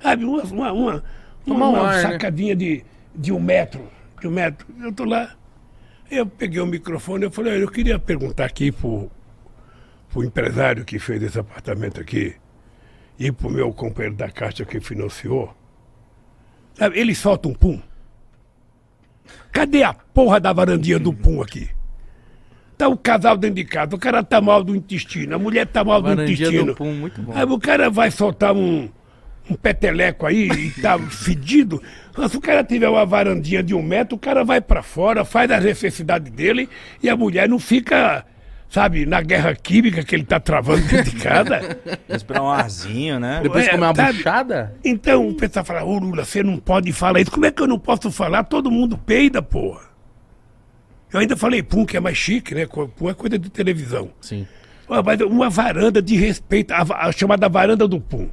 Sabe, 0.00 0.24
uma, 0.24 0.42
uma, 0.42 0.72
uma, 0.72 1.04
uma, 1.46 1.68
uma 1.68 1.88
ar, 1.88 1.96
né? 1.96 2.02
sacadinha 2.02 2.54
né? 2.54 2.58
de, 2.58 2.84
de 3.14 3.32
um 3.32 3.40
metro. 3.40 3.88
De 4.20 4.28
um 4.28 4.30
metro. 4.30 4.66
Eu 4.78 4.90
estou 4.90 5.06
lá. 5.06 5.34
Eu 6.10 6.26
peguei 6.26 6.60
o 6.60 6.66
microfone 6.66 7.26
e 7.26 7.30
falei, 7.30 7.62
eu 7.62 7.70
queria 7.70 7.98
perguntar 7.98 8.44
aqui 8.44 8.70
pro, 8.70 9.10
pro 10.10 10.24
empresário 10.24 10.84
que 10.84 10.98
fez 10.98 11.22
esse 11.22 11.38
apartamento 11.38 12.00
aqui 12.00 12.34
e 13.18 13.30
pro 13.30 13.48
meu 13.48 13.72
companheiro 13.72 14.16
da 14.16 14.30
Caixa 14.30 14.64
que 14.64 14.80
financiou. 14.80 15.54
Sabe, 16.74 16.98
ele 16.98 17.14
solta 17.14 17.48
um 17.48 17.54
pum. 17.54 17.80
Cadê 19.52 19.82
a 19.82 19.92
porra 19.92 20.40
da 20.40 20.52
varandinha 20.52 20.98
do 20.98 21.12
pum 21.12 21.42
aqui? 21.42 21.68
Tá 22.78 22.88
o 22.88 22.96
casal 22.96 23.36
dentro 23.36 23.56
de 23.56 23.64
casa, 23.64 23.94
o 23.94 23.98
cara 23.98 24.22
tá 24.22 24.40
mal 24.40 24.64
do 24.64 24.74
intestino, 24.74 25.34
a 25.34 25.38
mulher 25.38 25.66
tá 25.66 25.84
mal 25.84 26.00
do 26.00 26.12
intestino. 26.12 26.66
Do 26.66 26.74
pum, 26.74 26.94
muito 26.94 27.20
bom. 27.20 27.32
Aí 27.34 27.44
o 27.44 27.58
cara 27.58 27.90
vai 27.90 28.10
soltar 28.10 28.54
um, 28.54 28.88
um 29.50 29.54
peteleco 29.54 30.24
aí 30.24 30.48
e 30.48 30.70
tá 30.80 30.98
fedido. 31.10 31.82
Se 32.28 32.36
o 32.36 32.40
cara 32.40 32.64
tiver 32.64 32.88
uma 32.88 33.04
varandinha 33.04 33.62
de 33.62 33.74
um 33.74 33.82
metro, 33.82 34.16
o 34.16 34.18
cara 34.18 34.44
vai 34.44 34.60
para 34.60 34.82
fora, 34.82 35.24
faz 35.24 35.50
a 35.50 35.60
necessidade 35.60 36.30
dele 36.30 36.68
e 37.02 37.10
a 37.10 37.16
mulher 37.16 37.48
não 37.48 37.58
fica 37.58 38.24
sabe, 38.70 39.04
na 39.04 39.20
guerra 39.20 39.54
química 39.54 40.02
que 40.04 40.14
ele 40.14 40.24
tá 40.24 40.38
travando 40.38 40.86
dentro 40.86 41.10
de 41.10 41.16
casa. 41.16 41.60
Esperar 42.08 42.42
um 42.42 42.48
arzinho, 42.48 43.18
né? 43.18 43.40
Depois 43.42 43.66
é, 43.66 43.70
comer 43.72 43.86
uma 43.86 43.94
sabe? 43.94 44.18
buchada? 44.18 44.74
Então 44.84 45.28
o 45.28 45.34
pessoal 45.34 45.64
fala, 45.64 45.84
ô 45.84 45.98
Lula, 45.98 46.24
você 46.24 46.42
não 46.42 46.56
pode 46.56 46.92
falar 46.92 47.20
isso. 47.20 47.32
Como 47.32 47.44
é 47.44 47.50
que 47.50 47.60
eu 47.60 47.66
não 47.66 47.78
posso 47.78 48.10
falar? 48.12 48.44
Todo 48.44 48.70
mundo 48.70 48.96
peida, 48.96 49.42
porra. 49.42 49.90
Eu 51.12 51.18
ainda 51.18 51.36
falei 51.36 51.60
pum, 51.60 51.84
que 51.84 51.96
é 51.96 52.00
mais 52.00 52.16
chique, 52.16 52.54
né? 52.54 52.66
Pum 52.66 53.10
é 53.10 53.14
coisa 53.14 53.36
de 53.36 53.50
televisão. 53.50 54.10
Sim. 54.20 54.46
Mas 55.04 55.20
uma 55.20 55.50
varanda 55.50 56.00
de 56.00 56.16
respeito, 56.16 56.72
a, 56.72 56.82
a 57.08 57.12
chamada 57.12 57.48
varanda 57.48 57.86
do 57.88 58.00
pum. 58.00 58.28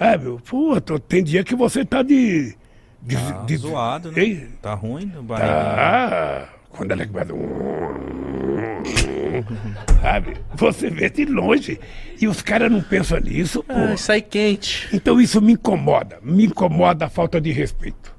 É, 0.00 0.16
meu, 0.16 0.38
pô, 0.38 0.80
tem 0.80 1.22
dia 1.22 1.44
que 1.44 1.54
você 1.54 1.84
tá 1.84 2.02
de. 2.02 2.56
de, 3.02 3.16
tá 3.16 3.42
de 3.44 3.56
zoado, 3.56 4.12
né? 4.12 4.22
Ei, 4.22 4.48
tá 4.62 4.72
ruim 4.72 5.06
no 5.06 5.22
barriga. 5.22 5.48
Tá. 5.48 6.57
Quando 6.78 6.92
ela 6.92 7.04
começa. 7.04 7.34
Sabe? 10.00 10.36
Você 10.54 10.88
vê 10.88 11.10
de 11.10 11.24
longe. 11.24 11.80
E 12.20 12.28
os 12.28 12.40
caras 12.40 12.70
não 12.70 12.80
pensam 12.80 13.18
nisso, 13.18 13.64
pô. 13.64 13.72
Ah, 13.74 13.96
sai 13.96 14.22
quente. 14.22 14.88
Então 14.92 15.20
isso 15.20 15.42
me 15.42 15.54
incomoda. 15.54 16.20
Me 16.22 16.46
incomoda 16.46 17.06
a 17.06 17.08
falta 17.08 17.40
de 17.40 17.50
respeito. 17.50 18.16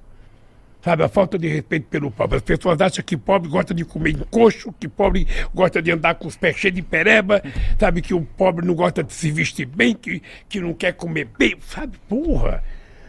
Sabe, 0.82 1.04
a 1.04 1.10
falta 1.10 1.38
de 1.38 1.48
respeito 1.48 1.88
pelo 1.88 2.12
pobre. 2.12 2.36
As 2.38 2.44
pessoas 2.44 2.82
acham 2.82 3.04
que 3.04 3.16
pobre 3.16 3.50
gosta 3.50 3.74
de 3.74 3.86
comer 3.86 4.12
encoxo, 4.12 4.74
que 4.78 4.90
pobre 4.90 5.26
gosta 5.56 5.82
de 5.82 5.92
andar 5.92 6.16
com 6.16 6.28
os 6.28 6.36
pés 6.36 6.58
cheios 6.58 6.76
de 6.76 6.82
pereba, 6.82 7.42
sabe, 7.78 8.02
que 8.02 8.14
o 8.14 8.22
pobre 8.22 8.66
não 8.66 8.74
gosta 8.74 9.04
de 9.04 9.14
se 9.14 9.32
vestir 9.32 9.66
bem, 9.66 9.94
que, 9.94 10.22
que 10.48 10.60
não 10.60 10.74
quer 10.74 10.94
comer 10.94 11.28
bem, 11.38 11.56
sabe, 11.62 11.98
porra. 12.08 12.64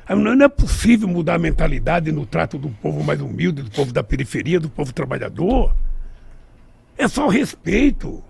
Não 0.09 0.45
é 0.45 0.49
possível 0.49 1.07
mudar 1.07 1.35
a 1.35 1.39
mentalidade 1.39 2.11
no 2.11 2.27
trato 2.27 2.59
do 2.59 2.69
povo 2.69 3.05
mais 3.05 3.21
humilde, 3.21 3.63
do 3.63 3.71
povo 3.71 3.93
da 3.93 4.03
periferia, 4.03 4.59
do 4.59 4.69
povo 4.69 4.93
trabalhador. 4.93 5.75
É 6.99 7.07
só 7.07 7.29
respeito. 7.29 8.23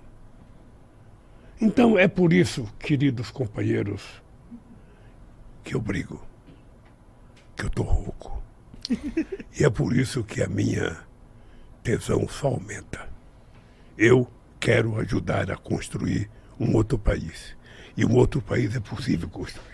Então 1.61 1.99
é 1.99 2.09
por 2.09 2.33
isso, 2.33 2.67
queridos 2.79 3.31
companheiros, 3.31 4.03
que 5.63 5.75
eu 5.75 5.81
brigo, 5.81 6.21
que 7.57 7.65
eu 7.65 7.71
tô 7.71 7.83
rouco. 7.83 8.43
E 9.59 9.65
é 9.65 9.69
por 9.69 9.95
isso 9.95 10.25
que 10.25 10.43
a 10.43 10.49
minha 10.49 10.97
tesão 11.83 12.27
só 12.29 12.49
aumenta. 12.49 13.09
Eu 13.99 14.31
quero 14.59 14.99
ajudar 15.01 15.51
a 15.51 15.57
construir 15.57 16.31
um 16.59 16.75
outro 16.75 16.99
país. 16.99 17.57
E 17.97 18.05
um 18.05 18.15
outro 18.15 18.41
país 18.41 18.75
é 18.75 18.81
possível 18.81 19.29
construir. 19.29 19.70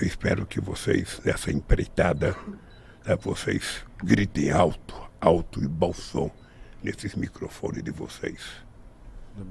Eu 0.00 0.06
espero 0.06 0.46
que 0.46 0.62
vocês, 0.62 1.20
nessa 1.22 1.52
empreitada, 1.52 2.34
né, 3.04 3.14
vocês 3.16 3.84
gritem 4.02 4.50
alto, 4.50 4.94
alto 5.20 5.62
e 5.62 5.68
bom 5.68 5.92
som 5.92 6.30
nesses 6.82 7.14
microfones 7.14 7.84
de 7.84 7.90
vocês. 7.90 8.64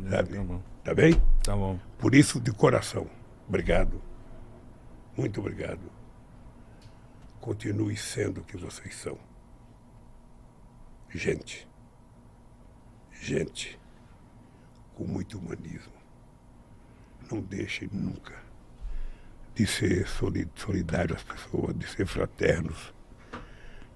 Sabe? 0.09 0.33
Tá 0.33 0.43
bom. 0.43 0.63
Tá 0.83 0.93
bem? 0.95 1.21
Tá 1.43 1.55
bom. 1.55 1.79
Por 1.99 2.15
isso, 2.15 2.41
de 2.41 2.51
coração, 2.51 3.07
obrigado. 3.47 4.01
Muito 5.15 5.39
obrigado. 5.39 5.81
Continue 7.39 7.95
sendo 7.95 8.41
o 8.41 8.43
que 8.43 8.57
vocês 8.57 8.95
são. 8.95 9.19
Gente. 11.09 11.69
Gente 13.21 13.79
com 14.95 15.05
muito 15.05 15.37
humanismo. 15.37 15.93
Não 17.29 17.39
deixem 17.39 17.87
nunca 17.93 18.48
de 19.55 19.65
ser 19.65 20.07
solidário 20.55 21.15
às 21.15 21.23
pessoas, 21.23 21.77
de 21.77 21.87
ser 21.87 22.05
fraternos, 22.05 22.93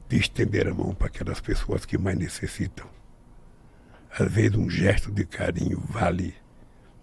de 0.10 0.18
estender 0.18 0.68
a 0.68 0.74
mão 0.74 0.94
para 0.94 1.08
aquelas 1.08 1.40
pessoas 1.40 1.86
que 1.86 1.98
mais 1.98 2.18
necessitam. 2.18 2.88
Às 4.12 4.32
vezes 4.32 4.58
um 4.58 4.70
gesto 4.70 5.12
de 5.12 5.26
carinho 5.26 5.80
vale 5.80 6.36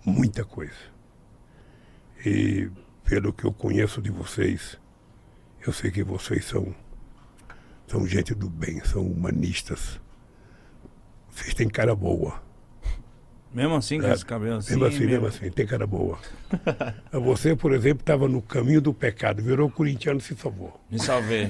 muita 0.04 0.44
coisa. 0.44 0.90
E 2.24 2.70
pelo 3.04 3.32
que 3.32 3.44
eu 3.44 3.52
conheço 3.52 4.00
de 4.00 4.10
vocês, 4.10 4.78
eu 5.66 5.72
sei 5.72 5.90
que 5.90 6.04
vocês 6.04 6.44
são, 6.44 6.74
são 7.86 8.06
gente 8.06 8.34
do 8.34 8.48
bem, 8.48 8.84
são 8.84 9.06
humanistas. 9.06 10.00
Vocês 11.30 11.54
têm 11.54 11.68
cara 11.68 11.94
boa. 11.94 12.42
Mesmo 13.52 13.74
assim, 13.74 14.00
com 14.00 14.06
é, 14.06 14.12
esse 14.12 14.24
cabelo 14.24 14.56
assim? 14.56 14.70
Mesmo 14.70 14.84
assim, 14.86 15.06
mesmo, 15.06 15.26
assim, 15.26 15.50
tem 15.50 15.66
cara 15.66 15.86
boa. 15.86 16.18
Você, 17.12 17.56
por 17.56 17.72
exemplo, 17.72 18.02
estava 18.02 18.28
no 18.28 18.40
caminho 18.40 18.80
do 18.80 18.94
pecado, 18.94 19.42
virou 19.42 19.68
corintiano 19.68 20.20
e 20.20 20.22
se 20.22 20.36
salvou. 20.36 20.80
Me 20.90 20.98
salvei. 21.00 21.48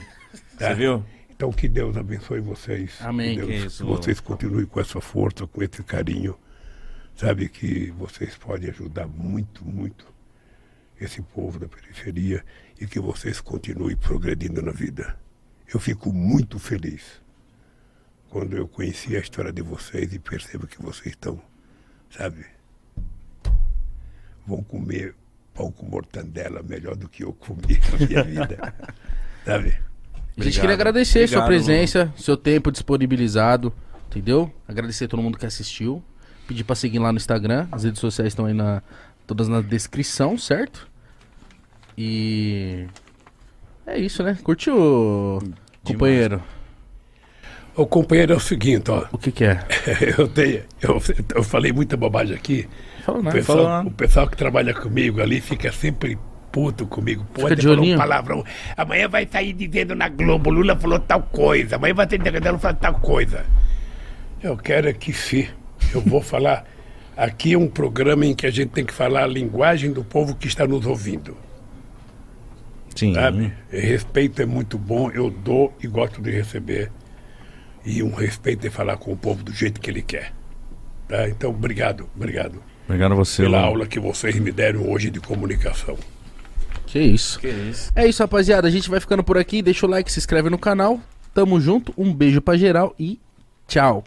Tá? 0.58 0.68
Você 0.68 0.74
viu? 0.74 1.04
Então 1.30 1.52
que 1.52 1.68
Deus 1.68 1.96
abençoe 1.96 2.40
vocês. 2.40 2.98
Amém. 3.00 3.38
Que, 3.38 3.46
Deus, 3.46 3.78
que 3.78 3.84
vocês 3.84 4.20
continuem 4.20 4.66
com 4.66 4.78
essa 4.78 5.00
força, 5.00 5.46
com 5.46 5.62
esse 5.62 5.82
carinho. 5.82 6.38
Sabe 7.16 7.48
que 7.48 7.90
vocês 7.92 8.36
podem 8.36 8.68
ajudar 8.70 9.06
muito, 9.06 9.64
muito 9.64 10.06
esse 11.00 11.22
povo 11.22 11.58
da 11.58 11.66
periferia 11.66 12.44
e 12.78 12.86
que 12.86 13.00
vocês 13.00 13.40
continuem 13.40 13.96
progredindo 13.96 14.60
na 14.60 14.72
vida. 14.72 15.18
Eu 15.72 15.80
fico 15.80 16.12
muito 16.12 16.58
feliz 16.58 17.22
quando 18.28 18.56
eu 18.56 18.68
conheci 18.68 19.16
a 19.16 19.20
história 19.20 19.52
de 19.52 19.62
vocês 19.62 20.12
e 20.12 20.18
percebo 20.18 20.66
que 20.66 20.80
vocês 20.80 21.14
estão 21.14 21.40
sabe? 22.10 22.44
Vão 24.46 24.62
comer 24.62 25.14
pão 25.54 25.70
com 25.70 25.86
mortandela 25.86 26.62
melhor 26.62 26.96
do 26.96 27.08
que 27.08 27.24
eu 27.24 27.32
comi 27.32 27.80
na 27.92 28.06
minha 28.06 28.24
vida, 28.46 28.74
sabe? 29.44 29.76
A 30.38 30.42
gente 30.44 30.60
queria 30.60 30.74
agradecer 30.74 31.20
Obrigado, 31.24 31.38
sua 31.40 31.46
presença, 31.46 31.98
mano. 32.06 32.18
seu 32.18 32.36
tempo 32.36 32.72
disponibilizado, 32.72 33.72
entendeu? 34.08 34.52
Agradecer 34.66 35.04
a 35.04 35.08
todo 35.08 35.22
mundo 35.22 35.38
que 35.38 35.44
assistiu. 35.46 36.02
Pedir 36.46 36.64
pra 36.64 36.74
seguir 36.74 36.98
lá 36.98 37.12
no 37.12 37.18
Instagram, 37.18 37.68
as 37.70 37.84
redes 37.84 38.00
sociais 38.00 38.32
estão 38.32 38.46
aí 38.46 38.54
na, 38.54 38.82
todas 39.26 39.48
na 39.48 39.60
descrição, 39.60 40.36
certo? 40.38 40.88
E. 41.96 42.86
É 43.86 43.98
isso, 43.98 44.22
né? 44.22 44.38
Curtiu, 44.42 45.38
Demais. 45.40 45.56
companheiro? 45.84 46.42
O 47.80 47.86
companheiro 47.86 48.34
é 48.34 48.36
o 48.36 48.40
seguinte, 48.40 48.90
ó. 48.90 49.06
O 49.10 49.16
que, 49.16 49.32
que 49.32 49.42
é? 49.42 49.58
eu, 50.18 50.28
tenho, 50.28 50.60
eu, 50.82 51.02
eu 51.34 51.42
falei 51.42 51.72
muita 51.72 51.96
bobagem 51.96 52.36
aqui. 52.36 52.68
Falou, 53.02 53.22
o, 53.22 53.32
pessoal, 53.32 53.86
o 53.86 53.90
pessoal 53.90 54.28
que 54.28 54.36
trabalha 54.36 54.74
comigo 54.74 55.22
ali 55.22 55.40
fica 55.40 55.72
sempre 55.72 56.18
puto 56.52 56.86
comigo. 56.86 57.24
Fica 57.32 57.40
Pode 57.40 57.56
de 57.56 57.62
falar 57.62 57.78
olhinho. 57.78 57.96
um 57.96 57.98
palavrão. 57.98 58.44
Amanhã 58.76 59.08
vai 59.08 59.26
sair 59.26 59.54
dizendo 59.54 59.94
na 59.94 60.10
Globo, 60.10 60.50
Lula 60.50 60.76
falou 60.76 60.98
tal 60.98 61.22
coisa. 61.22 61.76
Amanhã 61.76 61.94
vai 61.94 62.06
ter 62.06 62.18
decadelo 62.18 62.58
falando 62.58 62.80
tal 62.80 63.00
coisa. 63.00 63.46
Eu 64.42 64.58
quero 64.58 64.86
é 64.86 64.92
que 64.92 65.14
se. 65.14 65.48
Eu 65.94 66.02
vou 66.02 66.20
falar. 66.20 66.66
Aqui 67.16 67.54
é 67.54 67.58
um 67.58 67.66
programa 67.66 68.26
em 68.26 68.34
que 68.34 68.46
a 68.46 68.50
gente 68.50 68.72
tem 68.72 68.84
que 68.84 68.92
falar 68.92 69.24
a 69.24 69.26
linguagem 69.26 69.90
do 69.90 70.04
povo 70.04 70.34
que 70.34 70.46
está 70.46 70.66
nos 70.66 70.84
ouvindo. 70.84 71.34
Sim. 72.94 73.14
Sabe? 73.14 73.54
Respeito 73.70 74.42
é 74.42 74.44
muito 74.44 74.76
bom, 74.76 75.10
eu 75.10 75.30
dou 75.30 75.74
e 75.82 75.86
gosto 75.86 76.20
de 76.20 76.30
receber. 76.30 76.90
E 77.84 78.02
um 78.02 78.14
respeito 78.14 78.66
é 78.66 78.70
falar 78.70 78.96
com 78.96 79.12
o 79.12 79.16
povo 79.16 79.42
do 79.42 79.52
jeito 79.52 79.80
que 79.80 79.90
ele 79.90 80.02
quer. 80.02 80.32
Tá? 81.08 81.28
Então, 81.28 81.50
obrigado, 81.50 82.08
obrigado 82.14 82.62
Obrigado 82.84 83.12
a 83.12 83.14
você, 83.16 83.42
pela 83.42 83.58
Lula. 83.58 83.68
aula 83.68 83.86
que 83.86 84.00
vocês 84.00 84.36
me 84.38 84.50
deram 84.50 84.88
hoje 84.90 85.10
de 85.10 85.20
comunicação. 85.20 85.96
Que 86.86 86.98
isso. 86.98 87.38
Que 87.38 87.48
isso. 87.48 87.92
É 87.94 88.06
isso, 88.06 88.20
rapaziada. 88.22 88.66
A 88.66 88.70
gente 88.70 88.90
vai 88.90 88.98
ficando 88.98 89.22
por 89.22 89.38
aqui. 89.38 89.62
Deixa 89.62 89.86
o 89.86 89.88
like, 89.88 90.10
se 90.10 90.18
inscreve 90.18 90.50
no 90.50 90.58
canal. 90.58 91.00
Tamo 91.32 91.60
junto. 91.60 91.94
Um 91.96 92.12
beijo 92.12 92.40
pra 92.40 92.56
geral 92.56 92.92
e 92.98 93.20
tchau. 93.68 93.98